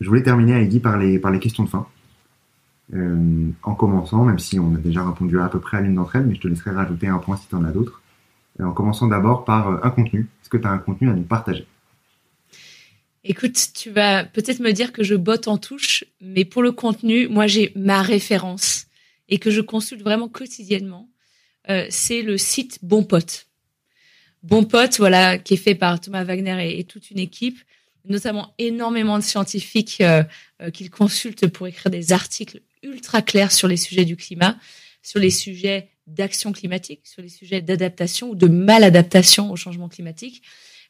je 0.00 0.08
voulais 0.08 0.22
terminer, 0.22 0.54
Heidi, 0.54 0.80
par 0.80 0.98
les, 0.98 1.20
questions 1.40 1.64
de 1.64 1.68
fin. 1.68 1.86
en 3.62 3.74
commençant, 3.74 4.24
même 4.24 4.38
si 4.38 4.58
on 4.58 4.74
a 4.74 4.78
déjà 4.78 5.06
répondu 5.06 5.40
à, 5.40 5.48
peu 5.48 5.60
près 5.60 5.78
à 5.78 5.80
l'une 5.80 5.94
d'entre 5.94 6.16
elles, 6.16 6.26
mais 6.26 6.34
je 6.34 6.40
te 6.40 6.48
laisserai 6.48 6.70
rajouter 6.70 7.08
un 7.08 7.18
point 7.18 7.36
si 7.36 7.48
tu 7.48 7.54
en 7.54 7.64
as 7.64 7.72
d'autres. 7.72 8.02
en 8.60 8.72
commençant 8.72 9.06
d'abord 9.06 9.44
par 9.44 9.84
un 9.84 9.90
contenu. 9.90 10.28
Est-ce 10.42 10.50
que 10.50 10.56
tu 10.56 10.66
as 10.66 10.70
un 10.70 10.78
contenu 10.78 11.10
à 11.10 11.14
nous 11.14 11.22
partager? 11.22 11.66
Écoute, 13.28 13.72
tu 13.74 13.90
vas 13.90 14.22
peut-être 14.22 14.60
me 14.60 14.70
dire 14.70 14.92
que 14.92 15.02
je 15.02 15.16
botte 15.16 15.48
en 15.48 15.58
touche, 15.58 16.04
mais 16.20 16.44
pour 16.44 16.62
le 16.62 16.70
contenu, 16.70 17.26
moi 17.26 17.48
j'ai 17.48 17.72
ma 17.74 18.00
référence 18.00 18.86
et 19.28 19.38
que 19.38 19.50
je 19.50 19.60
consulte 19.60 20.02
vraiment 20.02 20.28
quotidiennement. 20.28 21.08
Euh, 21.68 21.86
c'est 21.90 22.22
le 22.22 22.38
site 22.38 22.78
Bon 22.82 23.02
Pote. 23.02 23.48
Bon 24.44 24.62
Pote, 24.62 24.98
voilà, 24.98 25.38
qui 25.38 25.54
est 25.54 25.56
fait 25.56 25.74
par 25.74 26.00
Thomas 26.00 26.22
Wagner 26.22 26.78
et, 26.78 26.84
toute 26.84 27.10
une 27.10 27.18
équipe, 27.18 27.58
notamment 28.08 28.54
énormément 28.58 29.18
de 29.18 29.22
scientifiques 29.22 30.00
euh, 30.00 30.22
euh, 30.62 30.70
qu'il 30.70 30.90
consulte 30.90 31.46
pour 31.48 31.66
écrire 31.66 31.90
des 31.90 32.12
articles 32.12 32.60
ultra 32.82 33.22
clairs 33.22 33.52
sur 33.52 33.68
les 33.68 33.76
sujets 33.76 34.04
du 34.04 34.16
climat, 34.16 34.56
sur 35.02 35.20
les 35.20 35.30
sujets 35.30 35.88
d'action 36.06 36.52
climatique, 36.52 37.00
sur 37.04 37.22
les 37.22 37.28
sujets 37.28 37.60
d'adaptation 37.60 38.30
ou 38.30 38.34
de 38.34 38.46
maladaptation 38.46 39.50
au 39.50 39.56
changement 39.56 39.88
climatique. 39.88 40.42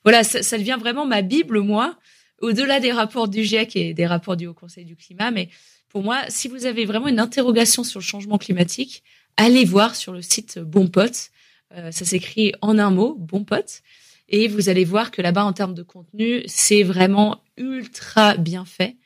Voilà, 0.05 0.25
ça, 0.25 0.43
ça 0.43 0.59
devient 0.59 0.77
vraiment 0.79 1.07
ma 1.07 1.23
bible, 1.23 1.61
moi, 1.61 1.99
au-delà 2.41 2.81
des 2.81 2.93
rapports 2.93 3.29
du 3.29 3.45
GIEC 3.45 3.77
et 3.77 3.95
des 3.95 4.07
rapports 4.07 4.37
du 4.37 4.47
Haut 4.47 4.55
Conseil 4.55 4.85
du 4.85 4.97
climat. 4.97 5.31
Mais 5.31 5.49
pour 5.89 6.03
moi, 6.03 6.23
si 6.29 6.49
vous 6.49 6.67
avez 6.67 6.85
vraiment 6.85 7.09
une 7.09 7.21
interrogation 7.21 7.83
sur 7.83 8.01
le 8.01 8.05
changement 8.05 8.39
climatique, 8.39 9.03
allez 9.37 9.65
voir 9.65 9.95
sur 9.95 10.13
le 10.13 10.23
site 10.23 10.59
Bon 10.59 10.89
Pote. 10.89 11.31
Euh, 11.75 11.91
ça 11.91 12.05
s'écrit 12.05 12.53
en 12.61 12.79
un 12.79 12.91
mot, 12.91 13.15
Bon 13.19 13.45
Pote. 13.45 13.83
Et 14.29 14.49
vous 14.49 14.69
allez 14.69 14.85
voir 14.85 15.11
que 15.11 15.23
là-bas, 15.23 15.45
en 15.45 15.53
termes 15.53 15.75
de 15.75 15.83
contenu, 15.83 16.43
c'est 16.47 16.83
vraiment 16.83 17.43
ultra 17.57 18.37
bien 18.37 18.65
fait. 18.65 18.97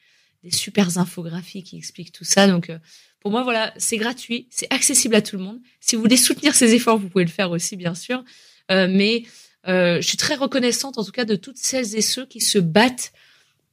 Des 0.42 0.50
super 0.50 0.98
infographies 0.98 1.62
qui 1.62 1.76
expliquent 1.76 2.12
tout 2.12 2.24
ça. 2.24 2.46
Donc, 2.46 2.70
euh, 2.70 2.78
pour 3.20 3.30
moi, 3.30 3.42
voilà, 3.42 3.74
c'est 3.76 3.98
gratuit, 3.98 4.46
c'est 4.50 4.72
accessible 4.72 5.14
à 5.14 5.20
tout 5.20 5.36
le 5.36 5.42
monde. 5.42 5.58
Si 5.80 5.94
vous 5.94 6.02
voulez 6.02 6.16
soutenir 6.16 6.54
ces 6.54 6.74
efforts, 6.74 6.98
vous 6.98 7.10
pouvez 7.10 7.24
le 7.24 7.30
faire 7.30 7.50
aussi, 7.50 7.76
bien 7.76 7.94
sûr. 7.94 8.24
Euh, 8.70 8.88
mais 8.90 9.24
je 9.66 10.00
suis 10.00 10.16
très 10.16 10.36
reconnaissante, 10.36 10.96
en 10.96 11.04
tout 11.04 11.12
cas, 11.12 11.26
de 11.26 11.36
toutes 11.36 11.58
celles 11.58 11.94
et 11.94 12.00
ceux 12.00 12.24
qui 12.24 12.40
se 12.40 12.58
battent 12.58 13.12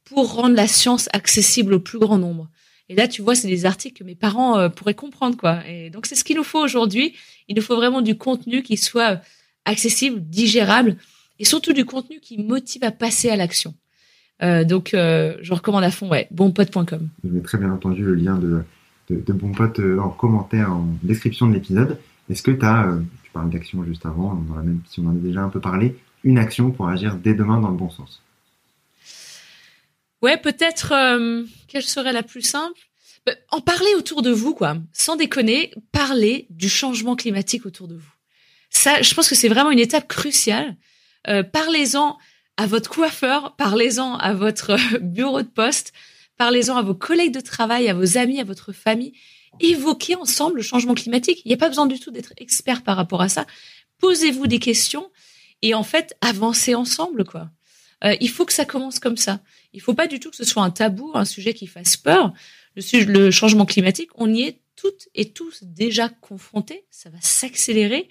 pour 0.04 0.34
rendre 0.34 0.54
la 0.54 0.68
science 0.68 1.08
accessible 1.12 1.74
au 1.74 1.80
plus 1.80 1.98
grand 1.98 2.18
nombre. 2.18 2.50
Et 2.88 2.94
là, 2.94 3.06
tu 3.06 3.22
vois, 3.22 3.34
c'est 3.34 3.48
des 3.48 3.66
articles 3.66 3.98
que 3.98 4.04
mes 4.04 4.14
parents 4.14 4.58
euh, 4.58 4.68
pourraient 4.68 4.94
comprendre, 4.94 5.36
quoi. 5.36 5.62
Et 5.68 5.90
donc, 5.90 6.06
c'est 6.06 6.14
ce 6.14 6.24
qu'il 6.24 6.36
nous 6.36 6.44
faut 6.44 6.60
aujourd'hui. 6.60 7.14
Il 7.48 7.56
nous 7.56 7.62
faut 7.62 7.76
vraiment 7.76 8.00
du 8.00 8.16
contenu 8.16 8.62
qui 8.62 8.76
soit 8.76 9.12
euh, 9.12 9.16
accessible, 9.66 10.20
digérable, 10.22 10.96
et 11.38 11.44
surtout 11.44 11.72
du 11.72 11.84
contenu 11.84 12.20
qui 12.20 12.38
motive 12.42 12.84
à 12.84 12.90
passer 12.90 13.30
à 13.30 13.36
l'action. 13.36 13.74
Euh, 14.42 14.64
donc, 14.64 14.94
euh, 14.94 15.36
je 15.42 15.52
recommande 15.52 15.84
à 15.84 15.90
fond, 15.90 16.08
ouais, 16.08 16.28
bonpote.com. 16.30 17.08
Je 17.24 17.28
mets 17.28 17.40
très 17.40 17.58
bien 17.58 17.72
entendu 17.72 18.02
le 18.02 18.14
lien 18.14 18.36
de, 18.36 18.62
de, 19.10 19.20
de 19.20 19.32
Bonpote 19.32 19.80
en 20.00 20.10
commentaire, 20.10 20.72
en 20.72 20.86
description 21.02 21.46
de 21.46 21.54
l'épisode. 21.54 21.98
Est-ce 22.30 22.42
que 22.42 22.50
tu 22.50 22.64
as, 22.64 22.94
tu 23.24 23.30
parles 23.30 23.50
d'action 23.50 23.84
juste 23.84 24.06
avant, 24.06 24.34
dans 24.34 24.54
la 24.54 24.62
même, 24.62 24.80
si 24.88 25.00
on 25.00 25.06
en 25.06 25.10
a 25.10 25.14
déjà 25.14 25.42
un 25.42 25.48
peu 25.48 25.60
parlé, 25.60 25.96
une 26.24 26.38
action 26.38 26.70
pour 26.70 26.88
agir 26.88 27.16
dès 27.16 27.34
demain 27.34 27.60
dans 27.60 27.70
le 27.70 27.76
bon 27.76 27.90
sens? 27.90 28.22
Ouais, 30.22 30.36
peut-être 30.36 30.92
euh, 30.92 31.44
quelle 31.68 31.82
serait 31.82 32.12
la 32.12 32.22
plus 32.22 32.42
simple? 32.42 32.78
Bah, 33.24 33.32
En 33.50 33.60
parler 33.60 33.90
autour 33.96 34.22
de 34.22 34.30
vous, 34.30 34.54
quoi. 34.54 34.76
Sans 34.92 35.16
déconner, 35.16 35.72
parler 35.92 36.46
du 36.50 36.68
changement 36.68 37.16
climatique 37.16 37.66
autour 37.66 37.88
de 37.88 37.94
vous. 37.94 38.12
Ça, 38.70 39.00
je 39.00 39.14
pense 39.14 39.28
que 39.28 39.34
c'est 39.34 39.48
vraiment 39.48 39.70
une 39.70 39.78
étape 39.78 40.08
cruciale. 40.08 40.76
Euh, 41.28 41.42
parlez-en 41.42 42.16
à 42.56 42.66
votre 42.66 42.90
coiffeur, 42.90 43.54
parlez-en 43.56 44.14
à 44.16 44.34
votre 44.34 44.76
bureau 45.00 45.42
de 45.42 45.48
poste, 45.48 45.92
parlez-en 46.36 46.76
à 46.76 46.82
vos 46.82 46.94
collègues 46.94 47.34
de 47.34 47.40
travail, 47.40 47.88
à 47.88 47.94
vos 47.94 48.16
amis, 48.18 48.40
à 48.40 48.44
votre 48.44 48.72
famille. 48.72 49.12
Évoquez 49.60 50.14
ensemble 50.14 50.56
le 50.56 50.62
changement 50.62 50.94
climatique. 50.94 51.42
Il 51.44 51.48
n'y 51.48 51.54
a 51.54 51.58
pas 51.58 51.68
besoin 51.68 51.86
du 51.86 51.98
tout 51.98 52.10
d'être 52.10 52.32
expert 52.36 52.82
par 52.82 52.96
rapport 52.96 53.22
à 53.22 53.28
ça. 53.28 53.46
Posez-vous 53.98 54.46
des 54.46 54.58
questions 54.58 55.10
et 55.62 55.74
en 55.74 55.82
fait, 55.82 56.16
avancez 56.20 56.74
ensemble, 56.74 57.24
quoi. 57.24 57.50
Euh, 58.04 58.14
il 58.20 58.30
faut 58.30 58.44
que 58.44 58.52
ça 58.52 58.64
commence 58.64 59.00
comme 59.00 59.16
ça. 59.16 59.40
Il 59.72 59.80
faut 59.80 59.94
pas 59.94 60.06
du 60.06 60.20
tout 60.20 60.30
que 60.30 60.36
ce 60.36 60.44
soit 60.44 60.62
un 60.62 60.70
tabou, 60.70 61.10
un 61.14 61.24
sujet 61.24 61.52
qui 61.52 61.66
fasse 61.66 61.96
peur. 61.96 62.32
Le 62.76 63.30
changement 63.32 63.66
climatique, 63.66 64.10
on 64.14 64.32
y 64.32 64.42
est 64.42 64.60
toutes 64.76 65.08
et 65.16 65.32
tous 65.32 65.64
déjà 65.64 66.08
confrontés. 66.08 66.86
Ça 66.90 67.10
va 67.10 67.18
s'accélérer 67.20 68.08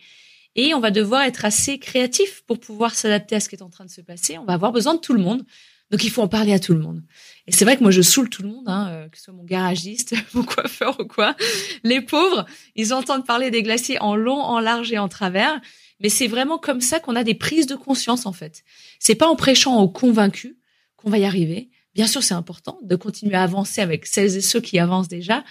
et 0.57 0.73
on 0.73 0.79
va 0.79 0.91
devoir 0.91 1.21
être 1.21 1.45
assez 1.45 1.77
créatif 1.77 2.43
pour 2.47 2.59
pouvoir 2.59 2.95
s'adapter 2.95 3.35
à 3.35 3.39
ce 3.39 3.47
qui 3.47 3.55
est 3.55 3.61
en 3.61 3.69
train 3.69 3.85
de 3.85 3.91
se 3.91 4.01
passer. 4.01 4.37
On 4.39 4.45
va 4.45 4.53
avoir 4.53 4.71
besoin 4.71 4.95
de 4.95 4.99
tout 4.99 5.13
le 5.13 5.21
monde. 5.21 5.45
Donc 5.91 6.03
il 6.03 6.09
faut 6.09 6.21
en 6.21 6.27
parler 6.27 6.51
à 6.51 6.59
tout 6.59 6.73
le 6.73 6.79
monde. 6.79 7.01
Et 7.45 7.53
c'est 7.53 7.63
vrai 7.63 7.77
que 7.77 7.83
moi 7.83 7.91
je 7.91 8.01
saoule 8.01 8.29
tout 8.29 8.41
le 8.43 8.49
monde, 8.49 8.67
hein, 8.67 8.89
euh, 8.89 9.07
que 9.07 9.17
ce 9.17 9.25
soit 9.25 9.33
mon 9.33 9.45
garagiste, 9.45 10.15
mon 10.33 10.43
coiffeur 10.43 10.99
ou 10.99 11.05
quoi. 11.05 11.35
Les 11.83 12.01
pauvres, 12.01 12.45
ils 12.75 12.93
entendent 12.93 13.25
parler 13.25 13.51
des 13.51 13.63
glaciers 13.63 13.99
en 14.01 14.15
long, 14.15 14.41
en 14.41 14.59
large 14.59 14.91
et 14.91 14.97
en 14.97 15.07
travers. 15.07 15.61
Mais 16.01 16.09
c'est 16.09 16.27
vraiment 16.27 16.57
comme 16.57 16.81
ça 16.81 16.99
qu'on 16.99 17.15
a 17.15 17.23
des 17.23 17.35
prises 17.35 17.67
de 17.67 17.75
conscience 17.75 18.25
en 18.25 18.33
fait. 18.33 18.63
C'est 18.99 19.15
pas 19.15 19.27
en 19.27 19.35
prêchant 19.35 19.79
aux 19.79 19.87
convaincus 19.87 20.55
qu'on 20.97 21.09
va 21.09 21.19
y 21.19 21.25
arriver. 21.25 21.69
Bien 21.95 22.07
sûr, 22.07 22.21
c'est 22.21 22.33
important 22.33 22.79
de 22.83 22.95
continuer 22.95 23.35
à 23.35 23.43
avancer 23.43 23.81
avec 23.81 24.05
celles 24.05 24.35
et 24.35 24.41
ceux 24.41 24.59
qui 24.59 24.77
avancent 24.79 25.07
déjà, 25.07 25.43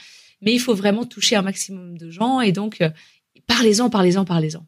mais 0.42 0.52
il 0.52 0.60
faut 0.60 0.74
vraiment 0.74 1.04
toucher 1.04 1.36
un 1.36 1.42
maximum 1.42 1.96
de 1.96 2.10
gens 2.10 2.40
et 2.40 2.52
donc 2.52 2.80
euh, 2.82 2.90
parlez-en, 3.46 3.88
parlez-en, 3.88 4.24
parlez-en. 4.24 4.66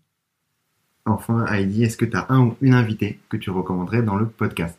Enfin, 1.08 1.46
Heidi, 1.46 1.84
est-ce 1.84 1.96
que 1.96 2.04
tu 2.04 2.16
as 2.16 2.26
un 2.28 2.40
ou 2.40 2.56
une 2.60 2.74
invitée 2.74 3.18
que 3.28 3.36
tu 3.36 3.50
recommanderais 3.50 4.02
dans 4.02 4.16
le 4.16 4.28
podcast? 4.28 4.78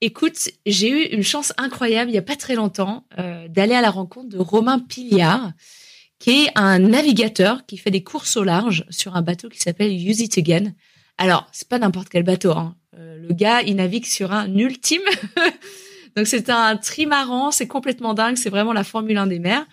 Écoute, 0.00 0.50
j'ai 0.66 0.90
eu 0.90 1.16
une 1.16 1.22
chance 1.22 1.52
incroyable 1.56 2.10
il 2.10 2.14
y 2.14 2.18
a 2.18 2.22
pas 2.22 2.36
très 2.36 2.54
longtemps 2.54 3.04
euh, 3.18 3.46
d'aller 3.48 3.74
à 3.74 3.80
la 3.80 3.90
rencontre 3.90 4.28
de 4.30 4.38
Romain 4.38 4.80
Piliard, 4.80 5.52
qui 6.18 6.42
est 6.42 6.50
un 6.56 6.80
navigateur 6.80 7.64
qui 7.66 7.78
fait 7.78 7.90
des 7.90 8.02
courses 8.02 8.36
au 8.36 8.42
large 8.42 8.84
sur 8.90 9.16
un 9.16 9.22
bateau 9.22 9.48
qui 9.48 9.60
s'appelle 9.60 9.92
Use 9.92 10.20
It 10.20 10.36
Again. 10.38 10.72
Alors, 11.18 11.46
c'est 11.52 11.68
pas 11.68 11.78
n'importe 11.78 12.08
quel 12.08 12.24
bateau. 12.24 12.50
Hein. 12.50 12.74
Euh, 12.98 13.16
le 13.16 13.32
gars, 13.32 13.62
il 13.62 13.76
navigue 13.76 14.06
sur 14.06 14.32
un 14.32 14.52
ultime. 14.56 15.02
Donc, 16.16 16.26
c'est 16.26 16.50
un 16.50 16.76
trimaran, 16.76 17.50
c'est 17.50 17.68
complètement 17.68 18.12
dingue. 18.12 18.36
C'est 18.36 18.50
vraiment 18.50 18.72
la 18.72 18.84
Formule 18.84 19.16
1 19.16 19.28
des 19.28 19.38
mers. 19.38 19.64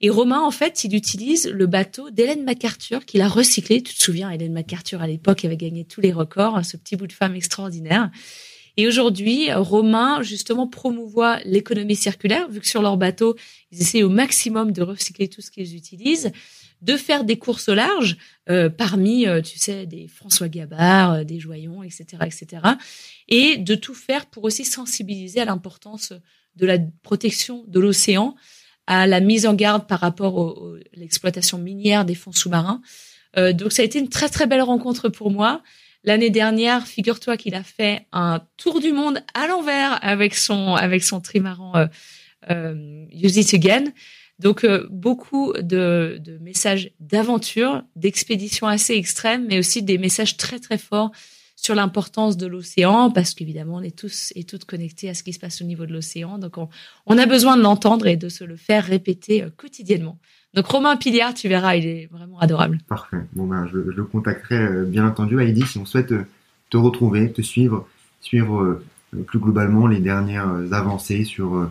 Et 0.00 0.10
Romain, 0.10 0.40
en 0.40 0.52
fait, 0.52 0.84
il 0.84 0.94
utilise 0.94 1.48
le 1.48 1.66
bateau 1.66 2.10
d'Hélène 2.10 2.44
MacArthur 2.44 3.04
qu'il 3.04 3.20
a 3.20 3.28
recyclé. 3.28 3.82
Tu 3.82 3.94
te 3.94 4.02
souviens, 4.02 4.30
Hélène 4.30 4.52
MacArthur, 4.52 5.02
à 5.02 5.08
l'époque, 5.08 5.44
avait 5.44 5.56
gagné 5.56 5.84
tous 5.84 6.00
les 6.00 6.12
records, 6.12 6.64
ce 6.64 6.76
petit 6.76 6.94
bout 6.94 7.08
de 7.08 7.12
femme 7.12 7.34
extraordinaire. 7.34 8.10
Et 8.76 8.86
aujourd'hui, 8.86 9.52
Romain, 9.52 10.22
justement, 10.22 10.68
promouvoit 10.68 11.40
l'économie 11.44 11.96
circulaire, 11.96 12.48
vu 12.48 12.60
que 12.60 12.68
sur 12.68 12.80
leur 12.80 12.96
bateau, 12.96 13.34
ils 13.72 13.80
essaient 13.80 14.04
au 14.04 14.08
maximum 14.08 14.70
de 14.70 14.82
recycler 14.82 15.26
tout 15.26 15.40
ce 15.40 15.50
qu'ils 15.50 15.74
utilisent, 15.74 16.30
de 16.80 16.96
faire 16.96 17.24
des 17.24 17.38
courses 17.38 17.68
au 17.68 17.74
large, 17.74 18.16
euh, 18.48 18.68
parmi, 18.68 19.26
euh, 19.26 19.40
tu 19.42 19.58
sais, 19.58 19.84
des 19.84 20.06
François 20.06 20.48
Gabard, 20.48 21.12
euh, 21.12 21.24
des 21.24 21.40
Joyons, 21.40 21.82
etc., 21.82 22.22
etc., 22.24 22.62
et 23.26 23.56
de 23.56 23.74
tout 23.74 23.94
faire 23.94 24.26
pour 24.26 24.44
aussi 24.44 24.64
sensibiliser 24.64 25.40
à 25.40 25.44
l'importance 25.44 26.12
de 26.54 26.66
la 26.66 26.78
protection 27.02 27.64
de 27.66 27.80
l'océan, 27.80 28.36
à 28.88 29.06
la 29.06 29.20
mise 29.20 29.46
en 29.46 29.54
garde 29.54 29.86
par 29.86 30.00
rapport 30.00 30.40
à 30.40 30.96
l'exploitation 30.96 31.58
minière 31.58 32.04
des 32.04 32.14
fonds 32.14 32.32
sous-marins. 32.32 32.80
donc 33.36 33.72
ça 33.72 33.82
a 33.82 33.84
été 33.84 33.98
une 33.98 34.08
très 34.08 34.28
très 34.28 34.46
belle 34.46 34.62
rencontre 34.62 35.08
pour 35.08 35.30
moi. 35.30 35.62
L'année 36.04 36.30
dernière, 36.30 36.86
figure-toi 36.86 37.36
qu'il 37.36 37.54
a 37.54 37.62
fait 37.62 38.06
un 38.12 38.40
tour 38.56 38.80
du 38.80 38.92
monde 38.92 39.20
à 39.34 39.46
l'envers 39.46 39.98
avec 40.02 40.34
son 40.34 40.74
avec 40.74 41.02
son 41.02 41.20
trimaran 41.20 41.76
euh, 41.76 41.86
euh, 42.50 43.04
Use 43.12 43.36
It 43.36 43.52
Again. 43.54 43.84
Donc 44.38 44.64
euh, 44.64 44.86
beaucoup 44.90 45.52
de, 45.54 46.18
de 46.20 46.38
messages 46.38 46.92
d'aventure, 47.00 47.82
d'expéditions 47.96 48.68
assez 48.68 48.94
extrêmes, 48.94 49.46
mais 49.48 49.58
aussi 49.58 49.82
des 49.82 49.98
messages 49.98 50.36
très 50.36 50.60
très 50.60 50.78
forts 50.78 51.10
sur 51.68 51.74
l'importance 51.74 52.38
de 52.38 52.46
l'océan, 52.46 53.10
parce 53.10 53.34
qu'évidemment 53.34 53.74
on 53.74 53.82
est 53.82 53.94
tous 53.94 54.32
et 54.34 54.44
toutes 54.44 54.64
connectés 54.64 55.10
à 55.10 55.12
ce 55.12 55.22
qui 55.22 55.34
se 55.34 55.38
passe 55.38 55.60
au 55.60 55.66
niveau 55.66 55.84
de 55.84 55.92
l'océan. 55.92 56.38
Donc 56.38 56.56
on, 56.56 57.18
a 57.18 57.26
besoin 57.26 57.58
de 57.58 57.62
l'entendre 57.62 58.06
et 58.06 58.16
de 58.16 58.30
se 58.30 58.42
le 58.42 58.56
faire 58.56 58.86
répéter 58.86 59.42
euh, 59.42 59.50
quotidiennement. 59.54 60.18
Donc 60.54 60.64
Romain 60.64 60.96
Piliard, 60.96 61.34
tu 61.34 61.46
verras, 61.46 61.76
il 61.76 61.84
est 61.84 62.08
vraiment 62.10 62.38
adorable. 62.38 62.78
Parfait. 62.88 63.18
Bon 63.34 63.46
ben 63.46 63.68
je, 63.70 63.76
le 63.76 64.04
contacterai 64.04 64.56
euh, 64.56 64.84
bien 64.86 65.06
entendu. 65.06 65.38
Heidi, 65.42 65.66
si 65.66 65.76
on 65.76 65.84
souhaite 65.84 66.14
te 66.70 66.76
retrouver, 66.78 67.32
te 67.32 67.42
suivre, 67.42 67.86
suivre 68.22 68.80
plus 69.26 69.38
globalement 69.38 69.86
les 69.86 70.00
dernières 70.00 70.72
avancées 70.72 71.24
sur 71.24 71.70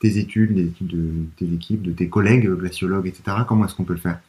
tes 0.00 0.18
études, 0.18 0.54
les 0.54 0.64
études 0.64 0.88
de 0.88 1.24
tes 1.38 1.54
équipes, 1.54 1.80
de 1.80 1.92
tes 1.92 2.10
collègues 2.10 2.50
glaciologues, 2.50 3.06
etc. 3.06 3.38
Comment 3.48 3.64
est-ce 3.64 3.74
qu'on 3.74 3.84
peut 3.84 3.94
le 3.94 3.98
faire? 3.98 4.20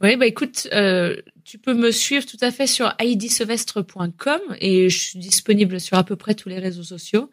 Oui, 0.00 0.16
bah 0.16 0.26
écoute, 0.26 0.68
euh, 0.72 1.16
tu 1.44 1.58
peux 1.58 1.74
me 1.74 1.90
suivre 1.90 2.24
tout 2.24 2.38
à 2.40 2.50
fait 2.50 2.66
sur 2.66 2.94
aidisevestre.com 2.98 4.40
et 4.58 4.88
je 4.88 4.98
suis 4.98 5.18
disponible 5.18 5.80
sur 5.80 5.98
à 5.98 6.04
peu 6.04 6.16
près 6.16 6.34
tous 6.34 6.48
les 6.48 6.58
réseaux 6.58 6.82
sociaux. 6.82 7.30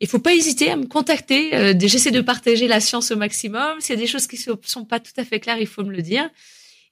Il 0.00 0.08
faut 0.08 0.18
pas 0.18 0.34
hésiter 0.34 0.70
à 0.70 0.76
me 0.76 0.86
contacter. 0.86 1.54
Euh, 1.54 1.74
J'essaie 1.78 2.10
de 2.10 2.20
partager 2.20 2.68
la 2.68 2.80
science 2.80 3.10
au 3.10 3.16
maximum. 3.16 3.80
S'il 3.80 3.94
y 3.94 3.98
a 3.98 4.00
des 4.00 4.06
choses 4.06 4.26
qui 4.26 4.36
sont 4.36 4.84
pas 4.84 5.00
tout 5.00 5.12
à 5.16 5.24
fait 5.24 5.40
claires, 5.40 5.58
il 5.58 5.66
faut 5.66 5.84
me 5.84 5.92
le 5.92 6.02
dire. 6.02 6.28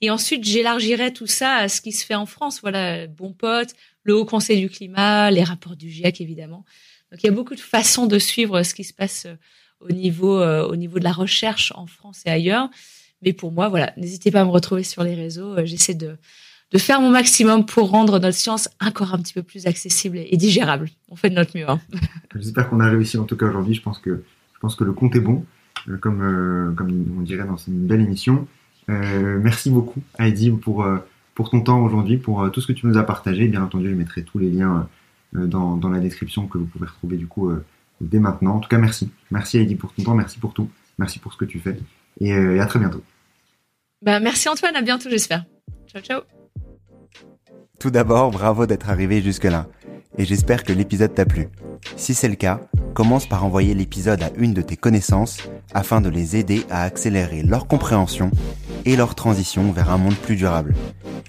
Et 0.00 0.10
ensuite, 0.10 0.44
j'élargirai 0.44 1.12
tout 1.12 1.26
ça 1.26 1.54
à 1.54 1.68
ce 1.68 1.80
qui 1.80 1.92
se 1.92 2.04
fait 2.04 2.14
en 2.14 2.26
France. 2.26 2.60
Voilà, 2.60 3.06
bon 3.06 3.32
pote, 3.32 3.70
le 4.02 4.14
Haut 4.14 4.24
Conseil 4.24 4.60
du 4.60 4.68
climat, 4.68 5.30
les 5.30 5.42
rapports 5.42 5.76
du 5.76 5.90
GIEC 5.90 6.20
évidemment. 6.20 6.64
Donc 7.10 7.22
il 7.22 7.26
y 7.26 7.28
a 7.28 7.32
beaucoup 7.32 7.54
de 7.54 7.60
façons 7.60 8.06
de 8.06 8.18
suivre 8.18 8.62
ce 8.62 8.74
qui 8.74 8.84
se 8.84 8.92
passe 8.92 9.26
euh, 9.26 9.34
au 9.80 9.90
niveau 9.90 10.40
euh, 10.40 10.66
au 10.66 10.76
niveau 10.76 10.98
de 10.98 11.04
la 11.04 11.12
recherche 11.12 11.72
en 11.74 11.86
France 11.86 12.22
et 12.26 12.30
ailleurs. 12.30 12.68
Mais 13.22 13.32
pour 13.32 13.52
moi, 13.52 13.68
voilà, 13.68 13.92
n'hésitez 13.96 14.30
pas 14.30 14.40
à 14.40 14.44
me 14.44 14.50
retrouver 14.50 14.82
sur 14.82 15.02
les 15.02 15.14
réseaux. 15.14 15.56
Euh, 15.56 15.64
j'essaie 15.64 15.94
de 15.94 16.16
de 16.72 16.78
faire 16.78 17.00
mon 17.00 17.10
maximum 17.10 17.64
pour 17.64 17.90
rendre 17.90 18.18
notre 18.18 18.36
science 18.36 18.68
encore 18.84 19.14
un 19.14 19.18
petit 19.18 19.34
peu 19.34 19.44
plus 19.44 19.66
accessible 19.66 20.18
et 20.18 20.36
digérable. 20.36 20.88
On 21.08 21.14
fait 21.14 21.30
de 21.30 21.36
notre 21.36 21.56
mieux. 21.56 21.70
Hein. 21.70 21.80
J'espère 22.34 22.68
qu'on 22.68 22.80
a 22.80 22.90
réussi 22.90 23.18
en 23.18 23.24
tout 23.24 23.36
cas 23.36 23.46
aujourd'hui. 23.46 23.74
Je 23.74 23.82
pense 23.82 24.00
que 24.00 24.24
je 24.54 24.58
pense 24.58 24.74
que 24.74 24.82
le 24.82 24.92
compte 24.92 25.14
est 25.14 25.20
bon, 25.20 25.44
comme 26.00 26.74
comme 26.76 27.16
on 27.18 27.20
dirait 27.20 27.46
dans 27.46 27.56
une 27.56 27.86
belle 27.86 28.00
émission. 28.00 28.48
Euh, 28.88 29.38
merci 29.40 29.70
beaucoup 29.70 30.02
Heidi 30.18 30.50
pour 30.50 30.84
pour 31.36 31.50
ton 31.50 31.60
temps 31.60 31.84
aujourd'hui, 31.84 32.16
pour 32.16 32.50
tout 32.50 32.60
ce 32.60 32.66
que 32.66 32.72
tu 32.72 32.86
nous 32.88 32.98
as 32.98 33.04
partagé. 33.04 33.46
Bien 33.46 33.62
entendu, 33.62 33.88
je 33.88 33.94
mettrai 33.94 34.24
tous 34.24 34.40
les 34.40 34.50
liens 34.50 34.88
euh, 35.34 35.46
dans, 35.46 35.76
dans, 35.76 35.88
la 35.88 35.98
description 35.98 36.46
que 36.46 36.58
vous 36.58 36.66
pouvez 36.66 36.86
retrouver 36.86 37.16
du 37.16 37.26
coup 37.26 37.50
euh, 37.50 37.64
dès 38.00 38.20
maintenant. 38.20 38.56
En 38.56 38.60
tout 38.60 38.68
cas, 38.68 38.78
merci. 38.78 39.10
Merci 39.30 39.58
Heidi 39.58 39.74
pour 39.74 39.92
ton 39.92 40.02
temps, 40.02 40.14
merci 40.14 40.38
pour 40.38 40.54
tout. 40.54 40.70
Merci 40.98 41.18
pour 41.18 41.32
ce 41.32 41.38
que 41.38 41.44
tu 41.44 41.58
fais. 41.58 41.78
Et, 42.20 42.32
euh, 42.32 42.60
à 42.60 42.66
très 42.66 42.78
bientôt. 42.78 43.02
Bah, 44.02 44.20
merci 44.20 44.48
Antoine, 44.48 44.76
à 44.76 44.82
bientôt 44.82 45.10
j'espère. 45.10 45.44
Ciao, 45.86 46.02
ciao. 46.02 46.20
Tout 47.78 47.90
d'abord, 47.90 48.30
bravo 48.30 48.66
d'être 48.66 48.88
arrivé 48.88 49.20
jusque-là. 49.20 49.66
Et 50.18 50.24
j'espère 50.24 50.64
que 50.64 50.72
l'épisode 50.72 51.14
t'a 51.14 51.26
plu. 51.26 51.48
Si 51.96 52.14
c'est 52.14 52.28
le 52.28 52.36
cas, 52.36 52.60
commence 52.96 53.26
par 53.26 53.44
envoyer 53.44 53.74
l'épisode 53.74 54.22
à 54.22 54.30
une 54.38 54.54
de 54.54 54.62
tes 54.62 54.78
connaissances 54.78 55.36
afin 55.74 56.00
de 56.00 56.08
les 56.08 56.34
aider 56.34 56.64
à 56.70 56.82
accélérer 56.82 57.42
leur 57.42 57.66
compréhension 57.66 58.30
et 58.86 58.96
leur 58.96 59.14
transition 59.14 59.70
vers 59.70 59.90
un 59.90 59.98
monde 59.98 60.14
plus 60.14 60.34
durable. 60.34 60.74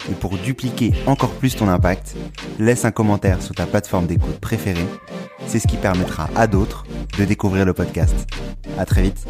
Et 0.10 0.14
pour 0.14 0.38
dupliquer 0.38 0.94
encore 1.07 1.31
plus 1.31 1.57
ton 1.57 1.68
impact, 1.68 2.15
laisse 2.57 2.85
un 2.85 2.91
commentaire 2.91 3.41
sur 3.41 3.53
ta 3.53 3.65
plateforme 3.65 4.07
d'écoute 4.07 4.39
préférée. 4.39 4.88
C'est 5.45 5.60
ce 5.60 5.68
qui 5.68 5.76
permettra 5.76 6.30
à 6.38 6.48
d'autres 6.48 6.85
de 7.19 7.26
découvrir 7.26 7.65
le 7.65 7.73
podcast. 7.73 8.15
À 8.77 8.85
très 8.85 9.02
vite. 9.02 9.27